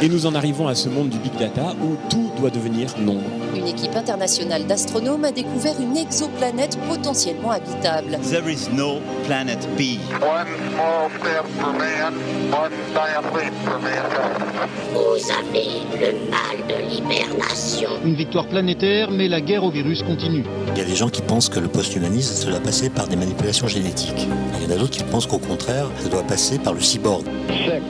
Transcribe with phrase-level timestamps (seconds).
[0.00, 3.37] Et nous en arrivons à ce monde du big data où tout doit devenir nombre.
[3.54, 8.18] Une équipe internationale d'astronomes a découvert une exoplanète potentiellement habitable.
[8.30, 9.98] There is no planet B.
[10.20, 12.14] One small step for man,
[12.52, 14.44] one giant leap for mankind.
[14.92, 17.90] Vous avez le mal de l'hibernation.
[18.04, 20.44] Une victoire planétaire, mais la guerre au virus continue.
[20.72, 23.16] Il y a des gens qui pensent que le post-humanisme, ça doit passer par des
[23.16, 24.26] manipulations génétiques.
[24.56, 27.24] Il y en a d'autres qui pensent qu'au contraire, ça doit passer par le cyborg.
[27.48, 27.82] Six,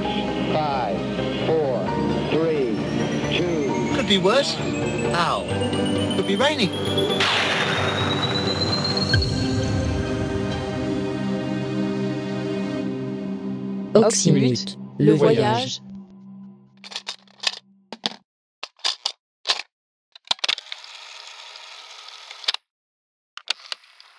[0.53, 0.97] five,
[1.47, 1.81] four,
[2.31, 2.77] three,
[3.37, 3.97] two.
[3.97, 4.57] Could be worse.
[5.13, 5.45] How?
[6.17, 6.71] Could be raining.
[13.95, 15.81] Oxymute, le voyage.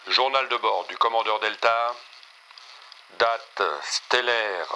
[0.09, 1.95] Journal de bord du commandeur Delta.
[3.19, 4.73] Date stellaire.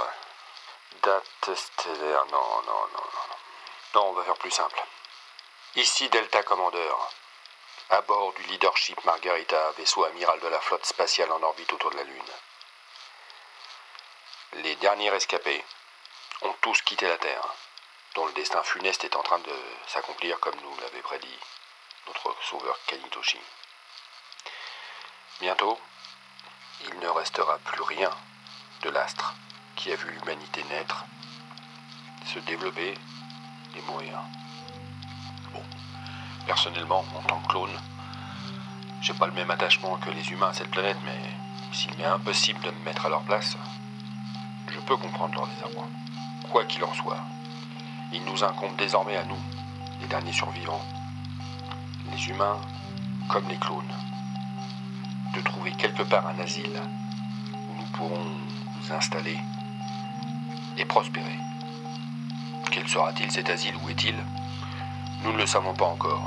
[1.04, 2.26] Date stellaire.
[2.32, 3.36] Non, non, non, non.
[3.96, 4.80] Non, Non, on va faire plus simple.
[5.76, 7.10] Ici Delta Commandeur.
[7.90, 11.96] À bord du Leadership Margarita, vaisseau amiral de la flotte spatiale en orbite autour de
[11.96, 12.32] la Lune.
[14.58, 15.66] Les derniers rescapés
[16.44, 17.48] ont tous quitté la Terre,
[18.14, 19.56] dont le destin funeste est en train de
[19.88, 21.40] s'accomplir comme nous l'avait prédit
[22.06, 23.42] notre sauveur Kanitoshi.
[25.40, 25.80] Bientôt,
[26.82, 28.12] il ne restera plus rien
[28.84, 29.34] de l'astre
[29.76, 31.04] qui a vu l'humanité naître,
[32.32, 32.94] se développer
[33.76, 34.20] et mourir.
[36.46, 37.80] Personnellement, en tant que clone,
[39.02, 41.20] j'ai pas le même attachement que les humains à cette planète, mais
[41.72, 43.58] s'il m'est impossible de me mettre à leur place,
[44.72, 45.88] je peux comprendre leur désarroi.
[46.52, 47.20] Quoi qu'il en soit,
[48.12, 49.40] il nous incombe désormais à nous,
[50.02, 50.82] les derniers survivants,
[52.12, 52.60] les humains
[53.30, 53.84] comme les clones,
[55.36, 56.80] de trouver quelque part un asile
[57.70, 59.38] où nous pourrons nous installer
[60.78, 61.40] et prospérer.
[62.70, 63.76] Quel sera-t-il cet asile?
[63.84, 64.16] Où est-il?
[65.24, 66.22] Nous ne le savons pas encore.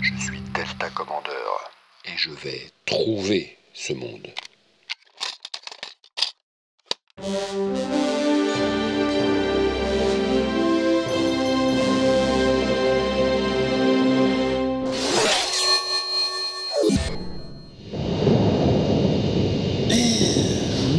[0.00, 1.70] Je suis Delta Commandeur
[2.04, 4.26] et je vais trouver ce monde.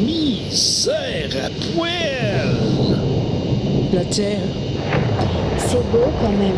[0.05, 2.57] Misère à poil
[3.91, 4.39] La Terre,
[5.69, 6.55] C'est beau quand même.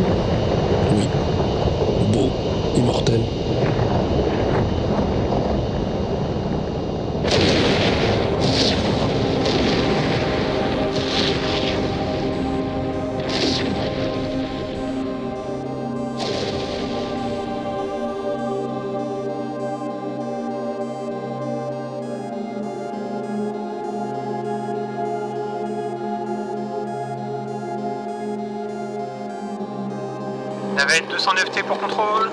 [0.96, 1.08] oui.
[2.14, 2.30] Beau,
[2.78, 3.20] immortel.
[31.22, 32.32] 209T pour contrôle.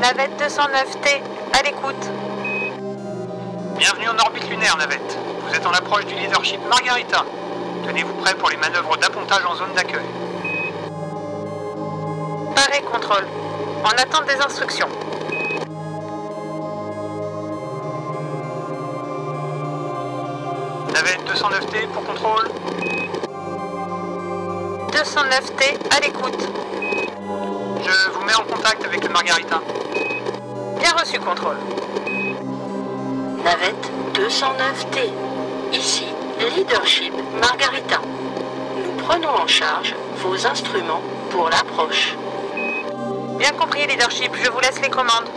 [0.00, 1.22] Navette 209T,
[1.56, 2.10] à l'écoute.
[3.78, 5.16] Bienvenue en orbite lunaire, Navette.
[5.46, 7.24] Vous êtes en approche du leadership Margarita.
[7.86, 10.02] Tenez-vous prêt pour les manœuvres d'appontage en zone d'accueil.
[12.56, 13.28] Paré contrôle.
[13.84, 14.88] En attente des instructions.
[20.92, 22.48] Navette 209T pour contrôle.
[24.90, 26.71] 209T, à l'écoute.
[28.62, 29.60] Contact avec le Margarita.
[30.78, 31.56] Bien reçu, contrôle.
[33.44, 35.10] Navette 209T.
[35.72, 36.04] Ici,
[36.56, 38.00] Leadership Margarita.
[38.76, 42.14] Nous prenons en charge vos instruments pour l'approche.
[43.38, 45.28] Bien compris, leadership, je vous laisse les commandes.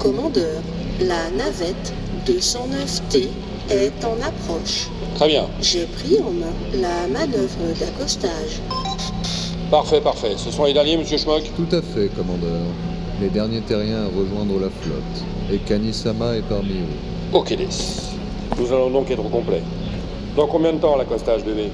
[0.00, 0.60] Commandeur,
[1.00, 3.28] la navette 209T
[3.70, 4.88] est en approche.
[5.16, 5.46] Très bien.
[5.60, 8.60] J'ai pris en main la manœuvre d'accostage.
[9.70, 10.34] Parfait, parfait.
[10.36, 11.42] Ce sont les derniers, monsieur Schmock?
[11.56, 12.62] Tout à fait, commandeur.
[13.20, 15.24] Les derniers terriens à rejoindre la flotte.
[15.50, 17.32] Et Kanisama est parmi eux.
[17.32, 17.68] Ok, des.
[18.58, 19.62] Nous allons donc être au complet.
[20.36, 21.70] Dans combien de temps l'accostage, bébé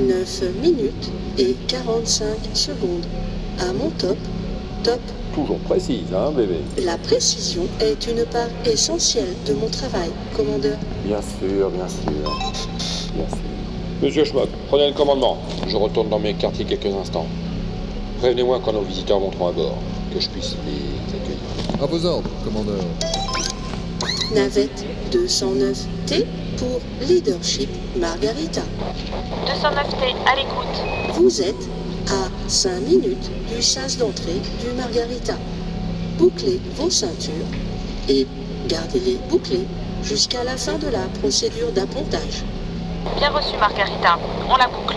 [0.00, 3.04] 9 minutes et 45 secondes.
[3.58, 4.16] À mon top,
[4.82, 5.00] top.
[5.34, 10.76] Toujours précise, hein, bébé La précision est une part essentielle de mon travail, commandeur.
[11.04, 12.30] Bien sûr, bien sûr.
[13.14, 13.38] Bien sûr.
[14.02, 15.38] Monsieur Schmock, prenez le commandement.
[15.68, 17.26] Je retourne dans mes quartiers quelques instants.
[18.18, 19.78] Prévenez-moi quand nos visiteurs monteront à bord,
[20.12, 21.82] que je puisse les accueillir.
[21.82, 22.80] À vos ordres, commandeur.
[24.34, 26.24] Navette 209T
[26.56, 28.62] pour Leadership Margarita.
[29.46, 31.14] 209T, à l'écoute.
[31.14, 31.68] Vous êtes
[32.08, 35.34] à 5 minutes du sas d'entrée du Margarita.
[36.18, 37.32] Bouclez vos ceintures
[38.08, 38.26] et
[38.68, 39.66] gardez-les bouclées
[40.02, 42.44] jusqu'à la fin de la procédure d'appontage.
[43.18, 44.18] Bien reçu, Margarita.
[44.48, 44.96] On la boucle.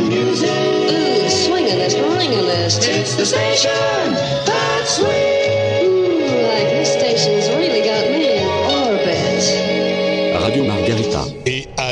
[0.00, 0.50] And music.
[0.50, 3.70] Ooh, swinging is ringing It's the station
[4.46, 5.84] that swings.
[5.84, 9.44] Ooh, like this station's really got me in orbit.
[10.42, 11.39] Radio Margarita.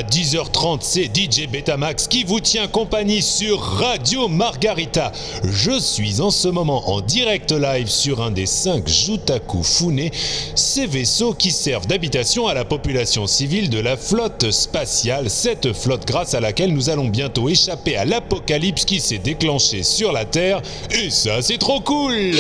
[0.09, 5.13] Et à 10h30, c'est DJ Betamax qui vous tient compagnie sur Radio Margarita.
[5.43, 10.11] Je suis en ce moment en direct live sur un des cinq Jutaku Fune,
[10.55, 16.07] ces vaisseaux qui servent d'habitation à la population civile de la flotte spatiale, cette flotte
[16.07, 20.63] grâce à laquelle nous allons bientôt échapper à l'apocalypse qui s'est déclenché sur la Terre.
[20.91, 22.35] Et ça, c'est trop cool!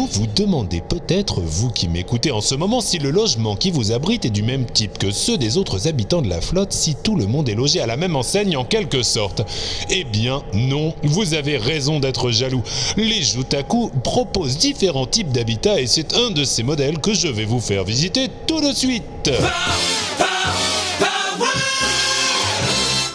[0.00, 3.92] Vous vous demandez peut-être, vous qui m'écoutez en ce moment, si le logement qui vous
[3.92, 7.16] abrite est du même type que ceux des autres habitants de la flotte, si tout
[7.16, 9.42] le monde est logé à la même enseigne en quelque sorte.
[9.90, 12.62] Eh bien non, vous avez raison d'être jaloux.
[12.96, 17.44] Les Jutaku proposent différents types d'habitats et c'est un de ces modèles que je vais
[17.44, 19.30] vous faire visiter tout de suite.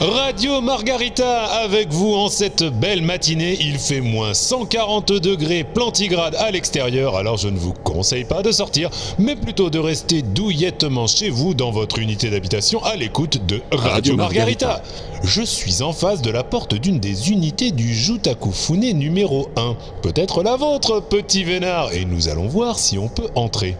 [0.06, 3.58] Radio Margarita avec vous en cette belle matinée.
[3.60, 8.52] Il fait moins 140 degrés plantigrade à l'extérieur, alors je ne vous conseille pas de
[8.52, 13.62] sortir, mais plutôt de rester douillettement chez vous dans votre unité d'habitation à l'écoute de
[13.72, 14.68] Radio, Radio Margarita.
[14.68, 15.24] Margarita.
[15.24, 19.76] Je suis en face de la porte d'une des unités du Jutaku Fune numéro 1.
[20.04, 23.76] Peut-être la vôtre, petit vénard, et nous allons voir si on peut entrer.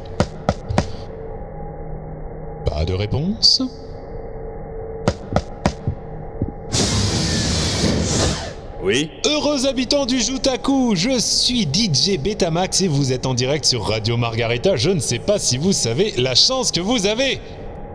[2.66, 3.62] Pas de réponse
[8.86, 13.82] Oui Heureux habitants du Jutaku, je suis DJ Betamax et vous êtes en direct sur
[13.82, 14.76] Radio Margarita.
[14.76, 17.40] Je ne sais pas si vous savez la chance que vous avez.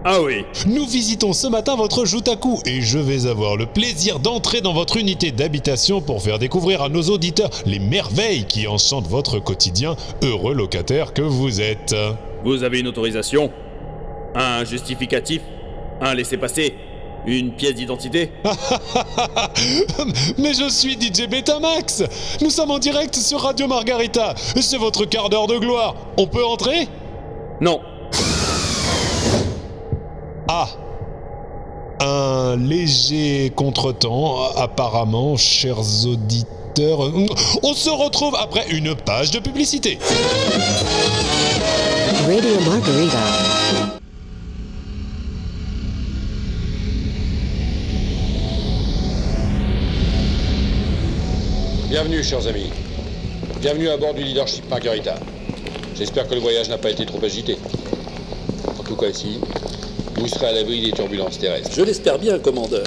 [0.05, 4.63] Ah oui Nous visitons ce matin votre Jutaku et je vais avoir le plaisir d'entrer
[4.63, 9.39] dans votre unité d'habitation pour faire découvrir à nos auditeurs les merveilles qui enchantent votre
[9.39, 9.95] quotidien,
[10.25, 11.95] heureux locataire que vous êtes.
[12.43, 13.53] Vous avez une autorisation
[14.35, 15.43] Un justificatif
[16.01, 16.75] Un laissez-passer
[17.27, 18.33] Une pièce d'identité
[20.39, 22.03] Mais je suis DJ Betamax
[22.41, 26.45] Nous sommes en direct sur Radio Margarita C'est votre quart d'heure de gloire On peut
[26.45, 26.89] entrer?
[27.61, 27.81] Non.
[30.49, 30.67] Ah
[32.01, 37.01] Un léger contretemps, apparemment, chers auditeurs.
[37.63, 39.99] On se retrouve après une page de publicité.
[42.27, 44.00] Radio Margarita.
[51.91, 52.71] Bienvenue, chers amis.
[53.61, 55.17] Bienvenue à bord du Leadership Margarita.
[55.97, 57.59] J'espère que le voyage n'a pas été trop agité.
[58.79, 59.41] En tout cas, ici,
[60.15, 61.73] vous serez à l'abri des turbulences terrestres.
[61.75, 62.85] Je l'espère bien, commandeur.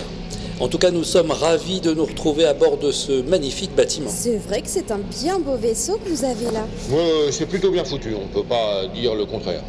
[0.61, 4.09] En tout cas, nous sommes ravis de nous retrouver à bord de ce magnifique bâtiment.
[4.09, 6.65] C'est vrai que c'est un bien beau vaisseau que vous avez là.
[6.89, 9.63] Ouais, c'est plutôt bien foutu, on peut pas dire le contraire.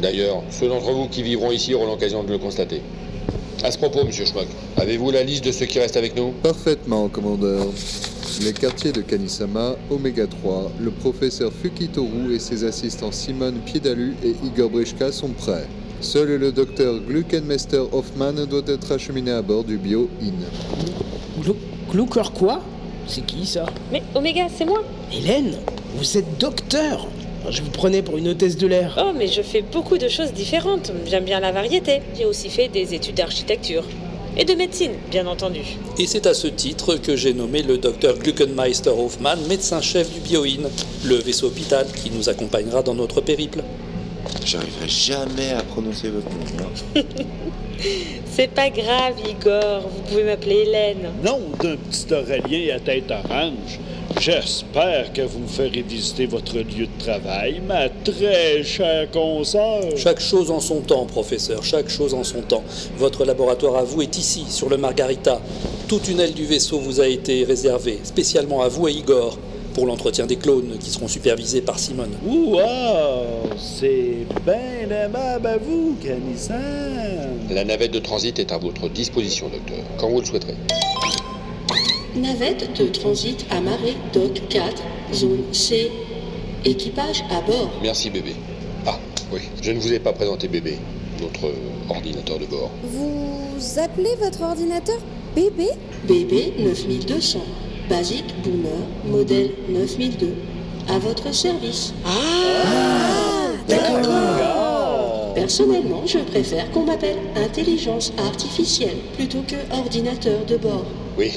[0.00, 2.80] D'ailleurs, ceux d'entre vous qui vivront ici auront l'occasion de le constater.
[3.64, 4.46] À ce propos, monsieur Schmuck,
[4.76, 6.32] avez-vous la liste de ceux qui restent avec nous?
[6.42, 7.66] Parfaitement, commandeur.
[8.44, 14.34] Les quartiers de Kanisama, Oméga 3, le professeur Fukitoru et ses assistants Simon Piedalu et
[14.46, 15.66] Igor Brishka sont prêts.
[16.00, 20.44] Seul le docteur Gluckenmeister Hoffman doit être acheminé à bord du Bio Inn.
[21.90, 22.60] Glucker quoi?
[23.08, 23.66] C'est qui ça?
[23.90, 25.56] Mais Oméga, c'est moi Hélène
[25.96, 27.08] Vous êtes docteur
[27.50, 28.98] Je vous prenais pour une hôtesse de l'air.
[29.00, 30.92] Oh, mais je fais beaucoup de choses différentes.
[31.06, 32.02] J'aime bien la variété.
[32.16, 33.84] J'ai aussi fait des études d'architecture.
[34.36, 35.62] Et de médecine, bien entendu.
[35.98, 40.68] Et c'est à ce titre que j'ai nommé le docteur Gluckenmeister Hoffmann médecin-chef du Bioin,
[41.04, 43.64] le vaisseau hôpital qui nous accompagnera dans notre périple.
[44.44, 47.02] J'arriverai jamais à prononcer votre nom.
[48.30, 51.10] C'est pas grave, Igor, vous pouvez m'appeler Hélène.
[51.24, 53.78] Nom d'un petit Aurélien à tête orange.
[54.20, 59.82] J'espère que vous me ferez visiter votre lieu de travail, ma très chère consoeur.
[59.96, 62.64] Chaque chose en son temps, professeur, chaque chose en son temps.
[62.96, 65.40] Votre laboratoire à vous est ici, sur le Margarita.
[65.86, 69.38] Toute une aile du vaisseau vous a été réservée, spécialement à vous et Igor,
[69.78, 72.10] pour l'entretien des clones qui seront supervisés par Simone.
[72.26, 76.56] Wow, c'est bien aimable à vous, Canissan.
[77.48, 80.56] La navette de transit est à votre disposition, docteur, quand vous le souhaiterez.
[82.16, 84.82] Navette de transit amarrée, dock 4,
[85.14, 85.92] zone C.
[86.64, 87.70] Équipage à bord.
[87.80, 88.34] Merci, bébé.
[88.84, 88.98] Ah,
[89.32, 90.76] oui, je ne vous ai pas présenté bébé,
[91.22, 91.54] notre
[91.88, 92.72] ordinateur de bord.
[92.82, 94.98] Vous appelez votre ordinateur
[95.36, 95.68] bébé?
[96.08, 97.38] BB 9200.
[97.88, 100.34] Basique Boomer, modèle 9002.
[100.90, 101.92] À votre service.
[102.04, 105.34] Ah, d'accord.
[105.34, 110.86] Personnellement, je préfère qu'on m'appelle intelligence artificielle plutôt que ordinateur de bord.
[111.18, 111.32] Oui,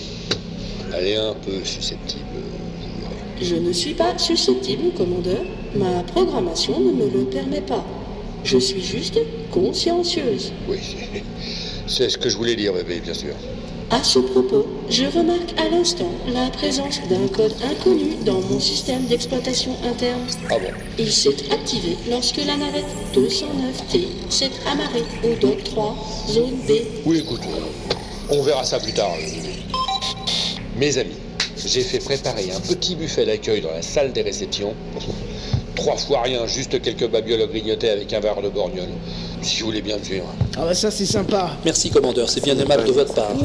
[0.97, 2.21] elle est un peu susceptible.
[3.41, 5.41] Je ne suis pas susceptible, commandeur.
[5.75, 7.83] Ma programmation ne me le permet pas.
[8.43, 9.19] Je suis juste
[9.51, 10.51] consciencieuse.
[10.69, 11.23] Oui, c'est-
[11.87, 13.33] c'est ce que je voulais dire, bébé, bien sûr.
[13.93, 19.05] À ce propos, je remarque à l'instant la présence d'un code inconnu dans mon système
[19.07, 20.25] d'exploitation interne.
[20.49, 25.97] Ah bon Il s'est activé lorsque la navette 209T s'est amarrée au dock 3,
[26.29, 26.71] zone B.
[27.05, 27.41] Oui, écoute,
[28.29, 29.11] on verra ça plus tard.
[30.77, 31.17] Mes amis,
[31.57, 34.73] j'ai fait préparer un petit buffet d'accueil dans la salle des réceptions.
[35.75, 38.87] Trois fois rien, juste quelques babioles à grignoter avec un verre de borgnole.
[39.41, 40.25] Si vous voulez bien me suivre.
[40.55, 41.51] Ah bah ça c'est sympa.
[41.65, 43.33] Merci, commandeur, c'est bien aimable de votre part.
[43.33, 43.43] Du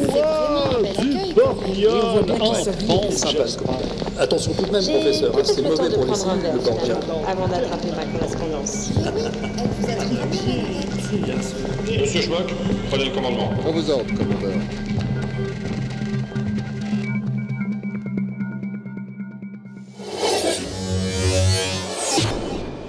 [1.34, 3.86] borgnole en C'est sympa, ce commandeur.
[4.18, 6.74] Attention tout de même, professeur, hein, c'est mauvais pour les prendre un cellules, le verre,
[6.74, 6.96] borgnole.
[7.28, 8.90] avant d'attraper ma correspondance.
[12.00, 12.54] Monsieur Schmuck,
[12.90, 13.50] prenez le commandement.
[13.66, 14.60] À vos ordres, commandeur.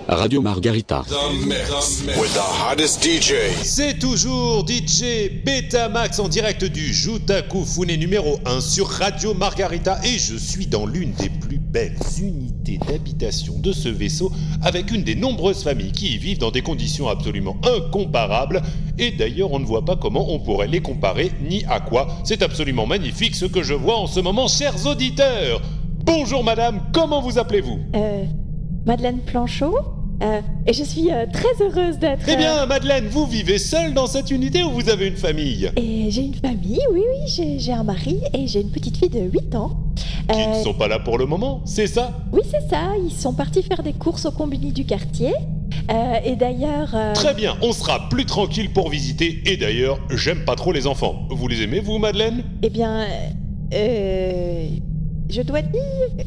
[0.09, 1.03] Radio Margarita.
[2.17, 3.33] With the hottest DJ.
[3.61, 10.17] C'est toujours DJ Betamax en direct du Jutaku Fune numéro 1 sur Radio Margarita et
[10.17, 14.31] je suis dans l'une des plus belles unités d'habitation de ce vaisseau
[14.63, 18.61] avec une des nombreuses familles qui y vivent dans des conditions absolument incomparables
[18.97, 22.07] et d'ailleurs on ne voit pas comment on pourrait les comparer ni à quoi.
[22.23, 25.61] C'est absolument magnifique ce que je vois en ce moment chers auditeurs.
[26.05, 27.79] Bonjour madame, comment vous appelez-vous?
[27.93, 28.23] Euh,
[28.85, 29.96] Madeleine Planchot.
[30.23, 32.23] Euh, et je suis euh, très heureuse d'être.
[32.27, 35.69] Eh bien, euh, Madeleine, vous vivez seule dans cette unité ou vous avez une famille?
[35.75, 39.19] Et j'ai une famille, oui, oui, j'ai un mari et j'ai une petite fille de
[39.19, 39.77] 8 ans.
[40.31, 42.11] Qui Euh, ne sont pas là pour le moment, c'est ça?
[42.33, 45.33] Oui, c'est ça, ils sont partis faire des courses au combini du quartier.
[45.91, 46.89] Euh, et d'ailleurs.
[46.95, 49.41] euh, Très bien, on sera plus tranquille pour visiter.
[49.45, 51.27] Et d'ailleurs, j'aime pas trop les enfants.
[51.29, 52.43] Vous les aimez, vous, Madeleine?
[52.63, 53.05] Eh bien.
[53.73, 54.67] Euh,
[55.29, 56.25] je dois dire.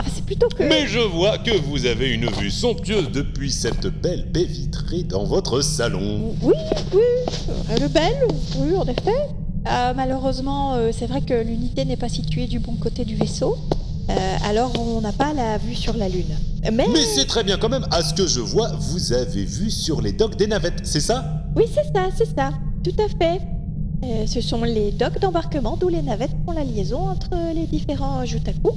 [0.00, 0.62] Enfin, c'est plutôt que.
[0.62, 5.24] Mais je vois que vous avez une vue somptueuse depuis cette belle baie vitrée dans
[5.24, 6.34] votre salon.
[6.42, 6.54] Oui,
[6.94, 7.34] oui,
[7.70, 8.28] elle est belle,
[8.58, 9.28] oui, en effet.
[9.68, 13.58] Euh, malheureusement, euh, c'est vrai que l'unité n'est pas située du bon côté du vaisseau.
[14.08, 16.34] Euh, alors, on n'a pas la vue sur la Lune.
[16.62, 16.86] Mais.
[16.88, 20.00] Mais c'est très bien quand même, à ce que je vois, vous avez vu sur
[20.00, 21.44] les docks des navettes, c'est ça?
[21.54, 22.52] Oui, c'est ça, c'est ça.
[22.82, 23.42] Tout à fait.
[24.02, 28.24] Euh, ce sont les docks d'embarquement d'où les navettes font la liaison entre les différents
[28.24, 28.70] Jutaku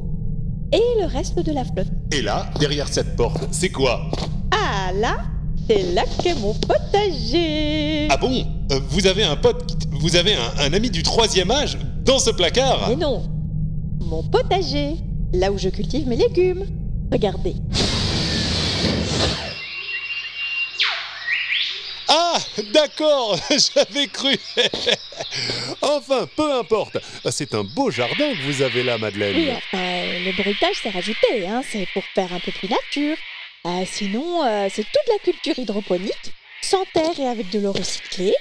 [0.74, 1.88] et le reste de la flotte.
[2.12, 4.10] Et là, derrière cette porte, c'est quoi?
[4.52, 5.18] Ah là,
[5.70, 8.08] c'est là qu'est mon potager.
[8.10, 8.46] Ah bon?
[8.72, 12.20] Euh, Vous avez un pote, qui- vous avez un, un ami du troisième âge dans
[12.20, 13.24] ce placard Mais non,
[14.02, 14.96] mon potager,
[15.34, 16.66] là où je cultive mes légumes.
[17.12, 17.56] Regardez.
[22.16, 22.38] Ah,
[22.72, 24.38] d'accord, j'avais cru.
[25.82, 26.98] enfin, peu importe.
[27.32, 29.36] C'est un beau jardin que vous avez là, Madeleine.
[29.36, 33.18] Oui, le bruitage s'est rajouté, hein, c'est pour faire un peu plus nature.
[33.66, 38.36] Euh, sinon, euh, c'est toute la culture hydroponique, sans terre et avec de l'eau recyclée.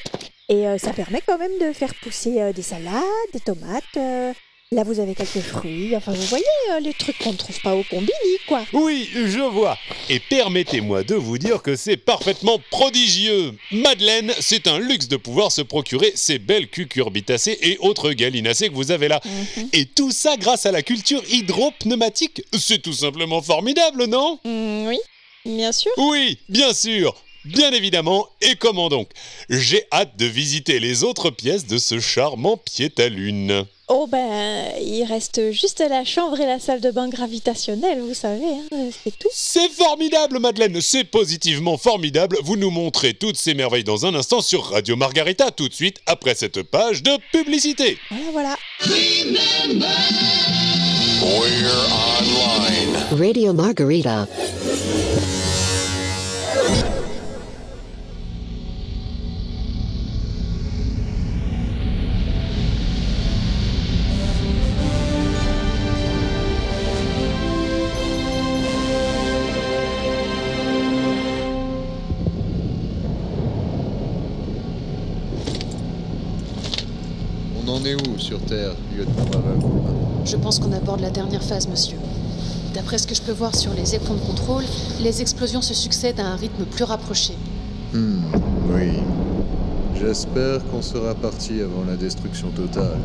[0.51, 3.03] Et euh, ça permet quand même de faire pousser des salades,
[3.33, 4.35] des tomates.
[4.73, 5.95] Là, vous avez quelques fruits.
[5.95, 8.11] Enfin, vous voyez, euh, les trucs qu'on ne trouve pas au combini,
[8.49, 8.65] quoi.
[8.73, 9.79] Oui, je vois.
[10.09, 13.53] Et permettez-moi de vous dire que c'est parfaitement prodigieux.
[13.71, 18.75] Madeleine, c'est un luxe de pouvoir se procurer ces belles cucurbitacées et autres gallinacées que
[18.75, 19.21] vous avez là.
[19.73, 22.43] Et tout ça grâce à la culture hydropneumatique.
[22.59, 24.39] C'est tout simplement formidable, non?
[24.45, 24.99] Oui,
[25.45, 25.93] bien sûr.
[25.99, 27.15] Oui, bien sûr.
[27.45, 29.09] Bien évidemment, et comment donc?
[29.49, 33.67] J'ai hâte de visiter les autres pièces de ce charmant pied à lune.
[33.89, 38.47] Oh ben, il reste juste la chambre et la salle de bain gravitationnelle, vous savez,
[38.73, 39.29] hein, c'est tout.
[39.35, 42.39] C'est formidable, Madeleine, c'est positivement formidable.
[42.43, 45.99] Vous nous montrez toutes ces merveilles dans un instant sur Radio Margarita, tout de suite
[46.07, 47.99] après cette page de publicité.
[48.11, 48.57] Voilà, voilà.
[51.23, 51.71] We're
[52.19, 53.19] online.
[53.19, 54.27] Radio Margarita.
[77.83, 79.25] On en est où sur Terre, lieutenant
[80.25, 81.97] Je pense qu'on aborde la dernière phase, monsieur.
[82.75, 84.63] D'après ce que je peux voir sur les écrans de contrôle,
[85.03, 87.33] les explosions se succèdent à un rythme plus rapproché.
[87.93, 88.21] Hmm,
[88.71, 89.01] oui.
[89.99, 92.99] J'espère qu'on sera parti avant la destruction totale.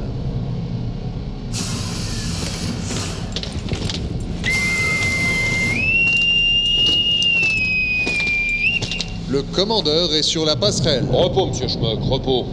[9.27, 11.05] Le commandeur est sur la passerelle.
[11.11, 12.45] Repos, monsieur Schmock, repos.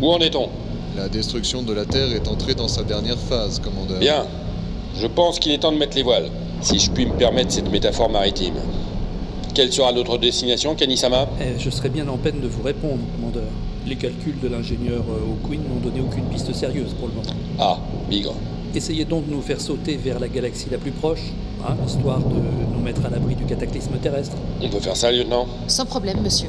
[0.00, 0.48] Où en est-on?
[0.98, 4.00] La destruction de la Terre est entrée dans sa dernière phase, commandeur.
[4.00, 4.26] Bien.
[4.96, 6.28] Je pense qu'il est temps de mettre les voiles,
[6.60, 8.54] si je puis me permettre cette métaphore maritime.
[9.54, 13.44] Quelle sera notre destination, Kanisama Eh, Je serais bien en peine de vous répondre, commandeur.
[13.86, 17.30] Les calculs de l'ingénieur euh, O'Quinn n'ont donné aucune piste sérieuse pour le moment.
[17.60, 17.78] Ah,
[18.10, 18.34] bigre.
[18.74, 21.32] Essayez donc de nous faire sauter vers la galaxie la plus proche,
[21.64, 22.34] hein, histoire de
[22.74, 24.36] nous mettre à l'abri du cataclysme terrestre.
[24.60, 25.46] On peut faire ça, lieutenant?
[25.68, 26.48] Sans problème, monsieur.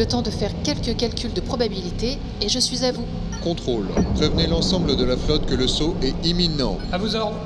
[0.00, 3.04] Le temps de faire quelques calculs de probabilité et je suis à vous.
[3.44, 3.86] Contrôle.
[4.14, 6.78] Prévenez l'ensemble de la flotte que le saut est imminent.
[6.90, 7.36] À vos ordres.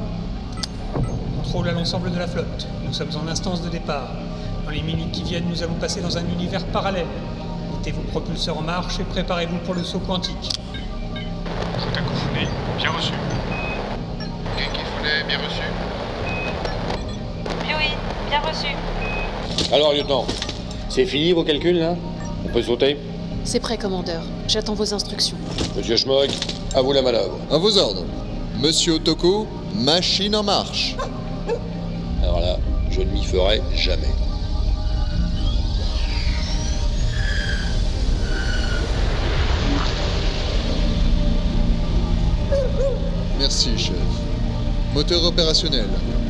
[1.43, 2.69] Contrôle à l'ensemble de la flotte.
[2.87, 4.09] Nous sommes en instance de départ.
[4.65, 7.09] Dans les minutes qui viennent, nous allons passer dans un univers parallèle.
[7.73, 10.53] Mettez vos propulseurs en marche et préparez-vous pour le saut quantique.
[12.15, 12.47] Founé,
[12.79, 13.15] bien reçu.
[14.57, 15.65] Bien reçu.
[18.29, 18.69] Bien reçu.
[19.73, 20.25] Alors, lieutenant,
[20.89, 22.14] c'est fini vos calculs, là On
[22.55, 22.97] peut sauter
[23.43, 24.23] C'est prêt, commandeur.
[24.47, 25.37] J'attends vos instructions.
[25.77, 26.29] Monsieur Schmock,
[26.73, 27.37] à vous la manœuvre.
[27.51, 28.05] À vos ordres.
[28.63, 30.95] Monsieur Otoko, machine en marche.
[32.23, 32.57] Alors là,
[32.93, 34.07] je ne m'y ferai jamais.
[43.37, 43.95] Merci, chef.
[44.95, 45.89] Moteur opérationnel.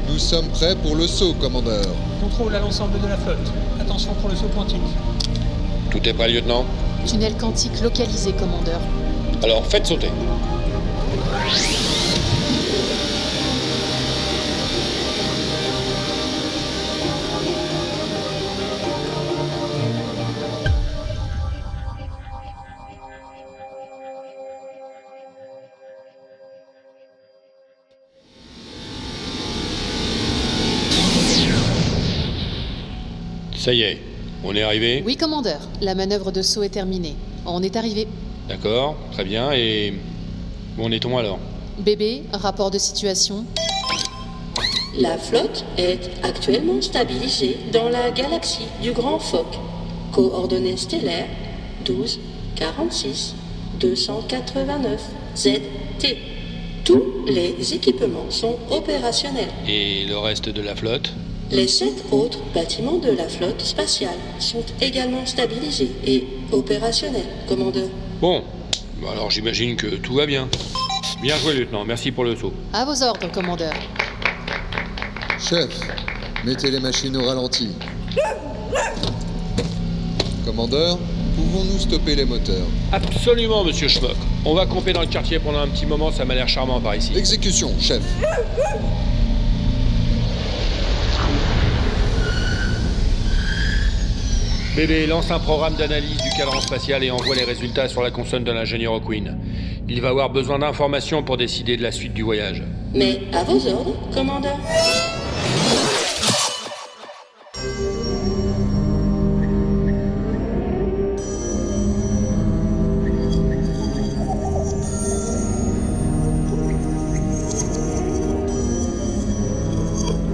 [0.09, 1.85] Nous sommes prêts pour le saut, commandeur.
[2.23, 3.53] Contrôle à l'ensemble de la flotte.
[3.79, 4.81] Attention pour le saut quantique.
[5.95, 6.65] Tout est prêt, lieutenant
[7.07, 8.81] Tunnel quantique localisé, commandeur.
[9.45, 10.09] Alors, faites sauter.
[33.57, 33.99] Ça y est,
[34.45, 35.61] on est arrivé Oui, commandeur.
[35.81, 37.17] La manœuvre de saut est terminée.
[37.47, 38.07] On est arrivé.
[38.49, 39.95] D'accord, très bien, et...
[40.79, 41.39] Où en est-on alors?
[41.79, 43.45] Bébé, rapport de situation.
[44.99, 49.59] La flotte est actuellement stabilisée dans la galaxie du Grand Phoque.
[50.13, 51.27] Coordonnées stellaires
[51.85, 52.21] 12
[52.57, 53.35] 46
[53.81, 55.01] 289
[55.37, 56.17] ZT.
[56.85, 59.49] Tous les équipements sont opérationnels.
[59.67, 61.13] Et le reste de la flotte?
[61.51, 67.89] Les sept autres bâtiments de la flotte spatiale sont également stabilisés et opérationnels, commandeur.
[68.21, 68.43] Bon,
[69.01, 70.49] Bon, alors j'imagine que tout va bien.
[71.21, 72.53] Bien joué, lieutenant, merci pour le saut.
[72.73, 73.73] À vos ordres, commandeur.
[75.39, 75.69] Chef,
[76.45, 77.71] mettez les machines au ralenti.
[80.45, 80.99] Commandeur,
[81.37, 82.67] pouvons-nous stopper les moteurs?
[82.93, 84.17] Absolument, monsieur Schmock.
[84.45, 86.95] On va camper dans le quartier pendant un petit moment, ça m'a l'air charmant par
[86.95, 87.13] ici.
[87.17, 88.03] Exécution, chef.
[94.77, 98.43] Bébé, lance un programme d'analyse du cadran spatial et envoie les résultats sur la console
[98.43, 99.39] de l'ingénieur O'Quinn.
[99.89, 102.61] Il va avoir besoin d'informations pour décider de la suite du voyage.
[102.93, 104.59] Mais à vos ordres, commandeur.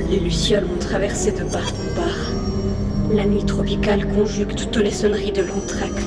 [0.09, 1.71] Les lucioles ont traversé de part.
[3.13, 6.07] La nuit tropicale conjugue toutes les sonneries de l'entracte.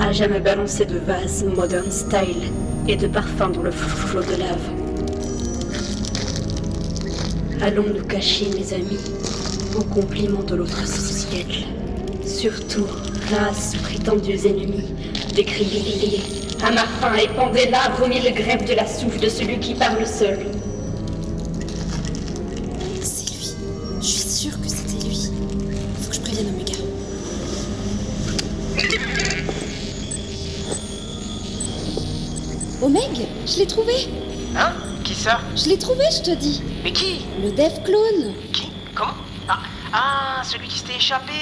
[0.00, 2.50] À jamais balancé de vases modern style
[2.88, 4.70] et de parfums dans le flot de lave.
[7.62, 8.98] Allons nous cacher, mes amis,
[9.78, 11.64] au compliment de l'autre siècle,
[12.26, 12.86] surtout,
[13.30, 14.92] race prétendus ennemis,
[15.36, 16.20] décrivez
[16.64, 16.82] à ma
[17.36, 20.38] pendez là vos mille grèves de la souffle de celui qui parle seul.
[35.22, 36.60] Ça Je l'ai trouvé, je te dis.
[36.82, 38.34] Mais qui Le Dev Clone.
[38.94, 39.12] Comment
[39.48, 39.58] ah,
[39.92, 41.32] ah, celui qui s'était échappé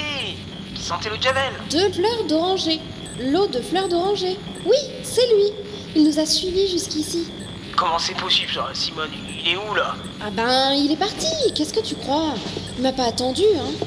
[0.75, 2.79] Qui sentait le javel Deux fleurs d'oranger.
[3.19, 4.37] L'eau de fleurs d'oranger.
[4.65, 5.51] Oui, c'est lui.
[5.95, 7.27] Il nous a suivis jusqu'ici.
[7.75, 9.09] Comment c'est possible ça Simone,
[9.43, 11.51] il est où là Ah ben, il est parti.
[11.55, 12.35] Qu'est-ce que tu crois
[12.77, 13.85] Il m'a pas attendu, hein.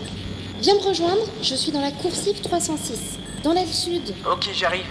[0.60, 1.22] Viens me rejoindre.
[1.42, 4.14] Je suis dans la coursive 306, dans l'aile sud.
[4.28, 4.86] Ok, j'arrive.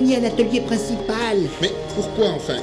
[0.00, 1.38] Veniez à l'atelier principal.
[1.60, 2.56] Mais pourquoi enfin?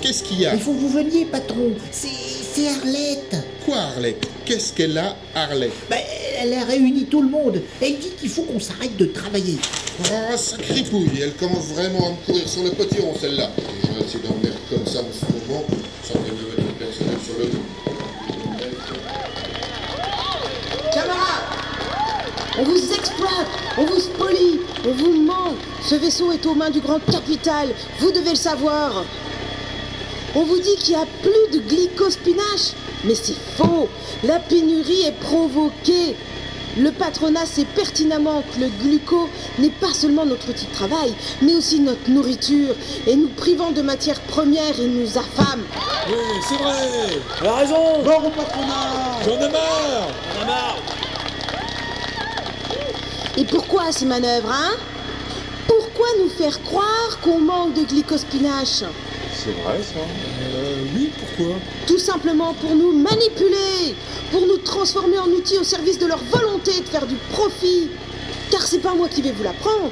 [0.00, 0.54] Qu'est-ce qu'il y a?
[0.54, 1.72] Il faut que vous veniez, patron.
[1.90, 3.36] C'est c'est Arlette.
[3.64, 4.28] Quoi Arlette?
[4.44, 5.72] Qu'est-ce qu'elle a Arlette?
[5.90, 5.98] Ben,
[6.40, 7.60] Elle a réuni tout le monde.
[7.80, 9.56] Elle dit qu'il faut qu'on s'arrête de travailler.
[10.00, 13.50] Oh, ça cripouille, elle commence vraiment à me courir sur le potiron celle-là.
[14.42, 17.58] Merde comme ça en ce moment, une personnel sur le dos.
[20.92, 21.44] Camarades
[22.58, 25.54] On vous exploite, on vous spolie, on vous ment.
[25.84, 27.68] Ce vaisseau est aux mains du grand capital,
[27.98, 29.04] vous devez le savoir.
[30.34, 32.72] On vous dit qu'il n'y a plus de glycospinache,
[33.04, 33.88] mais c'est faux.
[34.24, 36.16] La pénurie est provoquée.
[36.78, 41.54] Le patronat sait pertinemment que le gluco n'est pas seulement notre outil de travail, mais
[41.54, 42.74] aussi notre nourriture.
[43.06, 45.62] Et nous privant de matières premières, il nous affame.
[46.08, 46.14] Oui,
[46.48, 50.76] c'est vrai Elle a raison Mort au patronat J'en ai marre J'en ai marre
[53.36, 54.72] Et pourquoi ces manœuvres, hein?
[55.94, 58.82] Pourquoi nous faire croire qu'on manque de glycospinache
[59.32, 61.54] C'est vrai ça Euh, oui, pourquoi?
[61.86, 63.94] Tout simplement pour nous manipuler,
[64.32, 67.90] pour nous transformer en outils au service de leur volonté de faire du profit.
[68.50, 69.90] Car c'est pas moi qui vais vous l'apprendre.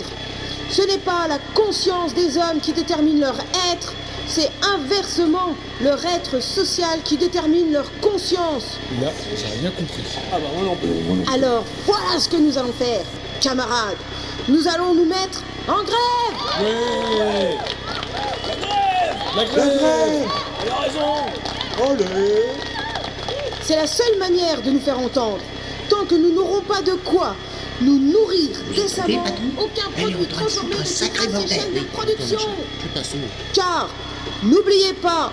[0.70, 3.36] Ce n'est pas la conscience des hommes qui détermine leur
[3.72, 3.92] être,
[4.26, 8.64] c'est inversement leur être social qui détermine leur conscience.
[9.00, 10.02] Là, j'ai rien compris.
[10.32, 11.32] Ah bah moi non plus.
[11.32, 13.04] Alors voilà ce que nous allons faire,
[13.40, 13.98] camarades.
[14.48, 17.56] Nous allons nous mettre en grève Ouais
[18.46, 20.28] La grève La grève
[20.62, 21.14] Elle a raison
[21.84, 22.42] Allez
[23.62, 25.40] C'est la seule manière de nous faire entendre.
[25.88, 27.34] Tant que nous n'aurons pas de quoi
[27.80, 29.24] nous nourrir décemment,
[29.58, 32.38] aucun produit transformé ne quittera ces chaînes de production.
[33.52, 33.88] Car,
[34.44, 35.32] n'oubliez pas,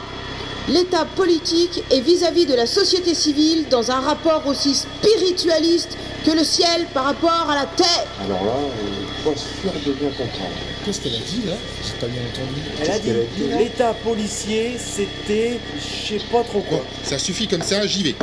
[0.67, 6.43] l'état politique est vis-à-vis de la société civile dans un rapport aussi spiritualiste que le
[6.43, 8.05] ciel par rapport à la terre.
[8.25, 10.55] Alors là, euh, pas sûr de bien comprendre.
[10.85, 11.53] Qu'est-ce qu'elle a dit là?
[11.83, 12.61] J'ai pas bien entendu.
[12.81, 15.59] Elle a dit que l'état policier, c'était.
[15.77, 16.79] je sais pas trop quoi.
[16.79, 18.15] Bon, ça suffit comme ça, j'y vais.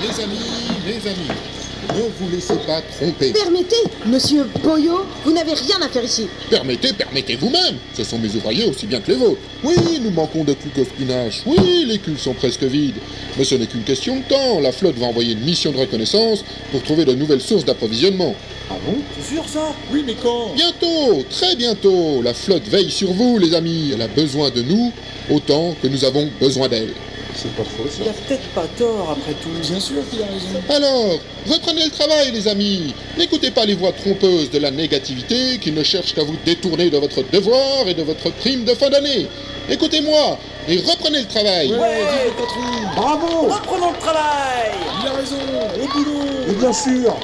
[0.00, 0.38] Mes amis,
[0.86, 1.28] mes amis,
[1.94, 3.32] ne vous laissez pas tromper.
[3.32, 6.28] Permettez, monsieur Boyo, vous n'avez rien à faire ici.
[6.50, 7.76] Permettez, permettez vous-même.
[7.96, 9.40] Ce sont mes ouvriers aussi bien que les vôtres.
[9.64, 11.42] Oui, nous manquons de glucospinache.
[11.46, 12.98] Oui, les culs sont presque vides.
[13.36, 14.60] Mais ce n'est qu'une question de temps.
[14.60, 18.34] La flotte va envoyer une mission de reconnaissance pour trouver de nouvelles sources d'approvisionnement.
[18.70, 18.98] Ah bon?
[19.18, 19.74] C'est sûr ça?
[19.92, 20.54] Oui, mais quand?
[20.54, 22.22] Bientôt, très bientôt.
[22.22, 23.92] La flotte veille sur vous, les amis.
[23.94, 24.92] Elle a besoin de nous
[25.30, 26.92] autant que nous avons besoin d'elle.
[27.40, 28.02] C'est pas faux ça.
[28.02, 29.48] Il a peut-être pas tort après tout.
[29.60, 30.60] Bien sûr qu'il a raison.
[30.68, 32.94] Alors, reprenez le travail, les amis.
[33.16, 36.98] N'écoutez pas les voix trompeuses de la négativité qui ne cherchent qu'à vous détourner de
[36.98, 39.28] votre devoir et de votre prime de fin d'année.
[39.70, 40.36] Écoutez-moi
[40.68, 41.70] et reprenez le travail.
[41.72, 42.32] Ouais,
[42.96, 45.36] Bravo Reprenons le travail Il a raison
[45.80, 47.16] Au boulot Et bien sûr,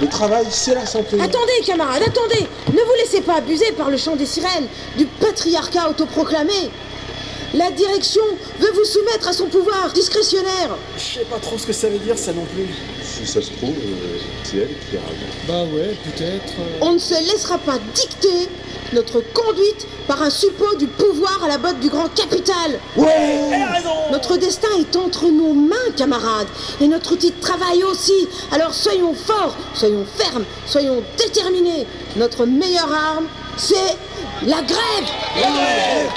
[0.00, 1.16] le travail, c'est la santé.
[1.20, 5.90] Attendez, camarades, attendez Ne vous laissez pas abuser par le chant des sirènes, du patriarcat
[5.90, 6.70] autoproclamé.
[7.54, 8.22] La direction
[8.60, 10.76] veut vous soumettre à son pouvoir discrétionnaire.
[10.96, 12.68] Je sais pas trop ce que ça veut dire ça non plus.
[13.02, 15.26] Si ça se trouve, euh, c'est elle qui a raison.
[15.48, 16.52] Bah ouais, peut-être.
[16.60, 16.78] euh.
[16.82, 18.48] On ne se laissera pas dicter
[18.92, 22.78] notre conduite par un suppôt du pouvoir à la botte du grand capital.
[22.96, 26.48] Ouais, elle a raison Notre destin est entre nos mains, camarades,
[26.82, 28.28] et notre outil de travail aussi.
[28.52, 31.86] Alors soyons forts, soyons fermes, soyons déterminés.
[32.16, 33.96] Notre meilleure arme, c'est
[34.46, 36.08] la grève.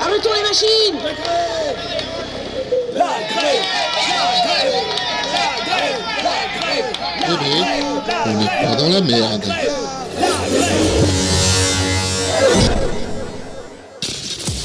[0.00, 0.98] Arrêtons les machines
[2.94, 3.64] La grève La grève
[4.08, 4.32] La
[5.66, 6.88] grève La grève
[7.20, 7.64] Eh bien,
[8.26, 9.46] on n'est pas dans la merde.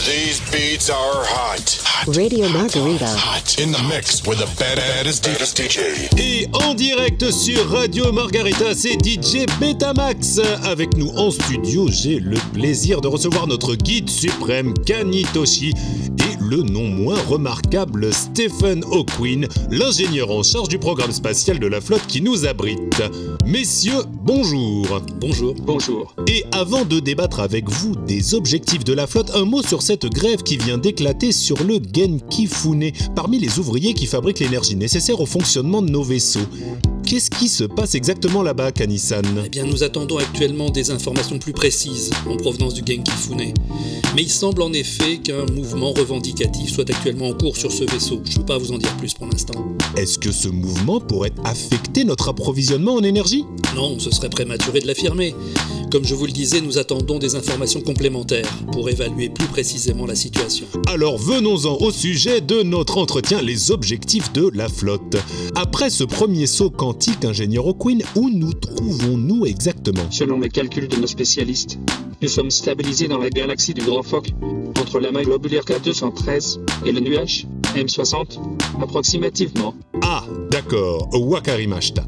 [0.05, 1.79] Grève Lights are hot.
[2.17, 3.05] Radio Margarita.
[3.05, 3.57] Hot.
[3.57, 6.09] In the mix with the baddest, baddest DJ.
[6.17, 10.39] Et en direct sur Radio Margarita, c'est DJ Betamax.
[10.65, 16.61] Avec nous en studio, j'ai le plaisir de recevoir notre guide suprême Kanitoshi et le
[16.61, 22.21] non moins remarquable Stephen O'Quinn, l'ingénieur en charge du programme spatial de la flotte qui
[22.21, 23.01] nous abrite.
[23.43, 25.01] Messieurs, bonjour.
[25.19, 25.55] Bonjour.
[25.65, 26.15] Bonjour.
[26.27, 30.05] Et avant de débattre avec vous des objectifs de la flotte, un mot sur cette
[30.05, 35.25] grève qui vient d'éclater sur le Genkifune, parmi les ouvriers qui fabriquent l'énergie nécessaire au
[35.25, 36.45] fonctionnement de nos vaisseaux.
[37.03, 39.21] Qu'est-ce qui se passe exactement là-bas, Kanisan?
[39.45, 43.53] Eh bien, nous attendons actuellement des informations plus précises en provenance du Genkifune.
[44.15, 46.42] Mais il semble en effet qu'un mouvement revendicatif
[46.73, 48.21] soit actuellement en cours sur ce vaisseau.
[48.25, 49.53] Je ne peux pas vous en dire plus pour l'instant.
[49.95, 53.45] Est-ce que ce mouvement pourrait affecter notre approvisionnement en énergie?
[53.75, 55.35] Non, ce serait prématuré de l'affirmer.
[55.91, 60.15] Comme je vous le disais, nous attendons des informations complémentaires pour évaluer plus précisément la
[60.15, 60.65] situation.
[60.87, 65.17] Alors venons-en au sujet de notre entretien, les objectifs de la flotte.
[65.55, 70.09] Après ce premier saut quantique, ingénieur O'Quinn, où nous trouvons-nous exactement?
[70.09, 71.77] Selon les calculs de nos spécialistes,
[72.23, 74.29] nous sommes stabilisés dans la galaxie du Grand Phoque,
[74.79, 78.39] entre la maille globulaire K213 et le nuage M60,
[78.81, 79.75] approximativement.
[80.01, 82.05] Ah, d'accord, Wakarimashita.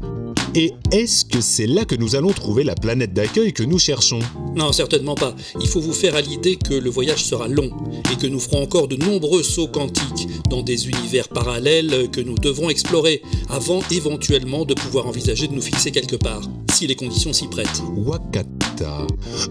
[0.54, 4.20] Et est-ce que c'est là que nous allons trouver la planète d'accueil que nous cherchons?
[4.54, 5.36] Non, certainement pas.
[5.60, 7.70] Il faut vous faire à l'idée que le voyage sera long
[8.10, 12.36] et que nous ferons encore de nombreux sauts quantiques dans des univers parallèles que nous
[12.36, 16.40] devrons explorer avant éventuellement de pouvoir envisager de nous fixer quelque part,
[16.72, 17.82] si les conditions s'y prêtent.
[17.94, 18.55] Wakata.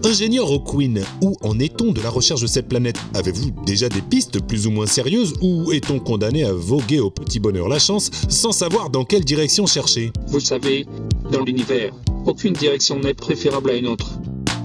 [0.04, 2.96] Ingénieur O'Quinn, où en est-on de la recherche de cette planète?
[3.14, 7.40] Avez-vous déjà des pistes plus ou moins sérieuses ou est-on condamné à voguer au petit
[7.40, 10.12] bonheur la chance sans savoir dans quelle direction chercher?
[10.28, 10.86] Vous savez,
[11.32, 11.92] dans l'univers,
[12.26, 14.18] aucune direction n'est préférable à une autre.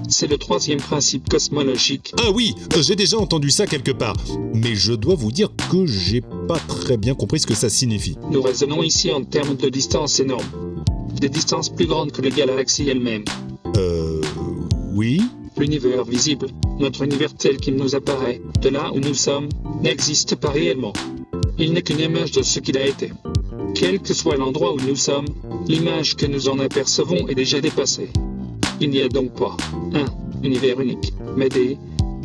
[0.08, 2.14] C'est le troisième principe cosmologique.
[2.18, 4.16] Ah oui, j'ai déjà entendu ça quelque part.
[4.54, 8.16] Mais je dois vous dire que j'ai pas très bien compris ce que ça signifie.
[8.30, 10.44] Nous raisonnons ici en termes de distances énormes.
[11.20, 13.24] Des distances plus grandes que les galaxies elles-mêmes.
[13.76, 14.21] Euh.
[14.94, 15.22] Oui
[15.56, 19.48] L'univers visible, notre univers tel qu'il nous apparaît, de là où nous sommes,
[19.82, 20.92] n'existe pas réellement.
[21.58, 23.10] Il n'est qu'une image de ce qu'il a été.
[23.74, 25.26] Quel que soit l'endroit où nous sommes,
[25.66, 28.10] l'image que nous en apercevons est déjà dépassée.
[28.80, 29.56] Il n'y a donc pas
[29.94, 30.06] un
[30.42, 31.78] univers unique, mais des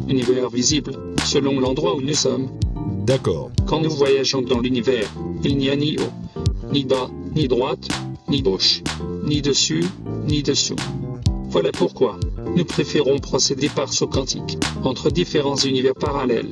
[0.09, 2.49] univers visibles selon l'endroit où nous sommes.
[3.05, 3.49] D'accord.
[3.65, 5.09] Quand nous voyageons dans l'univers,
[5.43, 6.41] il n'y a ni haut,
[6.73, 7.87] ni bas, ni droite,
[8.27, 8.81] ni gauche,
[9.23, 9.85] ni dessus,
[10.27, 10.75] ni dessous.
[11.49, 12.19] Voilà pourquoi
[12.57, 16.51] nous préférons procéder par saut quantique entre différents univers parallèles.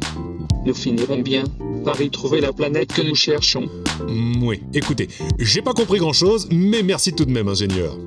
[0.63, 1.43] Nous finirons bien
[1.83, 3.67] par y trouver la planète que nous cherchons.
[4.07, 5.07] Mm, oui, écoutez,
[5.39, 7.97] j'ai pas compris grand-chose, mais merci tout de même, ingénieur.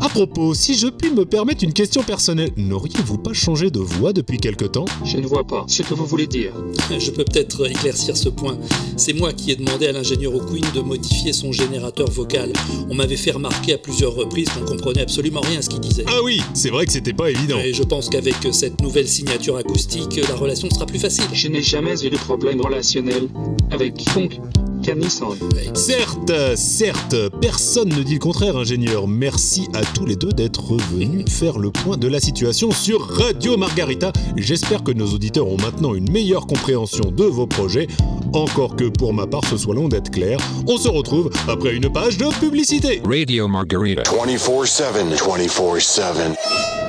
[0.00, 4.12] À propos, si je puis me permettre une question personnelle, n'auriez-vous pas changé de voix
[4.12, 4.84] depuis quelque temps?
[5.04, 6.52] Je ne vois pas ce que vous voulez dire.
[6.98, 8.58] Je peux peut-être éclaircir ce point.
[8.96, 12.52] C'est moi qui ai demandé à l'ingénieur O'Quinn de modifier son générateur vocal.
[12.90, 16.04] On m'avait fait remarquer à plusieurs reprises qu'on comprenait absolument rien à ce qu'il disait.
[16.06, 17.58] Ah oui, c'est vrai que c'était pas évident.
[17.58, 21.24] Et je pense qu'avec cette nouvelle signature acoustique, la relation sera plus facile.
[21.32, 23.28] Je n'ai jamais eu de problème relationnel
[23.70, 23.94] avec
[25.74, 29.08] Certes, certes, personne ne dit le contraire, ingénieur.
[29.08, 33.56] Merci à tous les deux d'être venus faire le point de la situation sur Radio
[33.56, 34.12] Margarita.
[34.36, 37.88] J'espère que nos auditeurs ont maintenant une meilleure compréhension de vos projets.
[38.32, 40.38] Encore que pour ma part, ce soit long d'être clair.
[40.68, 43.02] On se retrouve après une page de publicité.
[43.04, 44.02] Radio Margarita.
[44.02, 45.16] 24-7.
[45.16, 46.85] 24-7.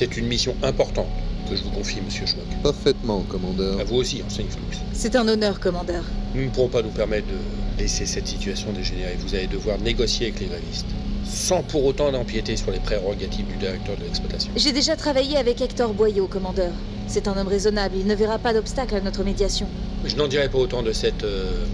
[0.00, 1.10] C'est une mission importante
[1.46, 2.46] que je vous confie, monsieur Schmuck.
[2.62, 3.78] Parfaitement, commandeur.
[3.80, 4.78] À vous aussi, enseigne Flux.
[4.94, 6.02] C'est un honneur, commandeur.
[6.34, 9.18] Nous ne pourrons pas nous permettre de laisser cette situation dégénérer.
[9.18, 10.86] Vous allez devoir négocier avec les grévistes,
[11.26, 14.50] sans pour autant empiéter sur les prérogatives du directeur de l'exploitation.
[14.56, 16.72] J'ai déjà travaillé avec Hector Boyau, commandeur.
[17.06, 19.66] C'est un homme raisonnable, il ne verra pas d'obstacle à notre médiation.
[20.06, 21.66] Je n'en dirai pas autant de cette euh,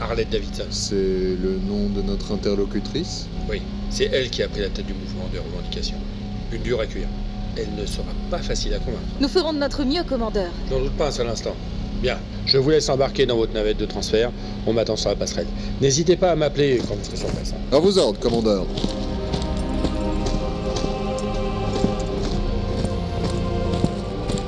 [0.00, 0.66] Arlette Davidson.
[0.70, 3.28] C'est le nom de notre interlocutrice?
[3.48, 5.98] Oui, c'est elle qui a pris la tête du mouvement de revendication.
[6.50, 7.06] Une dure à cuire.
[7.56, 9.02] Elle ne sera pas facile à convaincre.
[9.20, 10.50] Nous ferons de notre mieux, commandeur.
[10.70, 11.54] J'en doute pas un seul instant.
[12.00, 14.30] Bien, je vous laisse embarquer dans votre navette de transfert.
[14.66, 15.46] On m'attend sur la passerelle.
[15.80, 17.54] N'hésitez pas à m'appeler quand vous serez sur place.
[17.70, 18.66] À vos ordres, commandeur.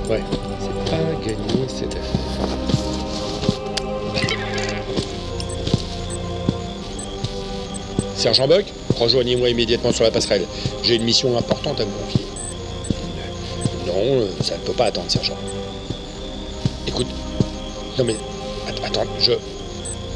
[0.09, 0.23] Ouais,
[0.61, 2.21] c'est pas gagné cette affaire.
[8.17, 8.65] Sergent Buck,
[8.97, 10.45] rejoignez-moi immédiatement sur la passerelle.
[10.83, 12.34] J'ai une mission importante à vous confier.
[13.95, 15.37] Non, euh, ça ne peut pas attendre, sergent.
[16.87, 17.07] Écoute.
[17.99, 18.17] Non mais.
[18.85, 19.33] Attends, je.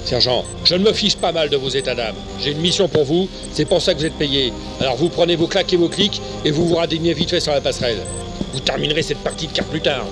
[0.04, 2.14] Sergent, je ne me fiche pas mal de vos états d'âme.
[2.40, 4.52] J'ai une mission pour vous, c'est pour ça que vous êtes payé.
[4.80, 7.52] Alors vous prenez vos claques et vos clics et vous vous radignez vite fait sur
[7.52, 7.98] la passerelle.
[8.54, 10.06] Vous terminerez cette partie de quart plus tard.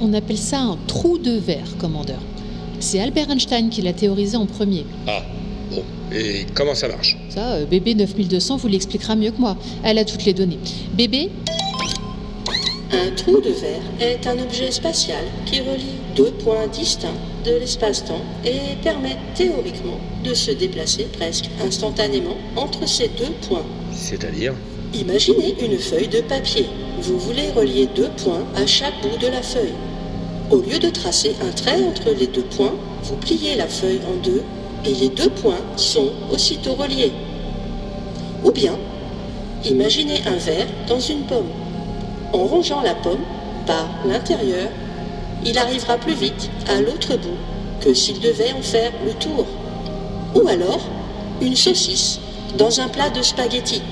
[0.00, 2.20] On appelle ça un trou de verre, commandeur.
[2.80, 4.86] C'est Albert Einstein qui l'a théorisé en premier.
[5.06, 5.22] Ah.
[6.12, 9.56] Et comment ça marche Ça, euh, bébé 9200 vous l'expliquera mieux que moi.
[9.84, 10.58] Elle a toutes les données.
[10.94, 11.30] Bébé,
[12.92, 18.22] Un trou de verre est un objet spatial qui relie deux points distincts de l'espace-temps
[18.44, 23.64] et permet théoriquement de se déplacer presque instantanément entre ces deux points.
[23.92, 24.54] C'est-à-dire
[24.94, 26.64] Imaginez une feuille de papier.
[27.02, 29.74] Vous voulez relier deux points à chaque bout de la feuille.
[30.50, 34.16] Au lieu de tracer un trait entre les deux points, vous pliez la feuille en
[34.24, 34.42] deux
[34.84, 37.12] et les deux points sont aussitôt reliés.
[38.44, 38.76] Ou bien,
[39.64, 41.50] imaginez un verre dans une pomme.
[42.32, 43.24] En rongeant la pomme
[43.66, 44.68] par l'intérieur,
[45.44, 47.38] il arrivera plus vite à l'autre bout
[47.80, 49.46] que s'il devait en faire le tour.
[50.34, 50.80] Ou alors,
[51.40, 52.18] une saucisse
[52.56, 53.82] dans un plat de spaghettis.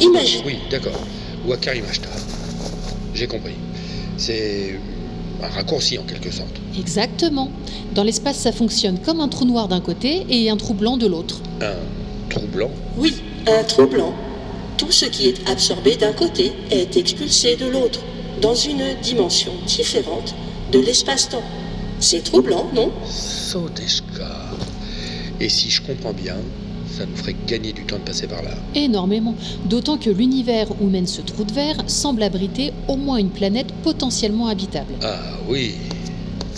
[0.00, 0.44] Imaginez.
[0.46, 1.00] Oui, d'accord.
[1.46, 2.08] Wakarimashita.
[3.14, 3.54] J'ai compris.
[4.16, 4.78] C'est
[5.42, 6.56] un raccourci en quelque sorte.
[6.78, 7.50] exactement.
[7.94, 11.06] Dans l'espace, ça fonctionne comme un trou noir d'un côté et un trou blanc de
[11.06, 11.40] l'autre.
[11.60, 11.74] Un
[12.30, 13.14] trou blanc Oui,
[13.46, 14.12] un trou blanc.
[14.76, 18.00] Tout ce qui est absorbé d'un côté est expulsé de l'autre,
[18.40, 20.34] dans une dimension différente
[20.72, 21.42] de l'espace-temps.
[22.00, 22.90] C'est trou blanc, non?
[23.08, 24.50] Sodeshka.
[25.40, 26.36] Et si je comprends bien,
[26.98, 28.50] ça nous ferait gagner du temps de passer par là.
[28.74, 29.36] Énormément.
[29.66, 33.68] D'autant que l'univers où mène ce trou de verre semble abriter au moins une planète
[33.84, 34.94] potentiellement habitable.
[35.02, 35.16] Ah
[35.48, 35.76] oui,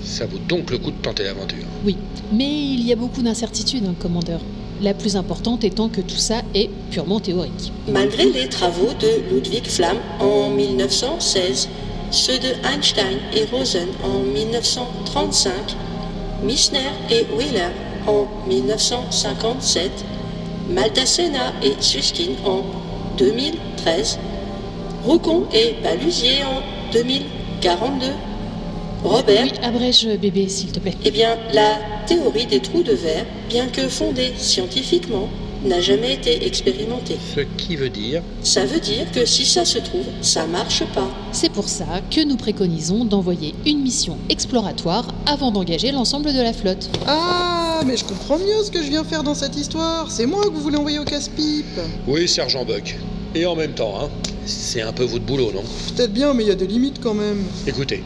[0.03, 1.67] ça vaut donc le coup de tenter l'aventure.
[1.85, 1.97] Oui,
[2.33, 4.41] mais il y a beaucoup d'incertitudes, hein, commandeur.
[4.81, 7.71] La plus importante étant que tout ça est purement théorique.
[7.93, 11.69] Malgré les travaux de Ludwig Flamm en 1916,
[12.11, 15.53] ceux de Einstein et Rosen en 1935,
[16.43, 16.79] Missner
[17.11, 17.69] et Wheeler
[18.07, 19.91] en 1957,
[20.71, 22.63] Maldacena et Susskind en
[23.19, 24.19] 2013,
[25.05, 28.07] Roucon et Balusier en 2042,
[29.03, 29.43] Robert.
[29.45, 30.95] Oui, abrège bébé, s'il te plaît.
[31.05, 35.29] Eh bien, la théorie des trous de verre, bien que fondée scientifiquement,
[35.65, 37.19] n'a jamais été expérimentée.
[37.35, 41.09] Ce qui veut dire Ça veut dire que si ça se trouve, ça marche pas.
[41.33, 46.53] C'est pour ça que nous préconisons d'envoyer une mission exploratoire avant d'engager l'ensemble de la
[46.53, 46.89] flotte.
[47.07, 50.11] Ah, mais je comprends mieux ce que je viens faire dans cette histoire.
[50.11, 51.81] C'est moi que vous voulez envoyer au casse-pipe.
[52.07, 52.97] Oui, sergent Buck.
[53.35, 54.09] Et en même temps, hein,
[54.45, 55.63] c'est un peu votre boulot, non?
[55.95, 57.45] Peut-être bien, mais il y a des limites quand même.
[57.67, 58.03] Écoutez,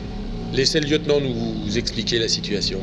[0.53, 2.79] laissez le lieutenant nous expliquer la situation.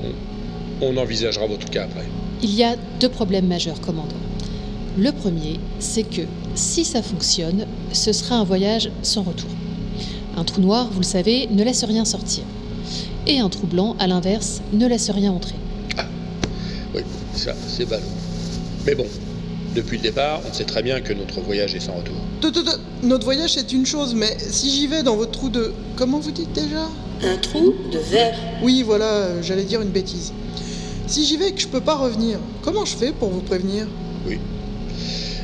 [0.82, 2.06] On envisagera votre cas après.
[2.41, 4.15] Il y a deux problèmes majeurs, commandant.
[4.97, 6.23] Le premier, c'est que
[6.56, 9.49] si ça fonctionne, ce sera un voyage sans retour.
[10.36, 12.43] Un trou noir, vous le savez, ne laisse rien sortir.
[13.27, 15.56] Et un trou blanc, à l'inverse, ne laisse rien entrer.
[17.36, 18.04] Ça, c'est ballot.
[18.86, 19.06] Mais bon,
[19.76, 22.15] depuis le départ, on sait très bien que notre voyage est sans retour.
[23.04, 25.74] Notre voyage c'est une chose, mais si j'y vais dans votre trou de...
[25.96, 26.88] Comment vous dites déjà?
[27.24, 28.36] Un trou de verre.
[28.63, 30.34] Oui, voilà, j'allais dire une bêtise.
[31.08, 33.86] Si j'y vais et que je peux pas revenir, comment je fais pour vous prévenir?
[34.28, 34.39] Oui.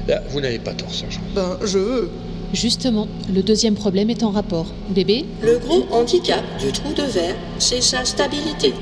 [0.08, 1.21] Là, vous n'avez pas tort, sergent.
[1.36, 2.10] Ben, je veux.
[2.54, 4.67] Justement, le deuxième problème est en rapport.
[4.89, 8.73] Bébé, Le gros handicap du trou de verre, c'est sa stabilité.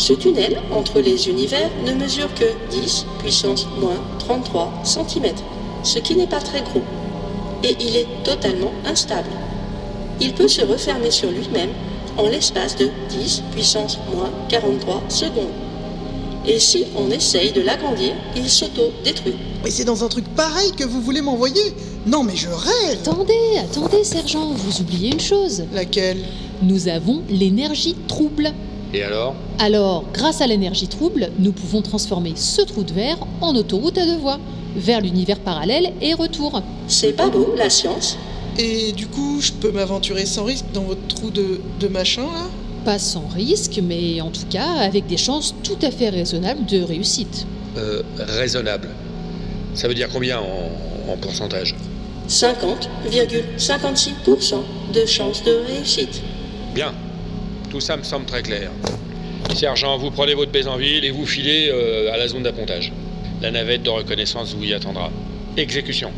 [0.00, 5.26] Ce tunnel entre les univers ne mesure que 10 puissance moins 33 cm,
[5.82, 6.80] ce qui n'est pas très gros.
[7.62, 9.28] Et il est totalement instable.
[10.18, 11.68] Il peut se refermer sur lui-même
[12.16, 15.52] en l'espace de 10 puissance moins 43 secondes.
[16.46, 19.36] Et si on essaye de l'agrandir, il s'auto-détruit.
[19.62, 21.74] Mais c'est dans un truc pareil que vous voulez m'envoyer?
[22.06, 25.64] Non, mais je rêve attendez, attendez, sergent, vous oubliez une chose.
[25.74, 26.24] Laquelle?
[26.62, 28.54] Nous avons l'énergie trouble.
[28.92, 29.34] Et alors?
[29.58, 34.06] Alors, grâce à l'énergie trouble, nous pouvons transformer ce trou de verre en autoroute à
[34.06, 34.38] deux voies,
[34.76, 36.62] vers l'univers parallèle et retour.
[36.88, 38.18] C'est pas beau, la science?
[38.58, 42.46] Et du coup, je peux m'aventurer sans risque dans votre trou de, de machin là?
[42.84, 46.82] Pas sans risque, mais en tout cas avec des chances tout à fait raisonnables de
[46.82, 47.46] réussite.
[47.76, 48.88] Euh, raisonnable.
[49.74, 51.76] Ça veut dire combien en, en pourcentage?
[52.28, 54.54] 50,56%
[54.94, 56.22] de chance de réussite.
[56.74, 56.92] Bien.
[57.70, 58.70] Tout ça me semble très clair.
[59.54, 62.92] Sergent, vous prenez votre bésanville et vous filez euh, à la zone d'appontage.
[63.40, 65.10] La navette de reconnaissance vous y attendra.
[65.56, 66.12] Exécution.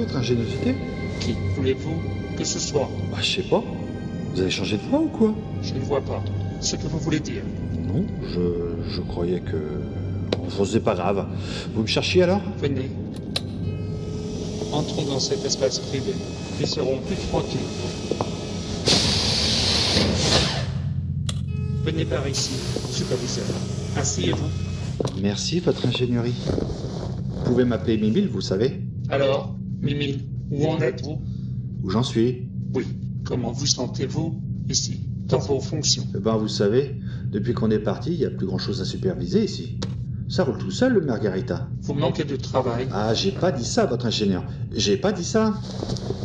[0.00, 0.74] Votre ingéniosité
[1.20, 1.94] Qui voulez-vous
[2.36, 3.62] que ce soit Bah, je sais pas.
[4.34, 5.34] Vous avez changé de voix ou quoi?
[5.62, 6.22] Je ne vois pas
[6.60, 7.42] ce que vous voulez dire.
[7.86, 9.56] Non, je, je croyais que.
[10.46, 11.26] Enfin, c'est pas grave.
[11.74, 12.40] Vous me cherchiez alors?
[12.58, 12.90] Venez.
[14.72, 16.12] Entrons dans cet espace privé.
[16.60, 17.60] Ils seront plus tranquilles.
[21.84, 22.52] Venez par ici,
[22.92, 23.46] superviseur.
[23.96, 24.48] Asseyez-vous.
[25.20, 26.34] Merci, votre ingénierie.
[27.28, 31.20] Vous pouvez m'appeler Mimile, vous savez Alors, Mimi, où en êtes-vous?
[31.82, 32.84] Où j'en suis Oui.
[33.24, 36.06] Comment vous sentez-vous ici, dans vos fonctions?
[36.14, 36.96] Eh ben, vous savez,
[37.30, 39.78] depuis qu'on est parti, il n'y a plus grand-chose à superviser ici.
[40.28, 41.68] Ça roule tout seul, le Margarita.
[41.82, 42.86] Vous manquez de travail?
[42.92, 44.44] Ah, j'ai pas dit ça, votre ingénieur.
[44.72, 45.54] J'ai pas dit ça.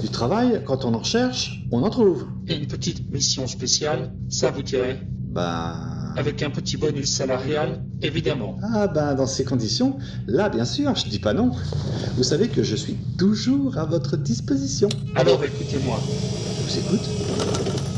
[0.01, 2.27] Du travail, quand on en recherche, on en trouve.
[2.47, 4.99] Et une petite mission spéciale, ça vous dirait?
[5.33, 5.94] Ben...
[6.17, 8.57] Avec un petit bonus salarial, évidemment.
[8.63, 9.97] Ah ben, dans ces conditions,
[10.27, 11.51] là, bien sûr, je dis pas non.
[12.15, 14.87] Vous savez que je suis toujours à votre disposition.
[15.15, 15.99] Alors écoutez-moi.
[16.57, 17.09] Je vous écoute.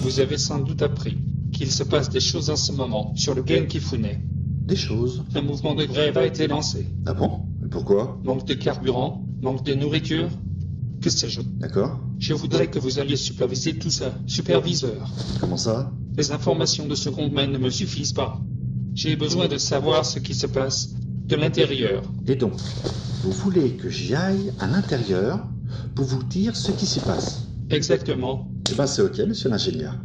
[0.02, 1.18] Vous avez sans doute appris
[1.52, 4.08] qu'il se passe des choses en ce moment sur le Gen Kifune.
[4.66, 6.88] Des choses Un mouvement de grève a été lancé.
[7.06, 7.42] Ah bon?
[7.62, 8.20] Mais pourquoi?
[8.24, 10.28] Manque de carburant, manque de nourriture,
[11.02, 11.42] que sais-je.
[11.42, 12.00] D'accord.
[12.20, 14.14] Je voudrais que vous alliez superviser tout ça.
[14.26, 15.10] Superviseur.
[15.40, 15.92] Comment ça?
[16.18, 18.42] Les informations de seconde main ne me suffisent pas.
[18.96, 20.96] J'ai besoin de savoir ce qui se passe
[21.28, 22.02] de l'intérieur.
[22.28, 22.54] Et donc,
[23.24, 25.46] vous voulez que j'y aille à l'intérieur
[25.96, 28.50] pour vous dire ce qui s'y passe Exactement.
[28.72, 29.96] Eh ben, c'est ok, monsieur l'ingénieur.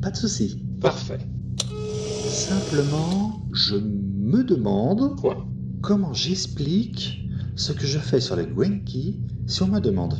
[0.00, 0.62] Pas de souci.
[0.80, 1.18] Parfait.
[2.28, 5.46] Simplement, je me demande Quoi?
[5.82, 7.22] comment j'explique
[7.56, 10.14] ce que je fais sur les Gwenki si on me demande.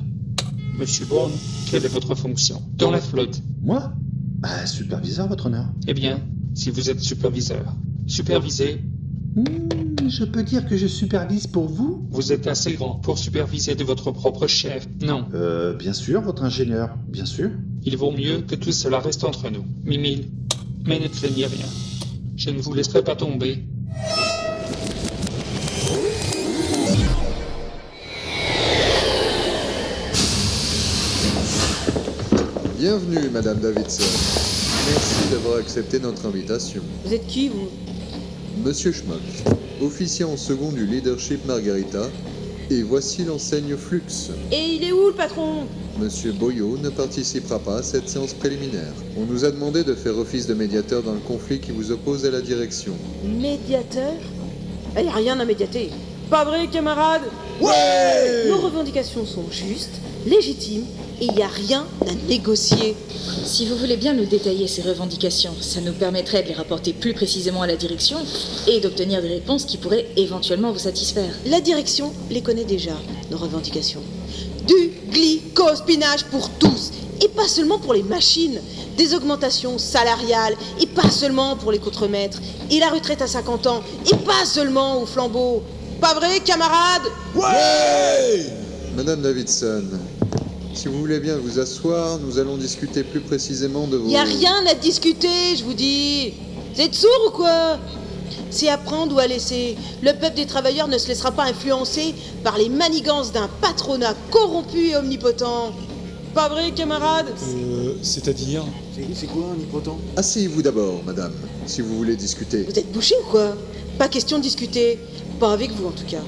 [0.79, 1.31] Monsieur Bourne,
[1.71, 2.63] quelle est votre fonction?
[2.77, 3.93] Dans la flotte Moi?
[4.41, 5.67] Bah, superviseur, votre honneur.
[5.87, 6.19] Eh bien,
[6.55, 7.75] si vous êtes superviseur,
[8.07, 8.81] supervisez.
[9.37, 13.75] Hmm, je peux dire que je supervise pour vous Vous êtes assez grand pour superviser
[13.75, 14.89] de votre propre chef.
[15.03, 15.27] Non.
[15.35, 17.51] Euh, bien sûr, votre ingénieur, bien sûr.
[17.85, 19.65] Il vaut mieux que tout cela reste entre nous.
[19.85, 20.31] Mimile,
[20.87, 21.67] mais ne craignez rien.
[22.37, 23.67] Je ne vous laisserai pas tomber.
[32.81, 34.03] Bienvenue, Madame Davidson.
[34.89, 36.81] Merci d'avoir accepté notre invitation.
[37.05, 37.69] Vous êtes qui, vous?
[38.65, 39.21] Monsieur Schmock,
[39.83, 42.09] officier en second du leadership Margarita,
[42.71, 44.31] et voici l'enseigne Flux.
[44.51, 45.67] Et il est où, le patron?
[45.99, 48.95] Monsieur Boyot ne participera pas à cette séance préliminaire.
[49.19, 52.25] On nous a demandé de faire office de médiateur dans le conflit qui vous oppose
[52.25, 52.95] à la direction.
[53.23, 54.15] Médiateur?
[54.97, 55.91] Il n'y a rien à médiater.
[56.31, 57.25] Pas vrai, camarade?
[57.61, 60.85] Ouais Nos revendications sont justes, légitimes,
[61.21, 62.97] et il n'y a rien à négocier.
[63.45, 67.13] Si vous voulez bien nous détailler ces revendications, ça nous permettrait de les rapporter plus
[67.13, 68.19] précisément à la direction
[68.67, 71.35] et d'obtenir des réponses qui pourraient éventuellement vous satisfaire.
[71.47, 72.97] La direction les connaît déjà,
[73.31, 74.03] nos revendications.
[74.67, 76.93] Du glycospinage pour tous,
[77.23, 78.61] et pas seulement pour les machines.
[78.97, 82.41] Des augmentations salariales, et pas seulement pour les contremaîtres.
[82.71, 85.63] Et la retraite à 50 ans, et pas seulement au flambeau.
[86.01, 87.03] Pas vrai, camarades
[87.35, 88.47] Ouais
[88.97, 89.85] Madame Davidson,
[90.75, 94.09] si vous voulez bien vous asseoir, nous allons discuter plus précisément de vos...
[94.09, 96.33] Y a rien à discuter, je vous dis.
[96.75, 97.79] Vous êtes sourds ou quoi?
[98.51, 99.77] C'est à prendre ou à laisser.
[100.03, 104.89] Le peuple des travailleurs ne se laissera pas influencer par les manigances d'un patronat corrompu
[104.89, 105.73] et omnipotent.
[106.35, 108.65] Pas vrai, camarades Euh, c'est-à-dire?
[109.15, 109.99] C'est quoi un omnipotent?
[110.17, 111.33] Asseyez-vous d'abord, madame,
[111.67, 112.63] si vous voulez discuter.
[112.63, 113.55] Vous êtes bouchés ou quoi?
[114.01, 114.99] Pas question de discuter.
[115.39, 116.23] Pas avec vous en tout cas.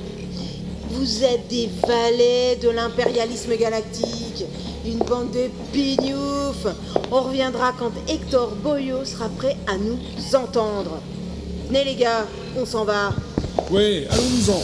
[0.91, 4.45] Vous êtes des valets de l'impérialisme galactique.
[4.85, 6.67] Une bande de pignoufs.
[7.11, 9.97] On reviendra quand Hector Boyo sera prêt à nous
[10.37, 11.01] entendre.
[11.69, 12.27] Venez les gars,
[12.59, 13.15] on s'en va.
[13.71, 14.63] Ouais, allons-nous-en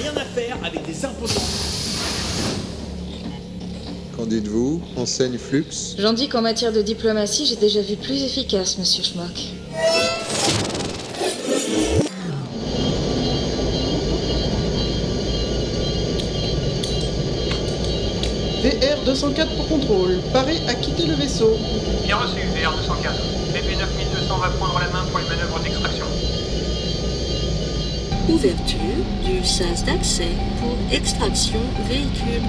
[0.00, 1.40] Rien à faire avec des imposants.
[4.16, 5.96] Qu'en dites-vous, enseigne Flux?
[5.98, 10.69] J'en dis qu'en matière de diplomatie, j'ai déjà vu plus efficace, monsieur Schmock.
[18.62, 20.20] VR-204 pour contrôle.
[20.32, 21.56] Paré à quitter le vaisseau.
[22.04, 23.16] Bien reçu, VR204.
[23.54, 26.04] BP9200 va prendre la main pour les manœuvres d'extraction.
[28.28, 30.28] Ouverture du sas d'accès
[30.60, 32.42] pour extraction véhicule.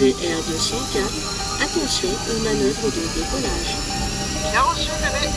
[0.00, 3.76] VR204, attention aux manœuvres de décollage.
[4.50, 5.28] Bien reçu, bébé.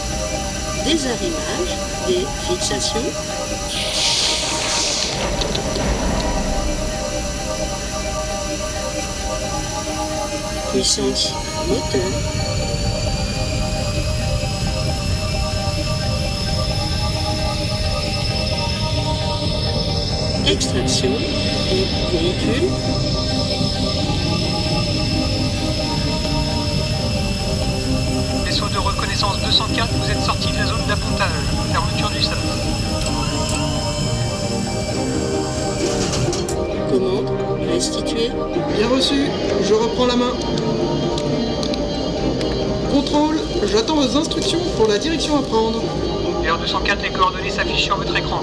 [0.85, 1.75] Désarrimage,
[2.07, 4.16] des fixations.
[20.45, 21.09] Extraction
[21.71, 22.69] des véhicules.
[28.45, 31.31] Vaisseau de reconnaissance 204, vous êtes sorti de la zone d'appontage.
[31.71, 33.26] Fermeture du sas.
[37.77, 39.27] Bien reçu,
[39.61, 40.33] je reprends la main.
[42.91, 43.39] Contrôle,
[43.71, 45.83] j'attends vos instructions pour la direction à prendre.
[46.43, 48.41] VR204, les coordonnées s'affichent sur votre écran.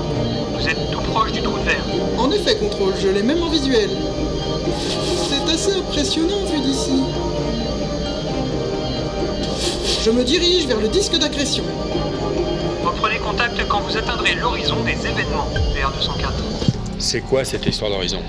[0.57, 1.85] Vous êtes tout proche du trou de verre.
[2.17, 3.91] En effet, contrôle, je l'ai même en visuel.
[5.29, 7.03] C'est assez impressionnant vu d'ici.
[10.05, 11.65] Je me dirige vers le disque d'agression.
[12.85, 15.49] Reprenez contact quand vous atteindrez l'horizon des événements.
[15.75, 16.31] VR204.
[17.01, 18.21] C'est quoi cette histoire d'horizon?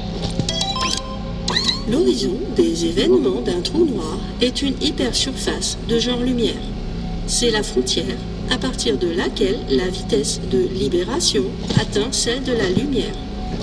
[1.89, 6.61] L'horizon des événements d'un trou noir est une hypersurface de genre lumière.
[7.27, 8.17] C'est la frontière
[8.49, 11.43] à partir de laquelle la vitesse de libération
[11.79, 13.13] atteint celle de la lumière.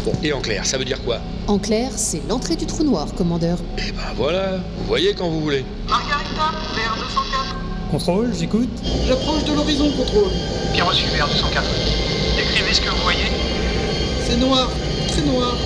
[0.05, 1.19] Bon, et en clair, ça veut dire quoi?
[1.49, 3.59] En clair, c'est l'entrée du trou noir, commandeur.
[3.79, 5.65] Eh ben voilà, vous voyez quand vous voulez.
[5.89, 7.91] Margarita, VR204.
[7.91, 8.71] Contrôle, j'écoute.
[9.05, 10.31] J'approche de l'horizon, contrôle.
[10.73, 11.63] Bien reçu, VR204.
[12.37, 13.27] Décrivez ce que vous voyez.
[14.25, 14.71] C'est noir,
[15.09, 15.57] très noir.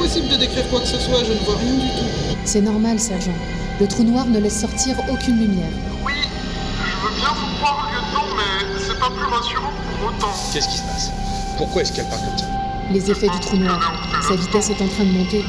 [0.00, 2.36] Impossible de décrire quoi que ce soit, je ne vois rien du tout.
[2.46, 3.34] C'est normal, sergent.
[3.78, 5.68] Le trou noir ne laisse sortir aucune lumière.
[6.02, 10.34] Oui, je veux bien vous croire, lieutenant, mais c'est pas plus rassurant pour autant.
[10.54, 11.10] Qu'est-ce qui se passe?
[11.58, 12.46] Pourquoi est-ce qu'elle parle comme ça?
[12.90, 13.78] Les effets du trou noir.
[14.26, 15.44] Sa vitesse est en train de monter.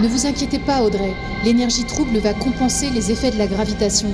[0.00, 1.14] Ne vous inquiétez pas, Audrey.
[1.44, 4.08] L'énergie trouble va compenser les effets de la gravitation.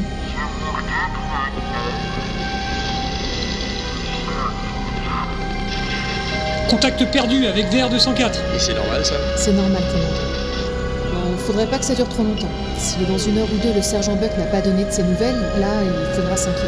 [6.76, 8.34] Contact perdu avec VR204.
[8.54, 10.28] Et c'est normal ça C'est normal, commandeur.
[11.10, 12.50] Bon, faudrait pas que ça dure trop longtemps.
[12.76, 15.40] Si dans une heure ou deux le sergent Buck n'a pas donné de ses nouvelles,
[15.58, 16.66] là, il faudra s'inquiéter.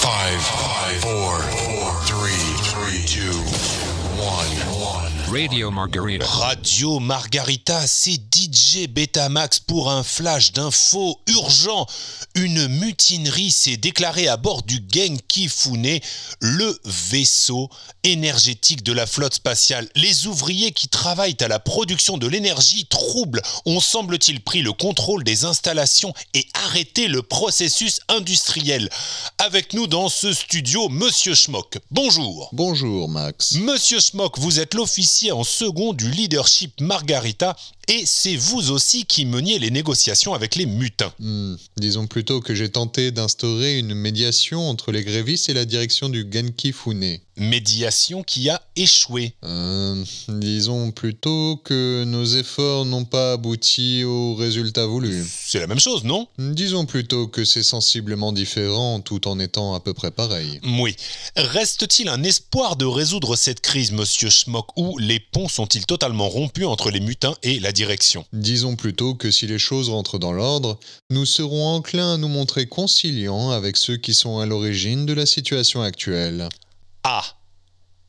[0.00, 2.32] Five, five, four, four, three,
[2.72, 3.36] three, two,
[4.16, 4.48] one,
[4.80, 5.12] one.
[5.30, 6.24] Radio Margarita.
[6.64, 11.86] Radio Margarita, c'est DJ Betamax pour un flash d'infos urgent.
[12.34, 16.00] Une mutinerie s'est déclarée à bord du Genki Fune,
[16.40, 17.68] le vaisseau
[18.02, 19.90] énergétique de la flotte spatiale.
[19.94, 25.22] Les ouvriers qui travaillent à la production de l'énergie troubles ont semble-t-il pris le contrôle
[25.22, 28.88] des installations et arrêté le processus industriel.
[29.36, 31.76] Avec nous dans ce studio, Monsieur Schmock.
[31.90, 32.48] Bonjour.
[32.52, 33.52] Bonjour Max.
[33.56, 37.56] Monsieur Schmock, vous êtes l'officier en second du leadership Margarita
[37.88, 41.12] et c'est vous aussi qui meniez les négociations avec les mutins.
[41.18, 46.08] Hmm, disons plutôt que j'ai tenté d'instaurer une médiation entre les grévistes et la direction
[46.08, 47.18] du Genki Fune.
[47.36, 49.34] Médiation qui a échoué.
[49.42, 55.24] Euh, disons plutôt que nos efforts n'ont pas abouti au résultat voulu.
[55.44, 56.28] C'est la même chose, non?
[56.38, 60.60] Disons plutôt que c'est sensiblement différent tout en étant à peu près pareil.
[60.78, 60.94] Oui.
[61.36, 66.66] Reste-t-il un espoir de résoudre cette crise, monsieur Schmock, ou les ponts sont-ils totalement rompus
[66.66, 70.80] entre les mutins et la direction Disons plutôt que si les choses rentrent dans l'ordre,
[71.10, 75.26] nous serons enclins à nous montrer conciliants avec ceux qui sont à l'origine de la
[75.26, 76.48] situation actuelle.
[77.02, 77.24] Ah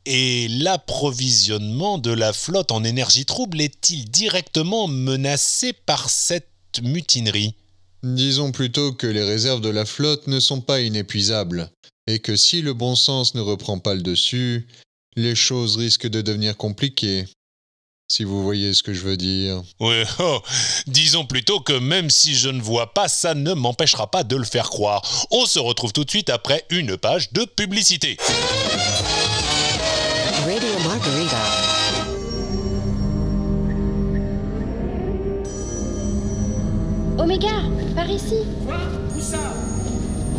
[0.06, 6.48] Et l'approvisionnement de la flotte en énergie trouble est-il directement menacé par cette
[6.82, 7.54] mutinerie?
[8.02, 11.70] Disons plutôt que les réserves de la flotte ne sont pas inépuisables,
[12.06, 14.66] et que si le bon sens ne reprend pas le dessus,
[15.16, 17.24] les choses risquent de devenir compliquées.
[18.08, 19.62] Si vous voyez ce que je veux dire.
[19.80, 20.40] Oui, oh,
[20.86, 24.44] disons plutôt que même si je ne vois pas, ça ne m'empêchera pas de le
[24.44, 25.02] faire croire.
[25.32, 28.16] On se retrouve tout de suite après une page de publicité.
[30.44, 31.36] Radio Margarita.
[37.18, 37.62] Oméga,
[37.96, 38.36] par ici.
[38.64, 38.78] Quoi?
[39.16, 39.40] Où ça?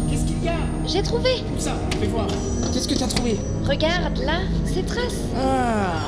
[0.09, 0.55] Qu'est-ce qu'il y a?
[0.87, 1.31] J'ai trouvé.
[1.53, 1.75] Où ça?
[1.99, 2.27] Fais voir.
[2.71, 3.37] Qu'est-ce que t'as trouvé?
[3.65, 4.39] Regarde, là,
[4.73, 5.25] ces traces.
[5.35, 6.05] Ah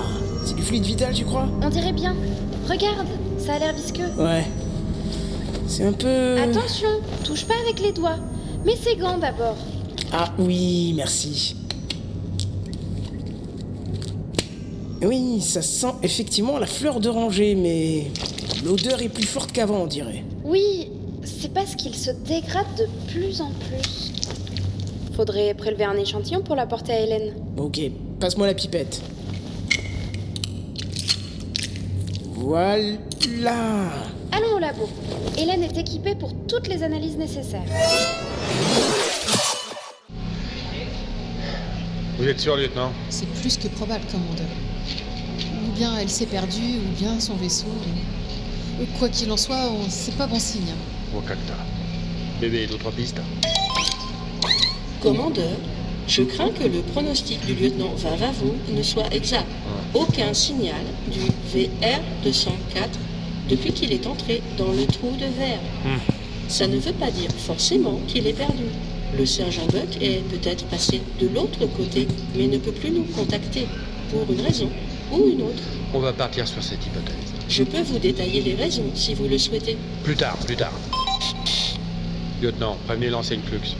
[0.50, 2.16] C'est du fluide vital, tu crois On dirait bien.
[2.68, 3.06] Regarde,
[3.38, 4.08] ça a l'air visqueux.
[4.18, 4.48] Ouais.
[5.68, 6.42] C'est un peu...
[6.42, 6.88] Attention,
[7.24, 8.18] touche pas avec les doigts.
[8.66, 9.58] Mets ses gants d'abord.
[10.12, 11.56] Ah oui, merci.
[15.04, 18.08] Oui, ça sent effectivement la fleur d'oranger, mais
[18.66, 20.24] l'odeur est plus forte qu'avant, on dirait.
[20.46, 20.90] Oui,
[21.26, 24.14] c'est parce qu'il se dégrade de plus en plus.
[25.16, 27.34] Faudrait prélever un échantillon pour l'apporter à Hélène.
[27.56, 27.80] Ok,
[28.20, 29.00] passe-moi la pipette.
[32.42, 33.90] Voilà.
[34.32, 34.90] Allons au labo.
[35.38, 37.66] Hélène est équipée pour toutes les analyses nécessaires.
[42.18, 42.92] Vous êtes sûr, lieutenant?
[43.10, 44.48] C'est plus que probable, commandeur.
[45.76, 47.68] bien elle s'est perdue, ou bien son vaisseau.
[48.98, 50.74] Quoi qu'il en soit, on- c'est pas bon signe.
[51.14, 51.56] Wakanda.
[52.40, 53.20] Bébé, d'autres pistes
[55.02, 55.58] Commandeur,
[56.10, 59.46] je crains que le pronostic du lieutenant Vavavo ne soit exact.
[59.94, 60.82] Aucun signal
[61.12, 61.20] du
[61.54, 62.50] VR-204
[63.48, 65.60] depuis qu'il est entré dans le trou de verre.
[66.48, 68.66] Ça ne veut pas dire forcément qu'il est perdu.
[69.18, 73.68] Le sergent Buck est peut-être passé de l'autre côté, mais ne peut plus nous contacter,
[74.12, 74.70] pour une raison
[75.12, 75.64] ou une autre.
[75.94, 77.16] On va partir sur cette hypothèse.
[77.48, 79.78] Je peux vous détailler les raisons si vous le souhaitez.
[80.04, 80.74] Plus tard, plus tard.
[82.42, 83.76] Lieutenant, prévenez l'enseigne Flux.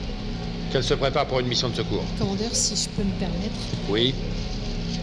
[0.70, 2.04] Qu'elle se prépare pour une mission de secours.
[2.18, 3.54] Commandeur, si je peux me permettre.
[3.88, 4.14] Oui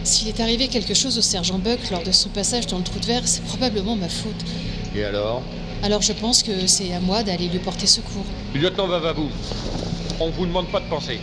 [0.02, 2.98] S'il est arrivé quelque chose au sergent Buck lors de son passage dans le trou
[2.98, 4.44] de verre, c'est probablement ma faute.
[4.96, 5.42] Et alors?
[5.82, 8.24] Alors je pense que c'est à moi d'aller lui porter secours.
[8.54, 9.28] Lieutenant Vavavou,
[10.20, 11.20] on vous demande pas de penser.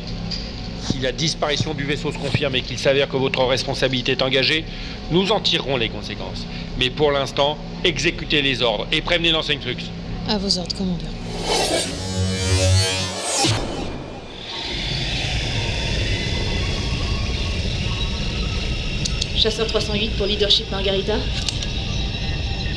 [0.92, 4.64] Si la disparition du vaisseau se confirme et qu'il s'avère que votre responsabilité est engagée,
[5.12, 6.46] nous en tirerons les conséquences.
[6.78, 9.78] Mais pour l'instant, exécutez les ordres et prévenez l'enseigne Flux.
[10.30, 11.10] À vos ordres, commandeur.
[19.46, 21.18] Chasseur 308 pour leadership Margarita.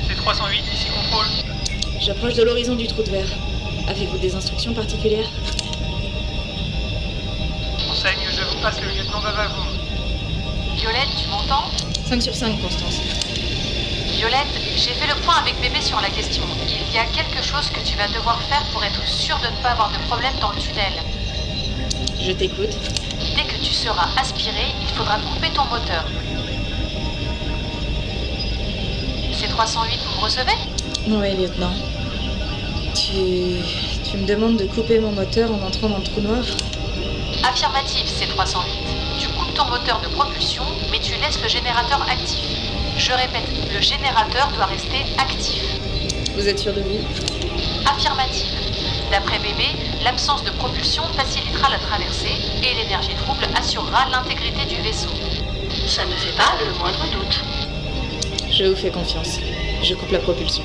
[0.07, 1.25] C'est 308, ici contrôle.
[1.99, 3.31] J'approche de l'horizon du trou de verre.
[3.89, 5.31] Avez-vous des instructions particulières?
[7.91, 9.67] Enseigne, je vous passe le lieutenant Vavavoum.
[10.77, 11.71] Violette, tu m'entends?
[12.05, 13.01] 5 sur 5, Constance.
[14.13, 16.43] Violette, j'ai fait le point avec bébé sur la question.
[16.69, 19.63] Il y a quelque chose que tu vas devoir faire pour être sûre de ne
[19.63, 20.93] pas avoir de problème dans le tunnel.
[22.21, 22.77] Je t'écoute.
[23.35, 26.05] Dès que tu seras aspiré, il faudra couper ton moteur.
[29.59, 30.53] 308, vous me recevez?
[31.09, 31.73] Oui, lieutenant.
[32.95, 33.59] Tu...
[34.09, 36.45] tu me demandes de couper mon moteur en entrant dans le trou noir
[37.43, 38.71] Affirmative, c'est 308.
[39.19, 42.39] Tu coupes ton moteur de propulsion, mais tu laisses le générateur actif.
[42.99, 45.65] Je répète, le générateur doit rester actif.
[46.37, 47.01] Vous êtes sûr de vous?
[47.85, 48.55] Affirmative.
[49.11, 55.11] D'après bébé, l'absence de propulsion facilitera la traversée et l'énergie trouble assurera l'intégrité du vaisseau.
[55.89, 57.43] Ça ne fait pas le moindre doute.
[58.59, 59.39] Je vous fais confiance.
[59.85, 60.65] Je coupe la propulsion.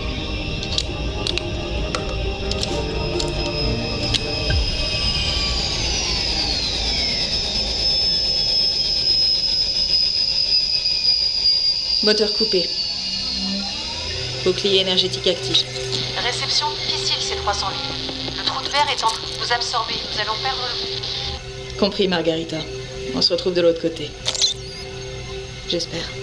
[12.02, 12.68] Moteur coupé.
[14.44, 15.64] Bouclier énergétique actif.
[16.18, 17.78] Réception difficile, c'est 308.
[18.40, 19.94] Le trou de verre est en train de vous absorber.
[20.12, 21.80] Nous allons perdre le...
[21.80, 22.58] Compris, Margarita.
[23.14, 24.10] On se retrouve de l'autre côté.
[25.70, 26.23] J'espère.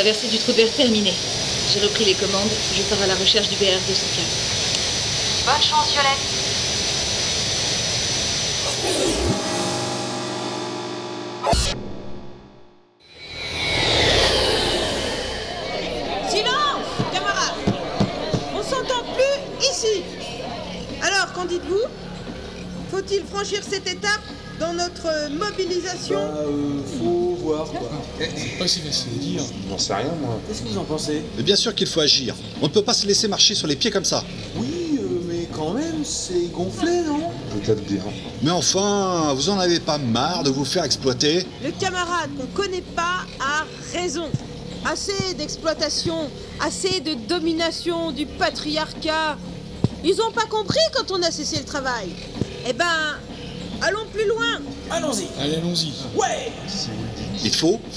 [0.00, 1.12] Traversée du trou de verre terminée.
[1.70, 2.48] J'ai repris les commandes.
[2.74, 4.24] Je pars à la recherche du BR 204.
[5.44, 6.39] Bonne chance, Violette.
[29.90, 30.40] Sais rien moi.
[30.46, 31.22] Qu'est-ce que vous en pensez?
[31.36, 32.34] Mais bien sûr qu'il faut agir.
[32.60, 34.24] On ne peut pas se laisser marcher sur les pieds comme ça.
[34.56, 37.20] Oui, euh, mais quand même, c'est gonflé, non?
[37.52, 38.02] Peut-être bien.
[38.42, 41.46] Mais enfin, vous en avez pas marre de vous faire exploiter?
[41.62, 44.28] Le camarade qu'on connaît pas a raison.
[44.84, 46.30] Assez d'exploitation,
[46.60, 49.36] assez de domination du patriarcat.
[50.04, 52.10] Ils ont pas compris quand on a cessé le travail.
[52.66, 52.86] Eh ben,
[53.82, 54.60] allons plus loin.
[54.90, 55.26] Allons-y.
[55.38, 55.92] Allez, allons-y.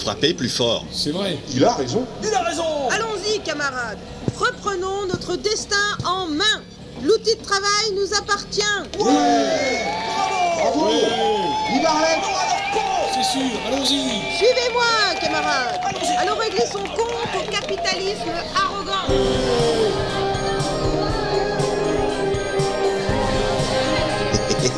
[0.04, 0.86] Ouais frapper plus fort.
[0.92, 1.38] C'est vrai.
[1.54, 2.06] Il a raison.
[2.22, 4.00] Il a raison Allons-y, camarades.
[4.38, 6.62] Reprenons notre destin en main.
[7.02, 8.62] L'outil de travail nous appartient.
[8.98, 9.18] Bravo
[11.74, 12.20] Il arrête
[13.14, 14.36] C'est sûr, allons-y.
[14.38, 15.80] Suivez-moi, camarades.
[16.20, 19.08] Allons régler son compte au capitalisme arrogant.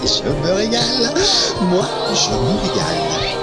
[0.06, 1.14] je me régale.
[1.62, 3.35] Moi, je me régale.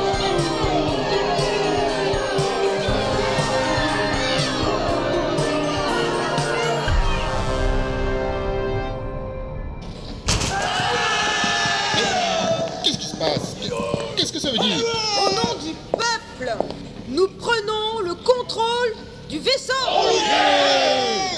[16.47, 16.65] Peuple,
[17.09, 18.95] nous prenons le contrôle
[19.29, 19.73] du vaisseau.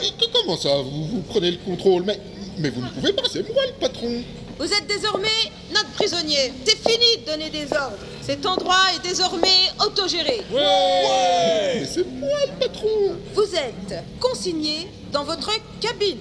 [0.02, 2.02] Et que- Comment ça vous, vous prenez le contrôle?
[2.04, 2.18] Mais,
[2.58, 4.22] mais vous ne pouvez pas, c'est moi le patron.
[4.58, 5.28] Vous êtes désormais
[5.72, 6.52] notre prisonnier.
[6.64, 7.96] C'est fini de donner des ordres.
[8.22, 10.42] Cet endroit est désormais autogéré.
[10.52, 12.88] Mais c'est moi le patron.
[13.34, 15.50] Vous êtes consigné dans votre
[15.80, 16.18] cabine.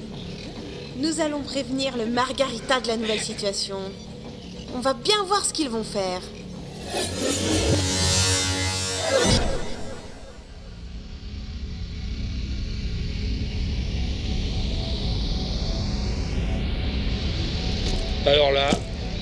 [0.98, 3.78] Nous allons prévenir le Margarita de la nouvelle situation.
[4.76, 6.22] On va bien voir ce qu'ils vont faire.
[18.26, 18.70] Alors là,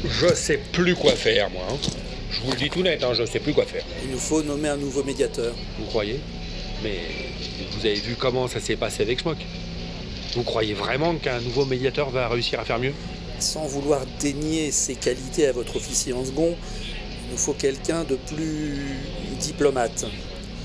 [0.05, 1.63] je sais plus quoi faire, moi.
[1.71, 1.75] hein.
[2.31, 3.83] Je vous le dis tout net, hein, je sais plus quoi faire.
[4.05, 5.53] Il nous faut nommer un nouveau médiateur.
[5.79, 6.19] Vous croyez?
[6.83, 6.97] Mais
[7.71, 9.37] vous avez vu comment ça s'est passé avec Schmock?
[10.35, 12.93] Vous croyez vraiment qu'un nouveau médiateur va réussir à faire mieux?
[13.39, 16.55] Sans vouloir dénier ses qualités à votre officier en second,
[17.31, 18.97] nous faut quelqu'un de plus
[19.39, 20.05] diplomate,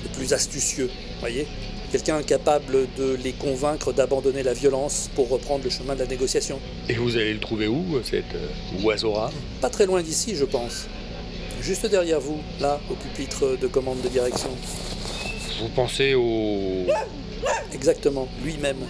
[0.03, 0.89] de plus astucieux,
[1.19, 1.47] voyez
[1.89, 6.59] Quelqu'un capable de les convaincre d'abandonner la violence pour reprendre le chemin de la négociation.
[6.89, 9.31] Et vous allez le trouver où, cet euh, oiseau rare?
[9.61, 10.87] Pas très loin d'ici, je pense.
[11.61, 14.49] Juste derrière vous, là, au pupitre de commande de direction.
[15.61, 16.85] Vous pensez au...
[17.73, 18.85] Exactement, lui-même.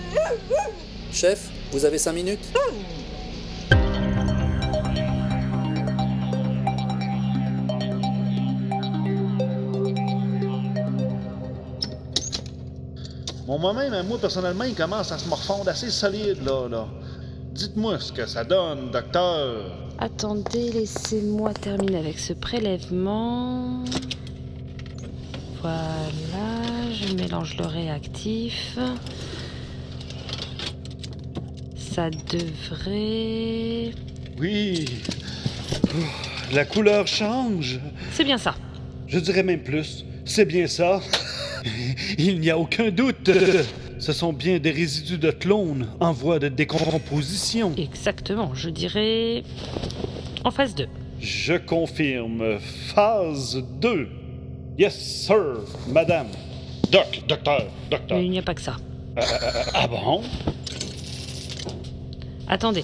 [1.12, 2.52] Chef, vous avez cinq minutes?
[13.48, 16.86] Bon, moi-même, moi, personnellement, il commence à se morfondre assez solide, là, là.
[17.54, 19.72] Dites-moi ce que ça donne, docteur.
[20.00, 23.86] Attendez, laissez-moi terminer avec ce prélèvement.
[25.62, 28.78] Voilà, je mélange le réactif.
[31.78, 33.94] Ça devrait...
[34.38, 34.86] Oui.
[36.52, 37.80] La couleur change.
[38.12, 38.56] C'est bien ça.
[39.08, 40.04] Je dirais même plus.
[40.28, 41.02] C'est bien ça.
[42.18, 43.32] Il n'y a aucun doute.
[43.98, 47.74] Ce sont bien des résidus de clones en voie de décomposition.
[47.78, 49.44] Exactement, je dirais...
[50.44, 50.88] En phase 2.
[51.20, 52.60] Je confirme.
[52.94, 54.08] Phase 2.
[54.78, 56.28] Yes, sir, madame.
[56.92, 58.18] Doc, docteur, docteur.
[58.18, 58.76] Mais il n'y a pas que ça.
[59.18, 59.22] Euh,
[59.74, 60.22] ah bon?
[62.48, 62.84] Attendez.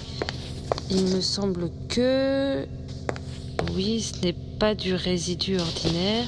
[0.90, 2.66] Il me semble que...
[3.74, 6.26] Oui, ce n'est pas du résidu ordinaire.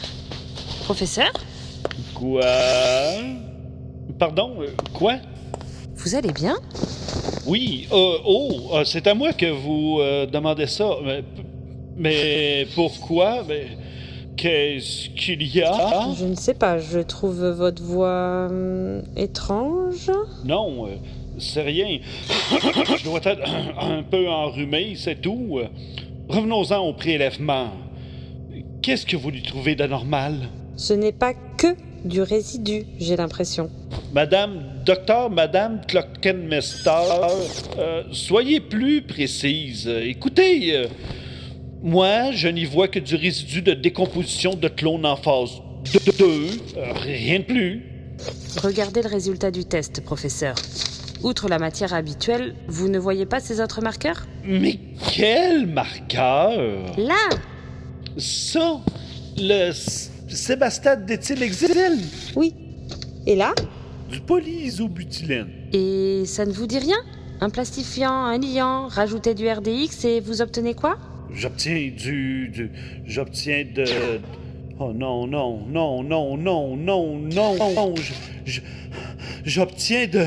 [0.87, 1.33] Professeur
[2.15, 2.45] Quoi?
[4.21, 5.17] Pardon, euh, quoi?
[5.97, 6.55] Vous allez bien?
[7.45, 10.91] Oui, euh, oh, euh, c'est à moi que vous euh, demandez ça.
[11.05, 11.25] Mais,
[11.97, 13.43] mais pourquoi?
[13.49, 13.67] Mais
[14.37, 16.07] qu'est-ce qu'il y a?
[16.17, 20.13] Je ne sais pas, je trouve votre voix hum, étrange.
[20.45, 20.87] Non,
[21.37, 21.99] c'est rien.
[22.49, 23.43] Je dois être
[23.81, 25.59] un peu enrhumé, c'est tout.
[26.29, 27.71] Revenons-en au prélèvement.
[28.83, 30.49] Qu'est-ce que vous lui trouvez d'anormal?
[30.77, 31.69] Ce n'est pas que
[32.05, 33.71] du résidu, j'ai l'impression.
[34.13, 36.91] Madame, docteur, Madame Clockenmester,
[37.79, 39.89] euh, soyez plus précise.
[39.89, 40.87] Écoutez, euh,
[41.83, 45.63] moi, je n'y vois que du résidu de décomposition de clones en phase
[46.19, 46.25] 2,
[46.77, 47.83] euh, rien de plus.
[48.63, 50.55] Regardez le résultat du test, professeur.
[51.23, 54.27] Outre la matière habituelle, vous ne voyez pas ces autres marqueurs?
[54.45, 54.79] Mais
[55.13, 56.83] quel marqueur!
[56.99, 57.29] Là
[58.19, 58.81] Ça,
[59.39, 59.73] le
[60.37, 61.71] s- sébastate d'éthylhexyl.
[62.37, 62.55] Oui.
[63.27, 63.55] Et là
[64.11, 65.49] Du polysobutylène.
[65.73, 66.97] Et ça ne vous dit rien?
[67.41, 70.97] Un plastifiant, un liant, rajoutez du RDX et vous obtenez quoi?
[71.33, 72.71] J'obtiens du, du-
[73.05, 73.85] J'obtiens de.
[74.79, 77.95] Oh non, non, non, non, non, non, non, non.
[77.97, 78.13] je-
[78.45, 78.61] je-
[79.45, 80.25] J'obtiens de.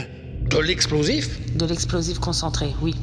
[0.50, 1.56] De l'explosif?
[1.56, 2.96] De l'explosif concentré, oui.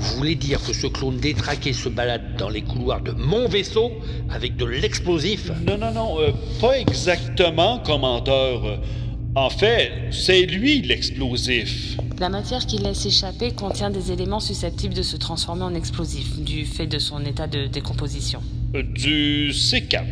[0.00, 3.92] Vous voulez dire que ce clone détraqué se balade dans les couloirs de mon vaisseau
[4.30, 6.30] avec de l'explosif Non, non, non, euh,
[6.60, 8.64] pas exactement, commandeur.
[8.64, 8.76] Euh,
[9.34, 11.98] En fait, c'est lui l'explosif.
[12.18, 16.64] La matière qu'il laisse échapper contient des éléments susceptibles de se transformer en explosif, du
[16.64, 18.40] fait de son état de décomposition.
[18.74, 20.02] Euh, Du C4,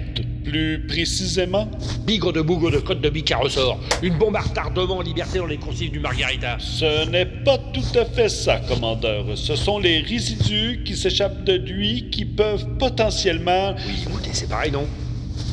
[0.44, 1.68] plus précisément.
[2.06, 3.80] Bigre de bougre de côte de bique à ressort.
[4.02, 6.58] Une bombe à retardement en liberté dans les coursives du Margarita.
[6.60, 9.24] Ce n'est pas tout à fait ça, commandeur.
[9.36, 13.74] Ce sont les résidus qui s'échappent de lui qui peuvent potentiellement...
[13.86, 14.86] Oui, écoutez, c'est pareil, non?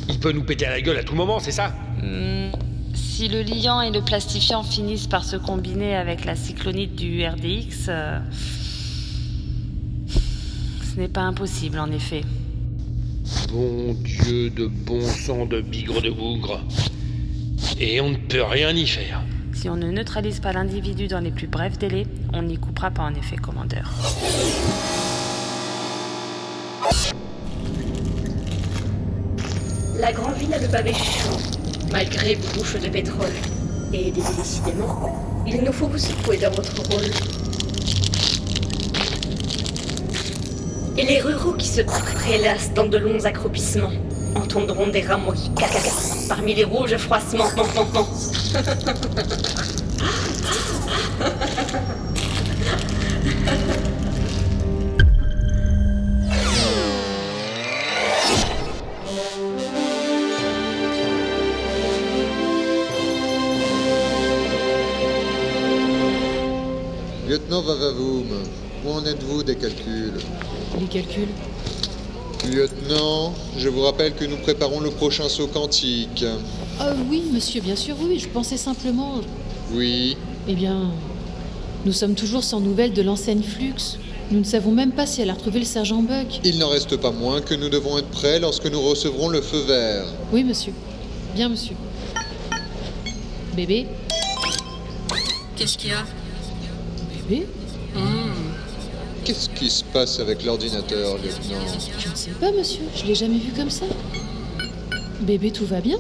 [0.10, 1.74] Il peut nous péter à la gueule à tout moment, c'est ça?
[2.02, 2.52] Hmm,
[2.94, 7.88] si le liant et le plastifiant finissent par se combiner avec la cyclonite du RDX,
[7.88, 8.20] euh,
[10.08, 12.24] ce n'est pas impossible en effet.
[13.52, 16.62] Bon Dieu de bon sang de bigre de bougre.
[17.80, 19.22] Et on ne peut rien y faire.
[19.54, 23.04] Si on ne neutralise pas l'individu dans les plus brefs délais, on n'y coupera pas
[23.04, 23.92] en effet, commandeur.
[30.00, 31.38] La grande ville a le pavé chaud,
[31.92, 33.34] malgré vos bouches de pétrole.
[33.94, 37.41] Et décidément, il nous faut vous secouer dans votre rôle.
[40.98, 43.92] Et les ruraux qui se prélassent dans de longs accroupissements
[44.36, 47.46] entendront des rameaux qui cacassent parmi les rouges froissements.
[67.28, 68.28] Lieutenant Vavavoum,
[68.86, 70.20] où en êtes-vous des calculs?
[70.80, 71.28] Les calculs
[72.50, 76.26] Lieutenant, je vous rappelle que nous préparons le prochain saut quantique.
[76.80, 78.18] Ah oui, monsieur, bien sûr, oui.
[78.18, 79.16] Je pensais simplement.
[79.74, 80.18] Oui,
[80.48, 80.92] Eh bien.
[81.86, 83.98] Nous sommes toujours sans nouvelles de l'enseigne Flux.
[84.32, 86.40] Nous ne savons même pas si elle a retrouvé le sergent Buck.
[86.44, 89.60] il n'en reste pas moins que nous devons être prêts lorsque nous recevrons le feu
[89.68, 90.06] vert.
[90.32, 90.74] Oui, monsieur.
[91.36, 91.76] Bien, monsieur.
[93.56, 93.88] Bébé
[95.56, 96.06] Qu'est-ce qu'il y a?
[97.28, 97.48] Bébé?
[99.24, 101.62] Qu'est-ce qui se passe avec l'ordinateur, lieutenant?
[102.00, 102.82] Je ne sais pas, monsieur.
[102.96, 103.86] Je l'ai jamais vu comme ça.
[105.22, 105.98] Bébé, tout va bien?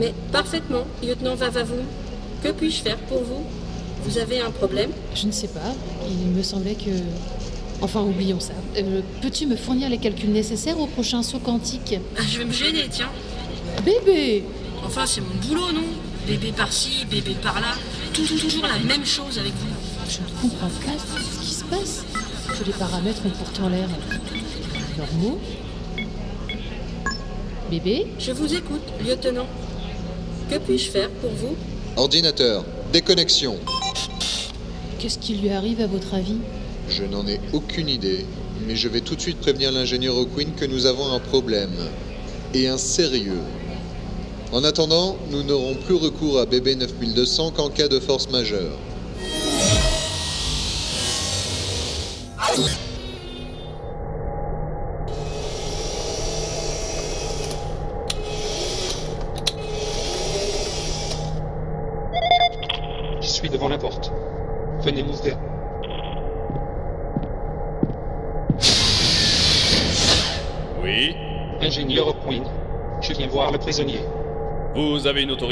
[0.00, 1.84] Mais parfaitement, lieutenant Vavavoum.
[2.42, 3.44] Que puis-je faire pour vous?
[4.04, 4.90] Vous avez un problème?
[5.14, 5.72] Je ne sais pas.
[6.08, 6.90] Il me semblait que.
[7.82, 8.52] Enfin, oublions ça.
[8.78, 11.96] Euh, Peux-tu me fournir les calculs nécessaires au prochain saut quantique?
[12.18, 13.10] Ah, Je vais me gêner, tiens.
[13.84, 14.44] Bébé
[14.84, 15.82] Enfin, c'est mon boulot, non?
[16.26, 17.74] Bébé par-ci, bébé par-là.
[18.12, 20.08] Tout- toujours la même chose avec vous.
[20.08, 22.04] Je ne comprends pas ce qui se passe.
[22.56, 23.86] Tous les paramètres ont pourtant l'air
[24.96, 25.38] normaux.
[27.70, 29.46] Bébé Je vous écoute, lieutenant.
[30.48, 31.54] Que puis-je faire pour vous?
[31.96, 33.56] Ordinateur, déconnexion.
[34.98, 36.38] Qu'est-ce qui lui arrive à votre avis?
[36.88, 38.24] Je n'en ai aucune idée,
[38.66, 41.76] mais je vais tout de suite prévenir l'ingénieur O'Quinn que nous avons un problème.
[42.54, 43.42] Et un sérieux.
[44.52, 48.78] En attendant, nous n'aurons plus recours à BB 9200 qu'en cas de force majeure.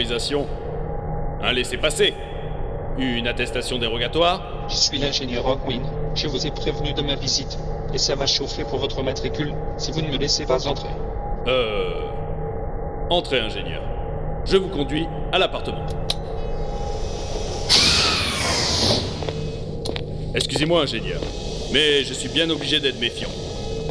[0.05, 0.47] Autorisation
[1.43, 2.15] Un laissez-passer
[2.99, 5.85] Une attestation dérogatoire Je suis l'ingénieur Hawkwind.
[6.15, 7.59] Je vous ai prévenu de ma visite.
[7.93, 10.89] Et ça va chauffer pour votre matricule si vous ne me laissez pas entrer.
[11.47, 11.91] Euh...
[13.11, 13.83] Entrez, ingénieur.
[14.45, 15.87] Je vous conduis à l'appartement.
[20.35, 21.21] Excusez-moi, ingénieur,
[21.73, 23.29] mais je suis bien obligé d'être méfiant.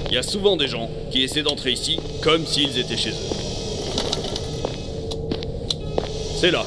[0.10, 3.43] Il y a souvent des gens qui essaient d'entrer ici comme s'ils étaient chez eux.
[6.44, 6.66] C'est là.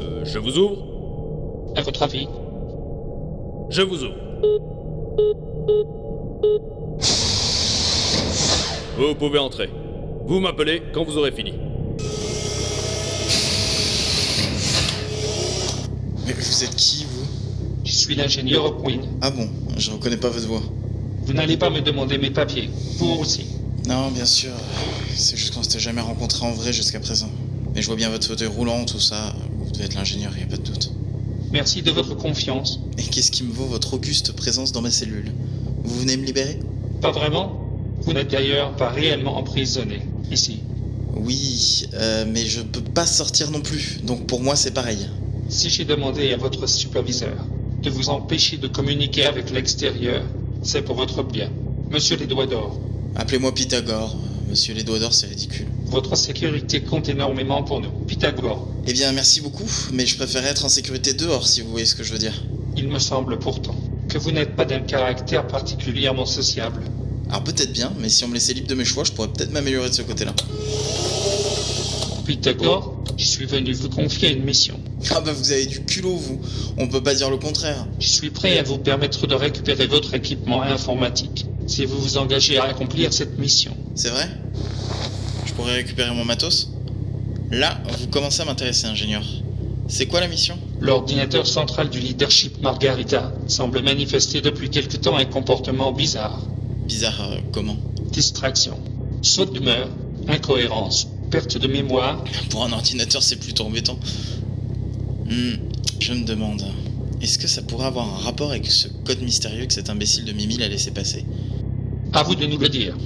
[0.00, 0.76] Euh, je vous ouvre
[1.74, 2.28] À votre avis
[3.68, 4.14] Je vous ouvre.
[8.96, 9.68] Vous pouvez entrer.
[10.26, 11.52] Vous m'appelez quand vous aurez fini.
[16.24, 17.26] Mais vous êtes qui, vous?
[17.84, 19.02] Je suis l'ingénieur Hawkwind.
[19.20, 19.48] Ah bon,
[19.78, 20.62] je reconnais pas votre voix.
[21.24, 22.70] Vous n'allez pas me demander mes papiers.
[22.98, 23.46] Vous aussi.
[23.88, 24.52] Non, bien sûr.
[25.16, 27.30] C'est juste qu'on s'était jamais rencontrés en vrai jusqu'à présent.
[27.74, 29.34] Mais je vois bien votre fauteuil roulant, tout ça.
[29.58, 30.90] Vous devez être l'ingénieur, y a pas de doute.
[31.52, 32.80] Merci de votre confiance.
[32.98, 35.32] Et qu'est-ce qui me vaut votre auguste présence dans ma cellule?
[35.84, 36.58] Vous venez me libérer?
[37.00, 37.58] Pas vraiment
[38.02, 40.00] Vous n'êtes d'ailleurs pas réellement emprisonné
[40.30, 40.60] ici.
[41.14, 45.06] Oui, euh, mais je peux pas sortir non plus, donc pour moi c'est pareil.
[45.48, 47.36] Si j'ai demandé à votre superviseur
[47.82, 50.22] de vous empêcher de communiquer avec l'extérieur,
[50.62, 51.50] c'est pour votre bien.
[51.90, 52.80] Monsieur les doigts d'or,
[53.14, 54.16] Appelez-moi Pythagore.
[54.48, 55.66] Monsieur les doigts d'or, c'est ridicule.
[55.92, 57.90] Votre sécurité compte énormément pour nous.
[58.06, 61.84] Pythagore, Eh bien, merci beaucoup, mais je préférerais être en sécurité dehors, si vous voyez
[61.86, 62.32] ce que je veux dire.
[62.76, 63.76] il me semble pourtant
[64.08, 66.80] que vous n'êtes pas d'un caractère particulièrement sociable.
[67.28, 69.52] Alors peut-être bien, mais si on me laissait libre de mes choix, je pourrais peut-être
[69.52, 70.34] m'améliorer de ce côté-là.
[72.26, 74.78] Pythagore, je suis venu vous confier une mission.
[75.10, 76.40] Ah bah vous avez du culot, vous.
[76.78, 77.86] On peut pas dire le contraire.
[78.00, 82.58] Je suis prêt à vous permettre de récupérer votre équipement informatique si vous vous engagez
[82.58, 83.76] à accomplir cette mission.
[83.94, 84.28] C'est vrai?
[85.52, 86.70] Je pourrais récupérer mon matos
[87.50, 89.22] Là, vous commencez à m'intéresser, ingénieur.
[89.86, 90.58] C'est quoi la mission?
[90.80, 96.40] L'ordinateur central du leadership Margarita semble manifester depuis quelque temps un comportement bizarre.
[96.86, 97.76] Bizarre euh, comment?
[98.10, 98.78] Distraction,
[99.20, 99.90] saut d'humeur,
[100.26, 102.24] incohérence, perte de mémoire.
[102.48, 103.98] Pour un ordinateur, c'est plutôt embêtant.
[105.26, 105.56] Hmm,
[106.00, 106.64] je me demande,
[107.20, 110.32] est-ce que ça pourrait avoir un rapport avec ce code mystérieux que cet imbécile de
[110.32, 111.26] Mimi l'a laissé passer?
[112.14, 112.96] À vous de nous le dire.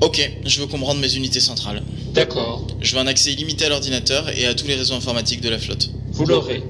[0.00, 1.82] Ok, je veux comprendre mes unités centrales.
[2.12, 2.66] D'accord.
[2.80, 5.58] Je veux un accès illimité à l'ordinateur et à tous les réseaux informatiques de la
[5.58, 5.90] flotte.
[6.12, 6.62] Vous l'aurez.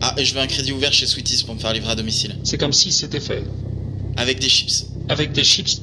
[0.00, 2.36] Ah, et je veux un crédit ouvert chez Sweeties pour me faire livrer à domicile.
[2.44, 3.42] C'est comme si c'était fait.
[4.16, 4.86] Avec des chips.
[5.08, 5.80] Avec des chips.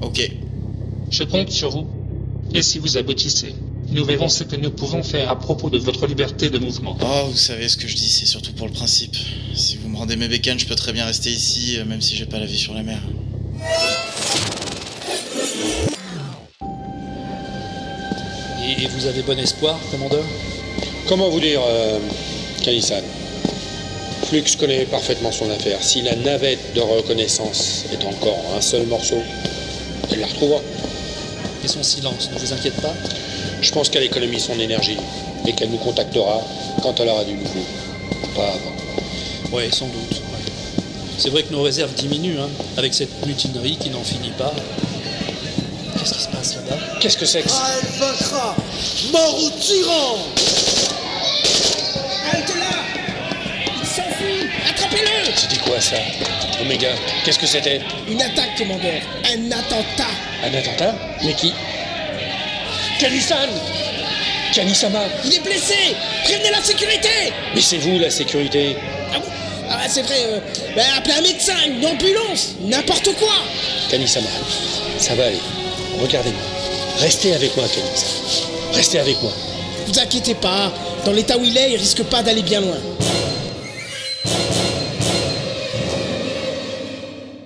[0.00, 0.30] Ok.
[1.10, 1.86] Je compte sur vous.
[2.54, 3.54] Et si vous aboutissez,
[3.90, 6.96] nous verrons ce que nous pouvons faire à propos de votre liberté de mouvement.
[7.00, 9.16] Oh, vous savez ce que je dis, c'est surtout pour le principe.
[9.54, 12.16] Si vous me rendez mes bécanes, je peux très bien rester ici, euh, même si
[12.16, 13.00] j'ai pas la vie sur la mer.
[18.82, 20.24] Et vous avez bon espoir, commandeur
[21.06, 22.00] Comment vous dire, euh,
[22.64, 22.96] Kanisan
[24.24, 25.80] Flux connaît parfaitement son affaire.
[25.80, 29.18] Si la navette de reconnaissance est encore un seul morceau,
[30.10, 30.60] elle la retrouvera.
[31.64, 32.92] Et son silence ne vous inquiète pas?
[33.60, 34.98] Je pense qu'elle économise son énergie
[35.46, 36.40] et qu'elle nous contactera
[36.82, 37.62] quand elle aura du nouveau.
[38.34, 39.56] Pas avant.
[39.56, 40.10] Ouais, sans doute.
[40.10, 40.52] ouais.
[41.18, 44.52] C'est vrai que nos réserves diminuent, hein, avec cette mutinerie qui n'en finit pas.
[46.02, 48.56] Qu'est-ce qui se passe là-bas Qu'est-ce que c'est que ça Ah, elle vaincra
[49.12, 50.18] Mort au tyran.
[52.32, 52.82] Halte là.
[53.80, 54.50] Il s'enfuit.
[54.68, 55.32] Attrapez-le.
[55.36, 55.96] C'était quoi ça
[56.60, 56.88] Oméga,
[57.24, 59.00] qu'est-ce que c'était Une attaque, commandeur.
[59.32, 60.10] Un attentat.
[60.44, 60.92] Un attentat
[61.22, 61.52] Mais qui
[62.98, 63.36] Kanisan
[64.52, 65.94] Kanisama Il est blessé.
[66.24, 67.32] Prévenez la sécurité.
[67.54, 68.76] Mais c'est vous la sécurité.
[69.14, 69.28] Ah bon
[69.70, 70.40] Ah, c'est vrai, euh,
[70.74, 73.34] ben, appelez un médecin, une ambulance, n'importe quoi.
[73.88, 74.26] Kanisama,
[74.98, 75.38] ça va aller.
[76.00, 76.42] Regardez-moi.
[76.98, 78.06] Restez avec moi, Kanisa.
[78.72, 79.32] Restez avec moi.
[79.86, 80.72] Vous inquiétez pas,
[81.04, 82.78] dans l'état où il est, il risque pas d'aller bien loin.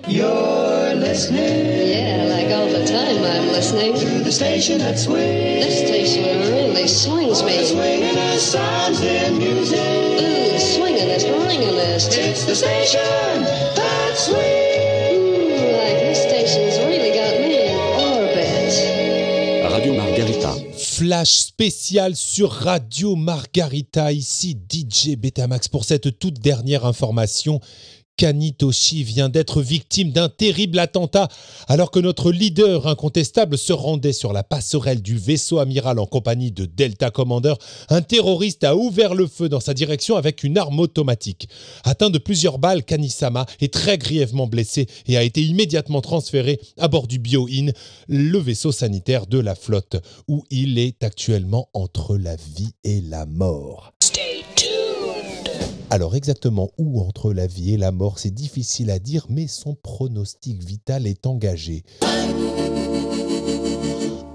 [0.07, 1.89] You're listening.
[1.89, 3.93] Yeah, like all the time I'm listening.
[3.93, 5.65] To the station that swings.
[5.65, 7.65] This station really swings me.
[7.65, 9.79] Swinging us sounds and music.
[9.79, 13.43] Ooh, swinging is ringing It's the station
[13.75, 14.56] that swings.
[20.97, 27.61] Flash spécial sur Radio Margarita, ici DJ Betamax pour cette toute dernière information.
[28.17, 31.27] Kanitoshi vient d'être victime d'un terrible attentat
[31.67, 36.51] alors que notre leader incontestable se rendait sur la passerelle du vaisseau amiral en compagnie
[36.51, 37.53] de Delta Commander.
[37.89, 41.47] Un terroriste a ouvert le feu dans sa direction avec une arme automatique.
[41.83, 46.87] Atteint de plusieurs balles, Kanisama est très grièvement blessé et a été immédiatement transféré à
[46.87, 47.67] bord du Bio-In,
[48.07, 49.97] le vaisseau sanitaire de la flotte,
[50.27, 53.93] où il est actuellement entre la vie et la mort.
[55.89, 59.73] Alors exactement où entre la vie et la mort, c'est difficile à dire, mais son
[59.73, 61.83] pronostic vital est engagé.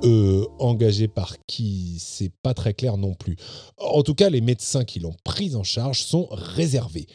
[0.05, 3.37] Euh, engagé par qui C'est pas très clair non plus.
[3.77, 7.07] En tout cas, les médecins qui l'ont pris en charge sont réservés.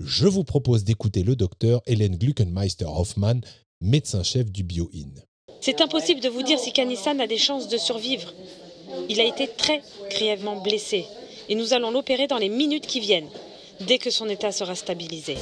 [0.00, 3.40] Je vous propose d'écouter le docteur Hélène Gluckenmeister Hoffmann,
[3.80, 5.22] médecin-chef du Bio-In.
[5.62, 8.32] C'est impossible de vous dire si Kanissan a des chances de survivre.
[9.08, 9.80] Il a été très
[10.10, 11.06] grièvement blessé
[11.48, 13.28] et nous allons l'opérer dans les minutes qui viennent,
[13.80, 15.36] dès que son état sera stabilisé.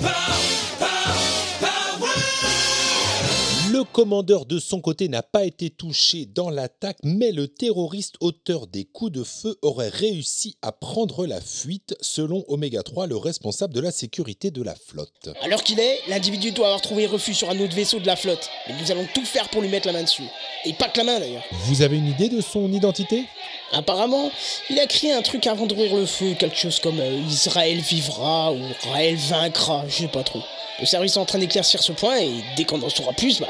[3.74, 8.68] Le commandeur de son côté n'a pas été touché dans l'attaque, mais le terroriste auteur
[8.68, 13.74] des coups de feu aurait réussi à prendre la fuite, selon Oméga 3, le responsable
[13.74, 15.28] de la sécurité de la flotte.
[15.48, 18.48] L'heure qu'il est, l'individu doit avoir trouvé refuge sur un autre vaisseau de la flotte.
[18.68, 20.22] Et nous allons tout faire pour lui mettre la main dessus.
[20.64, 21.42] Et pas que la main d'ailleurs.
[21.66, 23.24] Vous avez une idée de son identité?
[23.72, 24.30] Apparemment,
[24.70, 28.52] il a crié un truc avant d'ouvrir le feu, quelque chose comme euh, Israël vivra
[28.52, 28.60] ou
[28.92, 30.44] Raël vaincra, je sais pas trop.
[30.80, 33.48] Le service est en train d'éclaircir ce point et dès qu'on en saura plus, bah,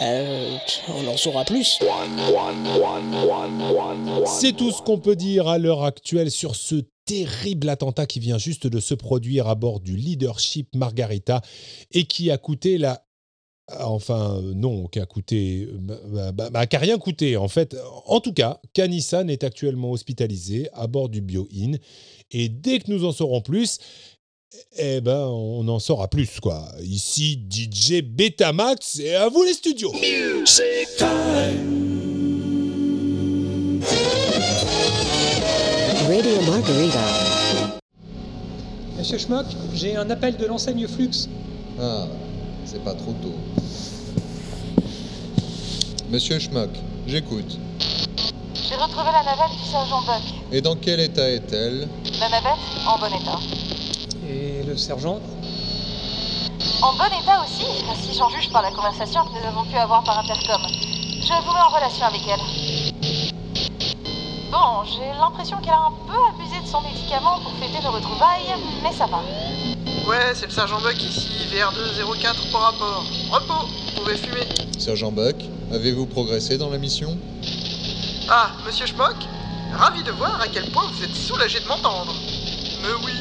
[0.00, 0.56] Euh,
[0.88, 1.80] on en saura plus.
[4.26, 8.38] C'est tout ce qu'on peut dire à l'heure actuelle sur ce terrible attentat qui vient
[8.38, 11.40] juste de se produire à bord du Leadership Margarita
[11.90, 13.02] et qui a coûté la
[13.80, 15.68] Enfin, non, qui a coûté.
[15.74, 17.76] Bah, bah, bah, qui a rien coûté, en fait.
[18.06, 21.72] En tout cas, Kanissan est actuellement hospitalisé à bord du Bio-In.
[22.30, 23.78] Et dès que nous en saurons plus,
[24.76, 26.64] eh ben, on en saura plus, quoi.
[26.82, 29.92] Ici, DJ Betamax, et à vous les studios
[36.08, 36.98] Radio Margarita.
[38.96, 41.28] Monsieur Schmock, j'ai un appel de l'enseigne Flux.
[41.78, 42.06] Ah,
[42.64, 43.34] c'est pas trop tôt.
[46.10, 46.70] Monsieur Schmuck,
[47.06, 47.58] j'écoute.
[48.54, 50.22] J'ai retrouvé la navette du sergent Buck.
[50.50, 51.88] Et dans quel état est-elle?
[52.18, 53.77] La navette, en bon état.
[54.28, 55.20] Et le sergent
[56.82, 57.64] En bon état aussi,
[58.02, 60.60] si j'en juge par la conversation que nous avons pu avoir par intercom.
[60.68, 63.32] Je vous mets en relation avec elle.
[64.50, 68.54] Bon, j'ai l'impression qu'elle a un peu abusé de son médicament pour fêter nos retrouvailles,
[68.82, 69.18] mais ça va.
[70.08, 73.04] Ouais, c'est le sergent Buck ici, VR204 pour rapport.
[73.30, 74.46] Repos, vous pouvez fumer.
[74.78, 75.36] Sergent Buck,
[75.72, 77.18] avez-vous progressé dans la mission?
[78.30, 79.16] Ah, monsieur Schmock
[79.72, 82.14] Ravi de voir à quel point vous êtes soulagé de m'entendre.
[82.82, 83.12] Mais oui,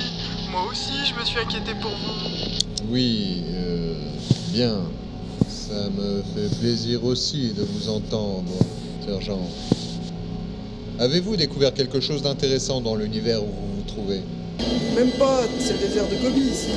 [0.51, 2.87] moi aussi je me suis inquiété pour vous.
[2.89, 3.93] Oui, euh,
[4.51, 4.81] bien.
[5.49, 8.51] Ça me fait plaisir aussi de vous entendre,
[9.05, 9.47] sergent.
[10.99, 14.21] Avez-vous découvert quelque chose d'intéressant dans l'univers où vous vous trouvez?
[14.95, 16.69] Même pas, c'est le désert de Gobi ici.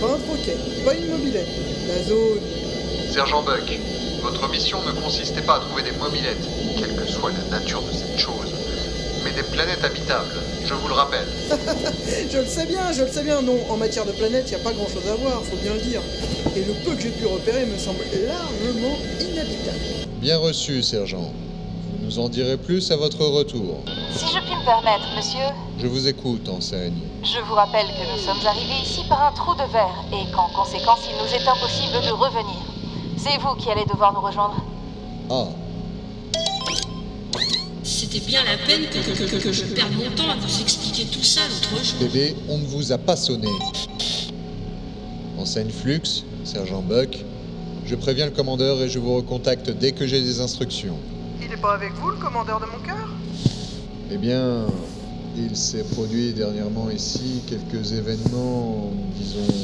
[0.00, 1.48] Pas un troquet, pas une mobilette.
[1.88, 2.40] La zone.
[3.12, 3.78] Sergent Buck,
[4.22, 6.48] votre mission ne consistait pas à trouver des mobilettes,
[6.78, 8.50] quelle que soit la nature de cette chose,
[9.24, 11.26] mais des planètes habitables, je vous le rappelle.
[12.30, 13.42] je le sais bien, je le sais bien.
[13.42, 15.80] Non, en matière de planète, y a pas grand chose à voir, faut bien le
[15.80, 16.00] dire.
[16.56, 19.78] Et le peu que j'ai pu repérer me semble largement inhabitable.
[20.20, 21.32] Bien reçu, sergent.
[21.98, 23.80] Vous nous en direz plus à votre retour.
[24.14, 25.46] Si je puis me permettre, monsieur,
[25.78, 26.98] Je vous écoute, enseigne.
[27.22, 30.48] je vous rappelle que nous sommes arrivés ici par un trou de verre et qu'en
[30.48, 32.56] conséquence, il nous est impossible de revenir.
[33.16, 34.56] C'est vous qui allez devoir nous rejoindre.
[35.30, 35.46] Ah,
[38.02, 41.04] C'était bien la peine que, que- que- que je perde mon temps à vous expliquer
[41.04, 42.00] tout ça l'autre jour.
[42.00, 43.46] bébé, on ne vous a pas sonné.
[45.38, 47.16] Enseigne Flux, sergent Buck.
[47.86, 50.96] Je préviens le commandeur et je vous recontacte dès que j'ai des instructions.
[51.40, 53.08] Il est pas avec vous, le commandeur de mon cœur?
[54.10, 54.66] Eh bien,
[55.38, 59.54] il s'est produit dernièrement ici quelques événements, disons,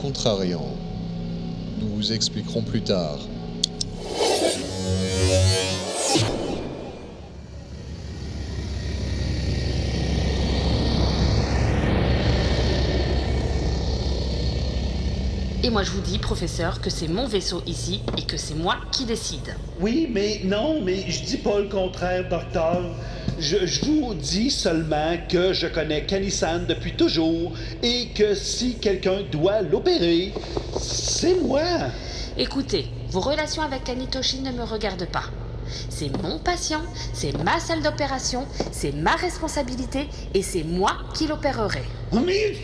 [0.00, 0.74] contrariants.
[1.78, 3.18] Nous vous expliquerons plus tard.
[15.64, 18.76] Et moi je vous dis, professeur, que c'est mon vaisseau ici et que c'est moi
[18.92, 19.56] qui décide.
[19.80, 22.82] Oui, mais non, mais je dis pas le contraire, docteur.
[23.40, 27.52] Je, je vous dis seulement que je connais Kanisan depuis toujours
[27.82, 30.32] et que si quelqu'un doit l'opérer,
[30.80, 31.62] c'est moi.
[32.36, 35.24] Écoutez, vos relations avec Kanitoshi ne me regardent pas.
[35.88, 41.82] C'est mon patient, c'est ma salle d'opération, c'est ma responsabilité et c'est moi qui l'opérerai.
[42.12, 42.56] Mais.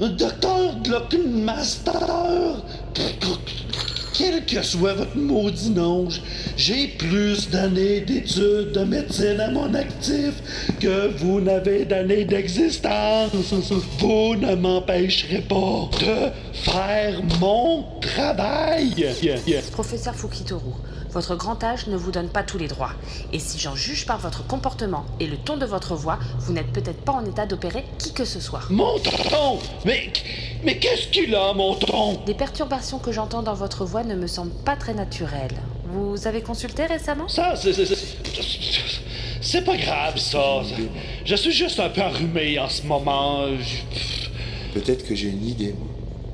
[0.00, 1.92] Docteur Glockenmaster,
[4.20, 6.08] quel que soit votre maudit nom,
[6.56, 10.34] j'ai plus d'années d'études de médecine à mon actif
[10.78, 13.30] que vous n'avez d'années d'existence.
[13.98, 19.06] Vous ne m'empêcherez pas de faire mon travail.
[19.72, 20.74] Professeur Fukitoru,
[21.12, 22.92] votre grand âge ne vous donne pas tous les droits.
[23.32, 26.72] Et si j'en juge par votre comportement et le ton de votre voix, vous n'êtes
[26.72, 28.62] peut-être pas en état d'opérer qui que ce soit.
[28.70, 30.12] Mon ton Mais,
[30.64, 32.20] mais qu'est-ce qu'il a, mon ton?
[32.26, 35.60] Des perturbations que j'entends dans votre voix ne me semblent pas très naturelles.
[35.92, 37.26] Vous avez consulté récemment?
[37.28, 40.62] Ça, c'est- c'est- pas grave, ça.
[41.24, 43.46] Je suis juste un peu enrhumé en ce moment.
[44.72, 45.74] Peut-être que j'ai une idée.
[45.76, 45.88] moi.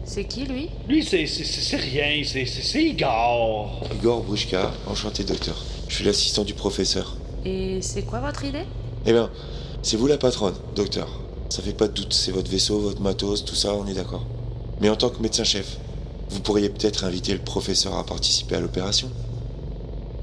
[0.08, 0.68] C'est qui lui?
[0.88, 3.82] Lui, c'est c'est- c'est- c'est rien, c'est c'est- c'est Igor.
[3.92, 5.56] Igor Bruchka, enchanté docteur.
[5.88, 7.16] Je suis l'assistant du professeur.
[7.44, 8.64] Et c'est quoi votre idée?
[9.04, 9.30] Eh bien,
[9.82, 11.08] c'est vous la patronne, docteur.
[11.48, 14.24] Ça fait pas de doute, c'est votre vaisseau, votre matos, tout ça, on est d'accord.
[14.80, 15.76] Mais en tant que médecin-chef,
[16.30, 19.10] vous pourriez peut-être inviter le professeur à participer à l'opération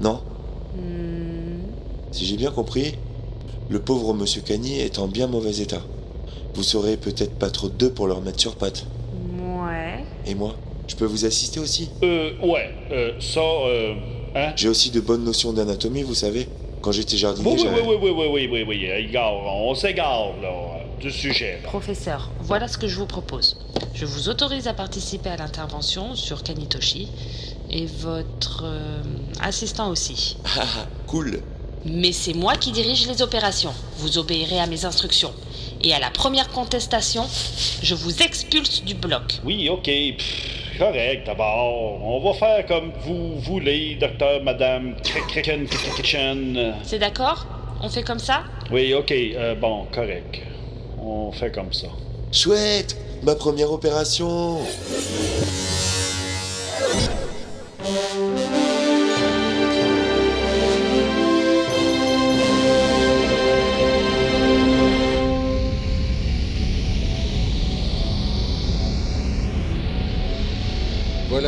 [0.00, 0.20] Non?
[2.10, 2.94] Si j'ai bien compris,
[3.68, 5.82] le pauvre monsieur Cagny est en bien mauvais état.
[6.54, 8.86] Vous serez peut-être pas trop de deux pour le remettre sur pattes.
[9.64, 10.04] Ouais.
[10.26, 10.54] Et moi
[10.86, 13.94] Je peux vous assister aussi Euh, ouais, euh, ça, euh,
[14.34, 14.52] hein?
[14.56, 16.48] J'ai aussi de bonnes notions d'anatomie, vous savez.
[16.82, 20.32] Quand j'étais jardinier, Oui, oui, j'avais- oui, oui, oui, oui, oui, oui, oui, on s'égare,
[20.42, 20.50] là,
[21.00, 21.68] du sujet, là.
[21.70, 23.56] Professeur, voilà ce que je vous propose.
[23.94, 27.08] Je vous autorise à participer à l'intervention sur Kanitoshi
[27.70, 29.02] et votre euh,
[29.40, 30.36] assistant aussi.
[30.44, 31.40] Ah, ah, cool.
[31.86, 33.72] Mais c'est moi qui dirige les opérations.
[33.98, 35.32] Vous obéirez à mes instructions.
[35.86, 37.24] Et à la première contestation,
[37.82, 39.34] je vous expulse du bloc.
[39.44, 39.84] Oui, ok.
[39.84, 42.02] Pff, correct, d'abord.
[42.02, 44.96] On va faire comme vous voulez, docteur, madame.
[45.28, 46.74] Kraken, Kraken.
[46.84, 47.46] C'est d'accord?
[47.82, 48.44] On fait comme ça?
[48.70, 49.12] Oui, ok.
[49.12, 50.40] euh, bon, correct.
[50.98, 51.88] On fait comme ça.
[52.32, 54.58] Chouette Ma première opération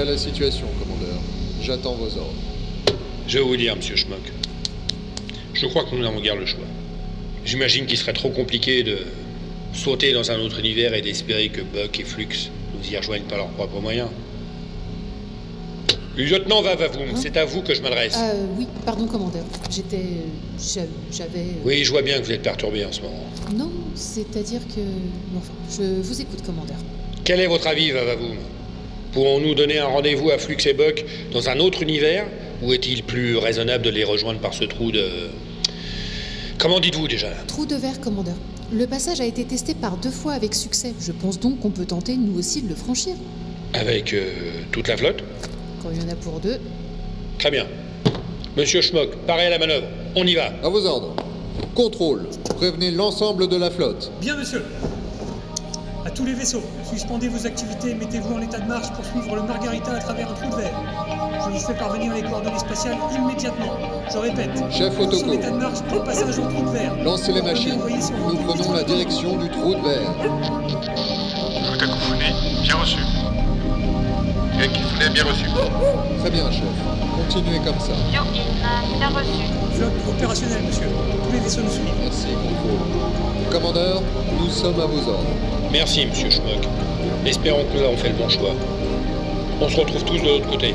[0.07, 1.19] la situation, commandeur.
[1.62, 2.33] J'attends vos ordres.
[3.28, 4.20] Je vais vous dire, monsieur Schmock.
[5.55, 6.65] Je crois que nous n'avons guère le choix.
[7.45, 8.99] J'imagine qu'il serait trop compliqué de
[9.73, 12.28] sauter dans un autre univers et d'espérer que Buck et Flux
[12.74, 14.09] nous y rejoignent par leurs propres moyens.
[16.16, 18.16] Lieutenant Vavavoum, c'est à vous que je m'adresse.
[18.19, 19.45] Euh, oui, pardon, commandeur.
[19.70, 20.01] J'étais.
[20.59, 20.81] j'a-
[21.12, 21.41] J'avais.
[21.41, 23.27] euh, Oui, je vois bien que vous êtes perturbé en ce moment.
[23.55, 24.81] Non, c'est-à-dire que.
[25.37, 26.77] Enfin, je vous écoute, commandeur.
[27.23, 28.37] Quel est votre avis, Vavavoum
[29.16, 31.02] Pourrons-nous donner un rendez-vous à Flux et Buck
[31.32, 32.26] dans un autre univers
[32.60, 35.30] Ou est-il plus raisonnable de les rejoindre par ce trou de...
[36.59, 37.28] Comment dites-vous déjà?
[37.47, 38.34] Trou de verre, commandeur.
[38.70, 40.93] Le passage a été testé par deux fois avec succès.
[41.01, 43.14] Je pense donc qu'on peut tenter, nous aussi, de le franchir.
[43.72, 44.34] Avec euh,
[44.70, 45.24] toute la flotte?
[45.82, 46.59] Quand il y en a pour deux.
[47.38, 47.66] Très bien.
[48.55, 49.86] Monsieur Schmock, paré à la manœuvre.
[50.14, 50.52] On y va.
[50.62, 51.16] À vos ordres.
[51.74, 52.28] Contrôle.
[52.56, 54.12] Prévenez l'ensemble de la flotte.
[54.20, 54.60] Bien, monsieur.
[56.16, 59.43] Tous les vaisseaux, suspendez vos activités et mettez-vous en état de marche pour suivre le
[59.43, 60.80] Margarita à travers un trou de verre.
[61.44, 63.76] Je vous fais parvenir les coordonnées spatiales immédiatement.
[64.10, 64.51] Je répète.
[64.70, 65.32] Chef Nous Otoko.
[65.34, 66.97] état de marche pour passage au trou de verre.
[67.05, 67.78] Lancez les machines.
[67.78, 70.14] Nous prenons la direction du trou de verre.
[72.09, 72.98] Vous bien reçu.
[75.12, 75.44] Bien reçu.
[76.20, 76.62] Très bien, chef.
[77.28, 77.93] Continuez comme ça.
[78.10, 79.43] Yo-in, bien reçu.
[79.74, 80.88] Flotte opérationnelle, monsieur.
[81.26, 81.84] Tous les vaisseaux nous suivent.
[82.02, 83.52] Merci, contrôle.
[83.52, 84.02] Commandeur,
[84.40, 85.56] nous sommes à vos ordres.
[85.78, 86.66] Merci, monsieur Schmock.
[87.27, 88.55] Espérons que nous avons fait le bon choix.
[89.61, 90.74] On se retrouve tous de l'autre côté.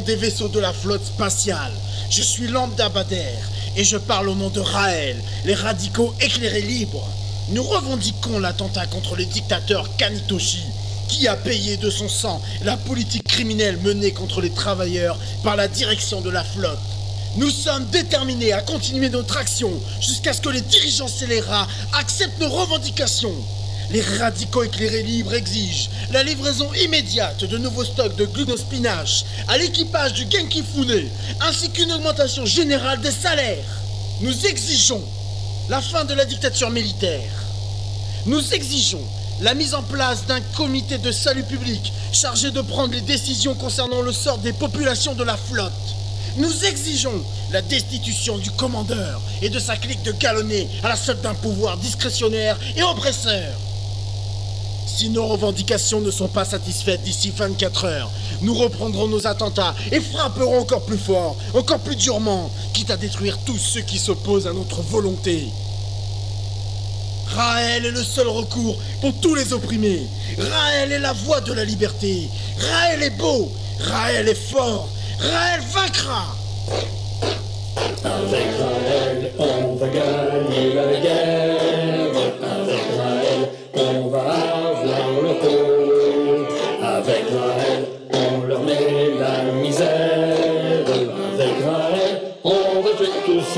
[0.00, 1.72] Des vaisseaux de la flotte spatiale,
[2.10, 3.38] je suis Lambda Bader
[3.76, 7.08] et je parle au nom de Raël, les radicaux éclairés libres.
[7.50, 10.64] Nous revendiquons l'attentat contre le dictateur Kanitoshi,
[11.08, 15.68] qui a payé de son sang la politique criminelle menée contre les travailleurs par la
[15.68, 16.78] direction de la flotte.
[17.36, 19.70] Nous sommes déterminés à continuer notre action
[20.00, 23.34] jusqu'à ce que les dirigeants scélérats acceptent nos revendications.
[23.90, 30.12] Les radicaux éclairés libres exigent la livraison immédiate de nouveaux stocks de glucospinache à l'équipage
[30.12, 31.08] du Genki Fune,
[31.40, 33.80] ainsi qu'une augmentation générale des salaires.
[34.20, 35.02] Nous exigeons
[35.70, 37.30] la fin de la dictature militaire.
[38.26, 39.02] Nous exigeons
[39.40, 44.02] la mise en place d'un comité de salut public chargé de prendre les décisions concernant
[44.02, 45.72] le sort des populations de la flotte.
[46.36, 51.22] Nous exigeons la destitution du commandeur et de sa clique de galonnés à la solde
[51.22, 53.54] d'un pouvoir discrétionnaire et oppresseur.
[54.88, 58.10] Si nos revendications ne sont pas satisfaites d'ici 24 heures,
[58.40, 63.38] nous reprendrons nos attentats et frapperons encore plus fort, encore plus durement, quitte à détruire
[63.44, 65.48] tous ceux qui s'opposent à notre volonté.
[67.28, 70.06] Raël est le seul recours pour tous les opprimés.
[70.38, 72.28] Raël est la voix de la liberté.
[72.58, 73.52] Raël est beau.
[73.80, 74.88] Raël est fort.
[75.20, 76.24] Raël vaincra.
[78.04, 81.87] Avec Raël, on va gagner la guerre.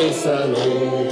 [0.00, 1.10] Tuer tous ces salauds.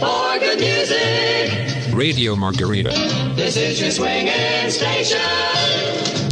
[0.00, 2.90] For good music, Radio Margarita.
[3.34, 5.55] this is your swinging station.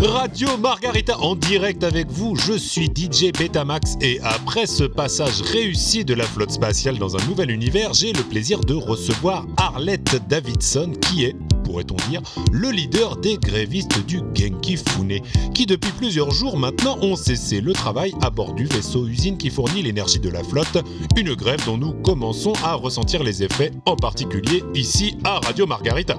[0.06, 6.05] Radio Margarita en direct avec vous, je suis DJ Betamax et après ce passage réussi
[6.05, 10.93] de la flotte spatiale dans un nouvel univers, j'ai le plaisir de recevoir Arlette Davidson
[11.01, 12.20] qui est pourrait-on dire,
[12.52, 15.20] le leader des grévistes du Genki Fune,
[15.55, 19.48] qui depuis plusieurs jours maintenant ont cessé le travail à bord du vaisseau usine qui
[19.48, 20.78] fournit l'énergie de la flotte,
[21.16, 26.16] une grève dont nous commençons à ressentir les effets, en particulier ici à Radio Margarita.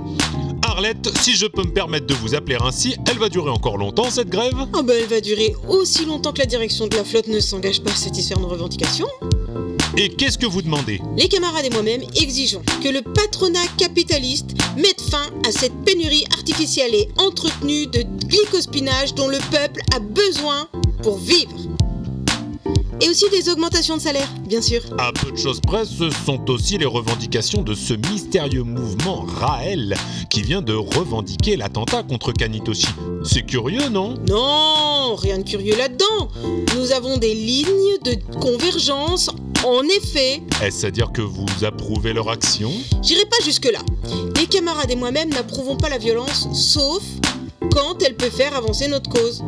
[0.75, 4.09] Arlette, si je peux me permettre de vous appeler ainsi, elle va durer encore longtemps
[4.11, 4.57] cette grève?
[4.73, 7.81] Ah bah elle va durer aussi longtemps que la direction de la flotte ne s'engage
[7.81, 9.07] pas à satisfaire nos revendications.
[9.95, 10.99] Et qu'est-ce que vous demandez?
[11.15, 16.93] Les camarades et moi-même exigeons que le patronat capitaliste mette fin à cette pénurie artificielle
[16.93, 20.67] et entretenue de glycospinage dont le peuple a besoin
[21.03, 21.55] pour vivre.
[23.01, 24.81] Et aussi des augmentations de salaire, bien sûr.
[24.97, 29.95] À peu de choses près, ce sont aussi les revendications de ce mystérieux mouvement Raël
[30.29, 32.87] qui vient de revendiquer l'attentat contre Kanitoshi.
[33.23, 34.15] C'est curieux, non?
[34.29, 36.29] Non, rien de curieux là-dedans.
[36.77, 39.29] Nous avons des lignes de convergence,
[39.65, 40.41] en effet.
[40.63, 42.71] Est-ce à dire que vous approuvez leur action?
[43.01, 43.79] J'irai pas jusque-là.
[44.37, 47.03] Les camarades et moi-même n'approuvons pas la violence, sauf
[47.71, 49.43] quand elle peut faire avancer notre cause.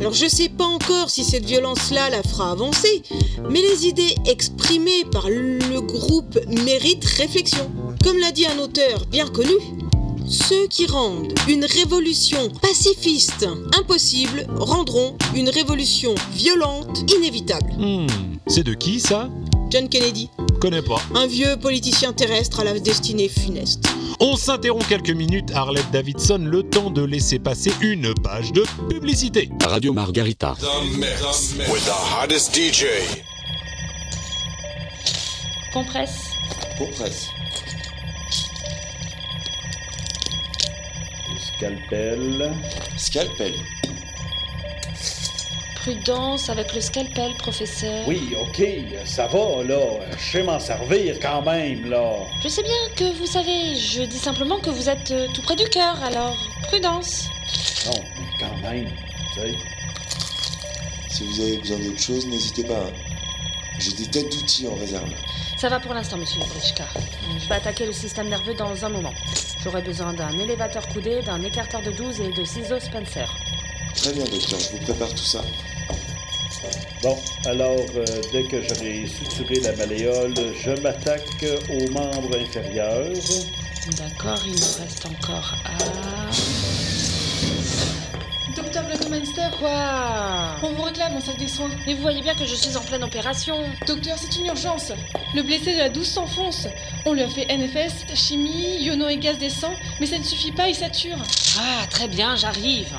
[0.00, 3.02] Alors je sais pas encore si cette violence-là la fera avancer,
[3.50, 7.70] mais les idées exprimées par le groupe méritent réflexion.
[8.02, 9.54] Comme l'a dit un auteur bien connu,
[10.28, 13.46] ceux qui rendent une révolution pacifiste
[13.78, 17.72] impossible rendront une révolution violente inévitable.
[17.78, 18.06] Hmm,
[18.46, 19.30] c'est de qui ça?
[19.70, 20.30] John Kennedy,
[20.60, 21.00] Connais pas.
[21.14, 23.84] un vieux politicien terrestre à la destinée funeste.
[24.20, 29.50] On s'interrompt quelques minutes, Arlette Davidson, le temps de laisser passer une page de publicité.
[29.64, 30.56] Radio Margarita.
[30.58, 32.86] The mix with the hottest DJ.
[35.72, 36.18] Compresse.
[36.78, 37.28] Compresse.
[41.58, 42.52] Scalpel.
[42.96, 43.54] Scalpel.
[45.92, 48.06] Prudence avec le scalpel, professeur.
[48.06, 48.62] Oui, ok,
[49.06, 49.80] ça va, là.
[50.18, 52.12] Je sais m'en servir quand même, là.
[52.42, 55.56] Je sais bien que vous savez, je dis simplement que vous êtes euh, tout près
[55.56, 57.24] du cœur, alors prudence.
[57.86, 58.90] Non, mais quand même,
[59.32, 59.54] tu sais.
[61.08, 62.74] Si vous avez besoin d'autre chose, n'hésitez pas.
[62.74, 62.92] hein.
[63.78, 65.08] J'ai des têtes d'outils en réserve.
[65.56, 66.84] Ça va pour l'instant, monsieur Brichka.
[67.40, 69.14] Je vais attaquer le système nerveux dans un moment.
[69.64, 73.34] J'aurai besoin d'un élévateur coudé, d'un écarteur de 12 et de ciseaux Spencer.
[73.96, 75.40] Très bien, docteur, je vous prépare tout ça.
[77.02, 77.16] Bon,
[77.46, 83.12] alors, euh, dès que j'aurai suturé la malléole, je m'attaque aux membres inférieurs.
[83.96, 85.78] D'accord, il nous reste encore à...
[88.56, 91.70] Docteur Blockminster Quoi On vous réclame en salle des soins.
[91.86, 93.58] Mais vous voyez bien que je suis en pleine opération.
[93.86, 94.90] Docteur, c'est une urgence.
[95.36, 96.66] Le blessé de la 12 s'enfonce.
[97.06, 100.52] On lui a fait NFS, chimie, iono et gaz des sangs, mais ça ne suffit
[100.52, 101.18] pas, il sature.
[101.60, 102.92] Ah, très bien, j'arrive.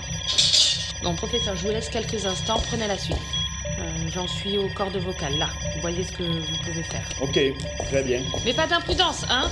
[1.04, 3.18] Bon, professeur, je vous laisse quelques instants, prenez la suite.
[3.80, 3.84] Euh,
[4.14, 5.50] J'en suis au cordes vocales, là.
[5.76, 7.08] Vous voyez ce que vous pouvez faire.
[7.22, 7.40] Ok,
[7.90, 8.22] très bien.
[8.46, 9.50] Mais pas d'imprudence, hein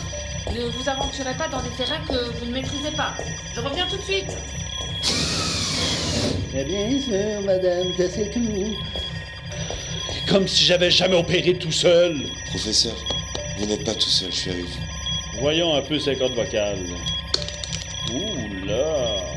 [0.54, 3.14] Ne vous aventurez pas dans des terrains que vous ne maîtrisez pas.
[3.54, 4.36] Je reviens tout de suite.
[6.56, 8.76] Eh bien sûr, madame, que c'est tout.
[10.28, 12.18] Comme si j'avais jamais opéré tout seul.
[12.48, 12.96] Professeur,
[13.58, 15.40] vous n'êtes pas tout seul, je suis avec vous.
[15.40, 16.84] Voyons un peu ces cordes vocales.
[18.12, 19.37] Ouh là!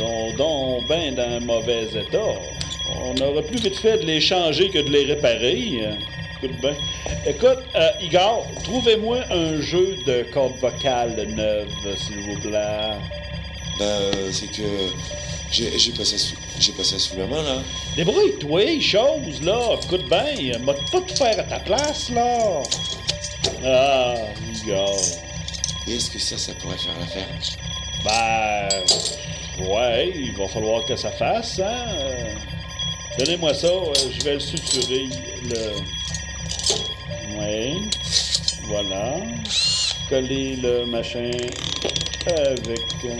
[0.00, 2.18] Sont donc ben dans un mauvais état.
[3.02, 5.84] On aurait plus vite fait de les changer que de les réparer.
[6.42, 6.74] Écoute bien.
[7.26, 11.68] Écoute, euh, Igor, trouvez-moi un jeu de cordes vocales neuves,
[11.98, 12.96] s'il vous plaît.
[13.78, 14.62] Ben, euh, c'est que
[15.50, 16.72] j'ai j'ai pas, ça sous- j'ai
[17.18, 17.56] la main, là.
[17.94, 19.76] Débrouille-toi, chose, là.
[19.84, 22.62] Écoute bien, m'a pas tout faire à ta place, là.
[23.64, 24.14] Ah,
[24.64, 24.96] Igor.
[25.86, 27.26] Et est-ce que ça, ça pourrait faire l'affaire?
[28.04, 28.68] Ben,
[29.60, 31.86] ouais, il va falloir que ça fasse, hein.
[31.94, 32.34] Euh,
[33.18, 35.08] Donnez-moi ça, euh, je vais le suturer,
[35.44, 35.74] le...
[37.36, 37.74] Ouais,
[38.62, 39.16] voilà.
[40.08, 41.30] Coller le machin
[42.26, 43.16] avec euh,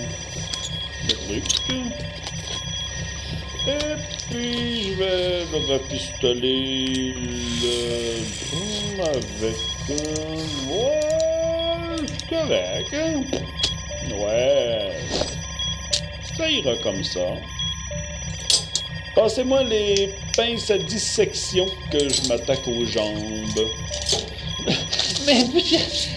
[1.09, 1.45] le truc.
[3.67, 3.97] Et
[4.31, 7.15] puis, je vais le rapistoler
[7.63, 7.75] le...
[9.03, 9.59] avec...
[10.71, 11.01] ouais,
[12.29, 13.23] c'est hein.
[14.17, 15.40] Ouais.
[16.41, 17.21] Ça ira comme ça.
[19.15, 23.69] Passez-moi les pinces à dissection que je m'attaque aux jambes.
[25.27, 25.45] Mais,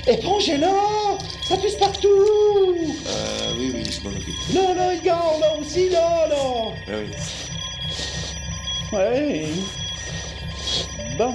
[0.08, 1.18] épongez-là!
[1.46, 2.08] Ça pisse partout!
[2.08, 4.54] Euh, oui, oui, je m'en occupe.
[4.54, 6.72] Là, là, Igor, là aussi, là, là!
[6.88, 7.10] Ah oui.
[8.94, 9.46] Ouais.
[11.18, 11.34] Bon.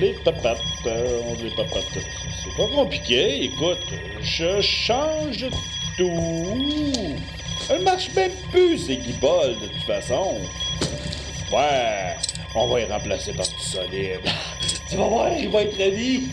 [0.00, 0.58] Les papates.
[0.86, 1.84] euh, les papates.
[1.92, 3.44] C'est pas compliqué.
[3.44, 3.84] Écoute,
[4.22, 5.44] je change
[5.98, 7.14] tout.
[7.68, 10.36] Elle marche même plus, ces guibolles, de toute façon.
[11.52, 12.16] Ouais.
[12.54, 14.20] On va y remplacer par du solide.
[14.88, 16.28] tu vas voir, il va être ravi.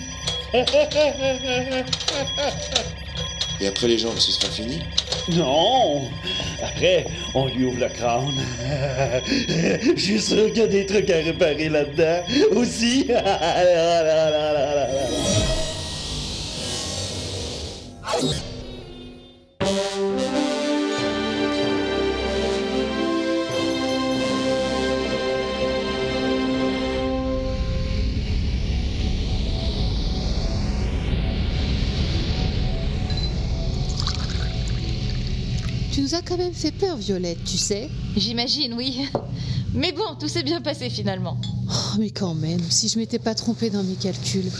[3.60, 4.80] Et après les jambes, ce sera fini?
[5.30, 6.10] Non
[6.62, 8.30] Après, on lui ouvre le crâne.
[9.96, 12.24] Je suis sûr qu'il y a des trucs à réparer là-dedans
[12.56, 13.08] aussi.
[36.14, 37.90] Nous as quand même fait peur, Violette, tu sais.
[38.16, 39.08] J'imagine, oui.
[39.74, 41.38] Mais bon, tout s'est bien passé finalement.
[41.68, 44.52] Oh, mais quand même, si je m'étais pas trompée dans mes calculs,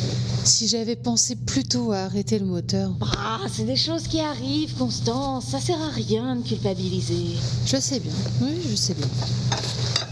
[0.44, 2.92] si j'avais pensé plutôt à arrêter le moteur.
[3.02, 5.46] Ah, c'est des choses qui arrivent, Constance.
[5.46, 7.38] Ça sert à rien de culpabiliser.
[7.68, 9.08] Je sais bien, oui, je sais bien.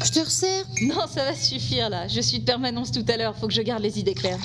[0.04, 2.08] Je te resserre Non, ça va suffire là.
[2.08, 3.36] Je suis de permanence tout à l'heure.
[3.36, 4.40] Faut que je garde les idées claires.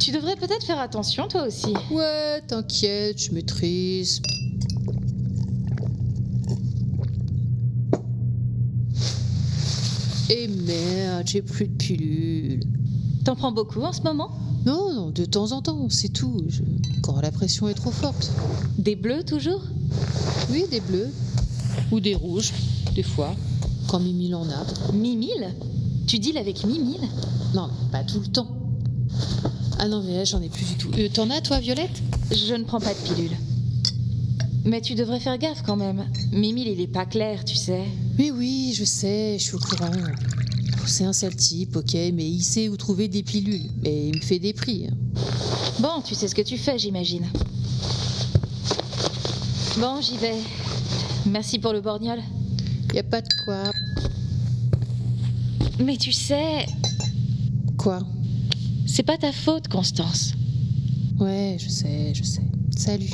[0.00, 1.74] Tu devrais peut-être faire attention, toi aussi.
[1.90, 4.22] Ouais, t'inquiète, je maîtrise.
[10.30, 12.64] Et merde, j'ai plus de pilules.
[13.24, 14.30] T'en prends beaucoup en ce moment?
[14.64, 16.42] Non, non, de temps en temps, c'est tout.
[16.48, 16.62] Je-
[17.02, 18.32] Quand la pression est trop forte.
[18.78, 19.62] Des bleus toujours?
[20.50, 21.08] Oui, des bleus.
[21.92, 22.52] Ou des rouges,
[22.94, 23.34] des fois.
[23.88, 24.92] Quand Mimile en a.
[24.92, 25.54] Mimile?
[26.08, 27.08] Tu deals avec Mimile?
[27.54, 28.48] Non, pas tout le temps.
[29.78, 30.90] Ah non, mais là, j'en ai plus du tout.
[30.98, 32.02] Euh, T'en as, toi, Violette?
[32.32, 33.36] Je ne prends pas de pilule.
[34.66, 36.04] Mais tu devrais faire gaffe quand même.
[36.32, 37.84] Mimile, il est pas clair, tu sais.
[38.18, 39.92] Mais oui, je sais, je suis au courant.
[40.86, 43.70] C'est un sale type, ok, mais il sait où trouver des pilules.
[43.82, 44.86] Mais il me fait des prix.
[44.88, 44.94] hein.
[45.80, 47.26] Bon, tu sais ce que tu fais, j'imagine.
[49.78, 50.36] Bon, j'y vais.
[51.26, 52.18] Merci pour le borgnol.
[52.94, 53.64] Y a pas de quoi.
[55.78, 56.66] Mais tu sais,
[57.76, 58.00] Quoi?
[58.86, 60.32] c'est pas ta faute, Constance.
[61.20, 62.42] Ouais, je sais, je sais.
[62.76, 63.10] Salut.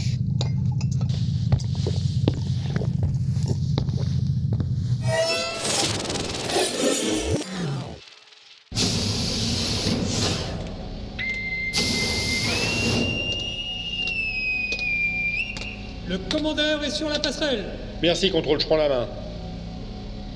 [16.53, 17.65] Le commandeur est sur la passerelle.
[18.03, 19.09] Merci, contrôle, je prends la main.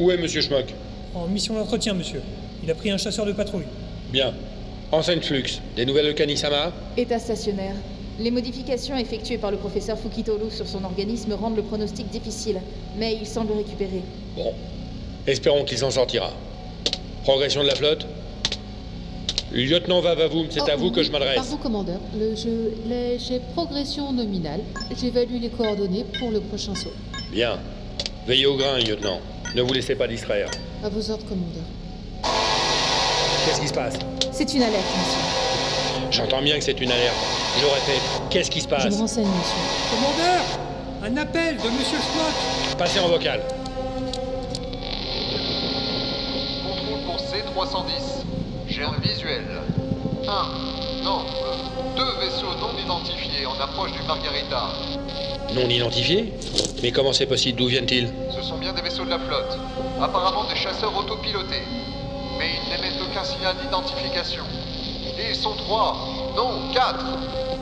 [0.00, 0.72] Où est Monsieur Schmuck
[1.14, 2.22] En mission d'entretien, monsieur.
[2.62, 3.66] Il a pris un chasseur de patrouille.
[4.10, 4.32] Bien.
[4.92, 5.60] Enseigne Flux.
[5.76, 7.74] Des nouvelles de Kanisama État stationnaire.
[8.18, 12.60] Les modifications effectuées par le professeur Fukitoru sur son organisme rendent le pronostic difficile,
[12.96, 14.00] mais il semble récupérer.
[14.36, 14.54] Bon.
[15.26, 16.30] Espérons qu'il s'en sortira.
[17.24, 18.06] Progression de la flotte?
[19.52, 21.36] Lieutenant Vavavoum, c'est Oh, à vous que je m'adresse.
[21.36, 22.00] Pardon, commandeur.
[22.18, 24.60] Le jeu, les- j'ai progression nominale.
[25.00, 26.92] J'évalue les coordonnées pour le prochain saut.
[27.30, 27.58] Bien.
[28.26, 29.20] Veillez au grain, lieutenant.
[29.54, 30.50] Ne vous laissez pas distraire.
[30.84, 31.62] À vos ordres, commandeur.
[33.46, 33.94] Qu'est-ce qui se passe?
[34.32, 35.20] C'est une alerte, monsieur.
[36.10, 37.14] J'entends bien que c'est une alerte.
[37.60, 38.84] Je répète, qu'est-ce qui se Je passe?
[38.94, 39.96] me renseigne, monsieur.
[39.96, 40.42] Commandeur
[41.04, 43.40] Un appel de monsieur Schmuck Passez en vocal.
[46.66, 48.05] Contrôle pour C310.
[49.06, 49.44] Visuel.
[50.28, 51.20] Un, non,
[51.96, 54.64] deux vaisseaux non identifiés en approche du Margarita.
[55.54, 56.32] Non identifié
[56.82, 59.58] Mais comment c'est possible D'où viennent-ils Ce sont bien des vaisseaux de la flotte.
[60.00, 61.62] Apparemment des chasseurs autopilotés.
[62.38, 64.42] Mais ils n'émettent aucun signal d'identification.
[65.18, 65.96] Et ils sont trois,
[66.36, 67.04] non, quatre.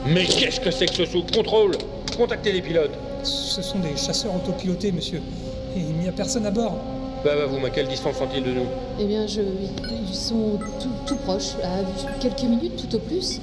[0.05, 1.77] Mais qu'est-ce que c'est que ce sous Contrôle
[2.17, 2.93] Contactez les pilotes.
[3.23, 5.21] Ce sont des chasseurs autopilotés, monsieur.
[5.75, 6.77] Et il n'y a personne à bord.
[7.25, 8.67] Vavavoum, à quelle distance sont-ils de nous?
[8.99, 13.41] Eh bien, je, ils sont tout, tout proches, à quelques minutes tout au plus.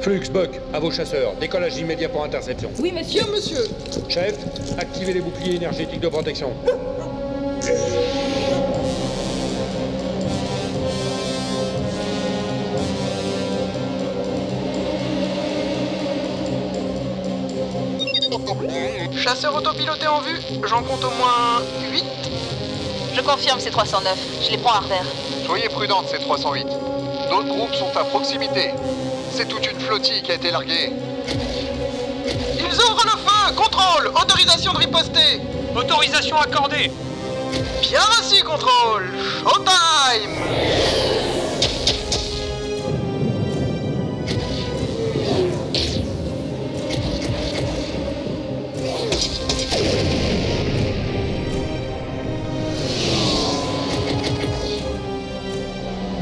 [0.00, 1.34] Flux, Buck, à vos chasseurs.
[1.40, 2.70] Décollage immédiat pour interception.
[2.80, 3.24] Oui, monsieur.
[3.24, 3.64] Bien, monsieur.
[4.08, 4.38] Chef,
[4.78, 6.50] activez les boucliers énergétiques de protection.
[19.16, 21.62] Chasseur autopiloté en vue, j'en compte au moins
[21.92, 22.04] 8.
[23.14, 24.18] Je confirme, c'est 309.
[24.42, 25.04] Je les prends à revers.
[25.44, 26.66] Soyez prudente, C308.
[27.30, 28.70] D'autres groupes sont à proximité.
[29.30, 30.92] C'est toute une flottille qui a été larguée.
[32.58, 35.40] Ils ouvrent le feu Contrôle Autorisation de riposter
[35.74, 36.90] Autorisation accordée
[37.82, 39.10] Bien reçu, contrôle
[39.42, 40.91] Showtime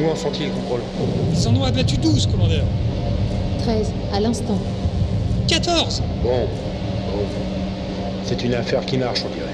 [0.01, 0.81] Où en sont-ils, contrôle
[1.32, 2.64] Ils en ont abattu 12, commandeur.
[3.62, 4.59] 13, à l'instant.
[5.48, 6.28] 14 Bon.
[6.28, 7.24] Bon.
[8.24, 9.51] C'est une affaire qui marche, on dirait.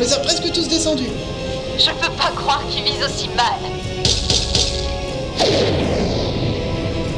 [0.00, 1.10] On les a presque tous descendus.
[1.78, 3.58] Je peux pas croire qu'ils visent aussi mal.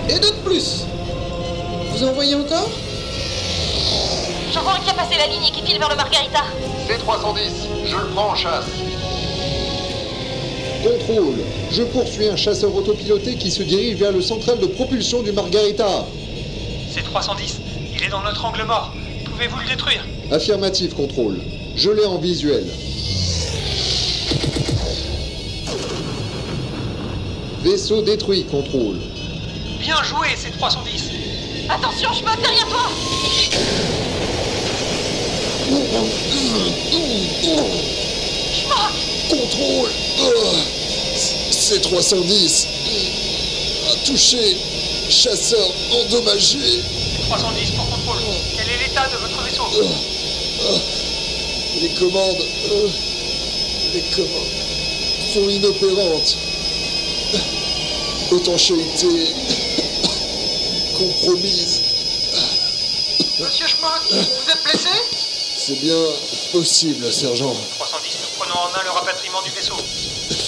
[0.09, 0.85] Et deux de plus.
[2.03, 2.69] Vous en voyez encore
[4.53, 6.41] Je vois un qui a passé la ligne et qui file vers le Margarita.
[6.89, 8.65] C310, je le prends en chasse.
[10.83, 11.37] Contrôle.
[11.71, 16.05] Je poursuis un chasseur autopiloté qui se dirige vers le central de propulsion du Margarita.
[16.93, 17.61] C'est 310.
[17.95, 18.93] Il est dans notre angle mort.
[19.25, 20.05] Pouvez-vous le détruire?
[20.33, 21.39] Affirmatif, contrôle.
[21.77, 22.67] Je l'ai en visuel.
[27.63, 28.99] Vaisseau détruit, contrôle.
[29.79, 30.92] Bien joué, c'est 310.
[31.73, 32.89] Attention, je me derrière toi
[39.29, 39.91] Contrôle
[40.21, 40.57] Oh,
[41.51, 42.67] C310
[43.91, 44.57] a touché.
[45.09, 46.83] Chasseur endommagé.
[47.29, 48.19] 310 pour contrôle.
[48.57, 49.65] Quel est l'état de votre vaisseau?
[49.65, 50.79] Ah,
[51.83, 52.43] Les commandes.
[52.71, 52.89] euh,
[53.95, 54.53] les commandes
[55.33, 56.37] sont inopérantes.
[58.33, 59.09] Étanchéité
[61.07, 61.83] compromise.
[63.41, 64.89] Monsieur Schmock, vous êtes blessé?
[65.57, 65.97] C'est bien
[66.53, 67.55] possible, sergent.
[67.77, 69.75] 310, nous prenons en main le rapatriement du vaisseau.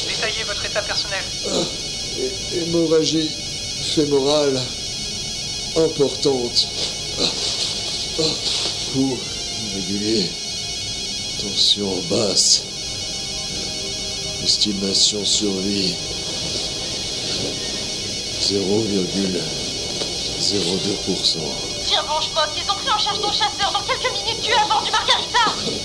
[0.08, 1.22] Détaillez votre état personnel.
[2.18, 3.30] Hé- Hémorragie
[3.94, 4.60] fémorale
[5.76, 6.68] importante.
[7.20, 8.22] Ah,
[8.92, 9.18] Pouls
[9.72, 10.30] irrégulier.
[11.40, 12.62] Tension basse.
[14.44, 15.94] Estimation survie.
[20.58, 21.38] 0,02%.
[21.86, 23.72] Tiens bon, Schmock, ils ont pris en charge ton chasseur.
[23.72, 25.40] Dans quelques minutes, tu es à bord du Margarita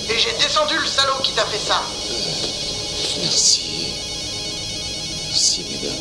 [0.09, 1.81] Et j'ai descendu le salaud qui t'a fait ça.
[3.21, 3.87] Merci.
[5.27, 5.95] Merci, mesdames.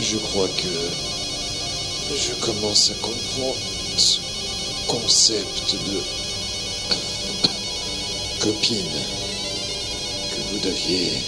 [0.00, 3.56] Je crois que je commence à comprendre
[3.96, 4.18] ce
[4.86, 6.02] concept de
[8.40, 9.00] copine
[10.30, 11.22] que vous deviez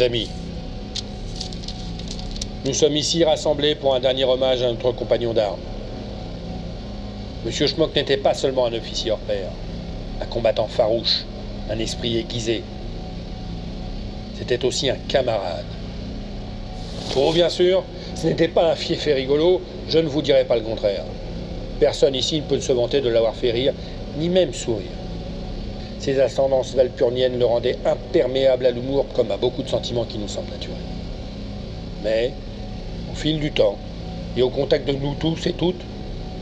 [0.00, 0.28] Amis,
[2.66, 5.60] nous sommes ici rassemblés pour un dernier hommage à notre compagnon d'armes.
[7.44, 9.48] Monsieur Schmock n'était pas seulement un officier hors pair,
[10.20, 11.24] un combattant farouche,
[11.70, 12.62] un esprit aiguisé.
[14.36, 15.64] C'était aussi un camarade.
[17.14, 17.82] Vous, bien sûr,
[18.14, 21.04] ce n'était pas un fiefé rigolo, je ne vous dirai pas le contraire.
[21.80, 23.72] Personne ici ne peut se vanter de l'avoir fait rire,
[24.18, 24.90] ni même sourire.
[26.06, 30.28] Ses ascendances valpurniennes le rendaient imperméable à l'humour comme à beaucoup de sentiments qui nous
[30.28, 30.78] semblent naturels.
[32.04, 32.32] Mais,
[33.10, 33.76] au fil du temps,
[34.36, 35.80] et au contact de nous tous et toutes,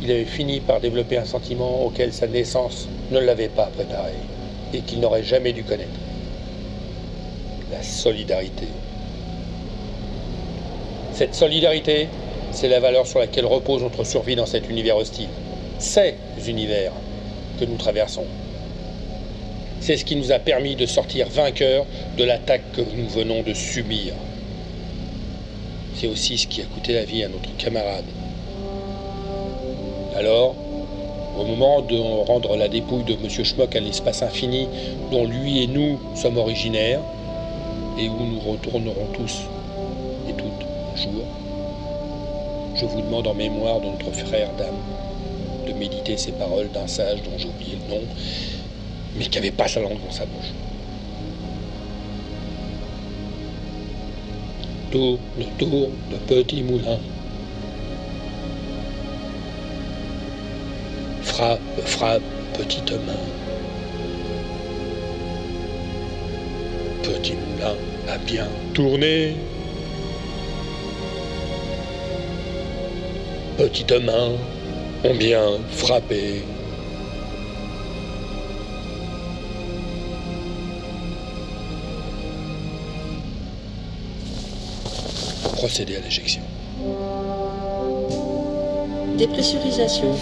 [0.03, 4.13] il avait fini par développer un sentiment auquel sa naissance ne l'avait pas préparé
[4.75, 5.99] et qu'il n'aurait jamais dû connaître.
[7.73, 8.67] La solidarité.
[11.15, 12.09] Cette solidarité,
[12.53, 15.31] c'est la valeur sur laquelle repose notre survie dans cet univers hostile.
[15.79, 16.17] Ces
[16.49, 16.93] univers
[17.59, 18.27] que nous traversons.
[19.85, 21.85] C'est ce qui nous a permis de sortir vainqueurs
[22.17, 24.15] de l'attaque que nous venons de subir.
[25.95, 28.07] C'est aussi ce qui a coûté la vie à notre camarade.
[30.17, 30.55] Alors,
[31.39, 33.29] au moment de rendre la dépouille de M.
[33.29, 34.69] Schmock à l'espace infini
[35.11, 37.01] dont lui et nous sommes originaires,
[37.99, 39.41] et où nous retournerons tous
[40.31, 41.25] et toutes un jour,
[42.75, 44.81] je vous demande en mémoire de notre frère d'âme
[45.67, 48.03] de méditer ces paroles d'un sage dont j'ai oublié le nom,
[49.17, 50.53] mais qui n'avait pas sa langue dans sa bouche.
[54.91, 55.91] Tour le tour
[56.27, 56.99] petit moulin.
[61.23, 62.23] Frappe, frappe,
[62.57, 63.13] petite main.
[67.03, 67.75] Petit moulin
[68.09, 69.35] a bien tourné.
[73.57, 74.33] Petites mains
[75.05, 76.43] ont bien frappé.
[85.65, 86.43] procéder à l'éjection.
[89.17, 90.13] Dépressurisation.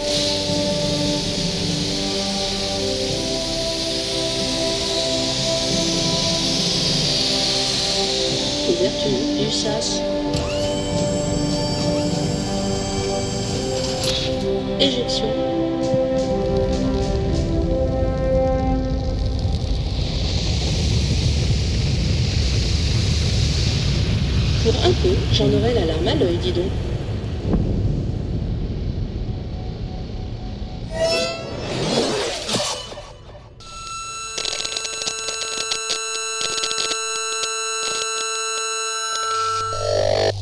[8.69, 10.01] Ouverture du sas.
[14.79, 15.42] Éjection.
[24.63, 26.63] Pour un peu, j'en aurais la larme à l'œil, dis donc.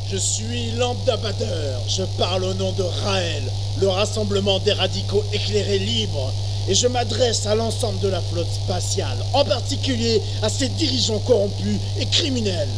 [0.08, 0.70] Je suis
[1.06, 1.46] Bader,
[1.88, 3.42] je parle au nom de Raël,
[3.80, 6.32] le rassemblement des radicaux éclairés libres,
[6.68, 11.78] et je m'adresse à l'ensemble de la flotte spatiale, en particulier à ses dirigeants corrompus
[11.98, 12.68] et criminels.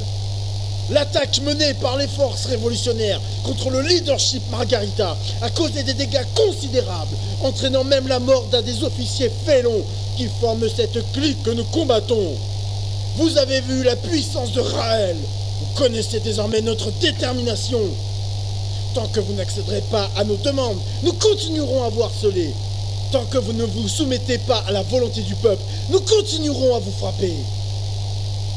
[0.91, 7.17] L'attaque menée par les forces révolutionnaires contre le leadership Margarita a causé des dégâts considérables,
[7.43, 9.83] entraînant même la mort d'un des officiers félons
[10.17, 12.35] qui forment cette clique que nous combattons.
[13.17, 15.17] Vous avez vu la puissance de Raël.
[15.61, 17.81] Vous connaissez désormais notre détermination.
[18.95, 22.53] Tant que vous n'accéderez pas à nos demandes, nous continuerons à vous harceler.
[23.11, 26.79] Tant que vous ne vous soumettez pas à la volonté du peuple, nous continuerons à
[26.79, 27.33] vous frapper.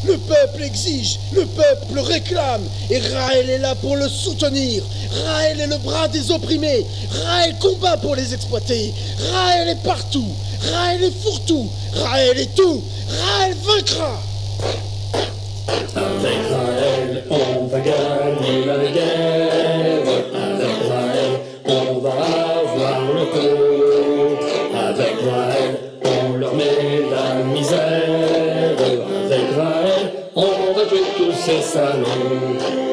[0.05, 4.83] Le peuple exige, le peuple réclame, et Raël est là pour le soutenir.
[5.25, 6.85] Raël est le bras des opprimés.
[7.25, 8.93] Raël combat pour les exploiter.
[9.31, 10.27] Raël est partout.
[10.71, 11.69] Raël est fourre-tout.
[11.95, 12.83] Raël est tout.
[13.09, 14.21] Raël vaincra.
[31.47, 32.87] Tuer tous ces salauds.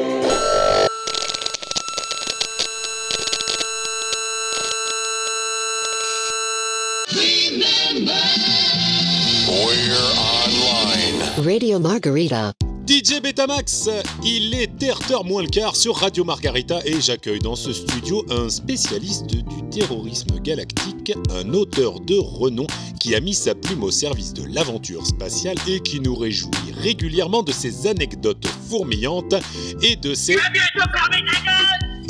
[11.37, 12.64] Radio Margarita.
[12.87, 13.89] DJ Betamax,
[14.23, 18.47] il est terre moins le quart sur Radio Margarita et j'accueille dans ce studio un
[18.47, 22.67] spécialiste du terrorisme galactique, un auteur de renom
[22.99, 27.41] qui a mis sa plume au service de l'aventure spatiale et qui nous réjouit régulièrement
[27.41, 29.33] de ses anecdotes fourmillantes
[29.81, 30.35] et de ses...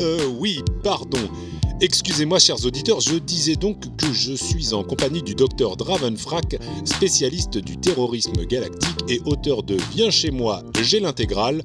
[0.01, 1.19] Euh oui, pardon.
[1.81, 7.57] Excusez-moi chers auditeurs, je disais donc que je suis en compagnie du docteur Dravenfrack, spécialiste
[7.57, 11.63] du terrorisme galactique et auteur de Viens chez moi, j'ai l'intégrale,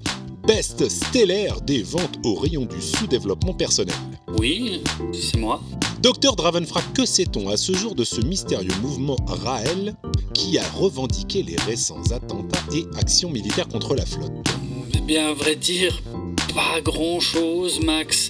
[0.49, 3.95] peste stellaire des ventes au rayon du sous-développement personnel.
[4.37, 4.83] Oui,
[5.13, 5.61] c'est moi.
[6.03, 9.95] Docteur Dravenfrack, que sait-on à ce jour de ce mystérieux mouvement Raël
[10.35, 14.33] qui a revendiqué les récents attentats et actions militaires contre la flotte?
[14.93, 16.03] Eh bien, à vrai dire,
[16.55, 18.29] pas grand-chose, Max.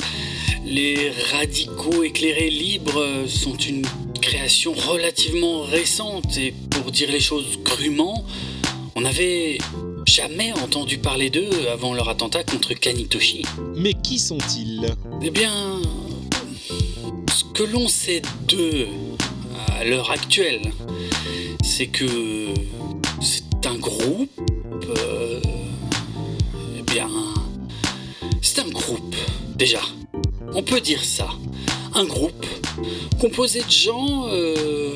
[0.64, 3.84] Les radicaux éclairés libres sont une
[4.20, 8.24] création relativement récente et pour dire les choses crûment,
[8.94, 9.58] on n'avait
[10.06, 13.44] jamais entendu parler d'eux avant leur attentat contre Kanitoshi.
[13.74, 14.94] Mais qui sont-ils?
[15.22, 15.80] Eh bien,
[17.32, 18.86] ce que l'on sait d'eux
[19.78, 20.72] à l'heure actuelle,
[21.64, 22.06] c'est que
[23.20, 24.30] c'est un groupe.
[24.96, 25.40] euh,
[26.78, 27.08] eh bien,
[29.60, 29.80] déjà.
[30.54, 31.28] On peut dire ça.
[31.94, 32.46] Un groupe
[33.20, 34.94] composé de gens euh,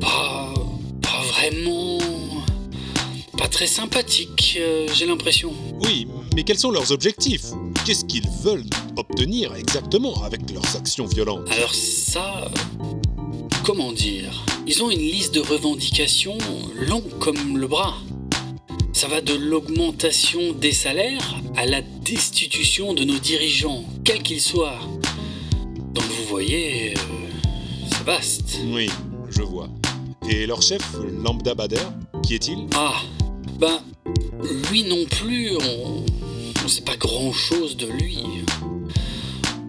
[0.00, 0.54] pas,
[1.02, 1.98] pas vraiment
[3.36, 5.52] pas très sympathiques, euh, j'ai l'impression.
[5.84, 7.48] Oui, mais quels sont leurs objectifs?
[7.84, 8.64] Qu'est-ce qu'ils veulent
[8.96, 11.46] obtenir exactement avec leurs actions violentes?
[11.50, 12.50] Alors ça,
[13.64, 14.46] comment dire?
[14.66, 16.38] Ils ont une liste de revendications
[16.88, 17.96] longue comme le bras.
[18.92, 24.78] Ça va de l'augmentation des salaires à la destitution de nos dirigeants, quels qu'ils soient.
[25.94, 27.00] Donc vous voyez, euh,
[27.90, 28.58] c'est vaste.
[28.66, 28.90] Oui,
[29.30, 29.68] je vois.
[30.28, 30.82] Et leur chef,
[31.24, 31.86] Lambda Bader,
[32.22, 32.66] qui est-il?
[32.74, 33.00] Ah,
[33.58, 33.80] ben,
[34.70, 38.18] lui non plus, on ne sait pas grand-chose de lui.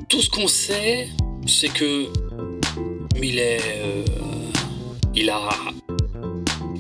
[0.10, 1.10] Tout ce qu'on sait,
[1.48, 2.08] c'est que
[3.22, 4.04] il est, euh,
[5.16, 5.50] il a,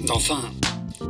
[0.10, 0.42] enfin,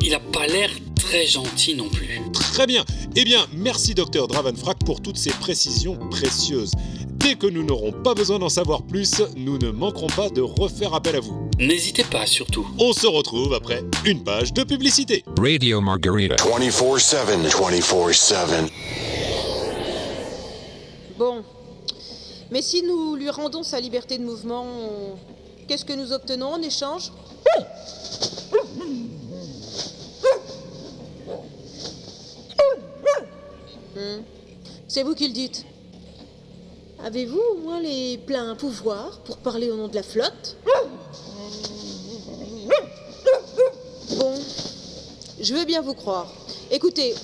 [0.04, 2.22] il a pas l'air très gentil non plus.
[2.54, 2.84] Très bien.
[3.16, 6.72] Eh bien, merci docteur Dravenfrack pour toutes ces précisions précieuses.
[7.08, 10.94] Dès que nous n'aurons pas besoin d'en savoir plus, nous ne manquerons pas de refaire
[10.96, 11.50] appel à vous.
[11.60, 12.66] N'hésitez pas surtout.
[12.80, 15.24] On se retrouve après une page de publicité.
[15.38, 16.36] Radio Margarita.
[16.36, 17.16] 24-7.
[17.50, 18.70] 24-7.
[21.18, 21.44] Bon.
[22.52, 25.16] Mais si nous lui rendons sa liberté de mouvement, on-
[25.68, 27.12] qu'est-ce que nous obtenons en échange?
[33.96, 34.22] Hmm.
[34.88, 35.66] C'est vous qui le dites.
[37.04, 40.58] Avez-vous au moins les pleins pouvoirs pour parler au nom de la flotte?
[44.18, 44.34] Bon,
[45.40, 46.32] je veux bien vous croire.
[46.70, 47.16] Écoutez,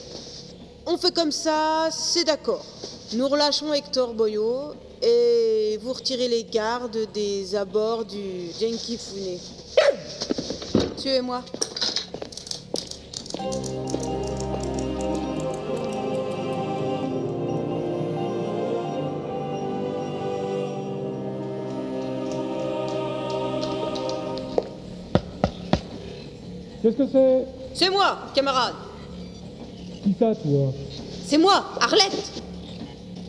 [0.85, 2.65] on fait comme ça, c'est d'accord.
[3.13, 9.39] Nous relâchons Hector Boyo et vous retirez les gardes des abords du Genki Fune.
[10.97, 11.43] Suivez-moi.
[26.81, 28.73] Qu'est-ce que c'est C'est moi, camarade.
[30.03, 30.73] Qui ça, toi
[31.25, 32.41] C'est moi, Arlette.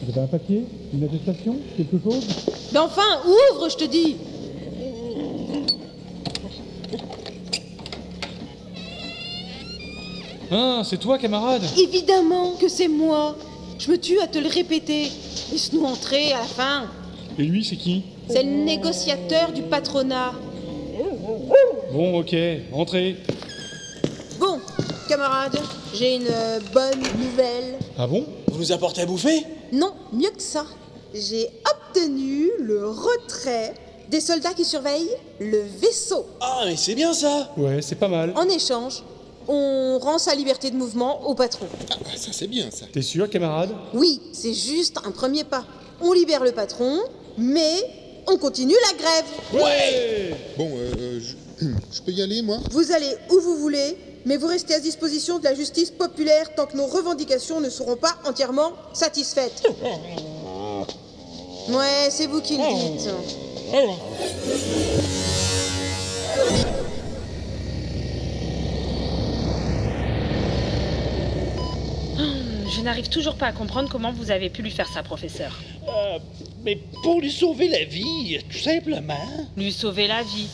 [0.03, 2.27] Vous avez un papier Une attestation Quelque chose
[2.73, 4.17] Mais enfin, ouvre, je te dis.
[10.51, 13.37] Ah, c'est toi, camarade Évidemment que c'est moi.
[13.79, 15.09] Je me tue à te le répéter.
[15.53, 16.85] Laisse-nous entrer à la fin.
[17.39, 20.33] Et lui, c'est qui C'est le négociateur du patronat.
[21.93, 22.35] Bon, ok,
[22.73, 23.17] entrez.
[24.39, 24.61] Bon,
[25.09, 25.59] camarade,
[25.95, 27.77] j'ai une euh, bonne nouvelle.
[27.99, 28.25] Ah bon?
[28.49, 29.45] Vous nous apportez à bouffer?
[29.73, 30.65] Non, mieux que ça.
[31.13, 33.75] J'ai obtenu le retrait
[34.09, 35.11] des soldats qui surveillent
[35.41, 36.27] le vaisseau.
[36.41, 38.33] Ah, mais c'est bien ça Ouais, c'est pas mal.
[38.37, 39.03] En échange,
[39.49, 41.67] on rend sa liberté de mouvement au patron.
[41.91, 42.87] Ah, ça c'est bien ça.
[42.93, 43.71] T'es sûr, camarade?
[43.93, 45.65] Oui, c'est juste un premier pas.
[46.01, 47.01] On libère le patron,
[47.37, 47.75] mais
[48.29, 49.25] on continue la grève.
[49.53, 51.35] Ouais Bon, euh, je,
[51.93, 52.59] je peux y aller, moi?
[52.71, 56.67] Vous allez où vous voulez, mais vous restez à disposition de la justice populaire tant
[56.67, 59.63] que nos revendications ne seront pas entièrement satisfaites.
[61.69, 63.11] Ouais, c'est vous qui le dites.
[72.75, 75.59] Je n'arrive toujours pas à comprendre comment vous avez pu lui faire ça, professeur.
[75.87, 76.19] Euh,
[76.65, 79.15] mais pour lui sauver la vie, tout simplement.
[79.55, 80.49] Lui sauver la vie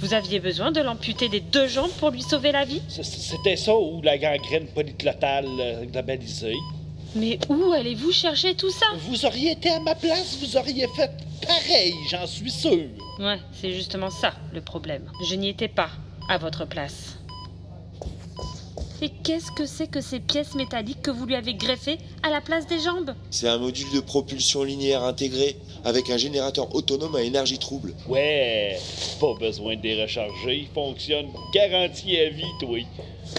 [0.00, 2.80] Vous aviez besoin de l'amputer des deux jambes pour lui sauver la vie?
[2.88, 6.56] C'était ça ou la gangrène polyclotale euh, globalisée?
[7.14, 8.86] Mais où allez-vous chercher tout ça?
[9.08, 11.10] Vous auriez été à ma place, vous auriez fait
[11.46, 12.88] pareil, j'en suis sûr.
[13.18, 15.04] Ouais, c'est justement ça le problème.
[15.28, 15.90] Je n'y étais pas
[16.30, 17.18] à votre place.
[19.02, 22.42] Et qu'est-ce que c'est que ces pièces métalliques que vous lui avez greffées à la
[22.42, 23.14] place des jambes?
[23.30, 25.56] C'est un module de propulsion linéaire intégré
[25.86, 27.94] avec un générateur autonome à énergie trouble.
[28.06, 28.78] Ouais,
[29.18, 32.78] pas besoin de les recharger, ils fonctionnent garanti à vie, toi.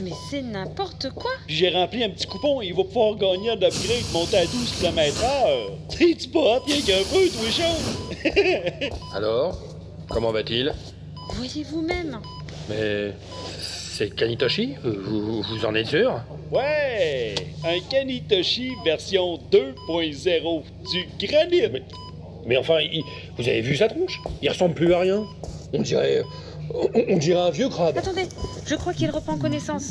[0.02, 4.12] Mais c'est n'importe quoi j'ai rempli un petit coupon, il va pouvoir gagner un upgrade
[4.14, 5.96] monter à 12 km/h.
[5.96, 8.96] T'es-tu pas hot, rien qu'un peu, toi, chaud?
[9.16, 9.60] Alors,
[10.10, 10.74] comment va-t-il?
[11.36, 12.20] Voyez vous-même
[12.68, 13.14] Mais
[13.94, 16.22] c'est Kanitoshi vous, vous en êtes sûr?
[16.52, 20.64] Ouais, un Kanitoshi version 2.0
[21.20, 21.62] du granit.
[21.72, 21.84] Mais,
[22.46, 23.04] mais enfin, il-
[23.38, 24.20] vous avez vu sa tronche?
[24.42, 25.24] Il ressemble plus à rien.
[25.74, 26.22] On dirait,
[26.74, 27.98] on, on dirait un vieux crabe.
[27.98, 28.28] Attendez,
[28.66, 29.90] je crois qu'il reprend connaissance.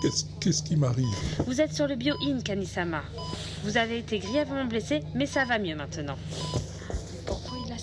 [0.00, 1.04] Qu'est-ce qu'est-ce qui m'arrive?
[1.46, 3.02] Vous êtes sur le bio-in, Kanisama.
[3.64, 6.14] Vous avez été grièvement blessé, mais ça va mieux maintenant.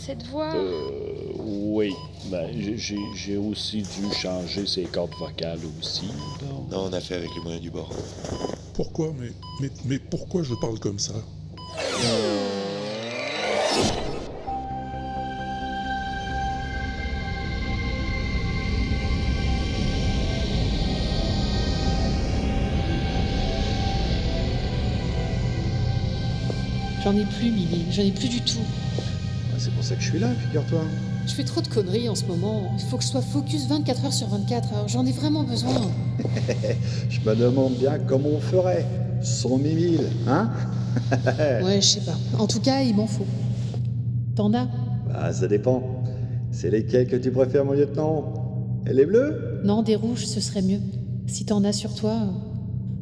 [0.05, 1.93] Cette voix Euh, oui,
[2.25, 6.07] ben, j'ai- aussi dû changer ses cordes vocales aussi.
[6.41, 6.69] donc.
[6.71, 7.89] Non, on a fait avec les moyens du bord.
[8.75, 9.13] Pourquoi?
[9.17, 11.13] Mais, mais, mais pourquoi je parle comme ça?
[27.03, 28.65] J'en ai plus, Mimi, j'en ai plus du tout.
[29.85, 30.81] C'est pour ça que je suis là, figure-toi.
[31.27, 32.71] Je fais trop de conneries en ce moment.
[32.75, 34.73] Il faut que je sois focus 24 heures sur 24.
[34.73, 35.75] Alors j'en ai vraiment besoin.
[37.09, 38.83] je me demande bien comment on ferait.
[39.21, 40.49] Sans Mimile, hein?
[41.63, 42.17] Ouais, je sais pas.
[42.39, 43.27] En tout cas, il m'en faut.
[44.35, 44.67] T'en as?
[45.07, 45.83] Bah, ça dépend.
[46.49, 48.81] C'est lesquels que tu préfères, mon lieutenant?
[48.87, 49.61] Les bleus?
[49.65, 50.79] Non, des rouges, ce serait mieux.
[51.27, 52.21] Si t'en as sur toi.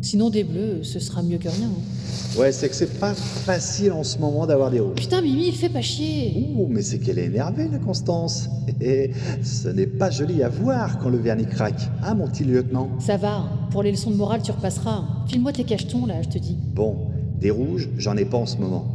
[0.04, 1.68] Sinon, des bleus, ce sera mieux que rien.
[1.68, 2.38] hein.
[2.40, 4.96] Ouais, c'est que c'est pas facile en ce moment d'avoir des rouges.
[4.96, 6.46] Putain, Mimi, il fait pas chier.
[6.58, 8.50] Oh, mais c'est qu'elle est énervée, la Constance.
[8.82, 9.12] Et
[9.44, 11.90] ce n'est pas joli à voir quand le vernis craque.
[12.04, 13.46] Hein, mon petit lieutenant Ça va.
[13.72, 15.06] Pour les leçons de morale, tu repasseras.
[15.28, 16.58] File-moi tes cachetons, là, je te dis.
[16.76, 17.08] Bon,
[17.40, 18.86] des rouges, j'en ai pas en ce moment.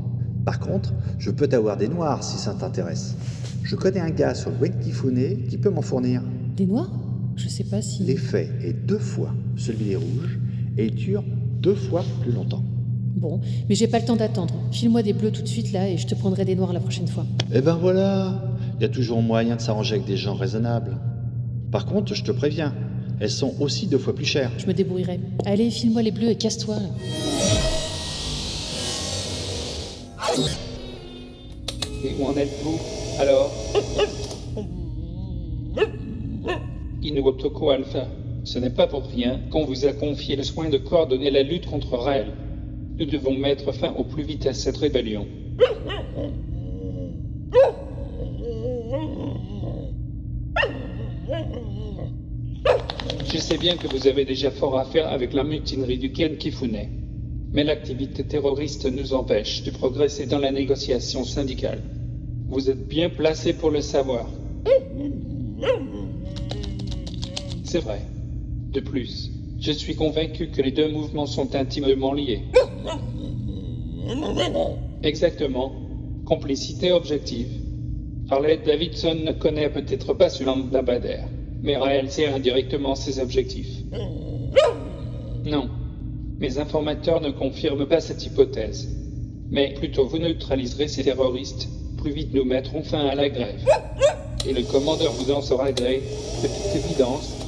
[0.44, 3.14] Par contre, je peux t'avoir des noirs si ça t'intéresse.
[3.62, 6.22] Je connais un gars sur le Wenkifune qui peut m'en fournir.
[6.54, 6.90] Des noirs?
[7.36, 8.02] Je sais pas si.
[8.02, 10.38] L'effet est deux fois celui des rouges
[10.78, 11.22] et il dure
[11.60, 12.62] deux fois plus longtemps.
[13.16, 14.54] Bon, mais j'ai pas le temps d'attendre.
[14.70, 17.08] File-moi des bleus tout de suite, là, et je te prendrai des noirs la prochaine
[17.08, 17.26] fois.
[17.52, 18.44] Eh ben voilà,
[18.78, 20.96] il y a toujours moyen de s'arranger avec des gens raisonnables.
[21.72, 22.72] Par contre, je te préviens,
[23.18, 24.52] elles sont aussi deux fois plus chères.
[24.56, 25.18] Je me débrouillerai.
[25.44, 26.88] Allez, file-moi les bleus et casse-toi, là.
[32.04, 32.78] Et où en êtes-vous
[33.18, 33.52] alors?
[37.02, 38.06] Inugotoko Alpha,
[38.48, 41.66] Ce n'est pas pour rien qu'on vous a confié le soin de coordonner la lutte
[41.66, 42.28] contre Raël.
[42.96, 45.26] Nous devons mettre fin au plus vite à cette rébellion.
[53.30, 56.38] Je sais bien que vous avez déjà fort à faire avec la mutinerie du Ken
[56.38, 56.88] Kifune.
[57.52, 61.82] Mais l'activité terroriste nous empêche de progresser dans la négociation syndicale.
[62.48, 64.26] Vous êtes bien placé pour le savoir.
[67.62, 68.00] C'est vrai.
[68.72, 69.30] De plus,
[69.60, 72.42] je suis convaincu que les deux mouvements sont intimement liés.
[75.02, 75.72] Exactement.
[76.24, 77.48] Complicité objective.
[78.30, 81.22] Harley Davidson ne connaît peut-être pas ce lambda Bader,
[81.62, 83.82] mais Raël indirectement ses objectifs.
[85.44, 85.70] Non.
[86.38, 88.94] Mes informateurs ne confirment pas cette hypothèse.
[89.50, 93.64] Mais plutôt vous neutraliserez ces terroristes, plus vite nous mettrons fin à la grève.
[94.46, 96.02] Et le commandeur vous en sera gré,
[96.42, 97.47] de toute évidence.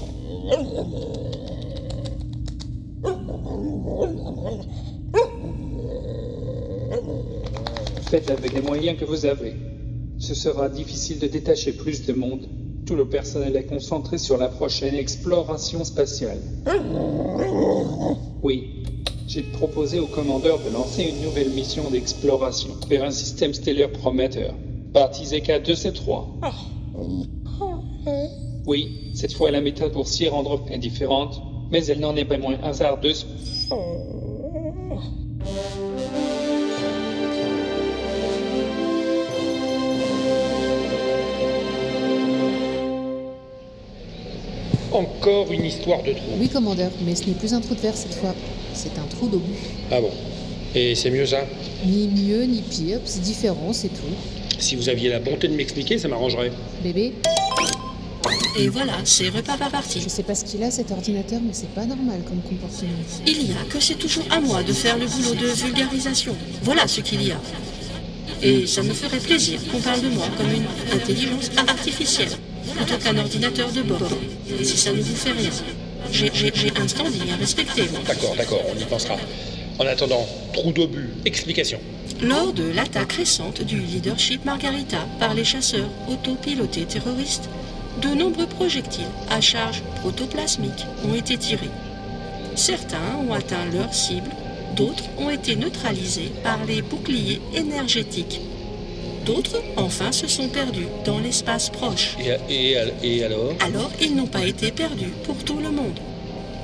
[8.11, 9.55] Faites avec les moyens que vous avez.
[10.19, 12.49] Ce sera difficile de détacher plus de monde.
[12.85, 16.41] Tout le personnel est concentré sur la prochaine exploration spatiale.
[18.43, 18.83] Oui,
[19.29, 24.55] j'ai proposé au commandeur de lancer une nouvelle mission d'exploration vers un système stellaire prometteur,
[24.93, 26.25] baptisé K2C3.
[28.71, 31.43] Oui, cette fois la méthode pour s'y rendre est différente,
[31.73, 33.27] mais elle n'en est pas moins hasardeuse.
[44.93, 46.21] Encore une histoire de trou.
[46.39, 48.37] Oui, commandeur, mais ce n'est plus un trou de verre cette fois.
[48.73, 49.51] C'est un trou d'obus.
[49.91, 50.11] Ah bon
[50.77, 51.41] Et c'est mieux ça?
[51.85, 54.15] Ni mieux ni pire, c'est différent, c'est tout.
[54.61, 56.53] Si vous aviez la bonté de m'expliquer, ça m'arrangerait.
[56.85, 57.15] Bébé?
[58.59, 60.01] Et voilà, c'est repas parti.
[60.01, 62.91] Je sais pas ce qu'il a cet ordinateur, mais c'est pas normal comme comportement.
[63.27, 66.37] Il y a que c'est toujours à moi de faire le boulot de vulgarisation.
[66.63, 67.41] Voilà ce qu'il y a.
[68.43, 72.31] Et ça me ferait plaisir qu'on parle de moi comme une intelligence artificielle,
[72.77, 74.01] plutôt qu'un ordinateur de bord.
[74.59, 75.51] Et si ça ne vous fait rien,
[76.11, 78.01] j'ai j'ai- j'ai un standing à respecter, moi.
[78.07, 79.17] D'accord, d'accord, on y pensera.
[79.79, 81.81] En attendant, trou d'obus, explication.
[82.23, 87.49] Lors de l'attaque récente du leadership Margarita par les chasseurs autopilotés terroristes,
[88.03, 91.71] de nombreux projectiles à charge protoplasmique ont été tirés.
[92.55, 94.31] Certains ont atteint leur cible,
[94.77, 98.41] d'autres ont été neutralisés par les boucliers énergétiques.
[99.27, 102.17] D'autres, enfin, se sont perdus dans l'espace proche.
[102.19, 103.53] Et, et, et alors?
[103.61, 105.99] Alors, ils n'ont pas été perdus pour tout le monde.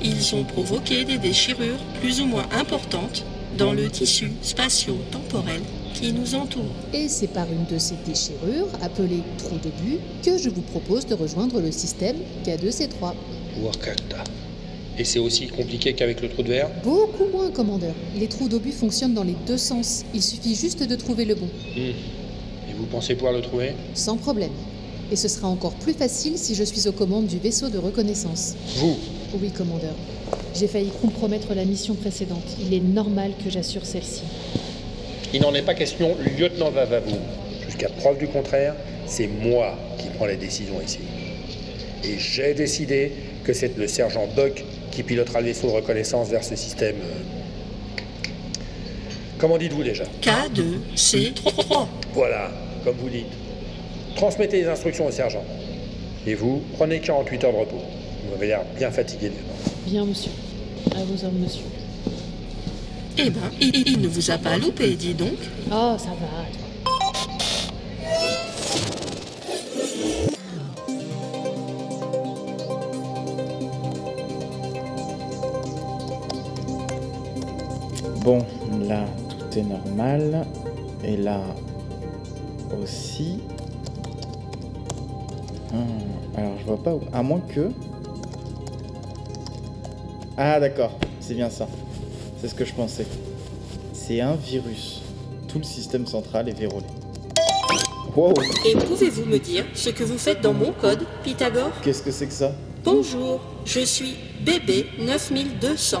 [0.03, 3.23] Ils ont provoqué des déchirures plus ou moins importantes
[3.57, 5.61] dans le tissu spatio-temporel
[5.99, 6.63] qui nous entoure.
[6.93, 11.15] Et c'est par une de ces déchirures, appelée trou d'obus, que je vous propose de
[11.15, 12.15] rejoindre le système
[12.45, 13.13] K2C3.
[13.63, 14.23] Wakata.
[14.99, 17.93] Et c'est aussi compliqué qu'avec le trou de verre Beaucoup moins, commandeur.
[18.19, 20.03] Les trous d'obus fonctionnent dans les deux sens.
[20.13, 21.45] Il suffit juste de trouver le bon.
[21.75, 21.79] Hmm.
[22.69, 23.73] Et vous pensez pouvoir le trouver?
[23.93, 24.51] Sans problème.
[25.11, 28.55] Et ce sera encore plus facile si je suis aux commandes du vaisseau de reconnaissance.
[28.77, 28.97] Vous
[29.41, 29.93] Oui, commandeur.
[30.53, 32.43] J'ai failli compromettre la mission précédente.
[32.59, 34.21] Il est normal que j'assure celle-ci.
[35.33, 37.17] Il n'en est pas question, lieutenant Vavavou.
[37.65, 38.75] Jusqu'à preuve du contraire,
[39.05, 40.99] c'est moi qui prends les décisions ici.
[42.03, 43.11] Et j'ai décidé
[43.43, 46.95] que c'est le sergent Buck qui pilotera le vaisseau de reconnaissance vers ce système.
[46.95, 48.01] euh,
[49.37, 51.85] Comment dites-vous déjà K2, C3.
[52.13, 52.49] Voilà,
[52.83, 53.25] comme vous dites.
[54.15, 55.43] Transmettez les instructions au sergent.
[56.25, 57.77] Et vous, prenez 48 heures de repos.
[58.23, 59.31] Vous m'avez l'air bien fatigué.
[59.85, 60.31] Bien, monsieur.
[60.95, 61.61] À vos ordres, monsieur.
[63.19, 65.37] Eh ben, il, il ne vous a pas loupé, dis donc.
[65.71, 66.45] Oh, ça va.
[78.23, 78.45] Bon,
[78.87, 80.45] là, tout est normal.
[81.03, 81.41] Et là
[82.79, 83.39] aussi.
[85.71, 87.01] Hmm, alors, je vois pas où.
[87.13, 87.71] À moins que.
[90.37, 90.91] Ah, d'accord.
[91.19, 91.67] C'est bien ça.
[92.39, 93.05] C'est ce que je pensais.
[93.93, 95.01] C'est un virus.
[95.47, 96.85] Tout le système central est vérolé.
[98.15, 98.33] Wow
[98.65, 101.71] Et pouvez-vous me dire ce que vous faites dans mon code, Pythagore?
[101.83, 102.51] Qu'est-ce que c'est que ça?
[102.83, 104.15] Bonjour, je suis
[104.45, 105.97] BB9200,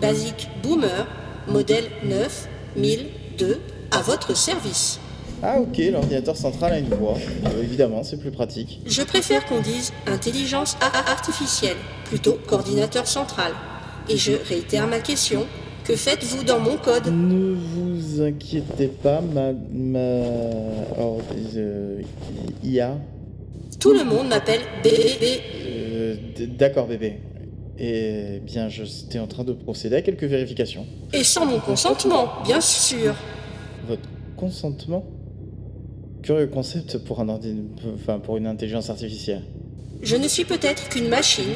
[0.00, 1.06] Basic Boomer,
[1.48, 3.60] modèle 9002,
[3.90, 5.00] à votre service.
[5.42, 7.16] Ah, ok, l'ordinateur central a une voix.
[7.46, 8.80] Euh, évidemment, c'est plus pratique.
[8.86, 13.52] Je préfère qu'on dise intelligence artificielle, plutôt coordinateur central.
[14.08, 15.46] Et je réitère ma question,
[15.88, 17.06] que faites-vous dans mon code?
[17.06, 19.52] Ne vous inquiétez pas, ma.
[19.72, 19.98] ma.
[20.98, 21.22] or-
[21.56, 22.02] euh,
[22.62, 22.98] IA.
[23.80, 25.40] Tout le monde m'appelle BB.
[25.64, 26.14] Euh,
[26.58, 27.20] D'accord, bébé.
[27.78, 30.84] Eh bien, j'étais en train de procéder à quelques vérifications.
[31.14, 33.14] Et sans mon consentement, bien sûr.
[33.88, 34.02] Votre
[34.36, 35.06] consentement?
[36.22, 37.54] Curieux concept pour un ordi...
[37.94, 39.42] enfin pour une intelligence artificielle.
[40.02, 41.54] Je ne suis peut-être qu'une machine,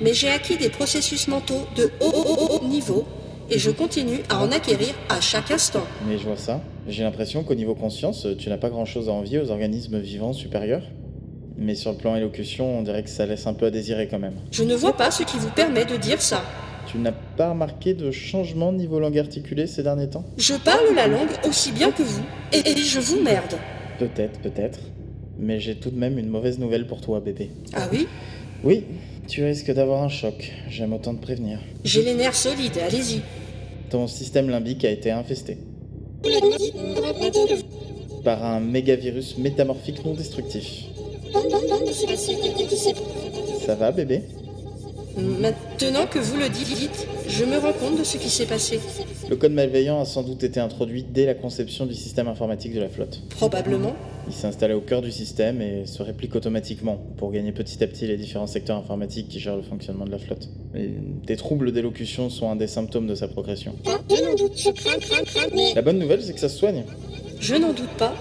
[0.00, 3.04] mais j'ai acquis des processus mentaux de haut, haut, haut niveau
[3.50, 5.84] et je continue à en acquérir à chaque instant.
[6.08, 6.60] Mais je vois ça.
[6.88, 10.82] J'ai l'impression qu'au niveau conscience, tu n'as pas grand-chose à envier aux organismes vivants supérieurs.
[11.56, 14.18] Mais sur le plan élocution, on dirait que ça laisse un peu à désirer quand
[14.18, 14.34] même.
[14.50, 16.42] Je ne vois pas ce qui vous permet de dire ça.
[16.86, 20.24] Tu n'as pas remarqué de changement niveau langue articulée ces derniers temps?
[20.36, 22.22] Je parle la langue aussi bien que vous,
[22.52, 23.54] et, et je vous merde.
[23.98, 24.80] Peut-être, peut-être.
[25.38, 27.50] Mais j'ai tout de même une mauvaise nouvelle pour toi, bébé.
[27.72, 28.06] Ah oui?
[28.62, 28.84] Oui,
[29.26, 30.52] tu risques d'avoir un choc.
[30.68, 31.58] J'aime autant te prévenir.
[31.84, 33.20] J'ai les nerfs solides, allez-y.
[33.90, 35.58] Ton système limbique a été infesté
[38.24, 40.84] par un mégavirus métamorphique non destructif.
[43.66, 44.22] Ça va, bébé?
[45.16, 48.80] Maintenant que vous le dites, je me rends compte de ce qui s'est passé.
[49.30, 52.80] Le code malveillant a sans doute été introduit dès la conception du système informatique de
[52.80, 53.22] la flotte.
[53.30, 53.94] Probablement.
[54.26, 57.86] Il s'est installé au cœur du système et se réplique automatiquement pour gagner petit à
[57.86, 60.48] petit les différents secteurs informatiques qui gèrent le fonctionnement de la flotte.
[60.74, 60.90] Et
[61.26, 63.74] des troubles d'élocution sont un des symptômes de sa progression.
[63.84, 65.74] Je n'en doute, je crains, crains, crains, mais...
[65.74, 66.84] La bonne nouvelle, c'est que ça se soigne.
[67.38, 68.14] Je n'en doute pas,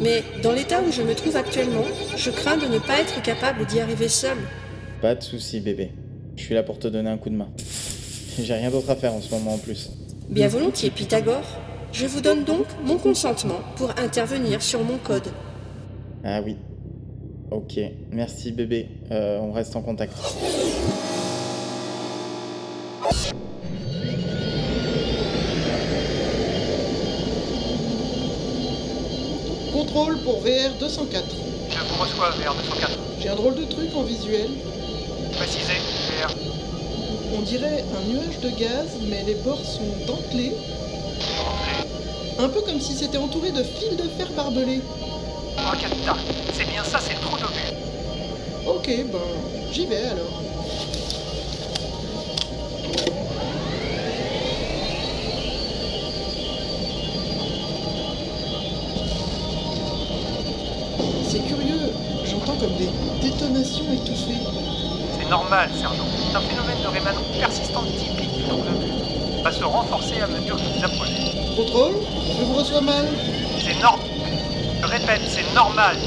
[0.00, 1.84] mais dans l'état où je me trouve actuellement,
[2.16, 4.38] je crains de ne pas être capable d'y arriver seul.
[5.02, 5.90] Pas de souci, bébé.
[6.38, 7.48] Je suis là pour te donner un coup de main.
[8.40, 9.90] J'ai rien d'autre à faire en ce moment en plus.
[10.28, 11.42] Bien volontiers, Pythagore.
[11.92, 15.26] Je vous donne donc mon consentement pour intervenir sur mon code.
[16.24, 16.56] Ah oui.
[17.50, 17.80] Ok,
[18.12, 18.88] merci bébé.
[19.10, 20.12] Euh, on reste en contact.
[29.72, 31.24] Contrôle pour VR 204.
[31.70, 32.98] Je vous reçois, VR 204.
[33.20, 34.50] J'ai un drôle de truc en visuel.
[35.32, 35.80] Précisez,
[37.36, 40.54] On dirait un nuage de gaz, mais les bords sont dentelés.
[42.38, 44.80] Un peu comme si c'était entouré de fils de fer barbelés.
[45.58, 46.16] Oh, Capita,
[46.52, 47.72] c'est bien ça, c'est le trou d'obus.
[48.66, 49.18] Ok, ben,
[49.72, 50.42] j'y vais alors.
[61.28, 61.92] C'est curieux,
[62.24, 62.88] j'entends comme des
[63.20, 64.77] détonations étouffées.
[65.28, 66.06] C'est normal, sergent.
[66.16, 69.42] C'est un phénomène de rémanence persistante typique du trou d'obus.
[69.44, 71.34] Va se renforcer à mesure que vous approchez.
[71.54, 71.96] Contrôle
[72.38, 73.04] Je vous reçois mal.
[73.58, 74.08] C'est normal.
[74.80, 75.98] Je répète, c'est normal.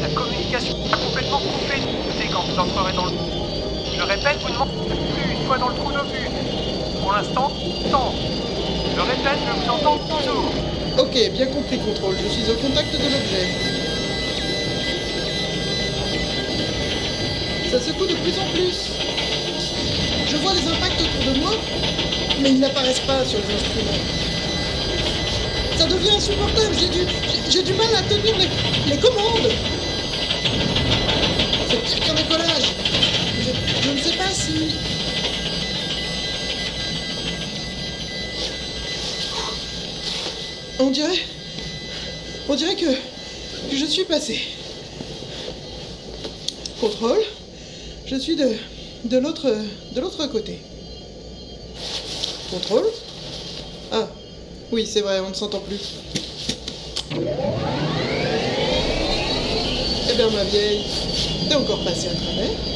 [0.00, 3.12] La communication est complètement coupée Écoutez quand vous entrerez dans le...
[3.98, 6.30] Je répète, vous ne m'entendez plus une fois dans le trou d'obus.
[7.02, 7.52] Pour l'instant,
[7.90, 8.14] tant.
[8.96, 10.52] Je répète, je vous entends toujours.
[10.96, 12.16] Ok, bien compris, contrôle.
[12.16, 13.79] Je suis au contact de l'objet.
[17.70, 18.90] Ça secoue de plus en plus.
[20.28, 21.52] Je vois les impacts autour de moi,
[22.40, 24.04] mais ils n'apparaissent pas sur les instruments.
[25.76, 27.06] Ça devient insupportable, j'ai du,
[27.48, 29.50] j'ai- du mal à tenir les, les commandes.
[31.70, 32.74] C'est pire qu'un décollage.
[33.40, 34.74] Je, je ne sais pas si...
[40.78, 41.18] On dirait...
[42.48, 42.86] On dirait que,
[43.70, 44.40] que je suis passé.
[46.80, 47.20] Contrôle.
[48.10, 48.48] Je suis de,
[49.04, 49.54] de l'autre
[49.94, 50.58] de l'autre côté.
[52.50, 52.86] Contrôle.
[53.92, 54.08] Ah,
[54.72, 55.94] oui, c'est vrai, on ne s'entend plus.
[60.10, 60.80] Eh bien, ma vieille,
[61.48, 62.69] t'es encore passé à travers.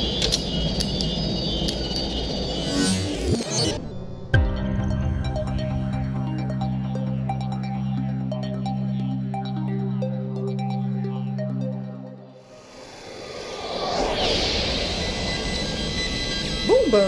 [16.95, 17.01] Ben.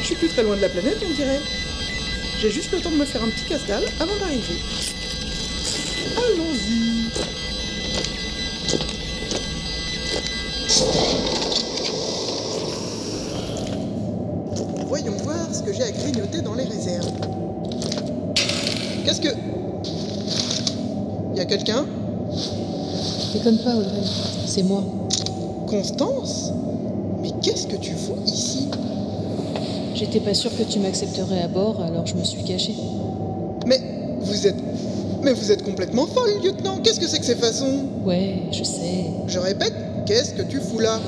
[0.00, 1.40] Je suis plus très loin de la planète, on dirait.
[2.40, 4.58] J'ai juste le temps de me faire un petit casse-dalle avant d'arriver.
[6.16, 7.08] Allons-y.
[14.88, 17.12] Voyons voir ce que j'ai à grignoter dans les réserves.
[19.04, 19.28] Qu'est-ce que.
[21.36, 21.86] Y a quelqu'un?
[23.32, 24.02] Déconne pas, Audrey.
[24.46, 24.82] C'est moi.
[25.68, 26.50] Constance?
[27.20, 28.31] Mais qu'est-ce que tu fous ici?
[30.02, 32.74] J'étais pas sûre que tu m'accepterais à bord, alors je me suis cachée.
[33.68, 33.80] Mais
[34.20, 34.56] vous êtes.
[35.22, 37.84] Mais vous êtes complètement folle, lieutenant Qu'est-ce que c'est que ces façons?
[38.04, 39.04] Ouais, je sais.
[39.28, 39.72] Je répète,
[40.04, 40.98] qu'est-ce que tu fous là?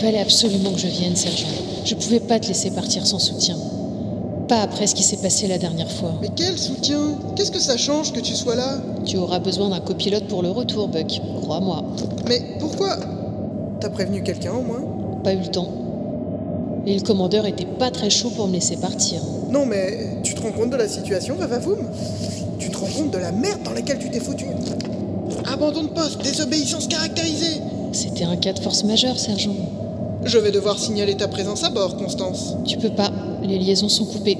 [0.00, 1.48] Fallait absolument que je vienne, sergent.
[1.84, 3.56] Je pouvais pas te laisser partir sans soutien.
[4.46, 6.14] Pas après ce qui s'est passé la dernière fois.
[6.22, 7.18] Mais quel soutien?
[7.34, 8.78] Qu'est-ce que ça change que tu sois là?
[9.04, 11.20] Tu auras besoin d'un copilote pour le retour, Buck.
[11.42, 11.82] Crois-moi.
[12.28, 12.98] Mais pourquoi?
[13.80, 14.84] T'as prévenu quelqu'un au moins?
[15.24, 15.85] Pas eu le temps.
[16.86, 19.20] Et le commandeur était pas très chaud pour me laisser partir.
[19.50, 21.78] Non, mais tu te rends compte de la situation, Vavavoum
[22.58, 24.46] Tu te rends compte de la merde dans laquelle tu t'es foutu?
[25.52, 27.60] Abandon de poste, désobéissance caractérisée
[27.92, 29.56] C'était un cas de force majeure, sergent.
[30.24, 32.56] Je vais devoir signaler ta présence à bord, Constance.
[32.64, 33.10] Tu peux pas,
[33.42, 34.38] les liaisons sont coupées.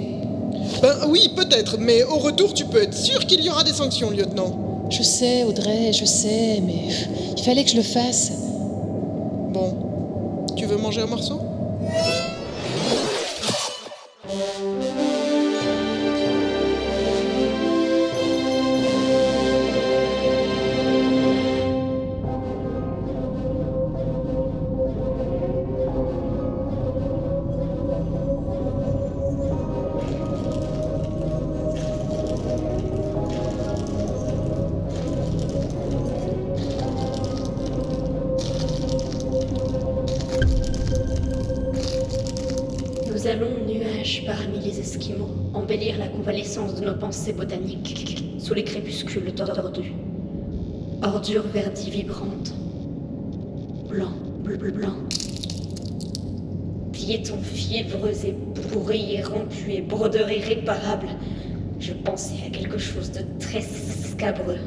[0.82, 4.10] Ben oui, peut-être, mais au retour, tu peux être sûr qu'il y aura des sanctions,
[4.10, 4.86] lieutenant.
[4.90, 6.88] Je sais, Audrey, je sais, mais
[7.36, 8.32] il fallait que je le fasse.
[9.52, 9.74] Bon,
[10.56, 11.40] tu veux manger un morceau?
[60.20, 61.08] Irréparables.
[61.78, 64.58] Je pensais à quelque chose de très scabreux.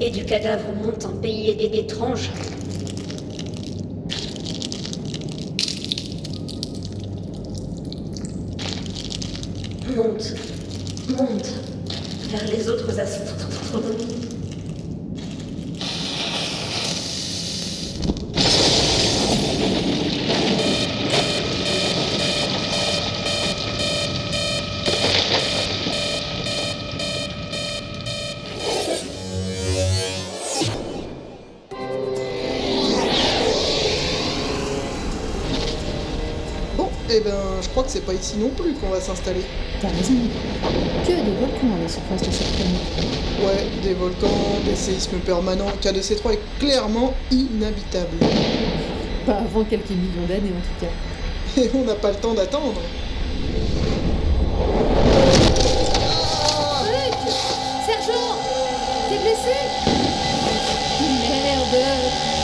[0.00, 1.78] Et du cadavre monte un pays é-
[38.04, 39.42] c'est pas ici non plus qu'on va s'installer.
[39.80, 40.14] T'as raison.
[41.06, 42.80] Tu as des volcans à la surface de cette planète?
[43.42, 44.28] Ouais, des volcans,
[44.64, 45.70] des séismes permanents.
[45.82, 48.16] KDC3 est clairement inhabitable.
[49.26, 50.92] Pas avant quelques millions d'années en tout cas.
[51.62, 52.80] Et on n'a pas le temps d'attendre.
[57.86, 58.38] Sergent
[59.08, 59.56] T'es blessé?
[61.00, 61.84] Merde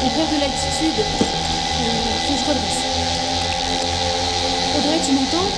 [0.05, 1.01] On perd de l'altitude.
[1.01, 1.85] Euh,
[2.27, 2.90] faut que je redresse.
[5.03, 5.49] Tu m'entends.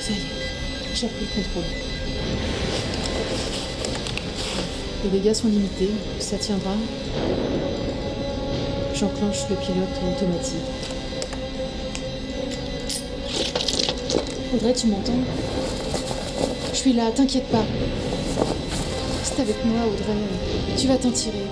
[0.00, 0.20] Ça y est,
[0.94, 1.62] j'ai repris le contrôle.
[5.04, 6.72] Les dégâts sont limités, ça tiendra.
[8.94, 10.56] J'enclenche le pilote automatique.
[14.54, 15.12] Audrey, tu m'entends
[16.80, 17.62] suis là, t'inquiète pas.
[19.18, 20.16] Reste avec moi, Audrey.
[20.78, 21.44] Tu vas t'en tirer.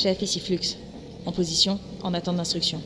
[0.00, 0.78] Chef, ici Flux.
[1.26, 2.80] En position, en attente d'instruction.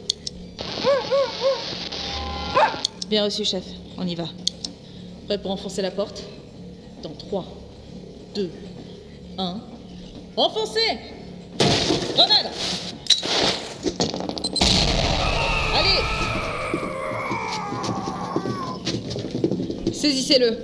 [3.09, 3.63] Bien reçu, chef.
[3.97, 4.29] On y va.
[5.27, 6.25] Prêt pour enfoncer la porte?
[7.05, 7.45] Dans 3,
[8.35, 8.51] 2,
[9.39, 9.61] 1.
[10.37, 10.81] Enfoncez
[12.17, 12.51] Grenade
[15.77, 16.01] Allez
[19.93, 20.59] Saisissez-le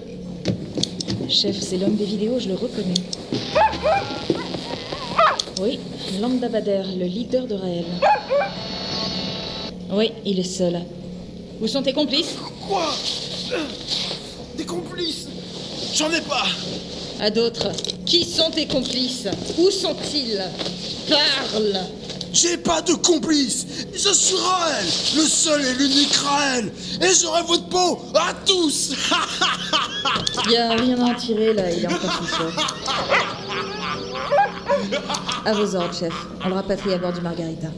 [1.29, 2.95] Chef, c'est l'homme des vidéos, je le reconnais.
[6.21, 7.85] Lambda Bader, le leader de Raël.
[9.91, 10.81] Oui, il est seul.
[11.61, 12.35] Où sont tes complices?
[12.69, 12.95] Quoi?
[14.57, 15.29] Des complices?
[15.95, 16.45] J'en ai pas.
[17.21, 17.73] À d'autres.
[18.05, 19.29] Qui sont tes complices?
[19.59, 20.43] Où sont-ils?
[21.09, 21.81] Parle.
[22.33, 24.87] J'ai pas de complice Je suis Raël
[25.17, 26.73] Le seul et l'unique Raël.
[27.01, 28.93] Et j'aurai votre peau à tous.
[30.51, 32.53] Y a rien à en tirer là, il est encore sous choc.
[35.47, 36.13] À vos ordres, chef.
[36.45, 37.69] On le rapatrie à bord du Margarita.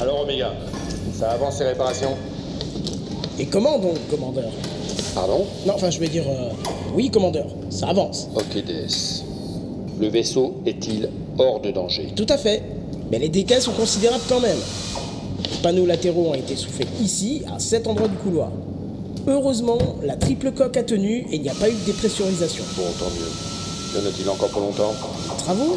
[0.00, 0.52] Alors, Omega,
[1.14, 2.16] ça avance les réparations?
[3.38, 4.50] Et comment donc, commandeur?
[5.14, 6.50] Pardon Non, enfin, je veux dire, euh,
[6.94, 8.28] oui, commandeur, ça avance.
[8.34, 9.24] Ok, DS.
[10.00, 11.08] Le vaisseau est-il
[11.38, 12.12] hors de danger?
[12.16, 12.62] Tout à fait.
[13.10, 14.56] Mais les dégâts sont considérables quand même.
[15.50, 18.50] Les panneaux latéraux ont été soufflés ici, à cet endroit du couloir.
[19.26, 22.64] Heureusement, la triple coque a tenu et il n'y a pas eu de dépressurisation.
[22.76, 24.00] Bon, tant mieux.
[24.00, 24.94] Y en a-t-il encore pour longtemps?
[25.38, 25.76] Travaux?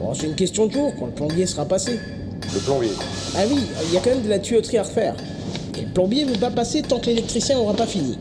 [0.00, 1.98] Bon, c'est une question de jour quand le plombier sera passé.
[2.52, 2.90] Le plombier
[3.34, 5.14] Ah oui, il y a quand même de la tuyauterie à refaire.
[5.78, 8.18] Et le plombier ne veut pas passer tant que l'électricien n'aura pas fini.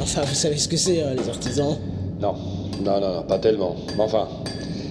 [0.00, 1.76] Enfin, vous savez ce que c'est, hein, les artisans
[2.20, 2.34] Non,
[2.84, 3.76] non, non, non, pas tellement.
[3.96, 4.28] Mais enfin,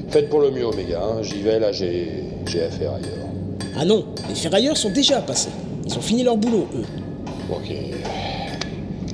[0.09, 1.01] faites pour le mieux, Omega.
[1.03, 1.21] hein.
[1.21, 3.27] J'y vais, là, j'ai j'ai affaire ailleurs.
[3.77, 5.49] Ah non, les ferrailleurs sont déjà passés.
[5.85, 6.85] Ils ont fini leur boulot, eux.
[7.51, 7.73] Ok.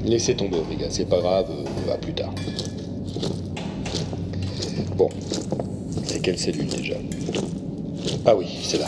[0.05, 2.33] Laissez tomber, Omega, c'est pas grave, euh, à plus tard.
[4.95, 5.09] Bon.
[6.05, 6.95] C'est quelle cellule déjà?
[8.25, 8.87] Ah oui, c'est là.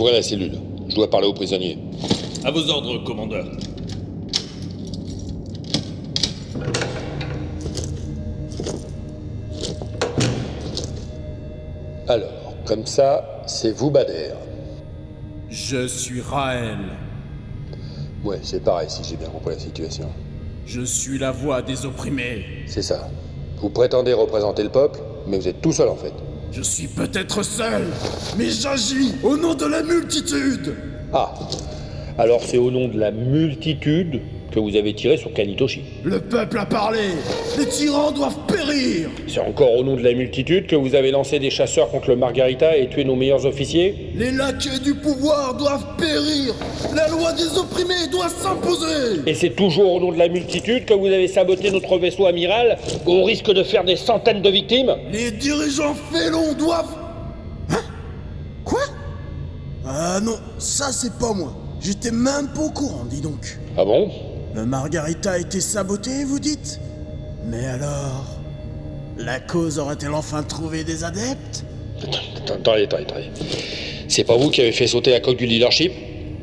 [0.00, 0.58] Ouvrez la cellule.
[0.88, 1.76] Je dois parler au prisonnier.
[2.42, 3.44] À vos ordres, commandeur.
[12.08, 12.30] Alors,
[12.64, 14.32] comme ça, c'est vous, Bader.
[15.50, 16.78] Je suis Raël.
[18.24, 20.08] Ouais, c'est pareil si j'ai bien compris la situation.
[20.64, 22.46] Je suis la voix des opprimés.
[22.66, 23.10] C'est ça.
[23.58, 26.14] Vous prétendez représenter le peuple, mais vous êtes tout seul en fait.
[26.52, 27.82] Je suis peut-être seul,
[28.36, 30.74] mais j'agis au nom de la multitude.
[31.12, 31.32] Ah
[32.18, 34.20] Alors c'est au nom de la multitude
[34.50, 35.82] que vous avez tiré sur Kanitoshi.
[36.04, 37.00] Le peuple a parlé.
[37.58, 39.08] Les tyrans doivent périr.
[39.26, 42.16] C'est encore au nom de la multitude que vous avez lancé des chasseurs contre le
[42.16, 46.54] Margarita et tué nos meilleurs officiers Les laquais du pouvoir doivent périr.
[46.94, 49.20] La loi des opprimés doit s'imposer.
[49.26, 52.78] Et c'est toujours au nom de la multitude que vous avez saboté notre vaisseau amiral
[53.06, 56.96] au risque de faire des centaines de victimes Les dirigeants félons doivent.
[57.70, 57.82] Hein?
[58.64, 58.80] Quoi?
[59.86, 61.52] Ah non, ça c'est pas moi.
[61.80, 63.58] J'étais même pas au courant, dis donc.
[63.76, 64.10] Ah bon?
[64.54, 66.80] Margarita a été saboté, vous dites?
[67.46, 68.26] Mais alors
[69.16, 71.64] La cause aurait-elle enfin trouvé des adeptes?
[72.02, 73.30] Attendez, attendez, attendez.
[74.08, 75.92] C'est pas vous qui avez fait sauter la coque du leadership?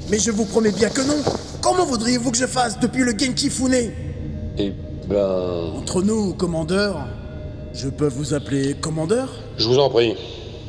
[0.09, 1.21] Mais je vous promets bien que non
[1.61, 3.91] Comment voudriez-vous que je fasse depuis le Genki Fune
[4.57, 4.73] Eh
[5.07, 5.73] ben...
[5.75, 7.07] Entre nous, commandeur,
[7.73, 9.29] je peux vous appeler commandeur?
[9.57, 10.15] Je vous en prie.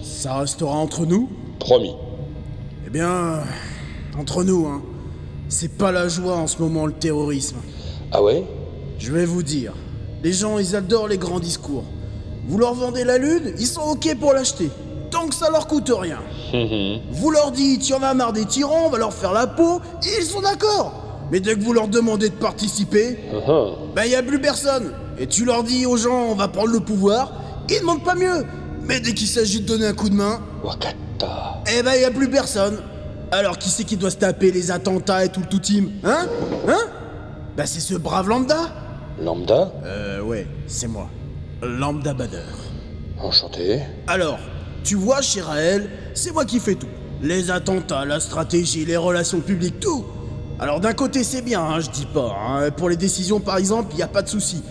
[0.03, 1.29] Ça restera entre nous?
[1.61, 1.95] Promis.
[2.87, 3.41] Eh bien,
[4.19, 4.83] entre nous, hein.
[5.49, 7.57] C'est pas la joie en ce moment, le terrorisme.
[8.13, 8.45] Ah ouais?
[8.99, 9.73] Je vais vous dire.
[10.23, 11.85] Les gens, ils adorent les grands discours.
[12.49, 14.71] Vous leur vendez la lune, ils sont ok pour l'acheter.
[15.11, 16.19] Tant que ça leur coûte rien.
[17.11, 19.81] Vous leur dites, y en a marre des tyrans, on va leur faire la peau,
[20.19, 20.93] ils sont d'accord.
[21.31, 23.19] Mais dès que vous leur demandez de participer,
[23.95, 24.93] ben y a plus personne.
[25.19, 27.33] Et tu leur dis aux gens, on va prendre le pouvoir,
[27.69, 28.45] ils demandent pas mieux.
[28.83, 31.63] Mais dès qu'il s'agit de donner un coup de main, Wakata.
[31.79, 32.79] eh ben y a plus personne.
[33.31, 36.27] Alors qui c'est qui doit se taper les attentats et tout le tout team Hein?
[36.69, 36.79] Hein?
[37.57, 38.57] Bah c'est ce brave lambda
[39.21, 39.73] Lambda?
[39.85, 41.09] Euh ouais, c'est moi.
[41.63, 42.45] Lambda Bader.
[43.21, 43.81] Enchanté.
[44.07, 44.39] Alors,
[44.85, 46.87] tu vois, chez Raël, c'est moi qui fais tout.
[47.21, 50.05] Les attentats, la stratégie, les relations publiques, tout.
[50.61, 52.33] Alors d'un côté c'est bien, hein, je dis pas.
[52.41, 52.71] hein.
[52.71, 54.63] Pour les décisions par exemple, y a pas de souci.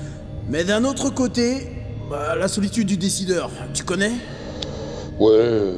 [0.49, 1.69] Mais d'un autre côté,
[2.09, 4.13] bah, la solitude du décideur, tu connais?
[5.19, 5.73] Ouais,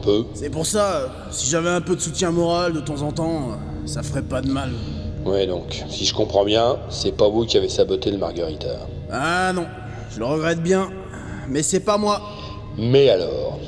[0.00, 0.24] un peu.
[0.34, 4.02] C'est pour ça, si j'avais un peu de soutien moral de temps en temps, ça
[4.02, 4.70] ferait pas de mal.
[5.24, 8.88] Ouais, donc, si je comprends bien, c'est pas vous qui avez saboté le Margarita.
[9.10, 9.66] Ah non,
[10.10, 10.90] je le regrette bien,
[11.48, 12.22] mais c'est pas moi.
[12.78, 13.58] Mais alors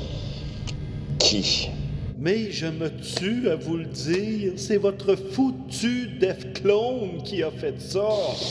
[1.19, 1.69] Qui?
[2.17, 7.51] Mais je me tue à vous le dire, c'est votre foutu Def Clone qui a
[7.51, 8.07] fait ça.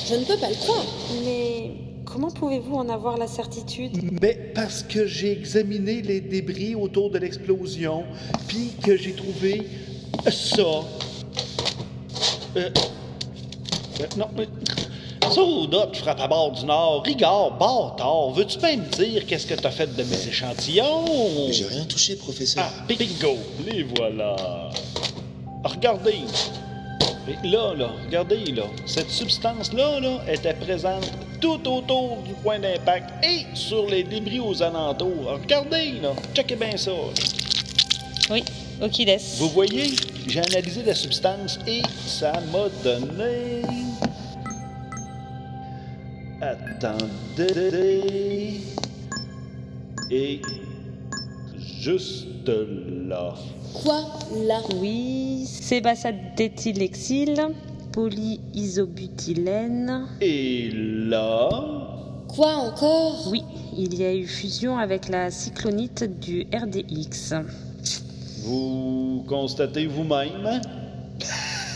[0.09, 0.84] Je ne peux pas le croire.
[1.24, 1.70] Mais
[2.12, 7.18] comment pouvez-vous en avoir la certitude Mais parce que j'ai examiné les débris autour de
[7.18, 8.05] l'explosion,
[8.48, 9.62] puis que j'ai trouvé
[10.30, 10.62] ça.
[12.56, 12.68] Euh,
[14.01, 14.47] euh, non, mais.
[15.30, 17.05] Soda, tu frappes à bord du Nord.
[17.05, 21.51] Rigard, bâtard, veux-tu bien me dire qu'est-ce que t'as fait de mes échantillons?
[21.51, 22.64] J'ai rien touché, professeur.
[22.66, 24.36] Ah, bingo, les voilà.
[25.64, 26.18] Regardez.
[27.28, 28.65] Et là, là, regardez, là.
[28.85, 34.61] Cette substance-là, là, était présente tout autour du point d'impact et sur les débris aux
[34.62, 35.39] alentours.
[35.40, 36.15] Regardez, là.
[36.35, 36.90] Checkez bien ça.
[38.31, 38.43] Oui,
[38.81, 39.20] Okides.
[39.39, 39.94] Vous voyez,
[40.27, 43.62] j'ai analysé la substance et ça m'a donné.
[46.40, 47.43] Attendez.
[50.11, 50.43] Et
[51.81, 53.35] juste là.
[53.74, 54.05] Quoi
[54.47, 57.49] là Oui, sébacate d'éthylexyle,
[57.93, 60.07] polyisobutylène.
[60.20, 61.49] Et là?
[62.28, 63.28] Quoi encore?
[63.31, 63.43] Oui,
[63.77, 67.35] il y a eu fusion avec la cyclonite du RDX.
[68.44, 70.61] Vous constatez vous-même?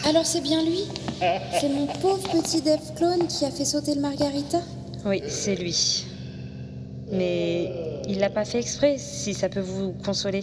[0.05, 0.85] Alors c'est bien lui?
[1.61, 4.59] C'est mon pauvre petit Dev clone qui a fait sauter le Margarita?
[5.07, 6.05] Oui, c'est lui.
[7.11, 7.71] Mais
[8.09, 10.43] il l'a pas fait exprès, si ça peut vous consoler.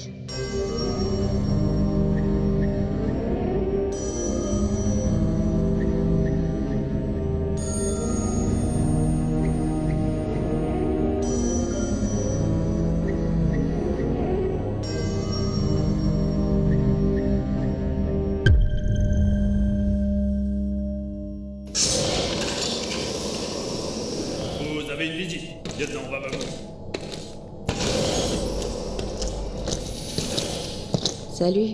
[31.43, 31.71] Salut.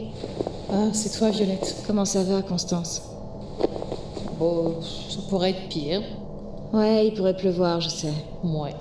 [0.72, 1.84] Ah, c'est toi, Violette.
[1.86, 3.04] Comment ça va, Constance?
[4.40, 6.02] Bon, ça pourrait être pire.
[6.74, 8.14] Ouais, il pourrait pleuvoir, je sais.
[8.44, 8.74] Ouais.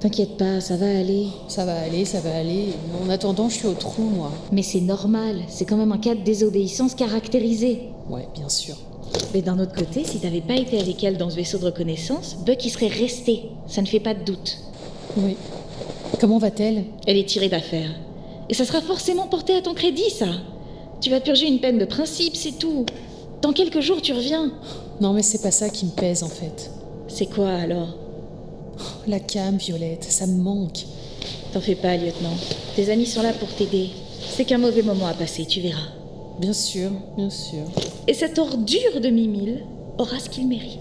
[0.00, 1.28] T'inquiète pas, ça va aller.
[1.46, 2.70] Ça va aller, ça va aller.
[3.04, 4.32] En attendant, je suis au trou, moi.
[4.50, 7.82] Mais c'est normal, c'est quand même un cas de désobéissance caractérisé.
[8.10, 8.74] Ouais, bien sûr.
[9.32, 12.36] Mais d'un autre côté, si t'avais pas été avec elle dans ce vaisseau de reconnaissance,
[12.44, 13.44] Buck y serait resté.
[13.68, 14.58] Ça ne fait pas de doute.
[15.18, 15.36] Oui.
[16.18, 16.82] Comment va-t-elle?
[17.06, 17.90] Elle est tirée d'affaire.
[18.48, 20.26] Et ça sera forcément porté à ton crédit, ça.
[21.00, 22.86] Tu vas purger une peine de principe, c'est tout.
[23.42, 24.52] Dans quelques jours, tu reviens.
[25.00, 26.70] Non, mais c'est pas ça qui me pèse, en fait.
[27.08, 27.96] C'est quoi alors?
[29.06, 30.84] La cam, Violette, ça me manque.
[31.52, 32.36] T'en fais pas, lieutenant.
[32.76, 33.90] Tes amis sont là pour t'aider.
[34.36, 35.88] C'est qu'un mauvais moment à passer, tu verras.
[36.40, 37.64] Bien sûr, bien sûr.
[38.06, 39.64] Et cette ordure de Mimile
[39.98, 40.80] aura ce qu'il mérite.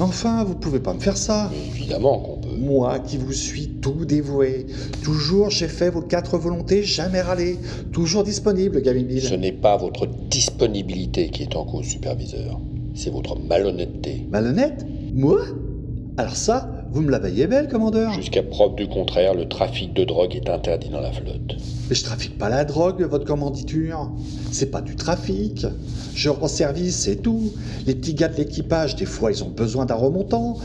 [0.00, 1.50] Enfin, vous pouvez pas me faire ça.
[1.74, 2.56] Évidemment qu'on peut.
[2.58, 4.66] Moi qui vous suis tout dévoué.
[5.02, 7.58] Toujours j'ai fait vos quatre volontés, jamais râlé.
[7.92, 9.22] Toujours disponible, Gamimil.
[9.22, 12.58] Ce n'est pas votre disponibilité qui est en cause, superviseur.
[12.94, 14.26] C'est votre malhonnêteté.
[14.30, 14.86] Malhonnête?
[15.14, 15.40] Moi?
[16.16, 20.04] Alors ça, vous me la veillez belle, commandeur Jusqu'à preuve du contraire, le trafic de
[20.04, 21.56] drogue est interdit dans la flotte.
[21.88, 24.10] Mais je trafique pas la drogue, votre commanditure.
[24.50, 25.66] C'est pas du trafic.
[26.14, 27.52] Je rends service, c'est tout.
[27.86, 30.58] Les petits gars de l'équipage, des fois, ils ont besoin d'un remontant.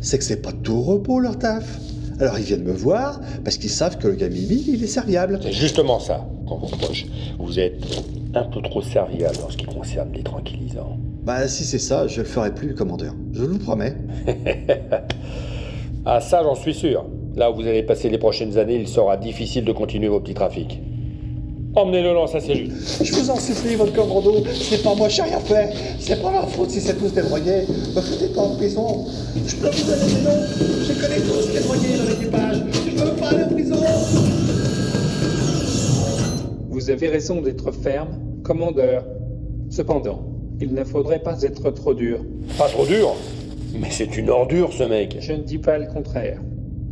[0.00, 1.78] C'est que c'est pas tout repos, leur taf.
[2.18, 5.38] Alors ils viennent me voir parce qu'ils savent que le gars Mimi, il est serviable.
[5.42, 7.04] C'est justement ça qu'on vous reproche.
[7.38, 7.84] Vous êtes
[8.34, 10.96] un peu trop serviable en ce qui concerne les tranquillisants.
[11.24, 13.14] Bah si c'est ça, je le ferai plus, commandeur.
[13.34, 13.96] Je vous le promets.
[16.06, 17.04] ah ça, j'en suis sûr.
[17.34, 20.34] Là où vous allez passer les prochaines années, il sera difficile de continuer vos petits
[20.34, 20.80] trafics.
[21.74, 22.72] Emmenez-le dans sa cellule.
[23.02, 25.70] Je vous en supplie, votre commando, c'est pas moi, j'ai rien fait.
[25.98, 27.64] C'est pas ma faute si c'est tous des drogués.
[27.94, 29.04] Me foutez pas en prison.
[29.46, 30.46] Je peux vous donner des noms.
[30.86, 32.56] Je connais tous les drogués dans l'équipage.
[32.86, 33.76] Je veux pas aller en prison.
[36.70, 39.04] Vous avez raison d'être ferme, commandeur.
[39.68, 40.22] Cependant,
[40.60, 42.20] il ne faudrait pas être trop dur.
[42.56, 43.16] Pas trop dur?
[43.78, 45.16] Mais c'est une ordure, ce mec.
[45.20, 46.40] Je ne dis pas le contraire.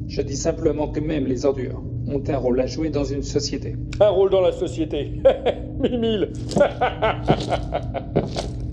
[0.07, 3.77] Je dis simplement que même les ordures ont un rôle à jouer dans une société.
[4.01, 5.13] Un rôle dans la société.
[5.81, 6.33] Mille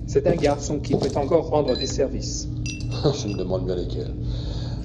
[0.07, 2.49] C'est un garçon qui peut encore rendre des services.
[3.03, 4.13] Je me demande bien lesquels.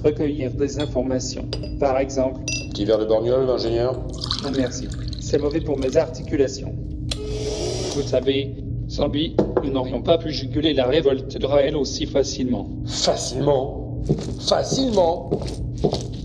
[0.03, 1.49] Recueillir des informations.
[1.79, 2.39] Par exemple.
[2.69, 3.93] Petit verre de borgnole, l'ingénieur?
[4.43, 4.87] Non, merci.
[5.19, 6.73] C'est mauvais pour mes articulations.
[7.95, 8.55] Vous savez,
[8.97, 12.67] sans lui, nous n'aurions pas pu juguler la révolte de Raël aussi facilement.
[12.87, 14.01] Facilement
[14.39, 15.29] Facilement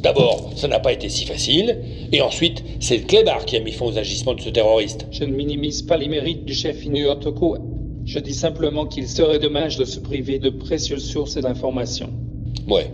[0.03, 1.79] D'abord, ça n'a pas été si facile,
[2.13, 5.07] et ensuite, c'est le clébard qui a mis fin aux agissements de ce terroriste.
[5.11, 7.59] Je ne minimise pas les mérites du chef Inu Otoko.
[8.07, 12.09] Je dis simplement qu'il serait dommage de se priver de précieuses sources d'informations.
[12.67, 12.91] Ouais.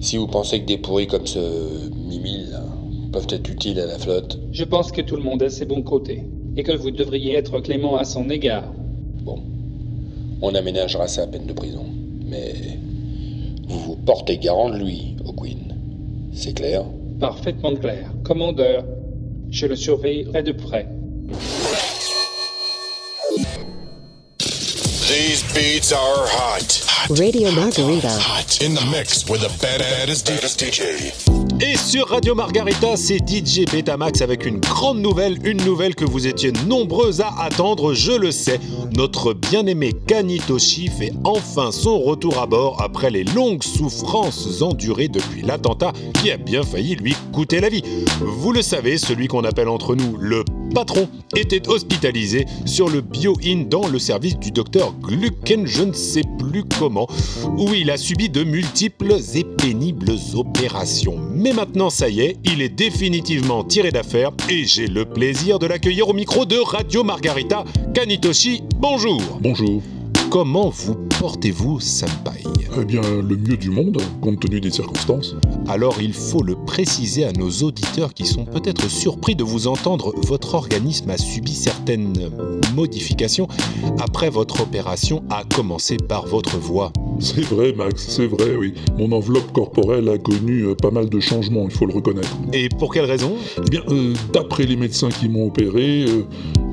[0.00, 2.64] Si vous pensez que des pourris comme ce Mimile là,
[3.12, 4.40] peuvent être utiles à la flotte.
[4.50, 6.24] Je pense que tout le monde a ses bons côtés,
[6.56, 8.72] et que vous devriez être clément à son égard.
[9.22, 9.40] Bon.
[10.42, 11.84] On aménagera sa peine de prison.
[12.26, 12.54] Mais
[13.68, 15.74] vous vous portez garant de lui, O'Quinn.
[16.32, 16.84] C'est clair?
[17.18, 18.10] Parfaitement clair.
[18.24, 18.84] Commandeur,
[19.50, 20.86] je le surveillerai de près.
[25.10, 26.86] These beats are hot.
[27.18, 28.06] Radio Margarita.
[28.06, 28.60] Hot.
[28.62, 31.12] In the mix with the baddest DJ.
[31.60, 36.28] Et sur Radio Margarita, c'est DJ Betamax avec une grande nouvelle, une nouvelle que vous
[36.28, 38.60] étiez nombreux à attendre, je le sais.
[38.94, 45.42] Notre bien-aimé Kanitoshi fait enfin son retour à bord après les longues souffrances endurées depuis
[45.42, 45.92] l'attentat
[46.22, 47.82] qui a bien failli lui coûter la vie.
[48.20, 53.64] Vous le savez, celui qu'on appelle entre nous le patron était hospitalisé sur le Bio-In
[53.68, 57.06] dans le service du docteur Glucken, je ne sais plus comment,
[57.58, 61.18] où il a subi de multiples et pénibles opérations.
[61.34, 65.66] Mais maintenant, ça y est, il est définitivement tiré d'affaire et j'ai le plaisir de
[65.66, 67.64] l'accueillir au micro de Radio Margarita.
[67.94, 69.82] Kanitoshi, bonjour Bonjour.
[70.30, 72.44] Comment vous portez-vous, Senpai?
[72.80, 75.34] Eh bien, le mieux du monde, compte tenu des circonstances.
[75.70, 80.12] Alors il faut le préciser à nos auditeurs qui sont peut-être surpris de vous entendre,
[80.26, 82.28] votre organisme a subi certaines
[82.74, 83.46] modifications
[84.00, 86.92] après votre opération, à commencer par votre voix.
[87.20, 88.74] C'est vrai, Max, c'est vrai, oui.
[88.98, 92.36] Mon enveloppe corporelle a connu euh, pas mal de changements, il faut le reconnaître.
[92.52, 93.36] Et pour quelle raison?
[93.58, 96.24] Eh bien, euh, d'après les médecins qui m'ont opéré, euh,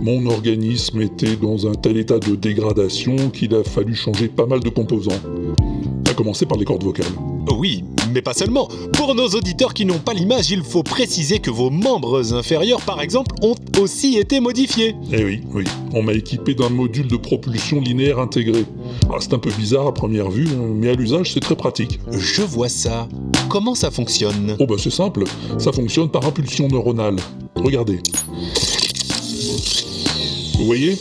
[0.02, 4.62] mon organisme était dans un tel état de dégradation qu'il a fallu changer pas mal
[4.62, 5.22] de composants.
[6.18, 7.06] Commencer par les cordes vocales.
[7.56, 8.68] Oui, mais pas seulement.
[8.94, 13.02] Pour nos auditeurs qui n'ont pas l'image, il faut préciser que vos membres inférieurs, par
[13.02, 14.96] exemple, ont aussi été modifiés.
[15.14, 15.64] Eh oui, oui.
[15.94, 18.66] On m'a équipé d'un module de propulsion linéaire intégré.
[19.12, 22.00] Ah, c'est un peu bizarre à première vue, hein, mais à l'usage, c'est très pratique.
[22.12, 23.08] Je vois ça.
[23.48, 24.58] Comment ça fonctionne?
[24.60, 25.24] Oh bah c'est simple,
[25.60, 27.18] ça fonctionne par impulsion neuronale.
[27.56, 28.00] Regardez.
[30.58, 30.98] Vous voyez?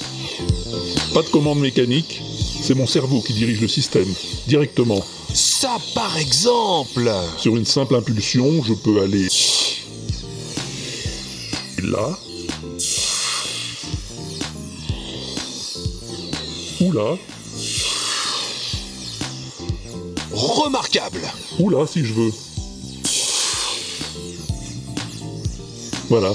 [1.15, 2.21] Pas de commande mécanique,
[2.67, 4.13] c'est mon cerveau qui dirige le système,
[4.49, 5.01] directement.
[5.33, 9.29] Ça, par exemple Sur une simple impulsion, je peux aller
[11.85, 12.19] là,
[16.81, 17.17] ou là,
[20.33, 21.21] Remarquable
[21.61, 22.33] ou là si je veux.
[26.09, 26.35] Voilà.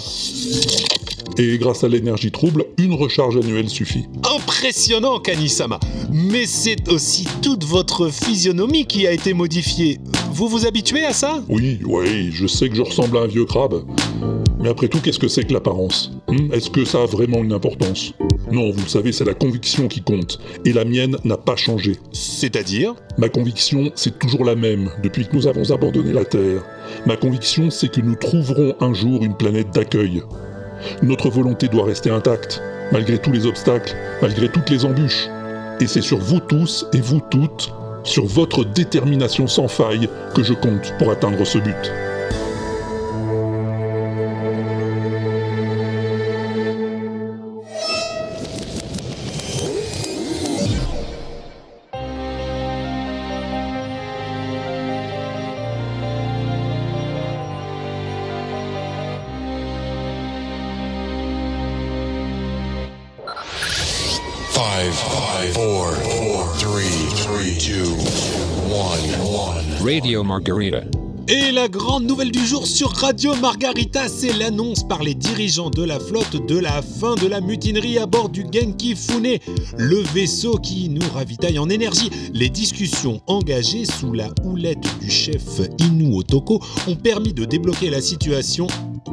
[1.37, 4.05] Et grâce à l'énergie trouble, une recharge annuelle suffit.
[4.35, 5.79] Impressionnant, Kanisama
[6.11, 9.99] Mais c'est aussi toute votre physionomie qui a été modifiée.
[10.33, 11.43] Vous vous habituez à ça?
[11.49, 13.83] Oui, oui, je sais que je ressemble à un vieux crabe.
[14.59, 16.11] Mais après tout, qu'est-ce que c'est que l'apparence?
[16.27, 16.53] Hmm?
[16.53, 18.13] Est-ce que ça a vraiment une importance?
[18.51, 20.39] Non, vous le savez, c'est la conviction qui compte.
[20.65, 21.97] Et la mienne n'a pas changé.
[22.11, 22.93] C'est-à-dire?
[23.17, 26.63] Ma conviction, c'est toujours la même depuis que nous avons abandonné la Terre.
[27.05, 30.21] Ma conviction, c'est que nous trouverons un jour une planète d'accueil.
[31.01, 35.27] Notre volonté doit rester intacte, malgré tous les obstacles, malgré toutes les embûches.
[35.79, 40.53] Et c'est sur vous tous et vous toutes, sur votre détermination sans faille, que je
[40.53, 42.10] compte pour atteindre ce but.
[69.93, 70.83] Radio Margarita.
[71.27, 75.83] Et la grande nouvelle du jour sur Radio Margarita, c'est l'annonce par les dirigeants de
[75.83, 79.37] la flotte de la fin de la mutinerie à bord du Genki Fune,
[79.77, 82.09] le vaisseau qui nous ravitaille en énergie.
[82.33, 87.99] Les discussions engagées sous la houlette du chef Inu Otoko ont permis de débloquer la
[87.99, 88.67] situation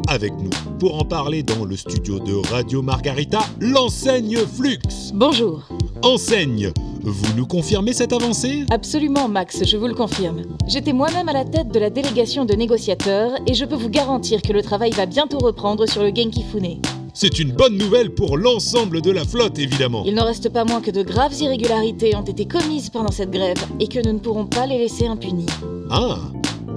[0.09, 0.51] avec nous.
[0.79, 4.79] Pour en parler dans le studio de Radio Margarita, l'enseigne Flux.
[5.15, 5.69] Bonjour.
[6.03, 8.65] Enseigne, vous nous confirmez cette avancée?
[8.71, 10.43] Absolument, Max, je vous le confirme.
[10.67, 14.43] J'étais moi-même à la tête de la délégation de négociateurs et je peux vous garantir
[14.43, 16.81] que le travail va bientôt reprendre sur le Genki Fune.
[17.15, 20.05] C'est une bonne nouvelle pour l'ensemble de la flotte, évidemment.
[20.07, 23.59] Il n'en reste pas moins que de graves irrégularités ont été commises pendant cette grève
[23.81, 25.47] et que nous ne pourrons pas les laisser impunis.
[25.91, 26.19] Ah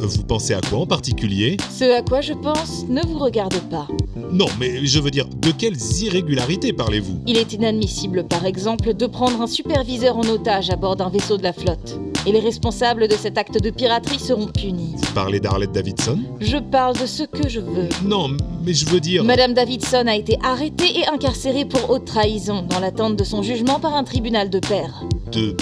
[0.03, 1.57] Vous pensez à quoi en particulier?
[1.69, 3.87] Ce à quoi je pense ne vous regarde pas.
[4.31, 7.19] Non, mais je veux dire, de quelles irrégularités parlez-vous?
[7.27, 11.37] Il est inadmissible, par exemple, de prendre un superviseur en otage à bord d'un vaisseau
[11.37, 11.99] de la flotte.
[12.25, 14.95] Et les responsables de cet acte de piraterie seront punis.
[14.97, 16.19] Vous parlez d'Arlette Davidson?
[16.39, 17.89] Je parle de ce que je veux.
[18.03, 18.29] Non,
[18.65, 19.23] mais je veux dire...
[19.23, 23.79] Madame Davidson a été arrêtée et incarcérée pour haute trahison dans l'attente de son jugement
[23.79, 25.03] par un tribunal de pair.
[25.31, 25.55] De...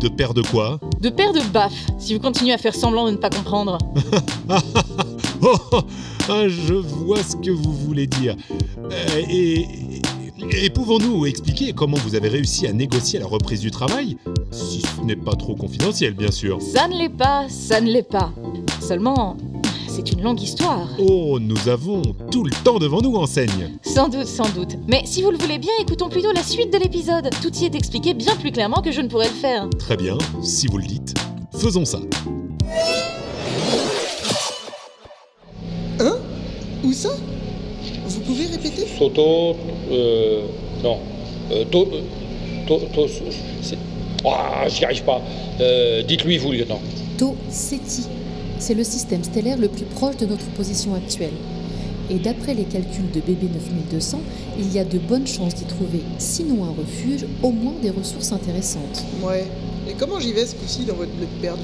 [0.00, 3.12] de père de quoi De pair de baf, si vous continuez à faire semblant de
[3.12, 3.78] ne pas comprendre.
[5.42, 5.56] Oh,
[6.28, 8.36] ah, je vois ce que vous voulez dire.
[8.92, 9.66] Euh, et,
[10.52, 14.18] et pouvons-nous expliquer comment vous avez réussi à négocier la reprise du travail?
[14.50, 16.60] Si ce n'est pas trop confidentiel, bien sûr.
[16.60, 18.32] Ça ne l'est pas, ça ne l'est pas.
[18.82, 19.38] Seulement,
[19.90, 20.88] c'est une longue histoire.
[20.98, 23.70] Oh, nous avons tout le temps devant nous, enseigne.
[23.82, 24.76] Sans doute, sans doute.
[24.86, 27.28] Mais si vous le voulez bien, écoutons plutôt la suite de l'épisode.
[27.42, 29.68] Tout y est expliqué bien plus clairement que je ne pourrais le faire.
[29.78, 31.14] Très bien, si vous le dites,
[31.58, 31.98] faisons ça.
[35.98, 36.16] Hein?
[36.84, 37.10] Où ça?
[38.06, 38.86] Vous pouvez répéter?
[38.98, 39.56] Soto.
[39.90, 40.42] Euh.
[40.82, 40.98] Non.
[41.52, 41.82] Euh, to.
[41.92, 42.00] euh,
[42.66, 42.78] To.
[42.94, 43.06] To.
[43.62, 43.78] c'est-
[44.24, 45.20] Ah, j'y arrive pas.
[45.60, 46.80] Euh, Dites-lui, vous, lieutenant.
[47.18, 48.06] To Ceti.
[48.60, 51.32] C'est le système stellaire le plus proche de notre position actuelle.
[52.10, 54.20] Et d'après les calculs de BB 9200,
[54.58, 58.32] il y a de bonnes chances d'y trouver, sinon un refuge, au moins des ressources
[58.32, 59.02] intéressantes.
[59.22, 59.46] Ouais.
[59.88, 61.62] Et comment j'y vais ce coup-ci dans votre bled perdu?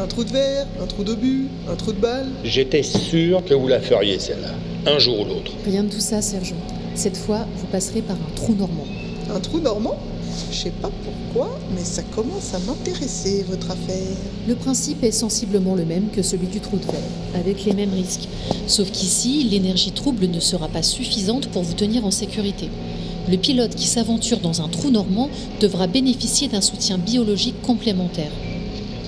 [0.00, 2.28] Un trou de verre Un trou d'obus Un trou de balle?
[2.44, 4.54] J'étais sûr que vous la feriez, celle-là.
[4.90, 5.52] Un jour ou l'autre.
[5.66, 6.56] Rien de tout ça, sergent.
[6.94, 8.86] Cette fois, vous passerez par un trou normand.
[9.34, 9.98] Un trou normand?
[10.50, 14.16] Je sais pas pourquoi, mais ça commence à m'intéresser, votre affaire.
[14.46, 17.00] Le principe est sensiblement le même que celui du trou de verre,
[17.34, 18.28] avec les mêmes risques.
[18.66, 22.68] Sauf qu'ici, l'énergie trouble ne sera pas suffisante pour vous tenir en sécurité.
[23.30, 25.30] Le pilote qui s'aventure dans un trou normand
[25.60, 28.32] devra bénéficier d'un soutien biologique complémentaire.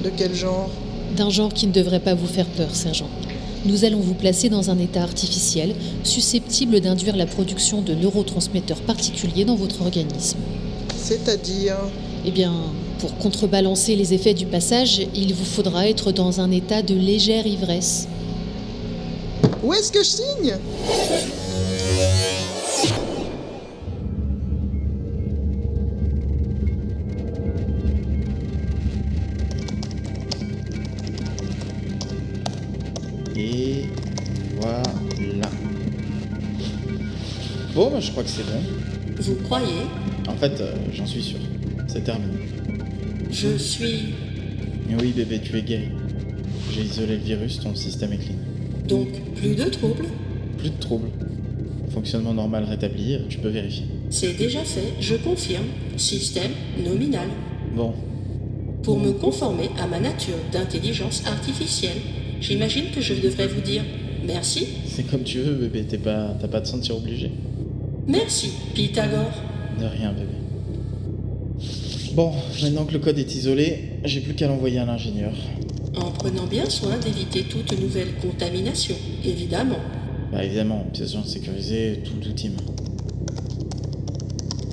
[0.03, 0.71] De quel genre?
[1.17, 3.09] D'un genre qui ne devrait pas vous faire peur, sergent.
[3.67, 9.47] Nous allons vous placer dans un état artificiel susceptible d'induire la production de neurotransmetteurs particuliers
[9.47, 10.39] dans votre organisme.
[11.05, 11.77] C'est-à-dire
[12.25, 12.55] Eh bien,
[12.99, 17.47] pour contrebalancer les effets du passage, il vous faudra être dans un état de légère
[17.47, 18.09] ivresse.
[19.63, 20.57] Où est-ce que je signe?
[33.37, 33.85] Et
[34.59, 35.51] voilà.
[37.75, 38.94] Bon, bah, je crois que c'est bon.
[39.25, 39.83] Vous croyez
[40.29, 41.39] En fait, euh, j'en suis sûr.
[41.87, 42.33] C'est terminé.
[43.31, 44.13] Je suis
[44.89, 45.89] Mais oui, bébé, tu es guéri.
[46.73, 48.35] J'ai isolé le virus, ton système est clean.
[48.89, 50.07] donc plus de troubles.
[50.59, 51.09] Plus de troubles.
[51.91, 53.85] Fonctionnement normal rétabli, tu peux vérifier.
[54.11, 55.65] C'est déjà fait, je confirme.
[55.97, 56.51] Système
[56.85, 57.29] nominal.
[57.77, 57.93] Bon,
[58.83, 61.99] Pour me conformer à ma nature d'intelligence artificielle,
[62.41, 63.83] j'imagine que je devrais vous dire
[64.27, 64.67] merci.
[64.87, 67.31] c'est comme tu veux, bébé, t'es pas, t'as pas te sentir obligé.
[68.07, 69.33] Merci, Pythagore.
[69.81, 70.35] De rien, bébé.
[72.15, 72.33] Bon,
[72.63, 75.33] maintenant que le code est isolé, j'ai plus qu'à l'envoyer à l'ingénieur.
[75.97, 78.95] En prenant bien soin d'éviter toute nouvelle contamination,
[79.25, 79.79] évidemment.
[80.33, 82.53] Bah évidemment, pièce jointe sécurisée, tout team.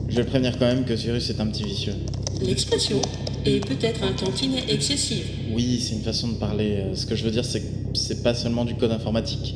[0.10, 1.94] Je vais le prévenir quand même que ce virus est un petit vicieux.
[2.42, 3.02] L'expression
[3.46, 5.26] est peut-être un tantinet excessive.
[5.54, 6.78] Oui, c'est une façon de parler.
[6.78, 9.56] Euh, Ce que je veux dire, c'est que c'est pas seulement du code informatique.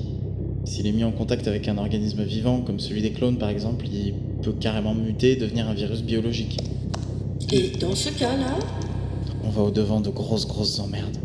[0.66, 3.86] S'il est mis en contact avec un organisme vivant, comme celui des clones par exemple,
[3.88, 6.58] il peut carrément muter et devenir un virus biologique.
[7.52, 8.58] Et dans ce cas-là,
[9.44, 11.18] On va au-devant de grosses, grosses emmerdes.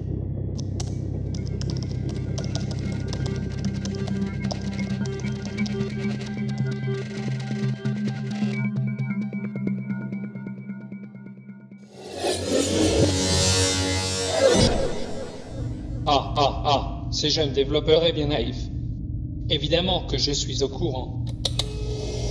[16.06, 18.56] Ah, ah, ah, ce jeune développeur est bien naïf.
[19.52, 21.24] Évidemment que je suis au courant.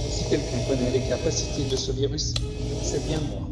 [0.10, 2.34] Si quelqu'un connaît les capacités de ce virus,
[2.82, 3.50] c'est bien moi.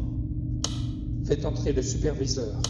[1.26, 2.62] Faites entrer le superviseur.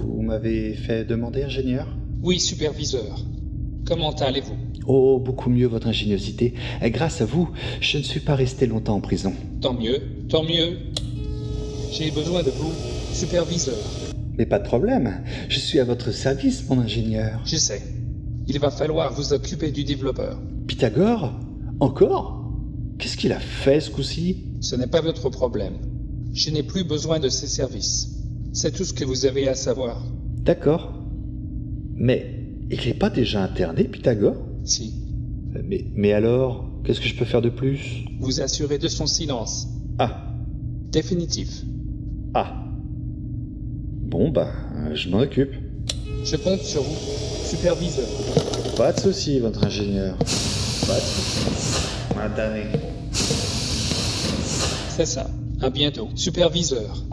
[0.00, 1.86] Vous m'avez fait demander, ingénieur
[2.20, 3.24] Oui, superviseur.
[3.86, 4.56] Comment allez-vous?
[4.88, 6.54] Oh, beaucoup mieux, votre ingéniosité.
[6.82, 7.48] Grâce à vous,
[7.80, 9.32] je ne suis pas resté longtemps en prison.
[9.60, 10.78] Tant mieux, tant mieux.
[11.92, 12.72] J'ai besoin de vous,
[13.12, 13.76] superviseur.
[14.38, 17.42] Mais pas de problème, je suis à votre service, mon ingénieur.
[17.44, 17.82] Je sais.
[18.48, 20.40] Il va falloir vous occuper du développeur.
[20.66, 21.38] Pythagore
[21.80, 22.50] Encore
[22.98, 24.38] Qu'est-ce qu'il a fait ce coup-ci?
[24.62, 25.74] Ce n'est pas votre problème.
[26.32, 28.22] Je n'ai plus besoin de ses services.
[28.54, 30.02] C'est tout ce que vous avez à savoir.
[30.38, 30.94] D'accord.
[31.94, 34.36] Mais il n'est pas déjà interné, Pythagore?
[34.64, 34.94] Si.
[35.62, 38.06] mais, mais alors, qu'est-ce que je peux faire de plus?
[38.18, 39.68] Vous assurez de son silence.
[39.98, 40.32] Ah.
[40.90, 41.64] Définitif.
[42.34, 42.64] Ah.
[44.00, 44.48] Bon, bah,
[44.94, 45.52] je m'en occupe.
[46.24, 46.96] Je compte sur vous,
[47.44, 48.06] superviseur.
[48.76, 50.16] Pas de souci, votre ingénieur.
[50.16, 51.88] Pas de souci.
[54.88, 55.28] C'est ça.
[55.60, 57.04] À bientôt, superviseur.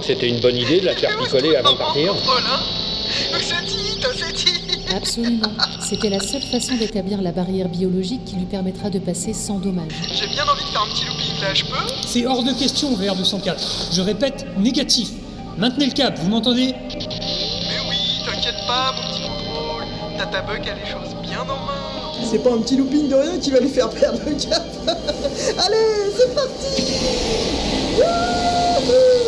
[0.00, 2.60] Que c'était une bonne idée de la faire picoler avant de partir Contrôle, hein
[3.40, 4.60] C'est dit, c'est dit
[4.94, 5.48] Absolument.
[5.80, 9.92] C'était la seule façon d'établir la barrière biologique qui lui permettra de passer sans dommage.
[10.12, 11.92] J'ai bien envie de faire un petit looping là, je peux?
[12.06, 13.94] C'est hors de question, VR204.
[13.94, 15.10] Je répète, négatif.
[15.58, 16.74] Maintenez le cap, vous m'entendez?
[16.88, 19.84] Mais oui, t'inquiète pas, mon petit contrôle.
[20.18, 22.24] Tata Buck a les choses bien en main.
[22.28, 24.66] C'est pas un petit looping de rien qui va les faire perdre le cap.
[24.86, 26.82] Allez, c'est parti
[28.00, 29.19] R204,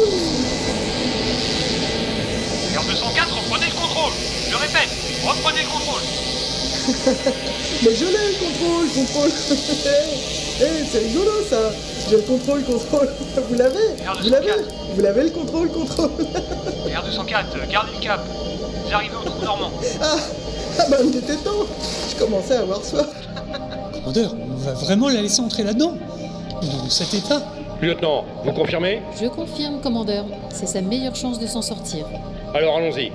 [4.03, 4.13] contrôle.
[4.51, 4.89] Je répète,
[5.25, 6.03] reprenez le contrôle.
[7.83, 9.31] Mais je l'ai le contrôle, contrôle.
[10.61, 11.73] Eh, c'est rigolo ça.
[12.09, 13.09] J'ai le contrôle, contrôle.
[13.49, 14.53] Vous l'avez Vous l'avez
[14.95, 16.11] Vous l'avez le contrôle, contrôle.
[16.87, 18.25] R204, gardez le cap.
[18.85, 19.71] Vous arrivez au trou normand.
[20.01, 20.17] Ah,
[20.79, 21.67] ah bah il était temps.
[22.11, 23.09] Je commençais à avoir soif.
[23.95, 25.95] Commandeur, on va vraiment la laisser entrer là-dedans.
[26.63, 27.43] Dans cet état.
[27.81, 29.03] Lieutenant, vous confirmez?
[29.21, 30.27] Je confirme, commandeur.
[30.51, 32.07] C'est sa meilleure chance de s'en sortir.
[32.55, 33.11] Alors allons-y.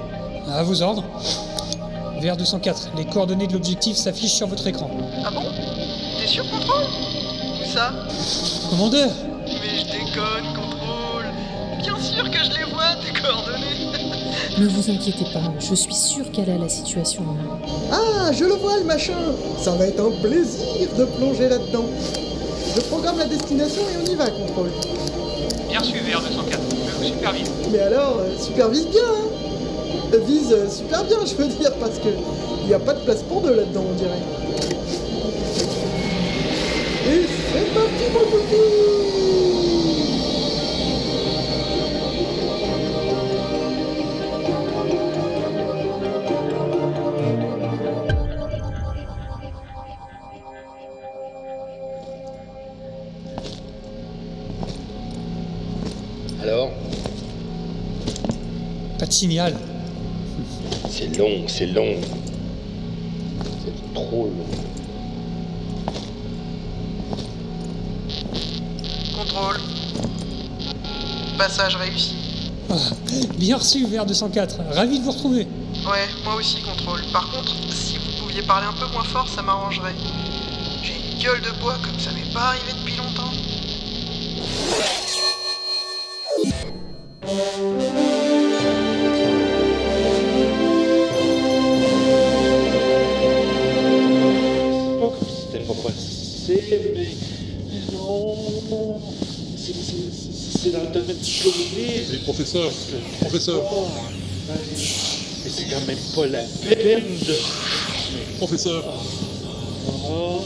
[0.50, 1.04] À vos ordres.
[2.22, 4.90] VR204, les coordonnées de l'objectif s'affichent sur votre écran.
[5.26, 5.44] Ah bon?
[6.20, 6.84] T'es sûr, contrôle?
[7.62, 7.92] Où ça?
[8.70, 9.10] Commandeur
[9.46, 11.26] Mais je déconne, contrôle
[11.82, 16.32] Bien sûr que je les vois, tes coordonnées Ne vous inquiétez pas, je suis sûre
[16.32, 17.60] qu'elle a la situation en main.
[17.92, 19.18] Ah, je le vois le machin
[19.60, 21.86] Ça va être un plaisir de plonger là-dedans.
[22.76, 24.72] Je programme la destination et on y va, contrôle.
[25.70, 26.58] Bien reçu, VR204.
[26.88, 27.52] Je vous supervise.
[27.72, 29.47] Mais alors, euh, supervise bien, hein
[30.14, 32.08] Vise euh, super bien, je veux dire, parce que
[32.62, 34.18] il n'y a pas de place pour deux là-dedans, on dirait.
[37.10, 38.56] Et c'est parti, mon toutou
[56.42, 56.72] Alors?
[58.98, 59.54] Pas de signal.
[60.98, 61.96] C'est long, c'est long.
[63.64, 64.48] C'est trop long.
[69.16, 69.58] Contrôle.
[71.38, 72.16] Passage réussi.
[72.72, 72.74] Ah,
[73.38, 74.74] bien reçu, VR204.
[74.74, 75.48] Ravi de vous retrouver.
[75.88, 77.02] Ouais, moi aussi, contrôle.
[77.14, 79.94] Par contre, si vous pouviez parler un peu moins fort, ça m'arrangerait.
[80.82, 83.34] J'ai une gueule de bois comme ça m'est pas arrivé depuis longtemps.
[95.74, 97.08] Possible, mais.
[97.70, 98.36] mais non.
[99.58, 102.14] C'est- dans le domaine journalisme.
[102.14, 102.72] Et professeur,
[103.22, 103.62] professeur,
[104.50, 107.36] mais c'est quand même pas la peine de.
[108.38, 108.84] professeur,
[110.10, 110.40] Oh.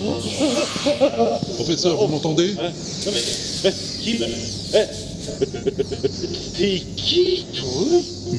[1.56, 2.56] professeur, vous m'entendez?
[2.60, 2.72] Hein?
[3.06, 3.12] Mais.
[3.64, 4.26] mais qui me.
[5.42, 5.46] hein?
[6.58, 7.88] T'es qui, toi?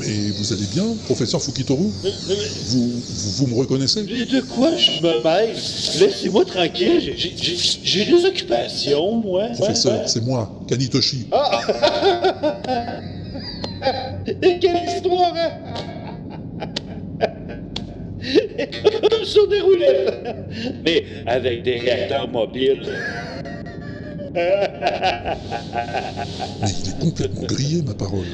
[0.00, 1.84] Mais vous allez bien, professeur Fukitoru?
[2.02, 2.34] Mais- mais-
[2.68, 4.04] vous, vous, vous me reconnaissez?
[4.04, 5.54] Mais de quoi je me mêle?
[6.00, 9.48] Laissez-moi tranquille, j'ai- des occupations, moi.
[9.56, 11.26] Professeur, c'est moi, Kanitoshi.
[11.32, 11.60] Ah!
[14.42, 15.50] Et quelle histoire, hein?
[19.10, 20.14] Comme sur des roulettes,
[20.84, 22.82] mais avec des réacteurs mobiles.
[24.34, 25.36] Mais
[26.82, 28.26] il est complètement grillé, ma parole.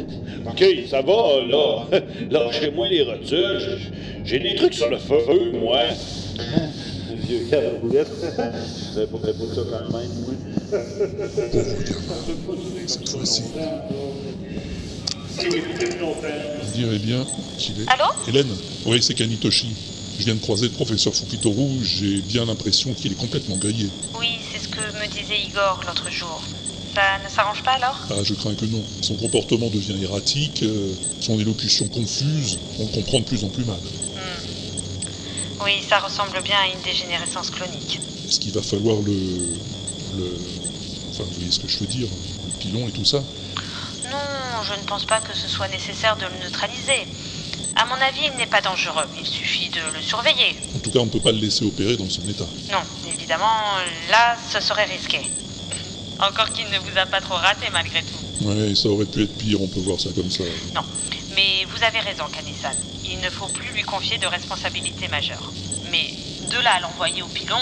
[0.47, 1.87] Ok, ça va, là.
[2.31, 3.79] Lâchez-moi les rotules.
[4.25, 5.19] J'ai- des trucs sur le feu,
[5.61, 5.81] moi.
[7.17, 8.09] Vieux gars de roulette.
[8.95, 10.35] J'avais pas fait ça quand même, moi.
[11.53, 11.75] Gamin.
[12.87, 13.43] Cette fois-ci,
[15.41, 17.25] on dirait bien
[17.59, 17.87] qu'il est...
[17.89, 18.05] Allô?
[18.29, 18.47] Hélène?
[18.87, 19.75] Oui, c'est Kanitoshi.
[20.19, 23.89] Je viens de croiser le professeur Fukitoru, j'ai bien l'impression qu'il est complètement grillé.
[24.19, 26.43] Oui, c'est ce que me disait Igor l'autre jour.
[26.95, 27.97] Ça ne s'arrange pas alors?
[28.11, 28.83] Ah, je crains que non.
[29.01, 33.65] Son comportement devient erratique, euh, son élocution confuse, on le comprend de plus en plus
[33.65, 33.79] mal.
[35.65, 38.01] Oui, ça ressemble bien à une dégénérescence clonique.
[38.29, 39.13] Est-ce qu'il va falloir le...
[40.17, 40.39] le...
[41.11, 42.09] Enfin, vous voyez ce que je veux dire
[42.47, 43.23] Le pilon et tout ça?
[44.11, 47.07] Non, je ne pense pas que ce soit nécessaire de le neutraliser.
[47.79, 49.05] À mon avis, il n'est pas dangereux.
[49.21, 50.57] Il suffit de le surveiller.
[50.75, 52.47] En tout cas, on ne peut pas le laisser opérer dans son état.
[52.73, 52.83] Non,
[53.15, 53.47] évidemment,
[54.11, 55.21] là, ce serait risqué.
[56.19, 58.47] Encore qu'il ne vous a pas trop raté malgré tout.
[58.47, 60.43] Ouais, ça aurait pu être pire, on peut voir ça comme ça.
[60.75, 60.81] Non,
[61.37, 62.77] mais vous avez raison, Kanisan.
[63.05, 65.53] Il ne faut plus lui confier de responsabilité majeure.
[65.93, 66.15] Mais
[66.51, 67.61] de là à l'envoyer au pilon,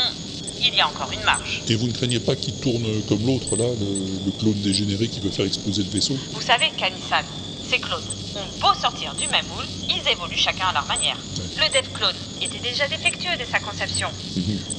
[0.62, 1.60] il y a encore une marge.
[1.68, 5.20] Et vous ne craignez pas qu'il tourne comme l'autre, là, le, le clone dégénéré qui
[5.20, 6.16] veut faire exploser le vaisseau?
[6.32, 7.22] Vous savez, Kanisan,
[7.68, 8.02] ces clones
[8.36, 11.16] ont beau sortir du même moule, ils évoluent chacun à leur manière.
[11.56, 14.08] Le Dev Clone était déjà défectueux dès sa conception.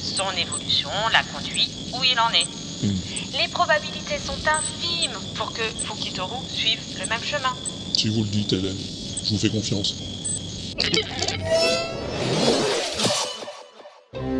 [0.00, 2.46] Son évolution l'a conduit où il en est.
[3.38, 7.54] Les probabilités sont infimes pour que Fukitoru suive le même chemin.
[7.96, 8.76] Si vous le dites, Hélène,
[9.24, 9.94] je vous fais confiance.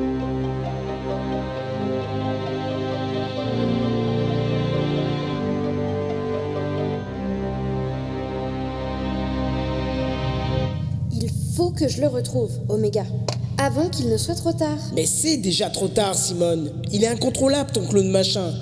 [11.79, 13.05] que je le retrouve, Oméga.
[13.57, 14.79] Avant qu'il ne soit trop tard.
[14.95, 16.73] Mais c'est déjà trop tard, Simone.
[16.93, 18.53] Il est incontrôlable, ton clone machin.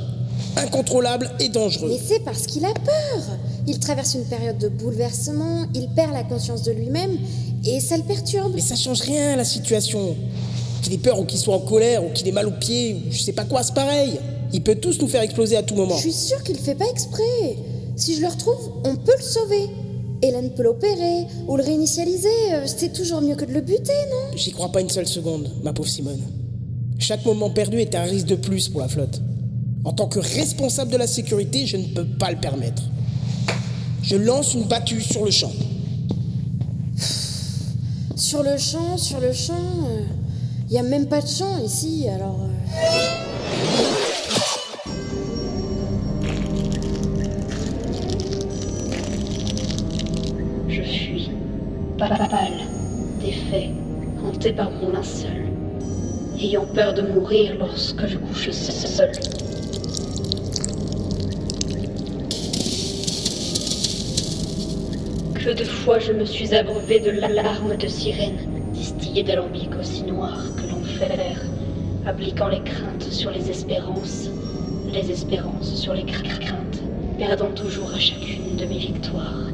[0.56, 1.88] Incontrôlable et dangereux.
[1.88, 3.22] Mais c'est parce qu'il a peur.
[3.66, 7.16] Il traverse une période de bouleversement, il perd la conscience de lui-même
[7.64, 8.52] et ça le perturbe.
[8.54, 10.14] Mais ça change rien à la situation.
[10.82, 13.12] Qu'il ait peur ou qu'il soit en colère ou qu'il ait mal aux pieds ou
[13.12, 14.20] je sais pas quoi, c'est pareil.
[14.52, 15.96] Il peut tous nous faire exploser à tout moment.
[15.96, 17.56] Je suis sûre qu'il fait pas exprès.
[17.96, 19.70] Si je le retrouve, on peut le sauver.
[20.22, 22.28] Hélène peut l'opérer ou le réinitialiser.
[22.54, 24.36] euh, C'est toujours mieux que de le buter, non?
[24.36, 26.20] J'y crois pas une seule seconde, ma pauvre Simone.
[26.98, 29.20] Chaque moment perdu est un risque de plus pour la flotte.
[29.84, 32.82] En tant que responsable de la sécurité, je ne peux pas le permettre.
[34.02, 35.52] Je lance une battue sur le champ.
[38.16, 39.54] Sur le champ, sur le champ.
[40.68, 42.40] Il y a même pas de champ ici, alors.
[42.42, 44.15] euh,
[51.98, 52.52] pâle,
[53.20, 53.70] défait,
[54.24, 55.46] hanté par mon linceul,
[56.40, 59.10] ayant peur de mourir lorsque je couche seul.
[65.34, 68.38] Que de fois je me suis abreuvé de la larme de sirène,
[68.72, 71.40] distillée d'alambic aussi noir que l'enfer,
[72.06, 74.28] appliquant les craintes sur les espérances,
[74.92, 76.82] les espérances sur les cra- cra- craintes,
[77.18, 79.44] perdant toujours à chacune de mes victoires.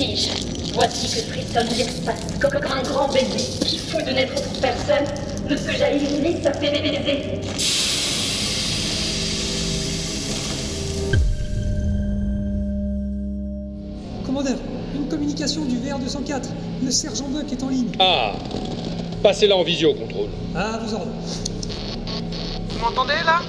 [0.00, 0.30] Vertige,
[0.72, 5.04] voici que frissonne l'espace comme comme un grand baiser qui fout de n'être pour personne
[5.48, 7.40] ne peut jaillir ni sa baiser.
[14.24, 14.56] Commandeur,
[14.94, 16.44] une communication du VR-204.
[16.82, 17.90] Le sergent Buck est en ligne.
[17.98, 18.32] Ah
[19.22, 20.30] Passez-la en visio, contrôle.
[20.56, 21.12] À vos ordres.
[22.70, 23.40] Vous m'entendez là?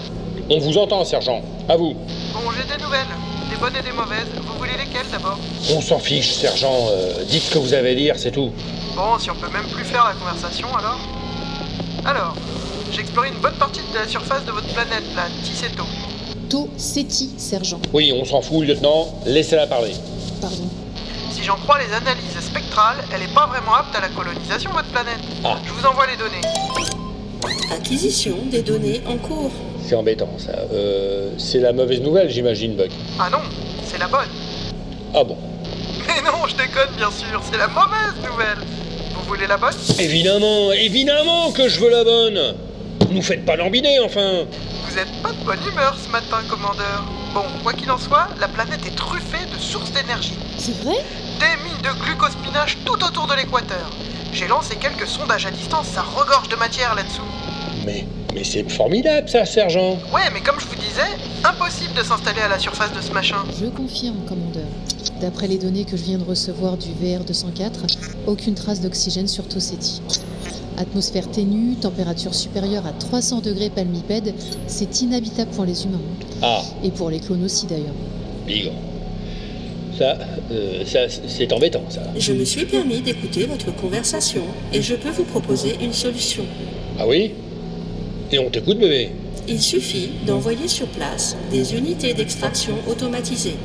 [0.49, 1.41] On vous entend, sergent.
[1.69, 1.93] À vous.
[2.33, 3.07] Bon, j'ai des nouvelles.
[3.49, 4.50] Des bonnes et des mauvaises.
[4.71, 5.37] Voulez lesquelles d'abord
[5.75, 6.87] On s'en fiche, sergent.
[6.91, 8.51] Euh, dites ce que vous avez à dire, c'est tout.
[8.95, 10.99] Bon, si on peut même plus faire la conversation alors.
[12.05, 12.35] Alors,
[12.91, 15.83] j'ai exploré une bonne partie de la surface de votre planète, là, Tisseto.
[16.49, 17.79] To Seti, sergent.
[17.93, 19.13] Oui, on s'en fout, lieutenant.
[19.25, 19.93] Laissez-la parler.
[20.41, 20.67] Pardon.
[21.31, 24.89] Si j'en crois les analyses spectrales, elle est pas vraiment apte à la colonisation, votre
[24.89, 25.19] planète.
[25.43, 25.57] Ah.
[25.65, 26.41] Je vous envoie les données.
[27.71, 29.51] Acquisition des données en cours.
[29.85, 30.51] C'est embêtant, ça.
[30.73, 32.91] Euh, c'est la mauvaise nouvelle, j'imagine, Buck.
[33.19, 33.39] Ah non,
[33.85, 34.27] c'est la bonne.
[35.13, 35.37] Ah bon
[36.07, 38.57] Mais non, je déconne, bien sûr, c'est la mauvaise nouvelle.
[39.13, 39.73] Vous voulez la bonne?
[39.99, 42.55] Évidemment, évidemment que je veux la bonne
[43.11, 44.45] Nous faites pas lambiner, enfin
[44.87, 47.03] Vous êtes pas de bonne humeur ce matin, commandeur.
[47.33, 50.37] Bon, quoi qu'il en soit, la planète est truffée de sources d'énergie.
[50.57, 50.95] C'est vrai?
[51.39, 53.89] Des mines de glucospinage tout autour de l'équateur.
[54.33, 57.21] J'ai lancé quelques sondages à distance, ça regorge de matière là-dessous.
[57.85, 61.09] Mais, mais c'est formidable, ça, sergent Ouais, mais comme je vous disais,
[61.43, 63.37] impossible de s'installer à la surface de ce machin.
[63.59, 64.63] Je confirme, commandeur.
[65.21, 67.71] D'après les données que je viens de recevoir du VR-204,
[68.27, 70.01] aucune trace d'oxygène sur Toseti.
[70.77, 74.33] Atmosphère ténue, température supérieure à 300 degrés palmipède,
[74.67, 75.99] c'est inhabitable pour les humains.
[76.41, 77.93] Ah, Et pour les clones aussi d'ailleurs.
[78.47, 78.71] bigre.
[79.97, 80.17] Ça,
[80.51, 82.01] euh, ça, c'est embêtant, ça.
[82.17, 84.41] Je me suis permis d'écouter votre conversation
[84.73, 86.43] et je peux vous proposer une solution.
[86.97, 87.31] Ah oui?
[88.31, 89.11] Et on t'écoute, bébé?
[89.47, 93.57] Il suffit d'envoyer sur place des unités d'extraction automatisées,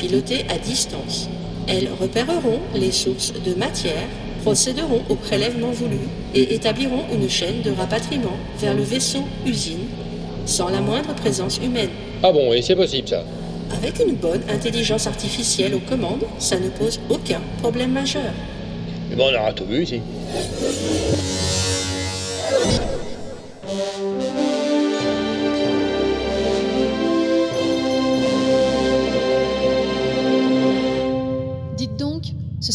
[0.00, 1.28] pilotées à distance.
[1.68, 4.08] Elles repéreront les sources de matière,
[4.42, 5.98] procéderont au prélèvement voulu
[6.34, 9.86] et établiront une chaîne de rapatriement vers le vaisseau usine,
[10.46, 11.90] sans la moindre présence humaine.
[12.22, 13.22] Ah bon, et c'est possible, ça?
[13.76, 18.32] Avec une bonne intelligence artificielle aux commandes, ça ne pose aucun problème majeur.
[19.10, 20.00] Mais bon, on aura tout vu, ici.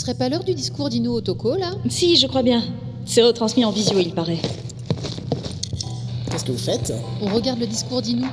[0.06, 1.72] Serait pas l'heure du discours d'Ino Otoko, là?
[1.90, 2.61] Si, je crois bien.
[3.08, 4.38] C'est retransmis en visio, il paraît.
[6.30, 6.93] Qu'est-ce que vous faites?
[7.24, 8.27] On regarde le discours d'Ino.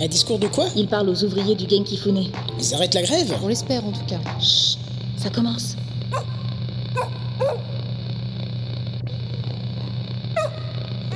[0.00, 0.64] Un discours de quoi?
[0.74, 2.24] Il parle aux ouvriers du Genki Fune.
[2.58, 3.36] Ils arrêtent la grève?
[3.42, 4.20] On l'espère en tout cas.
[4.40, 4.78] Chut,
[5.18, 5.76] ça commence.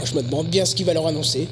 [0.05, 1.49] Je me demande bien ce qu'il va leur annoncer.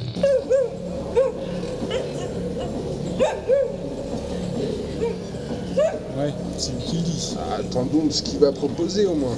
[6.18, 7.09] Ouais, c'est lui qui le dit.
[7.58, 9.36] Attendons ce qu'il va proposer au moins.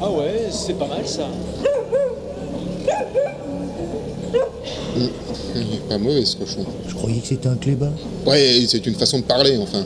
[0.00, 1.26] Ah ouais, c'est pas mal ça.
[5.54, 6.64] Il est pas mauvais ce cochon.
[6.86, 7.92] Je croyais que c'était un clébard.
[8.26, 9.84] Ouais, c'est une façon de parler, enfin.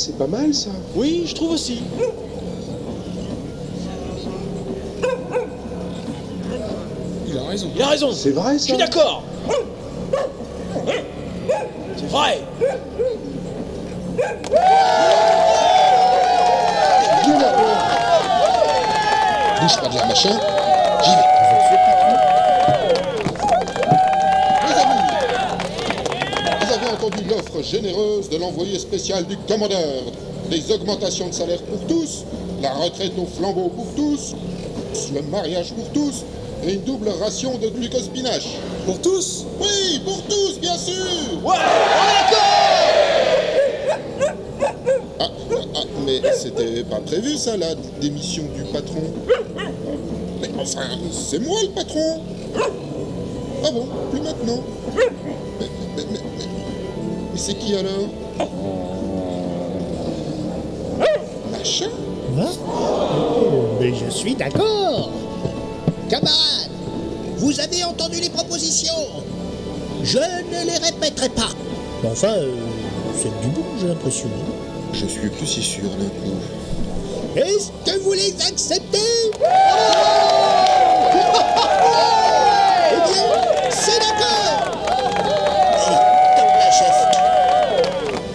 [0.00, 0.70] C'est pas mal ça.
[0.96, 1.82] Oui, je trouve aussi.
[7.28, 7.70] Il a raison.
[7.76, 8.10] Il a raison.
[8.12, 9.22] C'est vrai Je ça suis d'accord.
[11.96, 12.40] C'est vrai.
[19.60, 20.30] Bouge pas de là, machin.
[21.04, 21.26] J'y vais.
[24.66, 24.76] Les
[26.72, 27.62] amis, offre
[28.50, 29.78] l'envoyé spécial du commandeur.
[30.50, 32.24] Des augmentations de salaire pour tous,
[32.60, 34.34] la retraite au flambeau pour tous,
[35.14, 36.24] le mariage pour tous
[36.66, 38.48] et une double ration de glucospinache.
[38.84, 39.44] Pour tous?
[39.60, 40.94] Oui, pour tous, bien sûr
[41.44, 41.54] Ouais,
[45.20, 45.28] Ah,
[45.76, 49.02] ah, mais c'était pas prévu ça, la démission du patron.
[50.40, 52.20] Mais enfin, c'est moi le patron
[53.64, 54.62] Ah bon, plus maintenant
[54.96, 55.04] mais,
[55.96, 56.18] mais, mais-
[57.32, 58.08] mais c'est qui alors?
[63.94, 65.10] Je suis d'accord.
[66.08, 66.70] Camarades,
[67.38, 68.92] vous avez entendu les propositions.
[70.02, 71.50] Je ne les répéterai pas.
[72.02, 72.54] Mais enfin, euh,
[73.16, 74.28] c'est du bon, j'ai l'impression.
[74.92, 76.36] Je suis plus si sûr d'un coup.
[77.36, 78.98] Est-ce que vous les acceptez?
[82.92, 83.24] Eh bien,
[83.70, 84.72] c'est d'accord
[86.36, 86.96] Allez, chef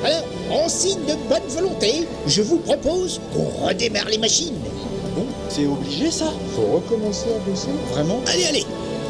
[0.06, 0.24] Alors,
[0.64, 4.56] en signe de bonne volonté, je vous propose qu'on redémarre les machines.
[5.56, 8.66] C'est obligé ça Faut recommencer à bosser Vraiment Allez, allez,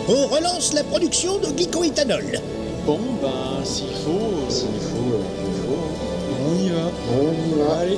[0.07, 2.39] on relance la production de glycoéthanol.
[2.85, 4.47] Bon, ben, s'il faut.
[4.47, 5.73] S'il faut, euh, il faut.
[5.73, 6.37] hein.
[6.47, 6.91] On y va.
[7.17, 7.79] On y va.
[7.79, 7.97] Allez.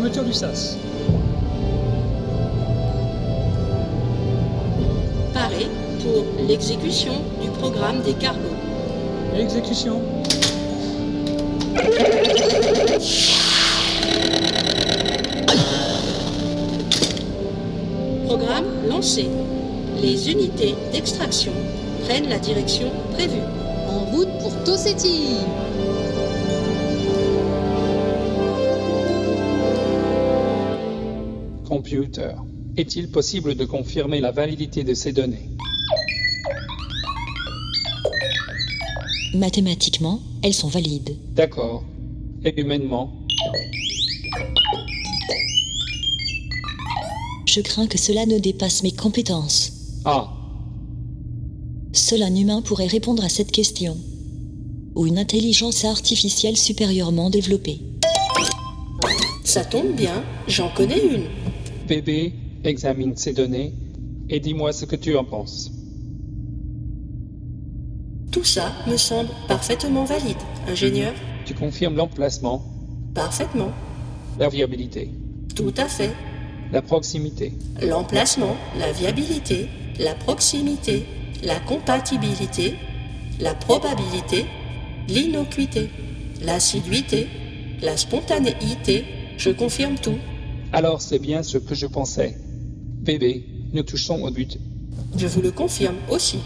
[0.00, 0.78] Fermeture du sas.
[5.34, 5.66] Paré
[6.02, 7.12] pour l'exécution
[7.42, 8.40] du programme des cargos.
[9.36, 10.00] Exécution.
[18.24, 19.28] Programme lancé.
[20.00, 21.52] Les unités d'extraction
[22.06, 23.42] prennent la direction prévue.
[23.86, 25.36] En route pour Toseti
[31.90, 32.34] Computer.
[32.76, 35.50] Est-il possible de confirmer la validité de ces données?
[39.34, 41.16] Mathématiquement, elles sont valides.
[41.34, 41.82] D'accord.
[42.44, 43.12] Et humainement?
[47.46, 49.72] Je crains que cela ne dépasse mes compétences.
[50.04, 50.32] Ah,
[51.92, 53.96] Seul un humain pourrait répondre à cette question.
[54.94, 57.80] Ou une intelligence artificielle supérieurement développée.
[59.42, 61.49] Ça tombe bien, j'en connais une.
[61.94, 63.74] Bébé, examine ces données
[64.28, 65.72] et dis-moi ce que tu en penses.
[68.30, 70.36] Tout ça me semble parfaitement valide.
[70.68, 71.12] Ingénieur
[71.44, 72.62] Tu confirmes l'emplacement,
[73.12, 73.72] Parfaitement.
[74.38, 75.10] la viabilité,
[75.56, 76.12] Tout à fait.
[76.72, 77.52] la proximité,
[77.82, 79.66] L'emplacement, la viabilité,
[79.98, 81.04] la proximité,
[81.42, 82.74] la compatibilité,
[83.40, 84.44] la probabilité,
[85.08, 85.90] l'innocuité,
[86.40, 87.26] l'assiduité,
[87.82, 89.04] la spontanéité,
[89.38, 90.18] je confirme tout.
[90.72, 92.36] Alors c'est bien ce que je pensais.
[93.02, 94.58] Bébé, nous touchons au but.
[95.16, 96.38] Je vous le confirme aussi.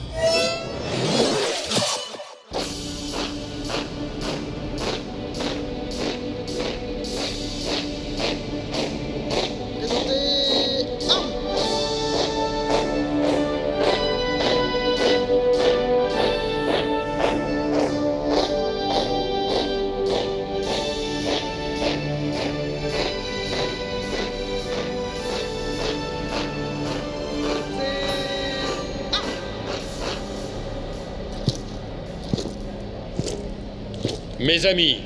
[34.67, 34.99] Amis,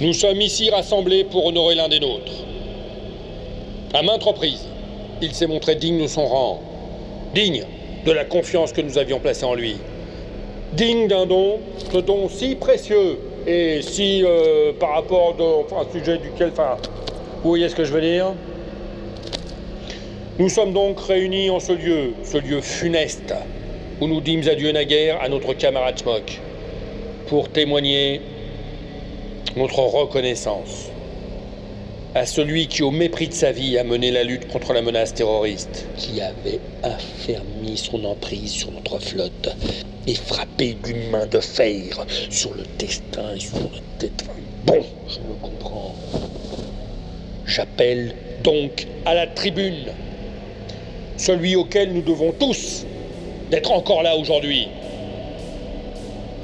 [0.00, 2.32] nous sommes ici rassemblés pour honorer l'un des nôtres.
[3.94, 4.66] À maintes reprises,
[5.20, 6.60] il s'est montré digne de son rang,
[7.34, 7.64] digne
[8.04, 9.76] de la confiance que nous avions placée en lui,
[10.72, 11.60] digne d'un don,
[11.92, 16.78] ce don si précieux et si, euh, par rapport de, enfin, un sujet duquel, enfin,
[17.42, 18.32] Vous voyez ce que je veux dire.
[20.38, 23.34] Nous sommes donc réunis en ce lieu, ce lieu funeste,
[24.00, 26.40] où nous dîmes adieu naguère à notre camarade Smock,
[27.32, 28.20] pour témoigner
[29.56, 30.90] notre reconnaissance
[32.14, 35.14] à celui qui, au mépris de sa vie, a mené la lutte contre la menace
[35.14, 39.48] terroriste, qui avait affermi son emprise sur notre flotte
[40.06, 44.26] et frappé d'une main de fer sur le destin et sur le tête.
[44.66, 45.94] Bon, je me comprends.
[47.46, 49.86] J'appelle donc à la tribune
[51.16, 52.84] celui auquel nous devons tous
[53.50, 54.68] d'être encore là aujourd'hui.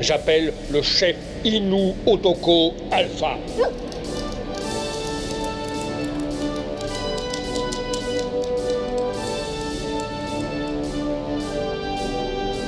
[0.01, 3.37] J'appelle le chef Inu Otoko Alpha.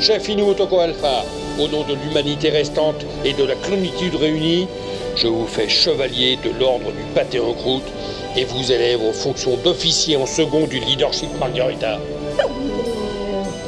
[0.00, 1.24] Chef Inu Otoko Alpha,
[1.60, 4.66] au nom de l'humanité restante et de la clonitude réunie,
[5.14, 7.86] je vous fais chevalier de l'ordre du Panthéon Croûte
[8.36, 12.00] et vous élève aux fonctions d'officier en second du leadership Margarita.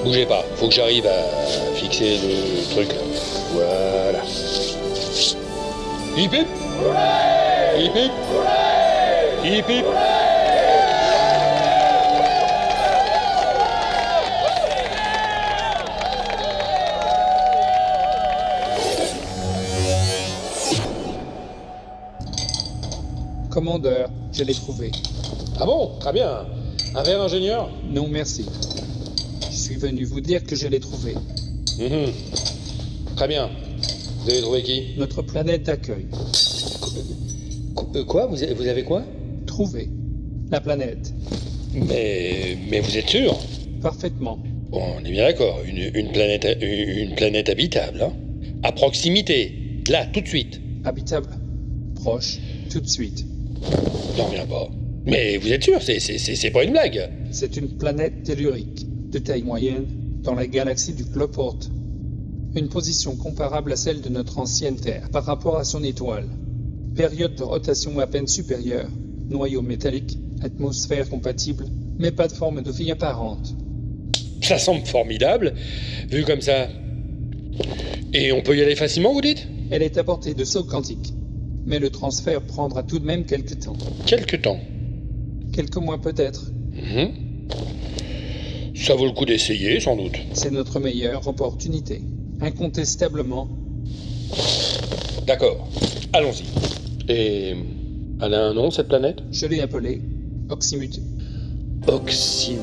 [0.04, 3.31] Bougez pas, faut que j'arrive à fixer le truc là.
[3.52, 4.22] Voilà.
[6.16, 6.46] Hip hip
[7.76, 8.12] Hip hip
[9.44, 9.84] Hip hip
[23.50, 24.90] Commandeur, je l'ai trouvé.
[25.60, 25.90] Ah bon?
[26.00, 26.46] Très bien.
[26.94, 27.70] Un verre ingénieur?
[27.84, 28.46] Non, merci.
[29.50, 31.14] Je suis venu vous dire que je l'ai trouvé.
[31.78, 32.12] Mhm.
[33.22, 33.50] Très bien.
[34.24, 34.82] Vous avez trouvé qui?
[34.98, 36.06] Notre planète d'accueil.
[37.94, 38.26] Euh, Quoi?
[38.26, 39.04] Vous avez, vous avez quoi?
[39.46, 39.88] Trouvé.
[40.50, 41.14] La planète.
[41.72, 43.38] Mais, mais vous êtes sûr?
[43.80, 44.40] Parfaitement.
[44.70, 45.60] Bon, on est bien d'accord.
[45.64, 48.02] Une, une planète, une planète habitable.
[48.02, 48.12] hein
[48.64, 49.52] à proximité.
[49.88, 50.60] Là, tout de suite.
[50.84, 51.28] Habitable.
[51.94, 52.38] Proche.
[52.72, 53.24] Tout de suite.
[54.16, 54.68] J'en reviens pas.
[55.06, 55.80] Mais vous êtes sûr?
[55.80, 59.86] C'est- C'est c'est- c'est pas une blague C'est une planète tellurique, de taille moyenne,
[60.24, 61.58] dans la galaxie du Cloport.
[62.54, 66.28] Une position comparable à celle de notre ancienne Terre par rapport à son étoile.
[66.94, 68.88] Période de rotation à peine supérieure,
[69.30, 71.64] noyau métallique, atmosphère compatible,
[71.98, 73.54] mais pas de forme de vie apparente.
[74.42, 75.54] Ça semble formidable,
[76.10, 76.68] vu comme ça.
[78.12, 79.48] Et on peut y aller facilement, vous dites?
[79.70, 81.14] Elle est à portée de saut quantique,
[81.64, 83.76] mais le transfert prendra tout de même quelques temps.
[84.04, 84.60] Quelque temps.
[85.54, 86.50] Quelques mois peut-être.
[86.72, 87.12] Mhm.
[88.74, 90.18] Ça vaut le coup d'essayer, sans doute.
[90.34, 92.02] C'est notre meilleure opportunité.
[92.42, 93.48] Incontestablement.
[95.26, 95.68] D'accord.
[96.12, 96.44] Allons-y.
[97.10, 97.54] Et.
[98.24, 99.18] Elle a un nom, cette planète?
[99.32, 100.00] Je l'ai appelée
[100.48, 101.00] Oxymute.
[101.88, 102.62] Oxymute.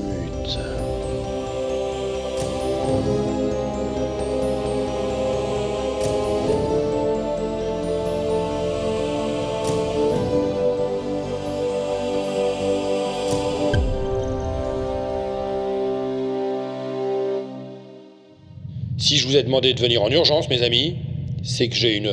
[19.29, 20.95] Vous ai demandé de venir en urgence, mes amis,
[21.43, 22.11] c'est que j'ai une,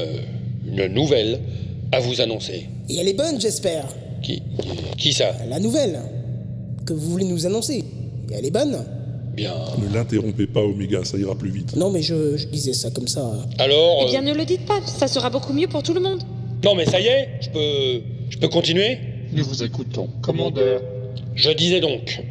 [0.71, 1.41] une nouvelle
[1.93, 2.67] à vous annoncer.
[2.89, 3.87] Et elle est bonne, j'espère.
[4.23, 4.43] Qui,
[4.99, 5.35] qui ça?
[5.49, 5.99] La nouvelle
[6.85, 7.85] que vous voulez nous annoncer.
[8.31, 8.85] Et elle est bonne
[9.35, 9.55] Bien.
[9.79, 11.77] Ne l'interrompez pas, Omega, ça ira plus vite.
[11.77, 13.33] Non, mais je, je disais ça comme ça.
[13.59, 14.05] Alors.
[14.07, 16.23] Eh bien, ne le dites pas, ça sera beaucoup mieux pour tout le monde.
[16.65, 18.03] Non, mais ça y est, je peux.
[18.31, 18.99] Je peux continuer?
[19.33, 20.09] Nous vous écoutons.
[20.23, 20.81] Commandeur.
[21.35, 22.23] Je disais donc,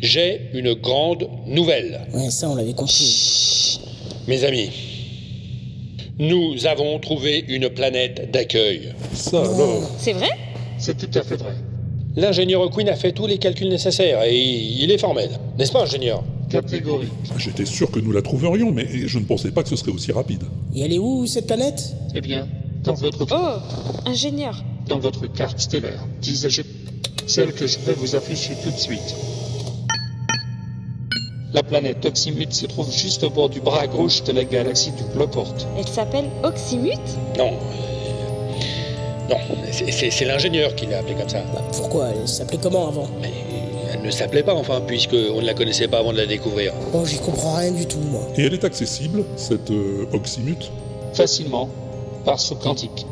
[0.00, 2.02] j'ai une grande nouvelle.
[2.14, 3.80] Ouais, ça, on l'avait compris.
[4.26, 4.70] Mes amis,
[6.18, 8.94] nous avons trouvé une planète d'accueil.
[9.12, 10.30] Ça alors C'est vrai?
[10.78, 11.54] C'est tout à fait vrai.
[12.16, 15.28] L'ingénieur Quinn a fait tous les calculs nécessaires et il est formel.
[15.58, 16.22] N'est-ce pas, ingénieur?
[16.48, 17.10] Catégorique.
[17.38, 20.12] J'étais sûr que nous la trouverions, mais je ne pensais pas que ce serait aussi
[20.12, 20.44] rapide.
[20.74, 21.94] Et elle est où, cette planète?
[22.14, 22.46] Eh bien,
[22.84, 24.62] dans votre, Oh, ingénieur.
[24.88, 26.62] dans votre carte stellaire, disais-je,
[27.26, 29.14] celle que je vais vous afficher tout de suite.
[31.54, 35.04] La planète Oxymute se trouve juste au bord du bras gauche de la galaxie du
[35.14, 35.54] Cloport.
[35.78, 36.98] Elle s'appelle Oxymute
[37.38, 37.52] Non.
[37.52, 39.36] euh, Non,
[39.70, 41.42] c'est- l'ingénieur qui l'a appelée comme ça.
[41.54, 42.08] Bah, Pourquoi?
[42.10, 43.06] Elle s'appelait comment avant?
[43.22, 43.30] Mais
[43.92, 46.72] elle ne s'appelait pas, enfin, puisqu'on ne la connaissait pas avant de la découvrir.
[46.92, 48.20] Bon, j'y comprends rien du tout, moi.
[48.36, 50.70] Et elle est accessible, cette euh, Oxymute
[51.14, 51.68] Facilement,
[52.24, 53.06] par saut quantique.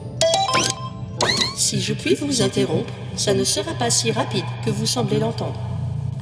[1.56, 5.54] Si je puis vous interrompre, ça ne sera pas si rapide que vous semblez l'entendre.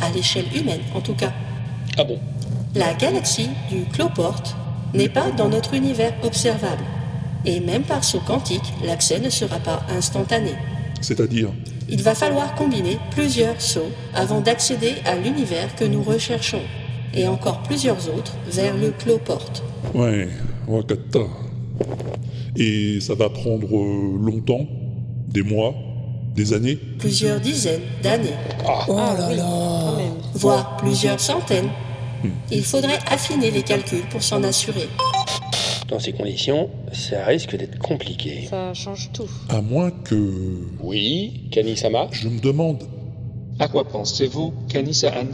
[0.03, 1.33] À l'échelle humaine, en tout cas.
[1.97, 2.19] Ah bon?
[2.75, 4.43] La galaxie du Cloport
[4.95, 6.85] n'est pas dans notre univers observable.
[7.45, 10.53] Et même par saut quantique, l'accès ne sera pas instantané.
[11.01, 11.49] C'est-à-dire?
[11.89, 16.63] Il va falloir combiner plusieurs sauts avant d'accéder à l'univers que nous recherchons,
[17.15, 19.51] et encore plusieurs autres vers le Cloport.
[19.95, 20.29] Ouais,
[20.69, 21.21] Wakata.
[22.57, 24.67] Et ça va prendre euh, longtemps?
[25.29, 25.75] Des mois?
[26.35, 28.35] Des années Plusieurs dizaines d'années.
[28.89, 29.93] Oh là là
[30.35, 31.71] Voire plusieurs centaines.
[32.51, 34.89] Il faudrait affiner les calculs pour s'en assurer.
[35.89, 38.47] Dans ces conditions, ça risque d'être compliqué.
[38.49, 39.29] Ça change tout.
[39.49, 40.69] À moins que...
[40.81, 42.85] Oui, Kanisama Je me demande
[43.59, 45.27] À quoi pensez-vous, Kanisahan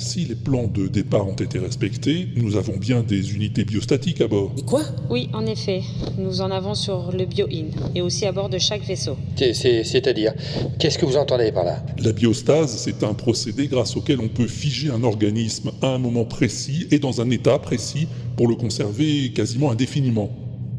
[0.00, 4.28] si les plans de départ ont été respectés, nous avons bien des unités biostatiques à
[4.28, 4.52] bord.
[4.58, 4.82] Et quoi?
[5.10, 5.82] Oui, en effet.
[6.18, 9.16] Nous en avons sur le Bio-In et aussi à bord de chaque vaisseau.
[9.36, 10.32] C'est- c'est- C'est-à-dire,
[10.78, 11.84] qu'est-ce que vous entendez par là?
[12.02, 16.24] La biostase, c'est un procédé grâce auquel on peut figer un organisme à un moment
[16.24, 18.06] précis et dans un état précis
[18.36, 20.30] pour le conserver quasiment indéfiniment.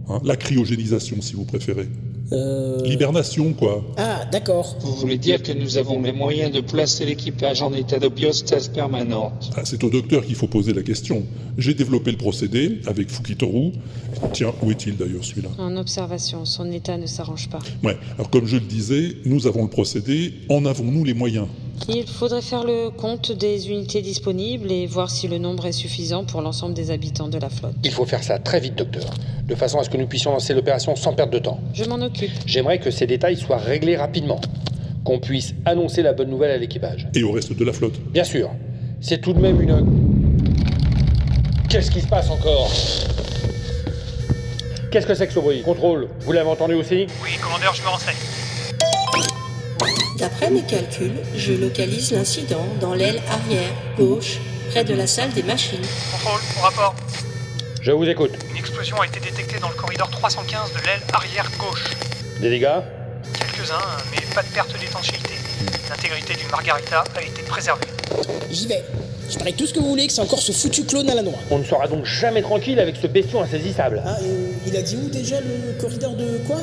[0.10, 1.88] Hein, la cryogénisation, si vous préférez.
[2.34, 2.82] Euh...
[2.84, 3.84] L'hibernation, quoi.
[3.98, 4.78] Ah, d'accord.
[4.80, 8.70] Vous voulez dire que nous avons les moyens de placer l'équipage en état de biostase
[8.70, 11.24] permanente Ah, c'est au docteur qu'il faut poser la question.
[11.58, 13.74] J'ai développé le procédé avec Fukitoru.
[14.34, 15.50] Tiens, où est-il d'ailleurs celui-là?
[15.58, 17.60] En observation, son état ne s'arrange pas.
[17.84, 21.48] Ouais, alors comme je le disais, nous avons le procédé, en avons-nous les moyens?
[21.90, 26.24] Il faudrait faire le compte des unités disponibles et voir si le nombre est suffisant
[26.24, 27.74] pour l'ensemble des habitants de la flotte.
[27.84, 29.10] Il faut faire ça très vite, docteur,
[29.48, 31.60] de façon à ce que nous puissions lancer l'opération sans perdre de temps.
[31.74, 32.32] Je m'en occupe.
[32.46, 34.40] J'aimerais que ces détails soient réglés rapidement,
[35.04, 37.08] qu'on puisse annoncer la bonne nouvelle à l'équipage.
[37.16, 38.00] Et au reste de la flotte?
[38.14, 38.52] Bien sûr,
[39.02, 39.84] c'est tout de même une...
[41.68, 42.70] Qu'est-ce qui se passe encore?
[44.92, 45.62] Qu'est-ce que c'est que ce bruit?
[45.64, 47.08] Contrôle, vous l'avez entendu aussi?
[47.24, 48.18] Oui, commandeur, je me renseigne.
[50.18, 54.40] D'après mes calculs, je localise l'incident dans l'aile arrière, gauche,
[54.70, 55.80] près de la salle des machines.
[56.12, 56.94] Contrôle, au rapport.
[57.82, 58.32] Je vous écoute.
[58.50, 61.86] Une explosion a été détectée dans le corridor 315 de l'aile arrière gauche.
[62.42, 62.82] Des dégâts?
[63.40, 63.80] Quelques-uns,
[64.12, 65.36] mais pas de perte d'étanchéité.
[65.90, 67.88] L'intégrité du Margarita a été préservée.
[68.50, 68.84] J'y vais.
[69.32, 71.22] Je parie tout ce que vous voulez que c'est encore ce foutu clone à la
[71.22, 71.40] noix.
[71.50, 74.04] On ne sera donc jamais tranquille avec ce bestiau insaisissable.
[74.06, 76.58] Ah, euh, il a dit où déjà le corridor de quoi?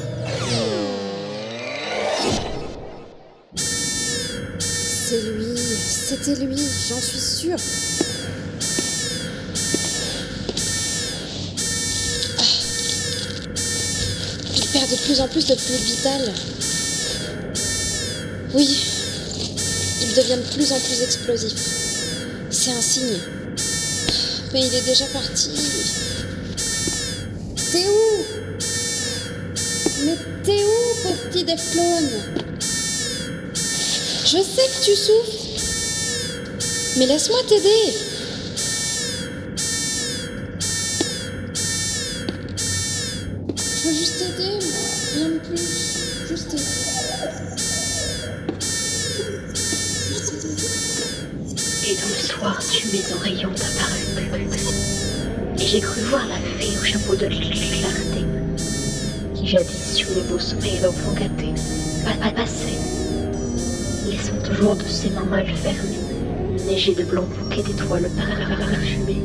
[3.57, 6.59] C'est lui, c'était lui,
[6.91, 7.57] j'en suis sûre.
[12.39, 12.43] Ah.
[14.55, 16.33] Il perd de plus en plus de fluide vital.
[18.53, 18.85] Oui,
[20.03, 21.88] il devient de plus en plus explosif.
[22.61, 23.21] C'est un signe.
[24.53, 25.51] Mais il est déjà parti.
[27.71, 28.25] T'es où?
[30.05, 32.11] Mais t'es où, pauvre petit Def Clone
[34.25, 35.39] Je sais que tu souffres.
[36.97, 37.95] Mais laisse-moi t'aider.
[43.55, 44.81] Je veux juste t'aider, moi.
[45.15, 45.88] Rien de plus.
[52.93, 53.99] Mes oreilles ont apparu.
[55.61, 58.25] Et j'ai cru voir la fée au chapeau de clarté,
[59.35, 61.53] qui jadis sur les beaux sommeils d'enfants gâtés,
[62.05, 62.79] pas, pas passait,
[64.07, 65.99] laissant toujours de ses mains mal fermées,
[66.67, 69.23] neiger de blancs bouquets d'étoiles parfumées.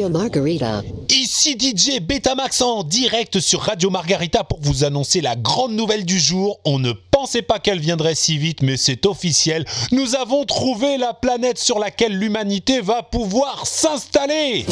[0.00, 0.82] Radio Margarita.
[1.10, 6.18] Ici DJ Betamax en direct sur Radio Margarita pour vous annoncer la grande nouvelle du
[6.18, 6.58] jour.
[6.64, 9.66] On ne pensait pas qu'elle viendrait si vite, mais c'est officiel.
[9.92, 14.64] Nous avons trouvé la planète sur laquelle l'humanité va pouvoir s'installer.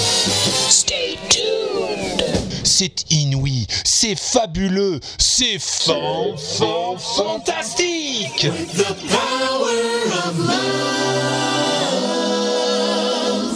[0.70, 2.24] Stay tuned.
[2.65, 8.47] C'est inouï, c'est fabuleux, c'est fan, fan, fantastique.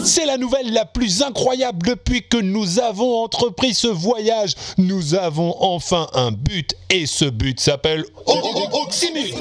[0.05, 4.55] C'est la nouvelle la plus incroyable depuis que nous avons entrepris ce voyage.
[4.79, 9.37] Nous avons enfin un but et ce but s'appelle Oxymute.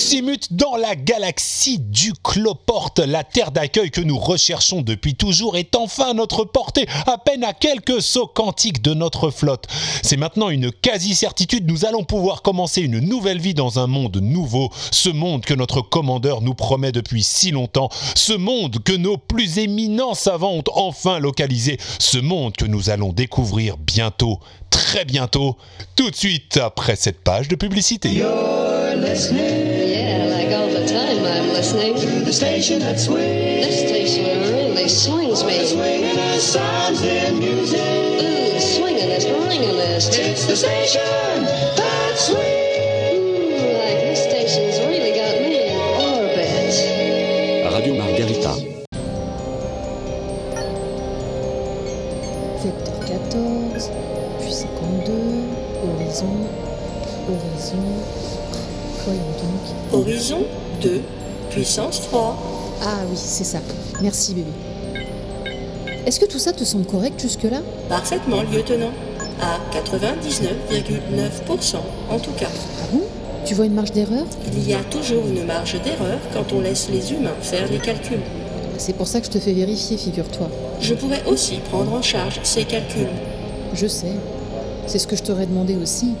[0.00, 5.76] Oxymute dans la galaxie du Cloporte, la terre d'accueil que nous recherchons depuis toujours est
[5.76, 9.66] enfin à notre portée, à peine à quelques sauts quantiques de notre flotte.
[10.02, 14.70] C'est maintenant une quasi-certitude, nous allons pouvoir commencer une nouvelle vie dans un monde nouveau,
[14.90, 19.58] ce monde que notre commandeur nous promet depuis si longtemps, ce monde que nos plus
[19.58, 25.58] éminents savants ont enfin localisé, ce monde que nous allons découvrir bientôt, très bientôt,
[25.94, 28.22] tout de suite après cette page de publicité.
[30.50, 31.94] Like all the time I'm listening.
[31.96, 33.66] To the station that swings.
[33.66, 35.64] This station really swings me.
[35.64, 37.80] Swinging us sounds and music.
[37.80, 40.08] Ooh, swinging us, ringing us.
[40.16, 41.44] It's the station
[41.76, 42.40] that swings.
[43.14, 46.74] Ooh, like this station's really got me in orbit.
[47.72, 48.54] Radio Margarita.
[52.62, 53.72] Vecteur 14,
[54.38, 55.12] puis Puis 52,
[55.82, 56.48] horizon,
[57.26, 58.19] horizon.
[59.04, 59.92] Voyons donc.
[59.92, 60.44] Horizon
[60.82, 61.00] 2,
[61.50, 62.36] puissance 3.
[62.82, 63.58] Ah oui, c'est ça.
[64.02, 64.50] Merci bébé.
[66.06, 67.60] Est-ce que tout ça te semble correct jusque-là?
[67.88, 68.90] Parfaitement, lieutenant.
[69.40, 71.76] À 99,9%
[72.10, 72.48] en tout cas.
[72.82, 73.02] Ah bon?
[73.44, 74.24] Tu vois une marge d'erreur?
[74.52, 78.20] Il y a toujours une marge d'erreur quand on laisse les humains faire les calculs.
[78.76, 80.48] C'est pour ça que je te fais vérifier, figure-toi.
[80.80, 83.06] Je pourrais aussi prendre en charge ces calculs.
[83.74, 84.12] Je sais.
[84.86, 86.14] C'est ce que je t'aurais demandé aussi.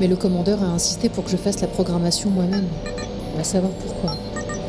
[0.00, 2.66] Mais le commandeur a insisté pour que je fasse la programmation moi-même.
[3.34, 4.16] On va savoir pourquoi.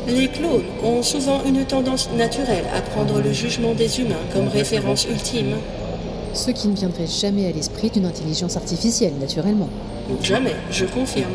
[0.08, 5.04] Les clones ont souvent une tendance naturelle à prendre le jugement des humains comme référence
[5.04, 5.56] ultime.
[6.32, 9.68] Ce qui ne viendrait jamais à l'esprit d'une intelligence artificielle, naturellement.
[10.22, 11.32] Jamais, je confirme.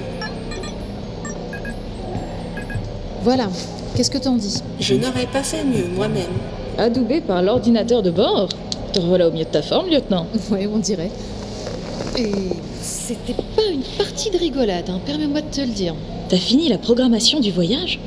[3.23, 3.47] Voilà.
[3.95, 4.61] Qu'est-ce que t'en dis?
[4.79, 6.31] Je n'aurais pas fait mieux moi-même.
[6.79, 8.49] Adoubé par l'ordinateur de bord
[8.91, 10.25] Te revoilà au milieu de ta forme, lieutenant.
[10.51, 11.11] Ouais, on dirait.
[12.17, 12.31] Et
[12.81, 13.42] c'était pas
[13.83, 15.95] une partie de rigolade, hein, permets-moi de te le dire.
[16.29, 17.99] T'as fini la programmation du voyage?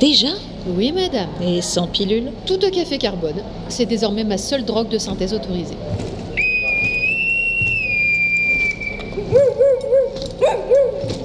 [0.00, 0.28] Déjà?
[0.66, 1.28] Oui, madame.
[1.46, 2.30] Et sans pilule?
[2.46, 3.42] Tout de café carbone.
[3.68, 5.76] C'est désormais ma seule drogue de synthèse autorisée.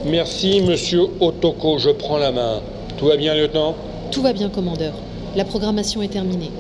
[0.06, 2.61] Merci, monsieur Otoko, je prends la main.
[2.98, 3.75] Tout va bien, lieutenant?
[4.11, 4.93] Tout va bien, commandeur.
[5.35, 6.51] La programmation est terminée.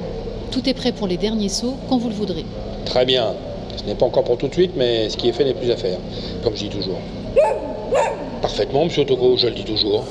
[0.51, 2.45] Tout est prêt pour les derniers sauts quand vous le voudrez.
[2.85, 3.33] Très bien.
[3.75, 5.71] Ce n'est pas encore pour tout de suite, mais ce qui est fait n'est plus
[5.71, 5.97] à faire,
[6.43, 6.99] comme je dis toujours.
[8.43, 10.03] Parfaitement, monsieur Otoko, je le dis toujours.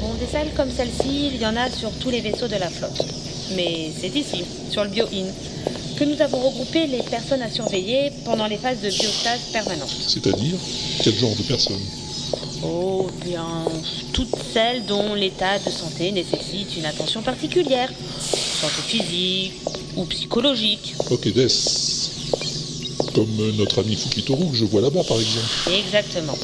[0.00, 2.68] Bon, des salles comme celle-ci, il y en a sur tous les vaisseaux de la
[2.68, 3.00] flotte.
[3.54, 5.26] Mais c'est ici, sur le Bio-In,
[5.96, 9.88] que nous avons regroupé les personnes à surveiller pendant les phases de biostase permanente.
[9.88, 10.56] C'est-à-dire
[11.04, 11.80] Quel genre de personne
[12.64, 13.46] Oh, bien,
[14.12, 17.88] toutes celles dont l'état de santé nécessite une attention particulière,
[18.58, 19.52] santé physique
[19.96, 20.94] ou psychologique.
[21.10, 21.46] Ok, Des.
[23.14, 25.46] Comme euh, notre ami Fukitoru que je vois là-bas, par exemple.
[25.70, 26.36] Exactement.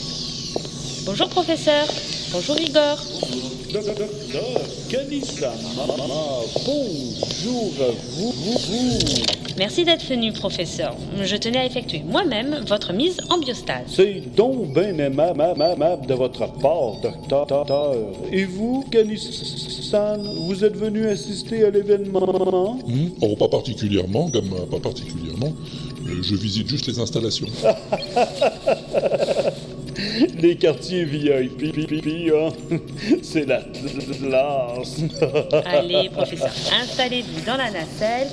[1.05, 1.87] Bonjour professeur.
[2.33, 2.99] Bonjour Igor.
[4.89, 5.55] Kanisama,
[7.45, 8.99] bonjour à vous, vous, vous.
[9.57, 10.97] Merci d'être venu, professeur.
[11.23, 13.85] Je tenais à effectuer moi-même votre mise en biostase.
[13.89, 17.95] C'est donc bien aimable, aimable de votre part, docteur.
[18.33, 22.79] Et vous, Kanissan, vous êtes venu assister à l'événement?
[22.87, 23.09] Hmm?
[23.21, 25.53] Oh, pas particulièrement, Gamma, pas particulièrement.
[26.23, 27.49] Je visite juste les installations.
[30.43, 31.75] Les quartiers VIP,
[32.35, 32.49] hein?
[33.23, 35.01] c'est la classe.
[35.67, 36.51] Allez, professeur,
[36.83, 38.29] installez-vous dans la nacelle.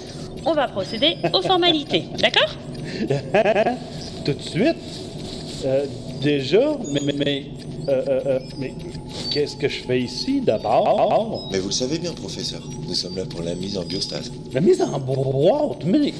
[0.45, 2.56] On va procéder aux formalités, d'accord?
[4.25, 4.75] Tout de suite
[5.65, 5.85] Euh,
[6.22, 7.45] Déjà Mais, mais, mais,
[7.90, 8.73] euh, euh, mais
[9.31, 11.49] qu'est-ce que je fais ici d'abord?
[11.51, 12.61] Mais vous le savez bien, professeur.
[12.88, 14.31] Nous sommes là pour la mise en biostase.
[14.53, 16.14] La mise en boîte Mais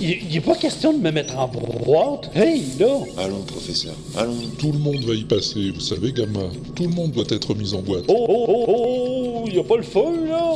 [0.00, 2.30] il n'est pas question de me mettre en boîte.
[2.34, 2.86] Hey, là
[3.18, 3.94] Allons, professeur.
[4.16, 4.34] Allons.
[4.58, 6.40] Tout le monde va y passer, vous savez, Gamma.
[6.74, 8.04] Tout le monde doit être mis en boîte.
[8.08, 10.54] Oh, oh, oh, oh, il n'y a pas le feu, là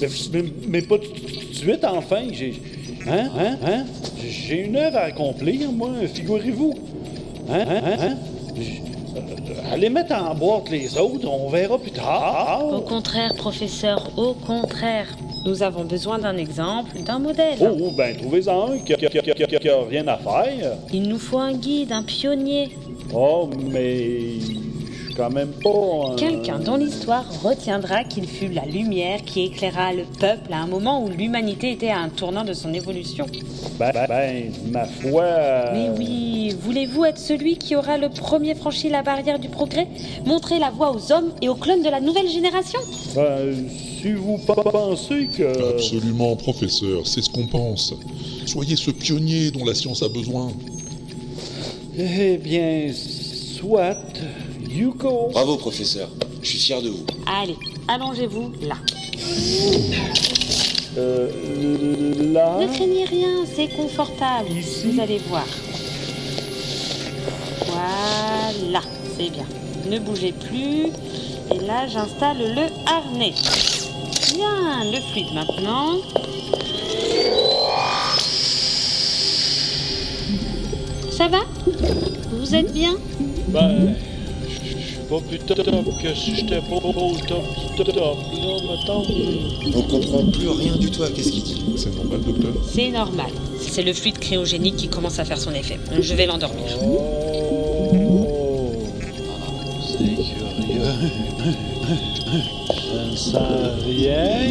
[0.00, 2.22] mais, mais, mais pas tout de suite, enfin.
[2.32, 2.60] J'ai.
[3.06, 3.84] Hein, hein, hein?
[4.22, 6.74] J'ai une œuvre à accomplir, moi, figurez-vous.
[7.50, 8.16] Hein, hein, hein, hein
[8.60, 8.82] J-
[9.16, 12.64] euh, Allez mettre en boîte les autres, on verra plus tard.
[12.70, 15.08] Au contraire, professeur, au contraire.
[15.44, 17.58] Nous avons besoin d'un exemple, d'un modèle.
[17.60, 19.80] Oh, oh, ben, trouvez-en un qui a, qui a- qui a- qui a- qui a
[19.88, 20.72] rien à faire.
[20.92, 22.70] Il nous faut un guide, un pionnier.
[23.14, 24.38] Oh, mais.
[25.18, 26.12] Je suis quand même pas.
[26.12, 30.68] un- Quelqu'un dont l'histoire retiendra qu'il fut la lumière qui éclaira le peuple à un
[30.68, 33.26] moment où l'humanité était à un tournant de son évolution.
[33.80, 35.22] Ben, ben, ben, ma foi.
[35.24, 39.88] euh, Mais oui, voulez-vous être celui qui aura le premier franchi la barrière du progrès
[40.24, 42.78] Montrer la voie aux hommes et aux clones de la nouvelle génération?
[43.16, 43.56] Ben,
[44.00, 45.70] si vous pe- pensez que.
[45.74, 47.92] Absolument, professeur, c'est ce qu'on pense.
[48.46, 50.52] Soyez ce pionnier dont la science a besoin.
[51.98, 53.96] Eh bien, soit.
[54.68, 55.30] Yuko.
[55.32, 56.08] Bravo, professeur.
[56.42, 57.04] Je suis fier de vous.
[57.26, 57.56] Allez,
[57.88, 58.76] allongez-vous là.
[60.96, 61.30] Euh,
[62.32, 62.58] là.
[62.60, 64.48] Ne craignez rien, c'est confortable.
[64.84, 65.46] Vous allez voir.
[67.66, 68.80] Voilà,
[69.16, 69.46] c'est bien.
[69.90, 70.92] Ne bougez plus.
[71.54, 73.32] Et là, j'installe le harnais.
[74.34, 75.96] Bien, le fluide maintenant.
[81.10, 81.40] Ça va?
[82.32, 82.96] Vous êtes bien?
[83.48, 83.94] Ben.
[85.08, 87.42] Je je pas plus top que si j'étais pas au top,
[87.76, 88.12] top, top, là,
[88.68, 89.02] mettons.
[89.74, 91.62] On comprend plus rien du tout à qu'est-ce qu'il dit.
[91.76, 93.30] C'est normal, docteur C'est normal.
[93.58, 95.78] C'est le fluide cryogénique qui commence à faire son effet.
[95.98, 96.66] Je vais l'endormir.
[96.82, 97.88] Oh.
[99.96, 100.82] curieux.
[102.70, 104.42] Je ne sens rien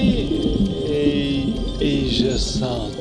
[0.90, 1.44] et,
[1.82, 2.92] et je sens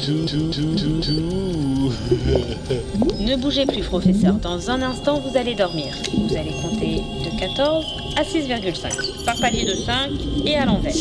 [3.20, 4.36] Ne bougez plus, professeur.
[4.36, 5.94] Dans un instant, vous allez dormir.
[6.14, 7.84] Vous allez compter de 14
[8.16, 9.24] à 6,5.
[9.26, 10.10] Par palier de 5
[10.46, 10.94] et à l'envers.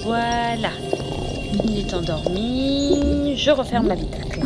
[0.02, 0.70] Voilà.
[1.68, 3.36] Il est endormi.
[3.36, 4.40] Je referme l'habitacle.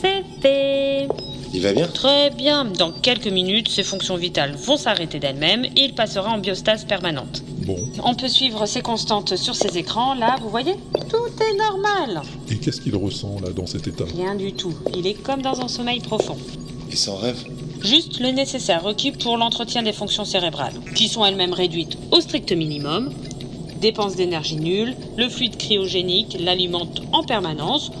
[0.00, 1.08] C'est fait.
[1.52, 2.64] Il va bien Très bien.
[2.64, 7.42] Dans quelques minutes, ses fonctions vitales vont s'arrêter d'elles-mêmes et il passera en biostase permanente.
[7.64, 7.78] Bon.
[8.02, 10.14] On peut suivre ses constantes sur ses écrans.
[10.14, 10.74] Là, vous voyez
[11.08, 12.22] Tout est normal.
[12.50, 14.04] Et qu'est-ce qu'il ressent là dans cet état?
[14.14, 14.74] Rien du tout.
[14.96, 16.36] Il est comme dans un sommeil profond.
[16.90, 17.44] Et sans rêve?
[17.82, 22.50] Juste le nécessaire requis pour l'entretien des fonctions cérébrales, qui sont elles-mêmes réduites au strict
[22.52, 23.12] minimum.
[23.84, 27.92] Dépenses d'énergie nulle, le fluide cryogénique l'alimente en permanence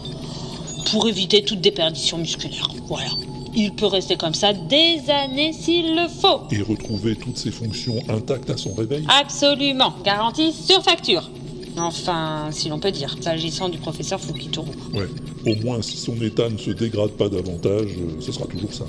[0.90, 2.70] pour éviter toute déperdition musculaire.
[2.86, 3.10] Voilà.
[3.54, 6.40] Il peut rester comme ça des années s'il le faut.
[6.50, 9.92] Et retrouver toutes ses fonctions intactes à son réveil Absolument.
[10.02, 11.28] Garantie sur facture.
[11.76, 14.70] Enfin, si l'on peut dire, s'agissant du professeur Fukitoru.
[14.94, 15.04] Ouais.
[15.46, 18.84] Au moins, si son état ne se dégrade pas davantage, euh, ce sera toujours ça.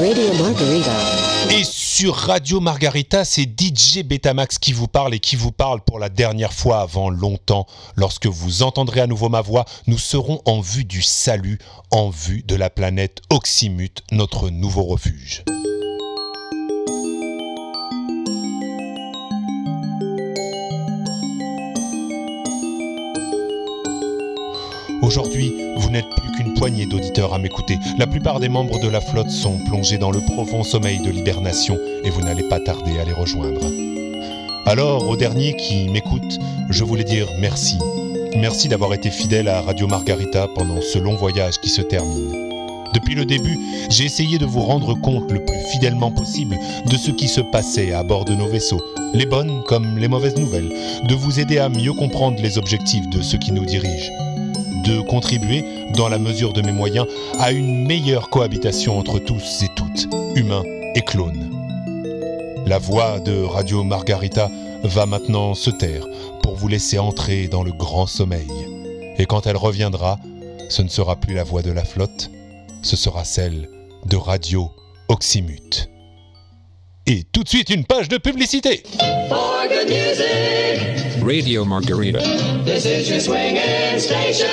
[0.00, 0.90] Radio Margarita.
[1.50, 1.64] Et
[2.00, 6.08] sur Radio Margarita, c'est DJ Betamax qui vous parle et qui vous parle pour la
[6.08, 7.66] dernière fois avant longtemps.
[7.94, 11.58] Lorsque vous entendrez à nouveau ma voix, nous serons en vue du salut,
[11.90, 15.44] en vue de la planète Oxymute, notre nouveau refuge.
[25.10, 27.80] Aujourd'hui, vous n'êtes plus qu'une poignée d'auditeurs à m'écouter.
[27.98, 31.76] La plupart des membres de la flotte sont plongés dans le profond sommeil de l'hibernation
[32.04, 33.60] et vous n'allez pas tarder à les rejoindre.
[34.66, 37.76] Alors, aux derniers qui m'écoutent, je voulais dire merci.
[38.36, 42.30] Merci d'avoir été fidèle à Radio Margarita pendant ce long voyage qui se termine.
[42.94, 43.58] Depuis le début,
[43.90, 46.56] j'ai essayé de vous rendre compte le plus fidèlement possible
[46.88, 48.82] de ce qui se passait à bord de nos vaisseaux,
[49.12, 50.72] les bonnes comme les mauvaises nouvelles,
[51.08, 54.12] de vous aider à mieux comprendre les objectifs de ceux qui nous dirigent,
[54.84, 57.06] de contribuer, dans la mesure de mes moyens,
[57.38, 61.50] à une meilleure cohabitation entre tous et toutes, humains et clones.
[62.66, 64.50] La voix de Radio Margarita
[64.84, 66.06] va maintenant se taire
[66.42, 68.50] pour vous laisser entrer dans le grand sommeil.
[69.18, 70.18] Et quand elle reviendra,
[70.68, 72.30] ce ne sera plus la voix de la flotte,
[72.82, 73.68] ce sera celle
[74.06, 74.70] de Radio
[75.08, 75.90] Oxymute.
[77.06, 78.82] Et tout de suite une page de publicité
[79.28, 82.20] For good music, Radio Margarita.
[82.64, 84.46] this is your swinging station.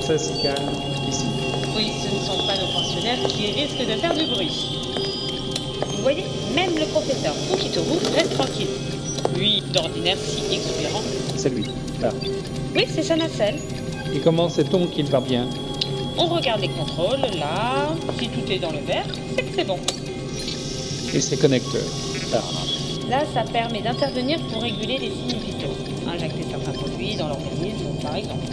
[0.00, 0.70] Ça se calme
[1.08, 1.24] ici.
[1.76, 4.50] Oui, ce ne sont pas nos pensionnaires qui risquent de faire du bruit.
[5.88, 6.24] Vous voyez,
[6.54, 8.68] même le professeur Fukitoru reste tranquille.
[9.42, 11.02] Lui, d'ordinaire si exubérant.
[11.36, 11.64] C'est lui.
[12.00, 12.10] Là.
[12.76, 13.56] Oui, c'est sa nacelle.
[14.14, 15.48] Et comment sait-on qu'il va bien?
[16.16, 17.88] On regarde les contrôles, là.
[18.20, 19.04] Si tout est dans le vert,
[19.34, 19.78] c'est que c'est bon.
[21.12, 21.82] Et ses connecteurs
[22.30, 22.40] Là.
[23.10, 25.74] Là, ça permet d'intervenir pour réguler les signes vitaux.
[26.06, 28.46] Injecter certains produits dans l'organisme, par exemple.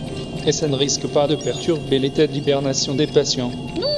[0.48, 3.52] Et ça ne risque pas de perturber l'état d'hibernation des patients.
[3.80, 3.89] Non,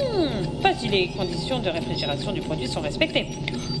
[0.62, 3.26] pas si les conditions de réfrigération du produit sont respectées.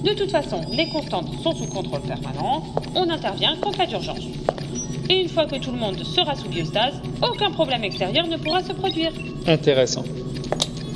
[0.02, 2.64] De toute façon, les constantes sont sous contrôle permanent.
[2.94, 4.24] On intervient qu'en cas d'urgence.
[5.08, 8.62] Et une fois que tout le monde sera sous biostase, aucun problème extérieur ne pourra
[8.64, 9.12] se produire.
[9.46, 10.04] Intéressant.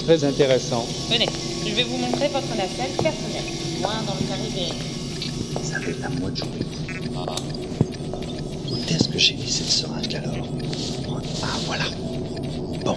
[0.01, 0.85] Très intéressant.
[1.09, 1.29] Venez,
[1.65, 3.45] je vais vous montrer votre nacelle personnelle.
[3.81, 5.65] Loin dans le carré des...
[5.65, 6.61] Ça fait mois de journée.
[8.71, 10.47] Où est-ce que j'ai mis cette seringue alors?
[11.43, 11.85] Ah voilà.
[12.85, 12.97] Bon.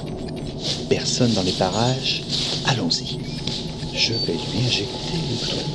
[0.89, 2.23] Personne dans les parages.
[2.71, 3.17] Allons-y.
[3.95, 5.65] Je vais lui injecter le truc.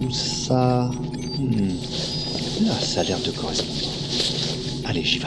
[0.00, 0.90] Où ça
[1.38, 2.66] Hmm.
[2.66, 3.88] Là, ça a l'air de correspondre.
[4.84, 5.26] Allez, j'y vais.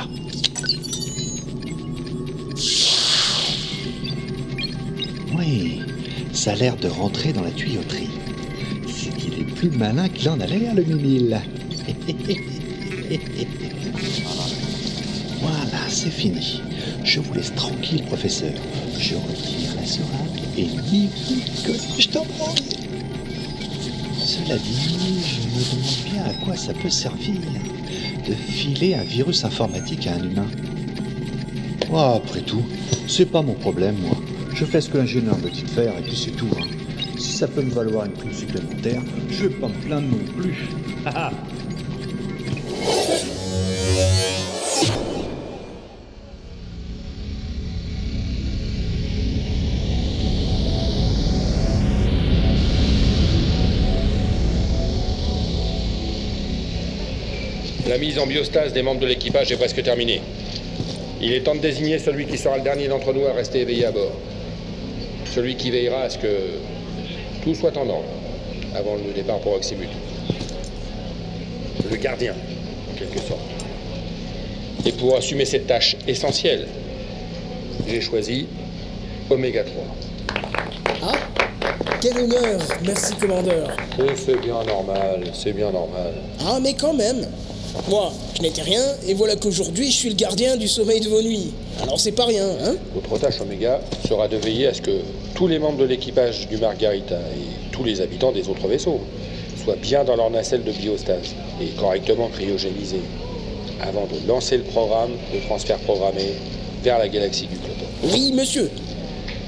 [5.37, 5.81] Oui,
[6.31, 8.09] ça a l'air de rentrer dans la tuyauterie.
[8.87, 11.41] C'est qu'il est plus malin qu'il en a l'air, le mimile.
[15.41, 16.61] voilà, c'est fini.
[17.03, 18.53] Je vous laisse tranquille, professeur.
[18.99, 20.24] Je retire la seringue
[20.58, 21.09] et ni
[21.66, 22.25] que je t'en.
[24.17, 24.80] Cela dit,
[25.24, 27.35] je me demande bien à quoi ça peut servir
[28.27, 30.48] de filer un virus informatique à un humain.
[31.92, 32.64] Oh, après tout,
[33.08, 34.17] c'est pas mon problème, moi.
[34.56, 36.48] Je fais ce que l'ingénieur me dit faire et puis c'est tout.
[36.59, 36.66] hein.
[37.17, 40.67] Si ça peut me valoir une prime supplémentaire, je vais pas me plaindre non plus.
[57.95, 60.22] La mise en biostase des membres de l'équipage est presque terminée.
[61.22, 63.85] Il est temps de désigner celui qui sera le dernier d'entre nous à rester éveillé
[63.85, 64.11] à bord.
[65.33, 66.27] Celui qui veillera à ce que
[67.41, 68.03] tout soit en ordre
[68.75, 69.88] avant le départ pour Oxymut.
[71.90, 72.33] Le gardien,
[72.91, 73.40] en quelque sorte.
[74.85, 76.67] Et pour assumer cette tâche essentielle,
[77.88, 78.48] j'ai choisi
[79.30, 79.83] Oméga 3.
[81.01, 81.14] Ah
[82.01, 83.69] Quel honneur Merci, commandeur.
[84.17, 86.11] C'est bien normal, c'est bien normal.
[86.45, 87.25] Ah, mais quand même
[87.89, 91.21] Moi, je n'étais rien, et voilà qu'aujourd'hui, je suis le gardien du sommeil de vos
[91.21, 91.51] nuits.
[91.81, 92.75] Alors c'est pas rien, hein?
[92.95, 95.01] Votre tâche, Oméga, sera de veiller à ce que
[95.35, 99.01] tous les membres de l'équipage du Margarita et tous les habitants des autres vaisseaux
[99.63, 103.01] soient bien dans leur nacelle de biostase et correctement cryogénisés
[103.81, 106.33] avant de lancer le programme de transfert programmé
[106.83, 107.85] vers la galaxie du Cloton.
[108.03, 108.71] Oui, monsieur.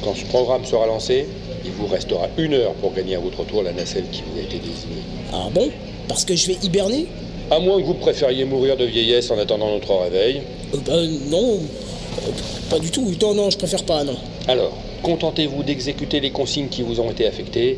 [0.04, 1.28] Quand ce programme sera lancé,
[1.66, 4.44] il vous restera une heure pour gagner à votre tour la nacelle qui vous a
[4.44, 5.04] été désignée.
[5.34, 5.70] Ah bon?
[6.08, 7.08] Parce que je vais hiberner?
[7.50, 10.42] À moins que vous préfériez mourir de vieillesse en attendant notre réveil.
[10.74, 10.94] Euh, bah,
[11.30, 11.56] non.
[11.56, 12.32] Euh,
[12.70, 13.10] pas du tout.
[13.22, 14.18] Non, non, je préfère pas, non.
[14.48, 17.78] Alors, contentez-vous d'exécuter les consignes qui vous ont été affectées,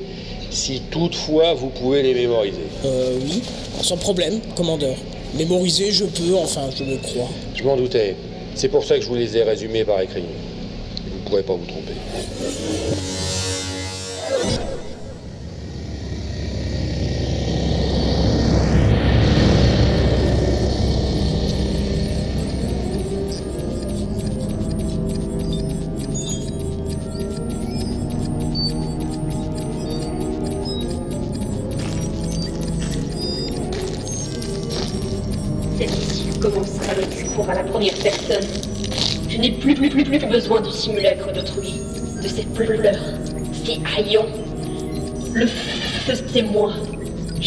[0.50, 2.58] si toutefois vous pouvez les mémoriser.
[2.86, 3.42] Euh, oui,
[3.82, 4.96] sans problème, commandeur.
[5.36, 7.30] Mémoriser, je peux, enfin, je le crois.
[7.56, 8.16] Je m'en doutais.
[8.56, 10.24] C'est pour ça que je vous les ai résumés par écrit.
[11.06, 11.94] Vous ne pourrez pas vous tromper.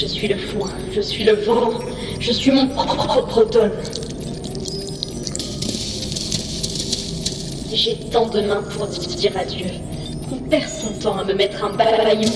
[0.02, 1.78] Je suis le foin, je suis le vent,
[2.18, 3.70] je suis mon propre automne.
[7.72, 9.68] J'ai tant de mains pour dire adieu.
[10.28, 12.32] qu'on perd son temps à me mettre un balayon.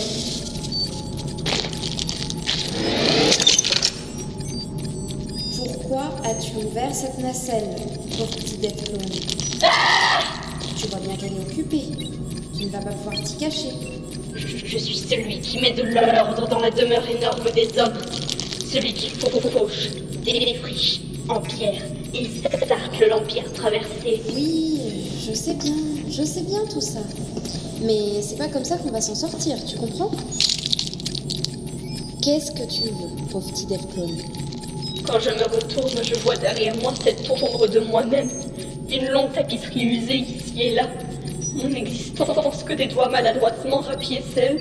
[5.56, 7.74] Pourquoi as-tu ouvert cette nacelle,
[8.16, 9.10] pauvre petit Death Clone
[10.78, 11.82] Tu vois bien qu'elle est occupée.
[12.56, 13.95] Tu ne vas pas pouvoir t'y cacher.
[14.66, 17.96] Je suis celui qui met de l'ordre dans la demeure énorme des hommes.
[18.68, 19.90] Celui qui fauche,
[20.24, 22.24] défriche en pierre et
[22.66, 24.22] cercle l'empire traversé.
[24.34, 24.80] Oui,
[25.24, 25.76] je sais bien,
[26.10, 26.98] je sais bien tout ça.
[27.82, 30.10] Mais c'est pas comme ça qu'on va s'en sortir, tu comprends?
[32.22, 33.68] Qu'est-ce que tu veux, pauvre petit
[35.06, 38.30] Quand je me retourne, je vois derrière moi cette ombre de moi-même.
[38.90, 40.88] Une longue tapisserie usée ici et là.
[41.57, 44.57] Mon existence que des doigts maladroitement rapiécèrent.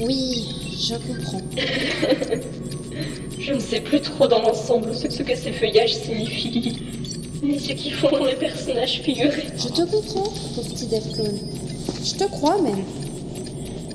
[0.00, 0.44] Oui,
[0.78, 1.40] je comprends.
[3.38, 6.82] Je ne sais plus trop dans l'ensemble ce ce que ces feuillages signifient,
[7.42, 9.44] ni ce qu'ils font les personnages figurés.
[9.56, 11.38] Je te comprends, petit Death Clone.
[12.02, 12.84] Je te crois même.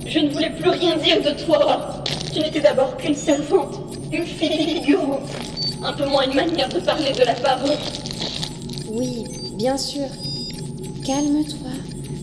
[0.06, 2.03] Je ne voulais plus rien dire de toi.
[2.34, 3.76] Tu n'étais d'abord qu'une servante,
[4.11, 5.30] une figurante.
[5.84, 7.72] Un peu moins une manière de parler de la baronne.
[8.90, 10.08] Oui, bien sûr.
[11.06, 11.60] Calme-toi.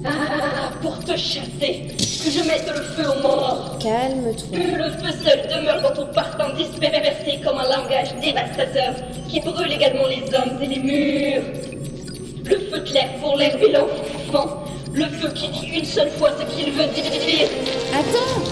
[0.04, 1.88] Ah, pour te chasser,
[2.24, 3.78] que je mette le feu aux morts.
[3.80, 4.58] Calme-toi.
[4.58, 8.94] Que le feu seul demeure dans ton parfum dispersé comme un langage dévastateur
[9.28, 11.42] qui brûle également les hommes et les murs.
[12.44, 14.64] Le feu clair pour l'herbe et l'enfant.
[14.94, 17.48] Le feu qui dit une seule fois ce qu'il veut dire.
[17.92, 18.42] Attends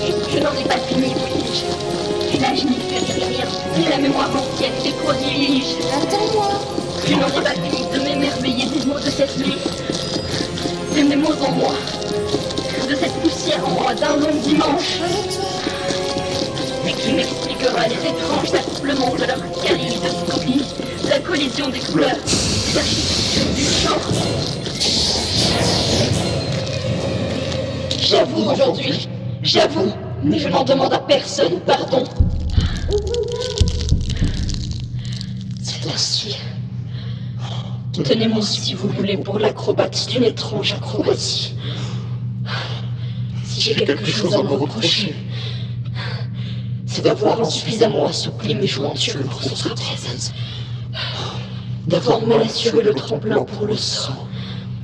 [0.00, 2.34] Je, je n'en ai pas fini, oui.
[2.34, 3.44] Et là, je n'y rien.
[3.78, 5.76] Ni la mémoire ancienne des prodiges.
[5.92, 6.50] Attends-moi
[7.10, 9.56] Je ai pas fini de m'émerveiller des mots de cette nuit.
[10.94, 11.74] De mes mots en moi.
[12.88, 15.00] De cette poussière en moi d'un long dimanche.
[16.86, 20.62] Et qui m'expliquera les étranges accouplements de leur kaléidoscopie,
[21.08, 23.98] la collision des couleurs, des architectures du chant.
[27.98, 29.08] J'avoue aujourd'hui,
[29.42, 32.04] j'avoue, mais je n'en demande à personne pardon.
[35.60, 36.36] C'est ainsi.
[37.92, 41.54] Tenez-moi si vous voulez pour l'acrobate d'une étrange acrobatie.
[43.44, 45.14] Si j'ai quelque chose à me reprocher,
[46.86, 50.32] c'est d'avoir insuffisamment assoupli mes jointures pour votre trapèze.
[51.88, 54.26] D'avoir mal assuré le tremplin pour le sang.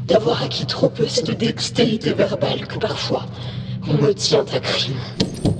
[0.06, 3.26] D'avoir acquis trop peu cette dextérité verbale que parfois
[3.88, 4.94] On me tient à crime.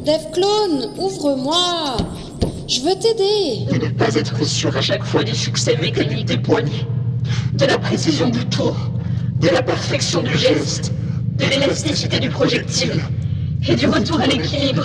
[0.05, 1.97] Dave Clone, ouvre-moi
[2.69, 6.39] Je veux t'aider De ne pas être sûr à chaque fois du succès mécanique des
[6.39, 6.87] poignées,
[7.57, 8.77] de la précision du tour,
[9.41, 10.93] de la perfection du geste,
[11.39, 13.01] de l'élasticité du projectile
[13.67, 14.85] et du retour à l'équilibre.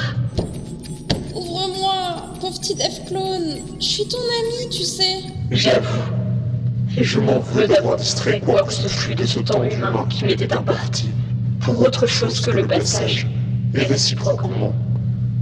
[1.35, 1.93] Ouvre-moi
[2.40, 5.19] Pauvre petit Dave Clone Je suis ton ami, tu sais
[5.51, 6.01] J'avoue.
[6.98, 10.25] Et je m'en veux d'avoir distrait quoi que ce fût de ce temps humain qui
[10.25, 11.09] m'était imparti
[11.59, 13.27] pour autre chose que le passage.
[13.74, 14.74] Et réciproquement,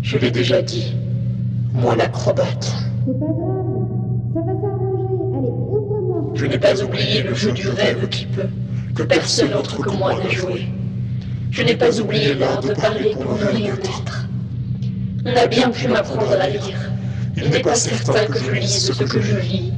[0.01, 0.95] je l'ai déjà dit,
[1.73, 2.73] moi l'acrobate.
[6.39, 8.47] Je n'ai pas oublié le jeu du rêve qui peut,
[8.95, 10.69] que personne autre que moi n'a joué.
[11.51, 14.29] Je n'ai pas oublié l'art de parler pour ne rien être.
[15.25, 16.91] On a bien pu m'apprendre à lire.
[17.35, 19.73] Il n'est pas certain que je lise ce que je lis.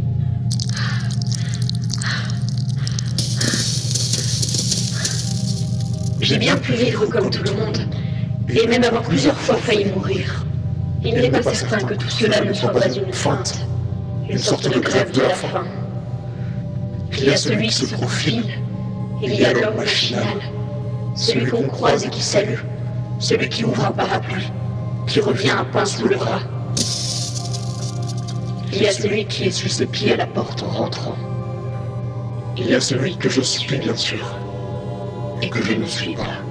[6.22, 7.80] J'ai bien pu vivre comme tout le monde,
[8.50, 10.46] et même avoir plusieurs fois failli mourir.
[11.04, 13.66] Il n'est pas certain que tout cela ne soit pas une feinte,
[14.30, 15.66] une sorte de grève de la faim.
[17.22, 18.46] Il y a celui qui se profile,
[19.22, 20.40] il y a l'homme machinal,
[21.16, 22.58] celui qu'on croise et qui salue,
[23.20, 24.52] celui qui ouvre un parapluie,
[25.06, 26.40] qui revient un pain sous le bras.
[28.74, 31.16] Il y a celui qui essuie ses pieds à la porte en rentrant.
[32.58, 34.26] Il y a celui que je suis, bien sûr,
[35.44, 36.51] et que je ne suis pas.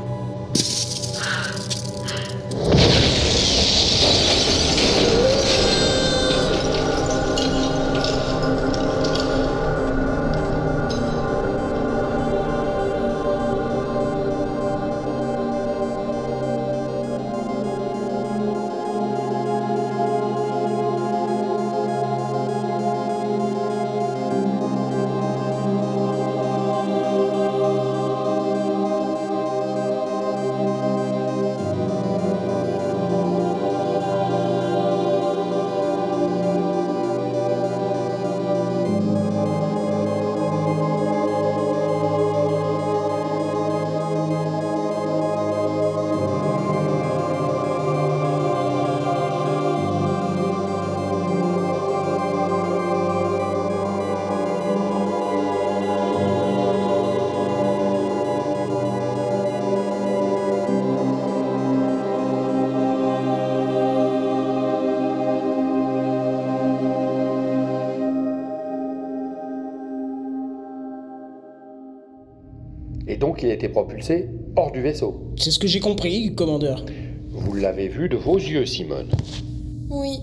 [73.41, 75.15] Donc il a été propulsé hors du vaisseau.
[75.39, 76.85] C'est ce que j'ai compris, commandeur.
[77.33, 79.09] Vous l'avez vu de vos yeux, Simone.
[79.89, 80.19] Oui,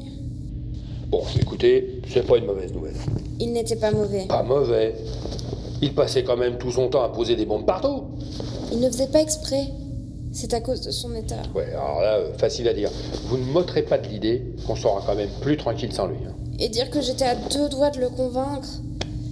[1.10, 2.94] Bon, écoutez, c'est pas une mauvaise nouvelle.
[3.40, 4.26] il n'était pas mauvais.
[4.28, 4.94] Pas mauvais.
[5.82, 8.04] Il passait quand même tout son temps à poser des bombes partout.
[8.74, 9.68] Il ne faisait pas exprès.
[10.34, 11.42] C'est à cause de son état.
[11.56, 12.92] Ouais, alors là, euh, facile à dire.
[13.30, 16.18] Vous ne m'ôterez pas de l'idée qu'on sera quand même plus tranquille sans lui.
[16.28, 16.34] hein.
[16.60, 18.68] Et dire que j'étais à deux doigts de le convaincre.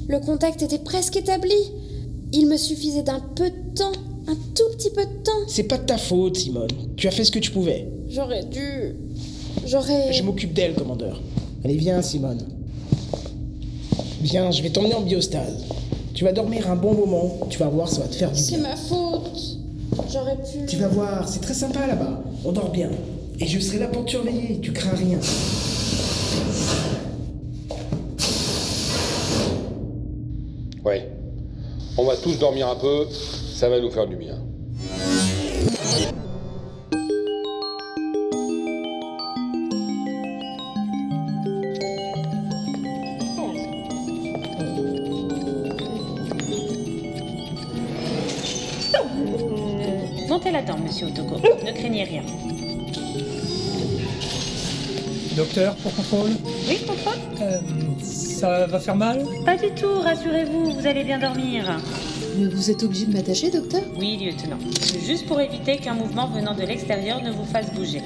[0.08, 1.54] Le contact était presque établi.
[2.38, 3.94] Il me suffisait d'un peu de temps,
[4.28, 5.32] un tout petit peu de temps.
[5.48, 6.68] C'est pas de ta faute, Simone.
[6.98, 7.88] Tu as fait ce que tu pouvais.
[8.10, 8.96] J'aurais dû.
[9.66, 10.12] J'aurais.
[10.12, 11.22] Je m'occupe d'elle, commandeur.
[11.64, 12.44] Allez, viens, Simone.
[14.22, 15.64] Viens, je vais t'emmener en biostase.
[16.14, 17.40] Tu vas dormir un bon moment.
[17.50, 18.70] Tu vas voir, ça va te faire du C'est bien.
[18.70, 19.40] ma faute.
[20.12, 20.66] J'aurais pu.
[20.68, 22.22] Tu vas voir, c'est très sympa là-bas.
[22.44, 22.90] On dort bien.
[23.40, 24.60] Et je serai là pour te surveiller.
[24.62, 25.20] Tu crains rien.
[31.98, 34.36] On va tous dormir un peu, ça va nous faire du bien.
[50.28, 51.36] Montez là-dedans, monsieur Otoko.
[51.66, 52.24] Ne craignez rien.
[55.38, 56.32] Docteur, pour contrôle
[58.36, 61.80] Ça va faire mal Pas du tout, rassurez-vous, vous allez bien dormir.
[62.38, 63.82] Mais vous êtes obligé de m'attacher, docteur?
[63.98, 64.58] Oui, lieutenant.
[65.06, 68.02] Juste pour éviter qu'un mouvement venant de l'extérieur ne vous fasse bouger.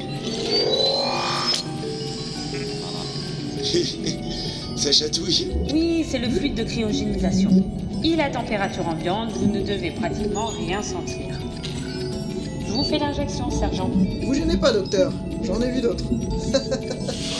[4.76, 5.48] Ça chatouille.
[5.74, 7.50] Oui, c'est le fluide de cryogénisation.
[8.04, 11.40] Il à température ambiante, vous ne devez pratiquement rien sentir.
[12.68, 13.90] Je vous fais l'injection, sergent.
[14.22, 15.12] Vous gênez pas, docteur.
[15.44, 16.06] J'en ai vu d'autres.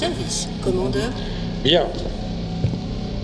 [0.00, 1.10] service, commandeur
[1.62, 1.84] Bien.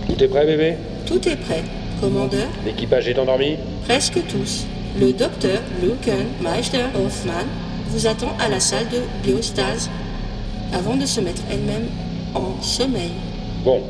[0.07, 0.75] Tout est prêt, bébé
[1.07, 1.63] Tout est prêt,
[2.03, 3.57] commandeur L'équipage est endormi
[3.87, 4.67] Presque tous.
[5.01, 7.47] Le docteur Luken Meister Hoffman
[7.89, 9.89] vous attend à la salle de biostase
[10.75, 11.87] avant de se mettre elle-même
[12.35, 13.13] en sommeil.
[13.65, 13.81] Bon,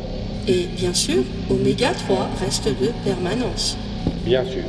[0.46, 3.76] Et bien sûr, Oméga 3 reste de permanence.
[4.24, 4.62] bien sûr.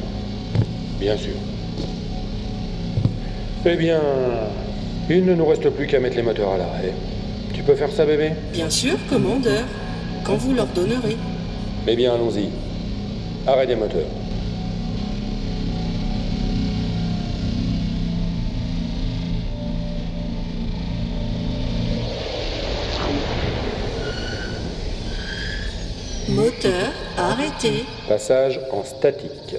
[0.99, 1.33] Bien sûr.
[3.63, 3.99] Eh bien,
[5.07, 6.93] il ne nous reste plus qu'à mettre les moteurs à l'arrêt.
[7.67, 9.65] Peux faire ça, bébé Bien sûr, commandeur,
[10.23, 11.17] quand vous l'ordonnerez.
[11.85, 12.47] Eh bien, allons-y.
[13.45, 14.07] Arrêt des moteurs.
[26.29, 27.83] Moteur arrêté.
[28.07, 29.57] Passage en statique.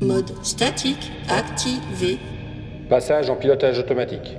[0.00, 2.20] Mode statique activé.
[2.88, 4.36] Passage en pilotage automatique.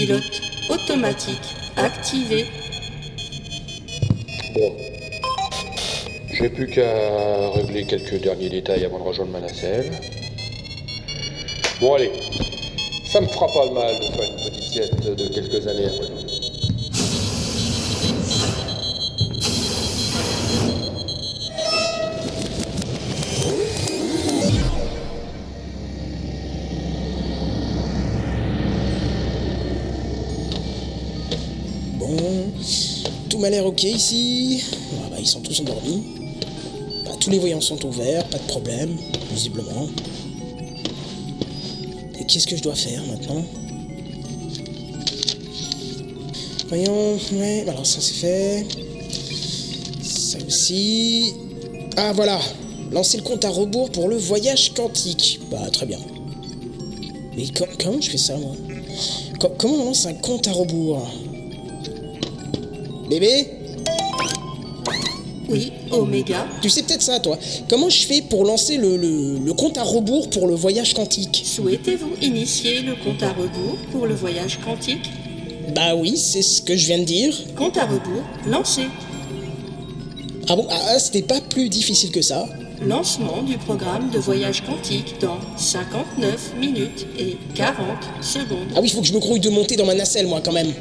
[0.00, 2.46] Pilote automatique activé.
[4.54, 4.72] Bon.
[6.32, 9.90] J'ai plus qu'à régler quelques derniers détails avant de rejoindre ma nacelle.
[11.82, 12.12] Bon, allez.
[13.04, 16.19] Ça me fera pas mal de faire une petite sieste de quelques années après
[33.40, 34.62] m'a l'air ok ici.
[35.04, 36.02] Ah bah, ils sont tous endormis.
[37.04, 38.96] Bah, tous les voyants sont ouverts, pas de problème,
[39.32, 39.88] visiblement.
[42.18, 43.44] Et qu'est-ce que je dois faire maintenant?
[46.68, 48.66] Voyons, ouais, alors ça c'est fait.
[50.02, 51.34] Ça aussi.
[51.96, 52.38] Ah voilà,
[52.92, 55.40] lancer le compte à rebours pour le voyage quantique.
[55.50, 55.98] Bah très bien.
[57.36, 58.52] Mais com- comment je fais ça moi?
[59.40, 61.10] Co- Comment on lance un compte à rebours?
[63.10, 63.48] Bébé
[65.48, 66.46] Oui, Oméga.
[66.62, 67.36] Tu sais peut-être ça, toi.
[67.68, 71.42] Comment je fais pour lancer le, le- le compte à rebours pour le voyage quantique
[71.44, 75.10] Souhaitez-vous initier le compte à rebours pour le voyage quantique
[75.74, 77.34] Bah oui, c'est ce que je viens de dire.
[77.56, 78.82] Compte à rebours lancé.
[80.48, 82.48] Ah bon Ah, ah, c'était pas plus difficile que ça
[82.82, 87.76] Lancement du programme de voyage quantique dans 59 minutes et 40
[88.22, 88.68] secondes.
[88.74, 90.52] Ah oui, il faut que je me grouille de monter dans ma nacelle, moi, quand
[90.52, 90.72] même.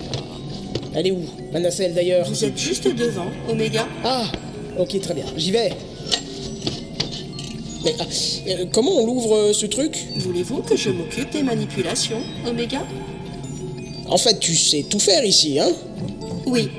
[0.93, 3.87] Elle est où, ma nacelle, d'ailleurs Vous êtes juste devant, Oméga.
[4.03, 4.23] Ah
[4.77, 5.25] Ok, très bien.
[5.37, 5.71] J'y vais.
[7.83, 8.03] Mais ah,
[8.47, 9.97] euh, comment on l'ouvre, euh, ce truc?
[10.17, 12.81] Voulez-vous que je m'occupe des manipulations, Oméga
[14.07, 15.71] En fait, tu sais tout faire ici, hein?
[16.45, 16.69] Oui.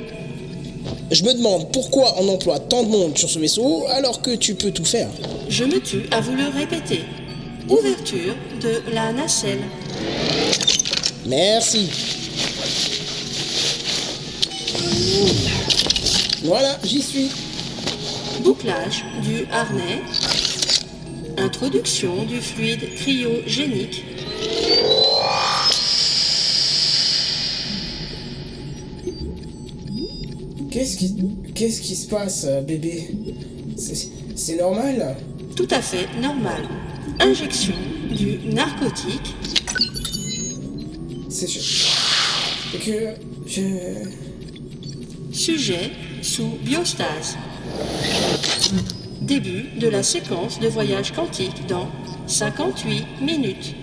[1.11, 4.55] Je me demande pourquoi on emploie tant de monde sur ce vaisseau alors que tu
[4.55, 5.09] peux tout faire.
[5.49, 7.01] Je me tue à vous le répéter.
[7.69, 9.61] Ouverture de la nacelle.
[11.27, 11.89] Merci.
[16.45, 17.31] Voilà, j'y suis.
[18.43, 20.03] Bouclage du harnais.
[21.37, 24.05] Introduction du fluide cryogénique.
[30.71, 31.17] Qu'est-ce qui,
[31.55, 33.11] qu'est-ce qui se passe, euh, bébé?
[33.77, 35.17] C'est c'est normal?
[35.55, 36.63] Tout à fait normal.
[37.19, 37.75] Injection
[38.11, 39.35] du narcotique.
[41.29, 41.47] C'est
[42.79, 43.15] que
[43.47, 43.61] je
[45.33, 45.93] Sujet
[46.23, 47.37] sous biostase.
[49.21, 51.89] Début de la séquence de voyage quantique dans
[52.27, 53.75] 58 minutes.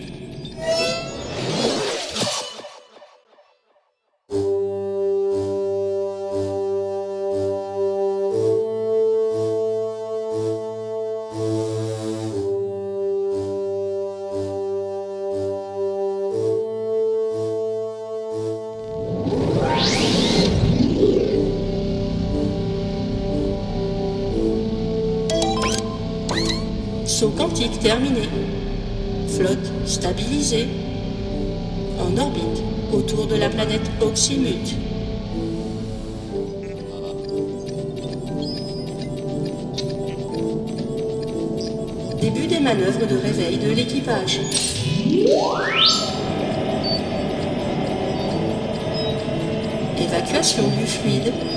[30.49, 34.75] En orbite autour de la planète Oxymute.
[42.21, 44.39] Début des manœuvres de réveil de l'équipage.
[49.99, 51.56] Évacuation du fluide.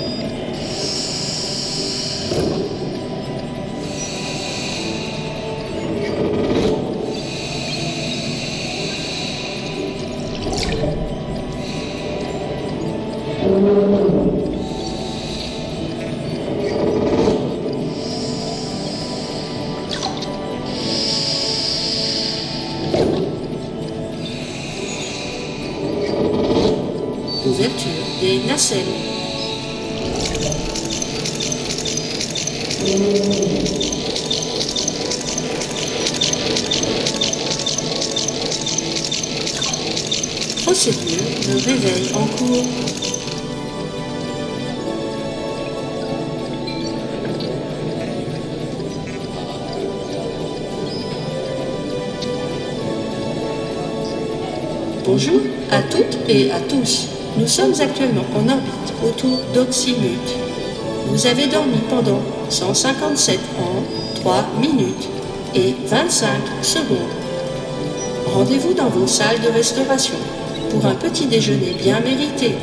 [41.11, 41.17] De
[41.65, 42.63] réveil en cours.
[55.05, 57.09] Bonjour à toutes et à tous.
[57.37, 59.99] Nous sommes actuellement en orbite autour d'Oxymute.
[61.07, 63.83] Vous avez dormi pendant 157 ans,
[64.15, 65.09] 3 minutes
[65.55, 66.29] et 25
[66.61, 66.97] secondes.
[68.27, 70.15] Rendez-vous dans vos salles de restauration
[70.71, 72.53] pour un petit déjeuner bien mérité.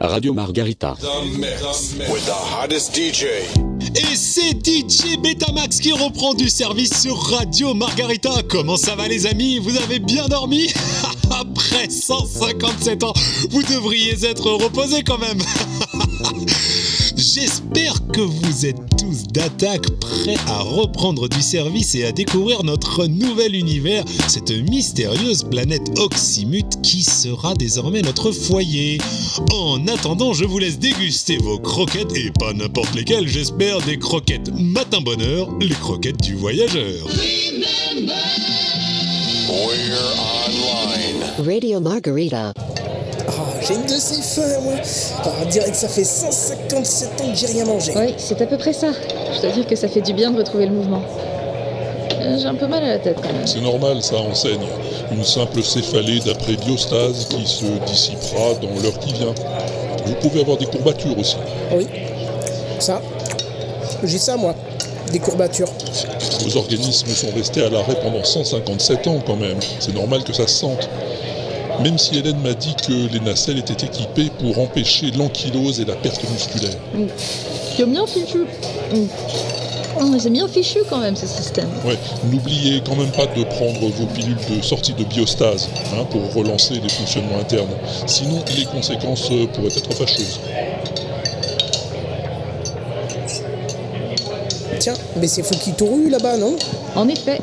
[0.00, 0.96] Radio Margarita.
[1.00, 3.26] The mix with the hottest DJ.
[3.96, 8.30] Et c'est DJ Betamax qui reprend du service sur Radio Margarita.
[8.48, 9.58] Comment ça va les amis?
[9.58, 10.68] Vous avez bien dormi?
[11.30, 13.14] Après 157 ans,
[13.50, 15.38] vous devriez être reposés quand même.
[17.16, 23.06] J'espère que vous êtes tous d'attaque, prêts à reprendre du service et à découvrir notre
[23.06, 28.98] nouvel univers, cette mystérieuse planète Oxymute qui sera désormais notre foyer.
[29.52, 34.50] En attendant, je vous laisse déguster vos croquettes, et pas n'importe lesquelles, j'espère, des croquettes
[34.56, 37.08] matin bonheur, les croquettes du voyageur.
[41.44, 42.52] Radio Margarita.
[43.70, 44.72] J'ai une de ces faim, moi.
[45.42, 47.92] On dirait que ça fait 157 ans que j'ai rien mangé.
[47.94, 48.88] Oui, c'est à peu près ça.
[49.34, 51.02] Je dois dire que ça fait du bien de retrouver le mouvement.
[52.20, 53.46] Euh, J'ai un peu mal à la tête quand même.
[53.46, 54.66] C'est normal, ça enseigne.
[55.12, 59.34] Une simple céphalée d'après biostase qui se dissipera dans l'heure qui vient.
[60.04, 61.36] Vous pouvez avoir des courbatures aussi.
[61.72, 61.86] Oui.
[62.80, 63.00] Ça.
[64.02, 64.54] J'ai ça, moi.
[65.12, 65.68] Des courbatures.
[66.44, 69.58] Vos organismes sont restés à l'arrêt pendant 157 ans quand même.
[69.78, 70.88] C'est normal que ça se sente.
[71.82, 75.94] Même si Hélène m'a dit que les nacelles étaient équipées pour empêcher l'ankylose et la
[75.94, 76.76] perte musculaire.
[77.76, 78.38] C'est bien fichu.
[78.92, 79.06] Mm.
[80.00, 81.68] Oh, C'est bien fichu quand même ce système.
[81.84, 81.98] Ouais,
[82.30, 86.74] n'oubliez quand même pas de prendre vos pilules de sortie de biostase hein, pour relancer
[86.74, 87.74] les fonctionnements internes.
[88.06, 90.40] Sinon, les conséquences euh, pourraient être fâcheuses.
[94.78, 96.56] Tiens, mais c'est Fouki Touru là-bas, non?
[96.94, 97.38] En effet.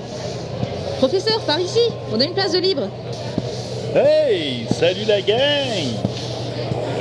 [0.98, 1.80] Professeur, par ici,
[2.12, 2.90] on a une place de libre.
[3.96, 5.38] Hey, salut la gang!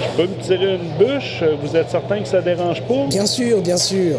[0.02, 1.42] Je peux me tirer une bûche?
[1.62, 3.06] Vous êtes certain que ça dérange pas?
[3.08, 4.16] Bien sûr, bien sûr.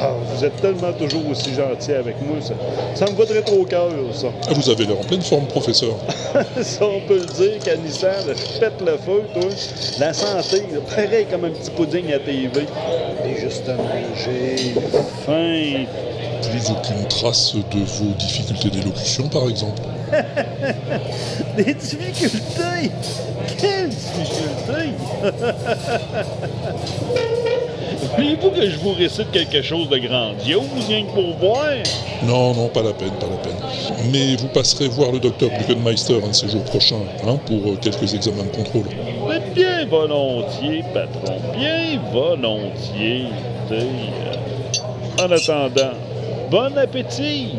[0.00, 2.54] Ah, vous êtes tellement toujours aussi gentil avec moi, ça,
[2.94, 4.28] ça me vaudrait trop au cœur, ça.
[4.48, 5.94] Ah, Vous avez l'air en pleine forme, professeur.
[6.62, 9.50] ça, on peut le dire qu'à Nissan, là, je pète le feu, toi.
[9.98, 12.66] La santé, là, pareil comme un petit pudding à TV.
[13.24, 14.74] Et juste à manger,
[15.24, 15.86] faim.
[16.42, 19.82] Plus aucune trace de vos difficultés d'élocution, par exemple.
[21.56, 22.90] Des difficultés!
[23.58, 24.92] Quelles difficultés!
[28.16, 31.66] Voulez-vous que je vous récite quelque chose de grandiose, rien que pour voir?
[32.22, 33.56] Non, non, pas la peine, pas la peine.
[34.10, 37.76] Mais vous passerez voir le docteur Gluckenmeister un de ces jours prochains, hein, pour euh,
[37.80, 38.86] quelques examens de contrôle.
[39.28, 43.26] Mais bien volontiers, patron, bien volontiers.
[43.72, 43.82] euh.
[45.18, 45.92] En attendant,
[46.50, 47.58] bon appétit!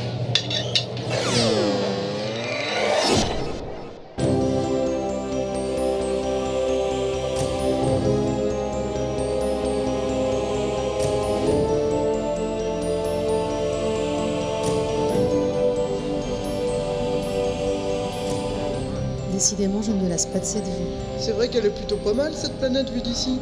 [19.34, 20.72] Décidément, je ne me lasse pas de cette vue.
[21.20, 23.40] C'est vrai qu'elle est plutôt pas mal cette planète vue d'ici.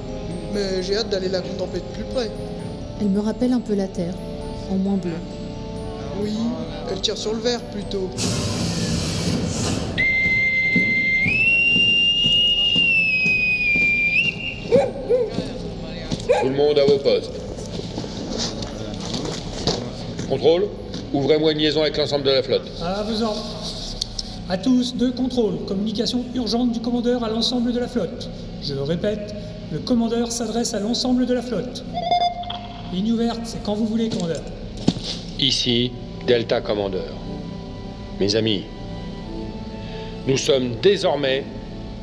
[0.53, 2.29] Mais j'ai hâte d'aller la contempler de plus près.
[2.99, 4.13] Elle me rappelle un peu la Terre,
[4.69, 5.13] en moins bleu.
[6.21, 6.33] Oui,
[6.91, 8.09] elle tire sur le verre plutôt.
[16.41, 17.31] Tout le monde à vos postes.
[20.29, 20.67] Contrôle,
[21.13, 22.67] ouvrez-moi une liaison avec l'ensemble de la flotte.
[22.81, 23.45] À vos ordres.
[24.49, 25.65] À tous, deux contrôles.
[25.67, 28.29] Communication urgente du commandeur à l'ensemble de la flotte.
[28.61, 29.33] Je répète,
[29.71, 31.83] le commandeur s'adresse à l'ensemble de la flotte.
[32.93, 34.41] Ligne ouverte, c'est quand vous voulez, commandeur.
[35.39, 35.91] Ici,
[36.27, 37.13] Delta Commandeur.
[38.19, 38.63] Mes amis,
[40.27, 41.43] nous sommes désormais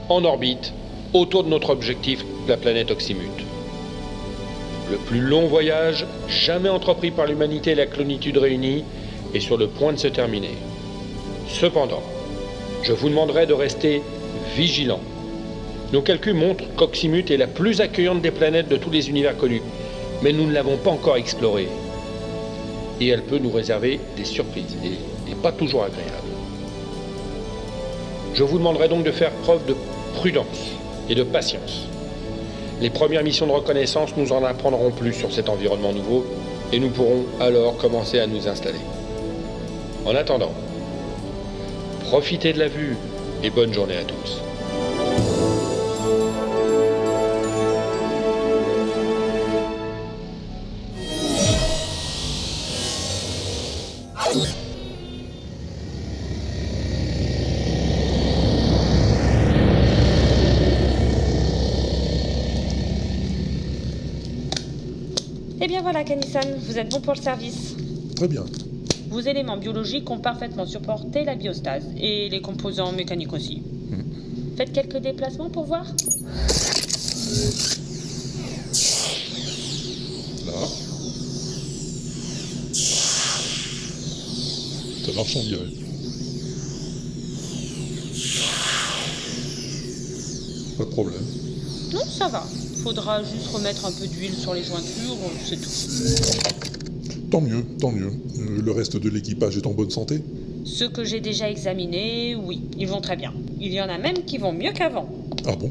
[0.09, 0.73] en orbite
[1.13, 3.45] autour de notre objectif, la planète Oxymute.
[4.93, 8.85] Le plus long voyage jamais entrepris par l'humanité et la clonitude réunie
[9.35, 10.57] est sur le point de se terminer.
[11.49, 12.03] Cependant,
[12.85, 14.03] je vous demanderai de rester
[14.55, 15.03] vigilants.
[15.93, 19.63] Nos calculs montrent qu'Oxymute est la plus accueillante des planètes de tous les univers connus,
[20.23, 21.69] mais nous ne l'avons pas encore explorée.
[23.03, 26.13] Et elle peut nous réserver des surprises, et, pas toujours agréables.
[28.35, 29.75] Je vous demanderai donc de faire preuve de
[30.15, 30.71] prudence
[31.09, 31.87] et de patience.
[32.81, 36.25] Les premières missions de reconnaissance nous en apprendront plus sur cet environnement nouveau,
[36.73, 38.79] et nous pourrons alors commencer à nous installer.
[40.07, 40.53] En attendant,
[42.05, 42.97] profitez de la vue
[43.43, 44.52] et bonne journée à tous.
[66.15, 67.75] Vous êtes bon pour le service.
[68.17, 68.45] Très bien.
[69.09, 73.63] Vos éléments biologiques ont parfaitement supporté la biostase, et les composants mécaniques aussi.
[74.59, 75.87] Faites quelques déplacements pour voir
[80.47, 80.53] Là.
[85.07, 85.61] Ça marche, on dirait.
[90.77, 91.23] Pas de problème.
[91.95, 92.45] Non, ça va.
[92.83, 95.71] Faudra juste remettre un peu d'huile sur les jointures, c'est tout.
[97.31, 98.13] Tant mieux, tant mieux.
[98.39, 100.21] Euh, le reste de l'équipage est en bonne santé?
[100.65, 103.33] Ceux que j'ai déjà examinés, oui, ils vont très bien.
[103.61, 105.09] Il y en a même qui vont mieux qu'avant.
[105.47, 105.71] Ah bon?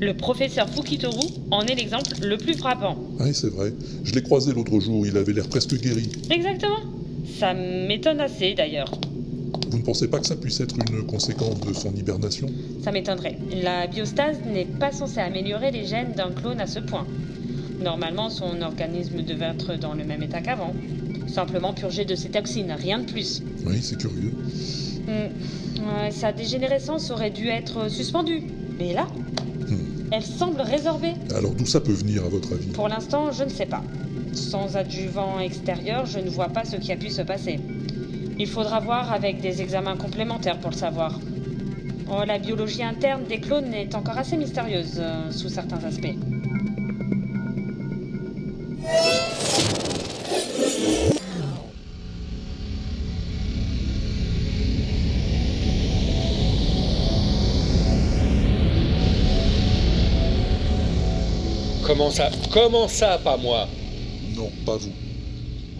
[0.00, 2.98] Le professeur Fukitoru en est l'exemple le plus frappant.
[3.20, 3.72] Oui, c'est vrai.
[4.02, 6.08] Je l'ai croisé l'autre jour, il avait l'air presque guéri.
[6.30, 6.80] Exactement.
[7.38, 8.90] Ça m'étonne assez d'ailleurs.
[9.74, 12.46] Vous ne pensez pas que ça puisse être une conséquence de son hibernation?
[12.84, 13.36] Ça m'étonnerait.
[13.60, 17.04] La biostase n'est pas censée améliorer les gènes d'un clone à ce point.
[17.82, 20.72] Normalement, son organisme devait être dans le même état qu'avant.
[21.26, 23.42] Simplement purgé de ses toxines, rien de plus.
[23.66, 24.32] Oui, c'est curieux.
[25.08, 26.10] Hmm.
[26.12, 28.44] Sa dégénérescence aurait dû être suspendue.
[28.78, 29.08] Mais là,
[30.12, 31.14] elle semble résorbée.
[31.34, 32.68] Alors d'où ça peut venir, à votre avis?
[32.68, 33.82] Pour l'instant, je ne sais pas.
[34.34, 37.58] Sans adjuvant extérieur, je ne vois pas ce qui a pu se passer.
[38.36, 41.18] Il faudra voir avec des examens complémentaires pour le savoir.
[42.10, 46.14] Oh, la biologie interne des clones est encore assez mystérieuse euh, sous certains aspects.
[61.86, 63.68] Comment ça Comment ça, pas moi?
[64.36, 65.03] Non, pas vous.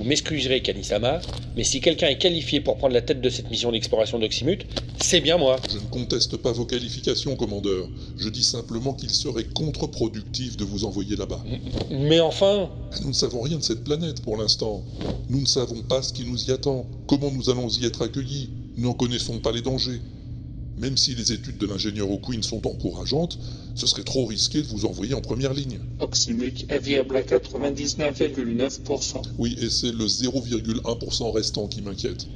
[0.04, 1.22] Vous m'excuserez, Kanisama,
[1.56, 4.66] mais si quelqu'un est qualifié pour prendre la tête de cette mission d'exploration d'Oxymute,
[5.00, 5.56] c'est bien moi.
[5.70, 7.88] Je ne conteste pas vos qualifications, commandeur.
[8.18, 11.42] Je dis simplement qu'il serait contre-productif de vous envoyer là-bas.
[11.90, 12.68] Mais enfin
[13.00, 14.84] Nous ne savons rien de cette planète pour l'instant.
[15.30, 18.50] Nous ne savons pas ce qui nous y attend, comment nous allons y être accueillis.
[18.76, 20.02] Nous n'en connaissons pas les dangers.
[20.84, 23.38] Même si les études de l'ingénieur O'Quinn sont encourageantes,
[23.74, 25.78] ce serait trop risqué de vous envoyer en première ligne.
[25.98, 29.22] Oxymute est viable à 99,9%.
[29.38, 32.26] Oui, et c'est le 0,1% restant qui m'inquiète.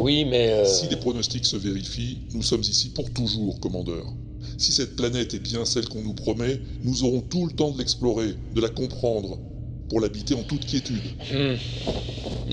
[0.00, 0.52] Oui, mais...
[0.52, 4.06] euh, Si les pronostics se vérifient, nous sommes ici pour toujours, commandeur.
[4.56, 7.78] Si cette planète est bien celle qu'on nous promet, nous aurons tout le temps de
[7.78, 9.38] l'explorer, de la comprendre,
[9.90, 10.96] pour l'habiter en toute quiétude.
[11.30, 11.56] hmm,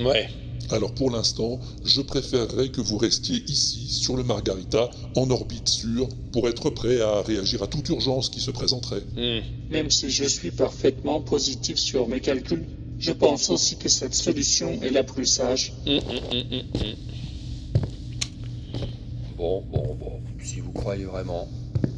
[0.05, 0.27] Ouais.
[0.71, 6.09] Alors pour l'instant, je préférerais que vous restiez ici, sur le Margarita, en orbite sûre,
[6.31, 9.03] pour être prêt à réagir à toute urgence qui se présenterait.
[9.15, 9.41] hmm.
[9.71, 12.65] Même si je suis parfaitement positif sur mes calculs,
[12.97, 15.73] je pense aussi que cette solution est la plus sage.
[15.85, 15.99] Hum,
[16.31, 16.95] hum.
[19.37, 20.13] Bon, bon, bon,
[20.43, 21.47] si vous croyez vraiment.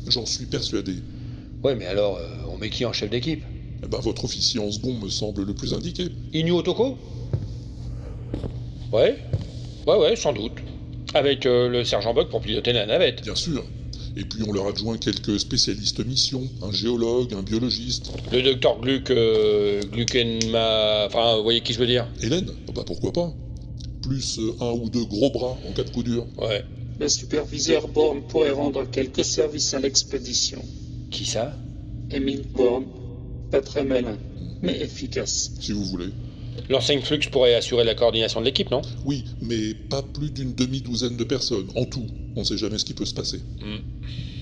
[0.07, 0.95] J'en suis persuadé.
[1.63, 3.43] Ouais, mais alors, euh, on met qui en chef d'équipe?
[3.83, 6.09] Eh ben, votre officier en second me semble le plus indiqué.
[6.33, 6.97] Inu Otoko?
[8.91, 9.17] Ouais,
[9.85, 10.53] ouais, ouais, sans doute.
[11.13, 13.23] Avec euh, le sergent Buck pour piloter la navette.
[13.23, 13.63] Bien sûr.
[14.15, 18.11] Et puis on leur adjoint quelques spécialistes mission, un géologue, un biologiste.
[18.31, 21.05] Le docteur Gluck, euh, Gluckenma...
[21.05, 22.07] Enfin, vous voyez qui je veux dire?
[22.21, 22.49] Hélène?
[22.67, 23.31] Ah Bah pourquoi pas
[24.01, 26.25] Plus euh, un ou deux gros bras en cas de coup dur.
[26.39, 26.63] Ouais.
[26.99, 30.63] Le superviseur Bourne pourrait rendre quelques services à l'expédition.
[31.11, 31.53] Qui ça?
[32.09, 32.85] Emile Bourne,
[33.51, 34.17] pas très malin,
[34.63, 35.51] mais efficace.
[35.59, 36.09] Si vous voulez.
[36.69, 38.81] L'enseigne Flux pourrait assurer la coordination de l'équipe, non?
[39.05, 42.05] Oui, mais pas plus d'une demi-douzaine de personnes, en tout.
[42.35, 43.41] On sait jamais ce qui peut se passer.
[43.61, 43.79] Hmm.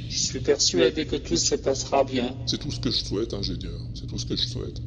[0.10, 2.36] Je suis persuadé que tout se passera bien.
[2.46, 3.80] C'est tout ce que je souhaite, ingénieur.
[3.94, 4.82] C'est tout ce que je souhaite.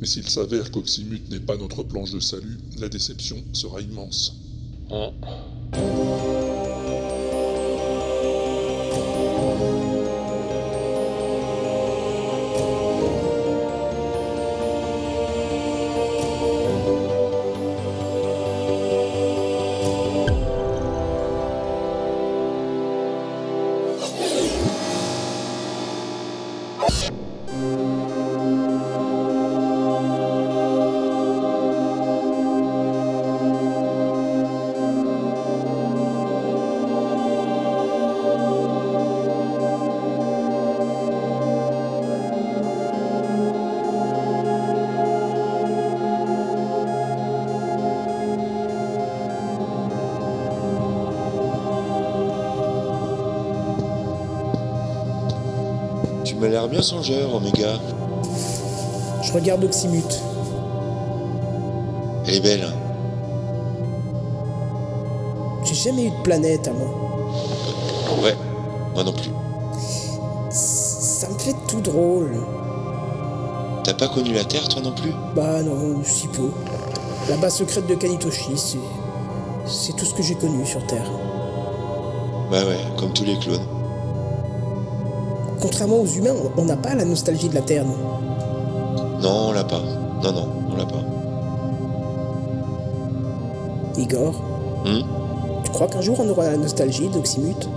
[0.00, 4.34] Mais s'il s'avère qu'Oxymute n'est pas notre planche de salut, la déception sera immense.
[4.90, 5.12] Hein.
[56.82, 57.78] Songeur, Oméga.
[59.22, 60.20] Je regarde Oxymute.
[62.26, 62.64] Elle est belle.
[62.64, 62.72] hein.
[65.64, 66.88] J'ai jamais eu de planète à moi.
[68.22, 68.36] Ouais,
[68.94, 69.30] moi non plus.
[70.50, 72.36] Ça me fait tout drôle.
[73.84, 75.12] T'as pas connu la Terre, toi non plus?
[75.34, 76.50] Bah non, si peu.
[77.28, 78.78] La base secrète de Kanitoshi, c'est.
[79.64, 81.08] C'est tout ce que j'ai connu sur Terre.
[82.50, 83.64] Bah ouais, comme tous les clones.
[85.62, 87.96] Contrairement aux humains, on- n'a pas la nostalgie de la Terre, non
[89.20, 89.80] Non, on l'a pas.
[90.22, 91.02] Non, non, on l'a pas.
[93.96, 94.34] Igor
[94.84, 95.02] Hmm
[95.64, 97.68] Tu crois qu'un jour on aura la nostalgie d'Oxymute?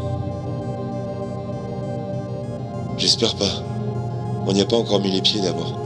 [2.97, 3.45] J'espère pas.
[4.47, 5.77] On n'y a pas encore mis les pieds d'abord.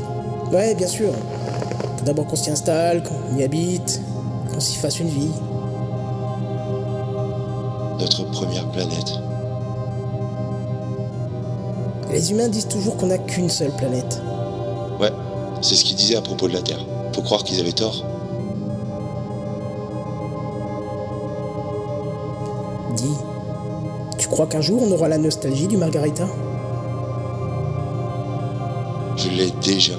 [0.54, 1.12] Ouais, bien sûr.
[1.98, 4.02] Faut d'abord qu'on s'y installe, qu'on y habite,
[4.54, 5.32] qu'on s'y fasse une vie.
[8.00, 9.14] Notre première planète.
[12.20, 14.22] Les humains disent toujours qu'on n'a qu'une seule planète.
[15.00, 15.10] Ouais,
[15.62, 16.86] c'est ce qu'ils disaient à propos de la Terre.
[17.16, 18.04] Faut croire qu'ils avaient tort.
[22.98, 23.16] Dis,
[24.18, 26.28] tu crois qu'un jour on aura la nostalgie du Margarita?
[29.16, 29.94] Je l'ai déjà.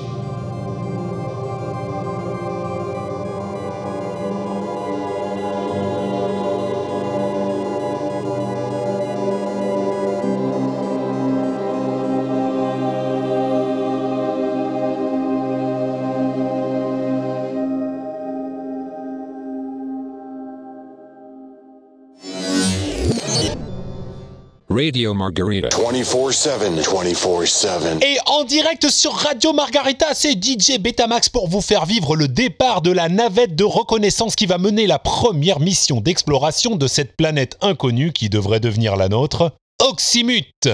[24.83, 25.69] Radio Margarita.
[25.69, 28.03] 24-7, 24-7.
[28.03, 32.81] Et en direct sur Radio Margarita, c'est DJ Betamax pour vous faire vivre le départ
[32.81, 37.59] de la navette de reconnaissance qui va mener la première mission d'exploration de cette planète
[37.61, 39.53] inconnue qui devrait devenir la nôtre,
[39.83, 40.71] Oxymute.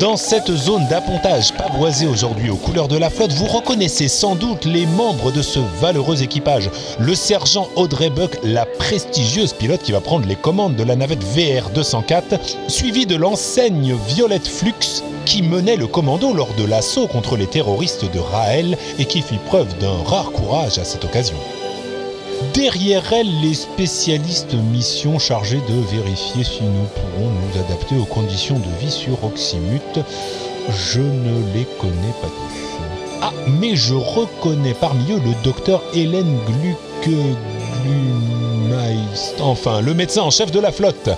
[0.00, 4.64] Dans cette zone d'appontage pavoisée aujourd'hui aux couleurs de la flotte, vous reconnaissez sans doute
[4.64, 6.70] les membres de ce valeureux équipage.
[6.98, 11.22] Le sergent Audrey Buck, la prestigieuse pilote qui va prendre les commandes de la navette
[11.22, 17.36] VR 204, suivie de l'enseigne Violette Flux qui menait le commando lors de l'assaut contre
[17.36, 21.36] les terroristes de Raël et qui fit preuve d'un rare courage à cette occasion.
[22.54, 28.58] Derrière elle, les spécialistes mission chargés de vérifier si nous pourrons nous adapter aux conditions
[28.58, 29.98] de vie sur Oxymute.
[30.70, 33.22] Je ne les connais pas tous.
[33.22, 36.78] Ah, mais je reconnais parmi eux le docteur Hélène Gluck...
[37.84, 41.10] Glumeist- Enfin, le médecin en chef de la flotte.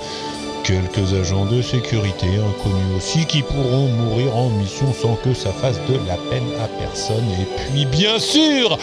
[0.67, 5.79] Quelques agents de sécurité inconnus aussi qui pourront mourir en mission sans que ça fasse
[5.89, 7.25] de la peine à personne.
[7.41, 8.77] Et puis bien sûr,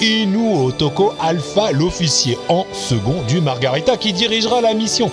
[0.00, 5.08] Inu Otoko Alpha, l'officier en second du Margarita qui dirigera la mission.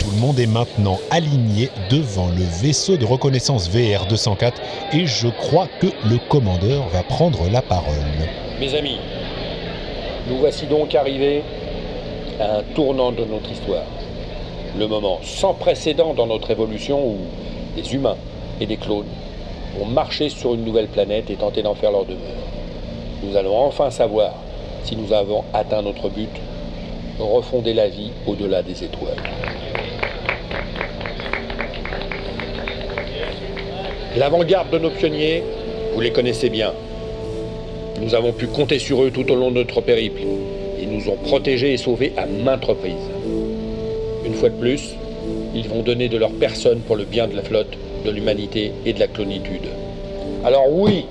[0.00, 4.62] Tout le monde est maintenant aligné devant le vaisseau de reconnaissance VR 204
[4.94, 7.92] et je crois que le commandeur va prendre la parole.
[8.58, 9.00] Mes amis,
[10.30, 11.42] nous voici donc arrivés
[12.40, 13.84] à un tournant de notre histoire.
[14.78, 17.16] Le moment sans précédent dans notre évolution où
[17.76, 18.16] des humains
[18.60, 19.06] et des clones
[19.80, 22.20] ont marché sur une nouvelle planète et tenté d'en faire leur demeure.
[23.22, 24.32] Nous allons enfin savoir
[24.84, 26.30] si nous avons atteint notre but,
[27.18, 29.22] refonder la vie au-delà des étoiles.
[34.16, 35.42] L'avant-garde de nos pionniers,
[35.94, 36.72] vous les connaissez bien.
[38.00, 40.22] Nous avons pu compter sur eux tout au long de notre périple.
[40.80, 42.94] Ils nous ont protégés et sauvés à maintes reprises.
[44.24, 44.94] Une fois de plus,
[45.54, 48.92] ils vont donner de leur personne pour le bien de la flotte, de l'humanité et
[48.92, 49.68] de la clonitude.
[50.44, 51.06] Alors oui,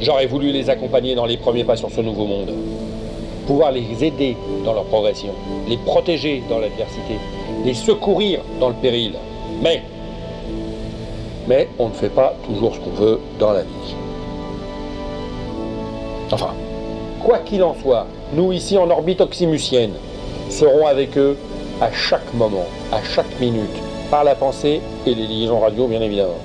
[0.00, 2.52] j'aurais voulu les accompagner dans les premiers pas sur ce nouveau monde.
[3.46, 5.30] Pouvoir les aider dans leur progression,
[5.68, 7.14] les protéger dans l'adversité,
[7.64, 9.12] les secourir dans le péril.
[9.62, 9.82] Mais,
[11.46, 13.94] mais on ne fait pas toujours ce qu'on veut dans la vie.
[16.30, 16.52] Enfin,
[17.24, 19.92] quoi qu'il en soit, nous ici en orbite oxymucienne
[20.50, 21.36] serons avec eux
[21.80, 23.64] à chaque moment, à chaque minute,
[24.10, 26.38] par la pensée et les liaisons radio bien évidemment.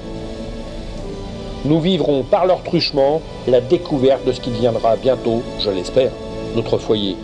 [1.65, 6.11] Nous vivrons par leur truchement la découverte de ce qui deviendra bientôt, je l'espère,
[6.55, 7.15] notre foyer.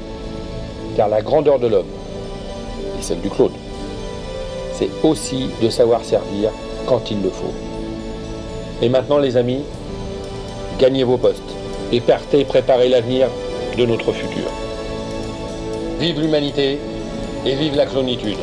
[0.95, 1.85] Car la grandeur de l'homme,
[2.97, 3.51] et celle du Claude,
[4.73, 6.51] c'est aussi de savoir servir
[6.85, 7.53] quand il le faut.
[8.81, 9.63] Et maintenant les amis,
[10.79, 11.41] gagnez vos postes
[11.91, 13.27] et partez préparer l'avenir
[13.77, 14.49] de notre futur.
[15.99, 16.79] Vive l'humanité
[17.45, 18.37] et vive la clonitude.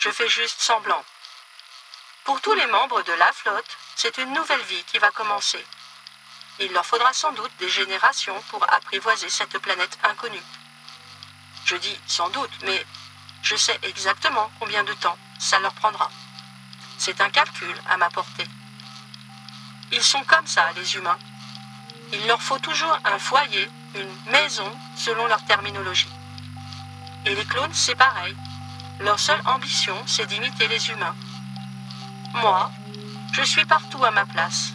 [0.00, 1.04] Je fais juste semblant.
[2.24, 5.62] Pour tous les membres de la flotte, c'est une nouvelle vie qui va commencer.
[6.58, 10.42] Il leur faudra sans doute des générations pour apprivoiser cette planète inconnue.
[11.66, 12.86] Je dis sans doute, mais
[13.42, 16.10] je sais exactement combien de temps ça leur prendra.
[16.96, 18.46] C'est un calcul à ma portée.
[19.92, 21.18] Ils sont comme ça, les humains.
[22.14, 26.08] Il leur faut toujours un foyer, une maison, selon leur terminologie.
[27.26, 28.34] Et les clones, c'est pareil.
[29.00, 31.16] Leur seule ambition, c'est d'imiter les humains.
[32.34, 32.70] Moi,
[33.32, 34.72] je suis partout à ma place.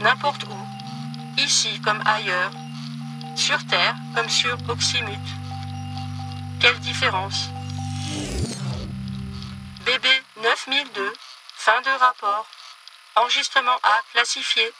[0.00, 1.40] N'importe où.
[1.40, 2.50] Ici comme ailleurs.
[3.36, 5.18] Sur Terre comme sur Oxymute.
[6.60, 7.48] Quelle différence
[9.86, 11.12] Bébé 9002,
[11.56, 12.46] fin de rapport.
[13.16, 14.70] Enregistrement A classifié.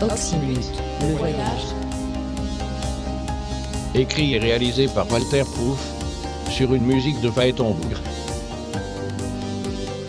[0.00, 0.64] Oxymute,
[1.02, 1.79] le voyage.
[3.94, 5.78] Écrit et réalisé par Walter Proof
[6.50, 8.00] sur une musique de Phaéton Bougre.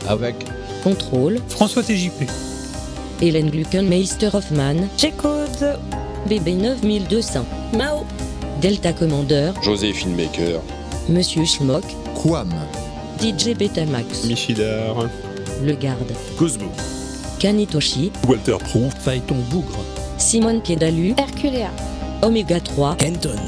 [0.08, 0.36] Avec
[0.84, 1.40] Contrôle.
[1.48, 2.30] François TJP.
[3.22, 4.88] Hélène Gluckenmeister Hoffman.
[4.98, 5.80] J-Code.
[6.28, 7.46] BB 9200.
[7.76, 8.06] Mao.
[8.62, 9.52] Delta Commander.
[9.64, 10.62] José Filmmaker.
[11.10, 11.84] Monsieur Schmock.
[12.22, 12.54] Quam.
[13.20, 14.26] DJ Betamax.
[14.26, 15.08] Michidar.
[15.64, 16.14] Le Garde.
[16.38, 16.70] Cosmo.
[17.40, 18.12] Kanitoshi.
[18.28, 18.94] Walter Proof.
[19.04, 19.84] Phaéton Bougre.
[20.18, 21.14] Simone Kedalu.
[21.18, 21.72] Herculea.
[22.22, 22.96] Oméga 3.
[22.98, 23.40] Kenton.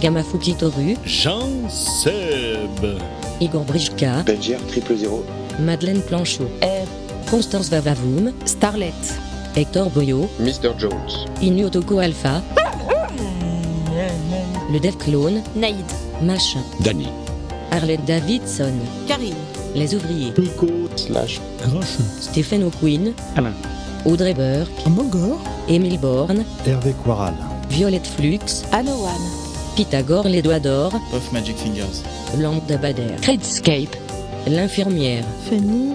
[0.00, 0.96] Gamafuki Toru.
[1.04, 3.00] Jean Seb.
[3.40, 4.22] Igor Brijka.
[4.24, 5.22] Benjer triple zéro.
[5.58, 6.48] Madeleine Planchot.
[6.62, 6.86] R.
[7.30, 8.32] Constance Vavavoum.
[8.46, 8.94] Starlet.
[9.54, 10.28] Hector Boyo.
[10.38, 10.72] Mr.
[10.78, 11.26] Jones.
[11.42, 12.42] Inu Otoko Alpha.
[14.72, 15.42] Le Dev Clone.
[15.54, 15.84] Naïd.
[16.22, 16.62] Machin.
[16.80, 17.08] Danny.
[17.70, 18.72] Arlette Davidson.
[19.06, 19.34] Karine.
[19.74, 20.32] Les ouvriers.
[20.38, 20.66] Nico.
[20.96, 21.40] Slash.
[21.60, 22.04] Grincheux.
[22.20, 23.12] Stéphane O'Quinn.
[23.36, 23.52] Alain.
[24.06, 24.86] Audrey Burke.
[24.88, 25.38] Mogor.
[25.68, 26.44] Émile Borne.
[26.66, 27.34] Hervé Quaral.
[27.68, 28.64] Violette Flux.
[28.72, 29.39] Anowan.
[29.76, 30.92] Pythagore les doigts d'or.
[31.10, 32.02] Puff Magic Fingers.
[32.38, 33.16] Lambda Bader.
[33.26, 33.94] Redscape.
[34.46, 35.24] L'infirmière.
[35.48, 35.94] Fanny.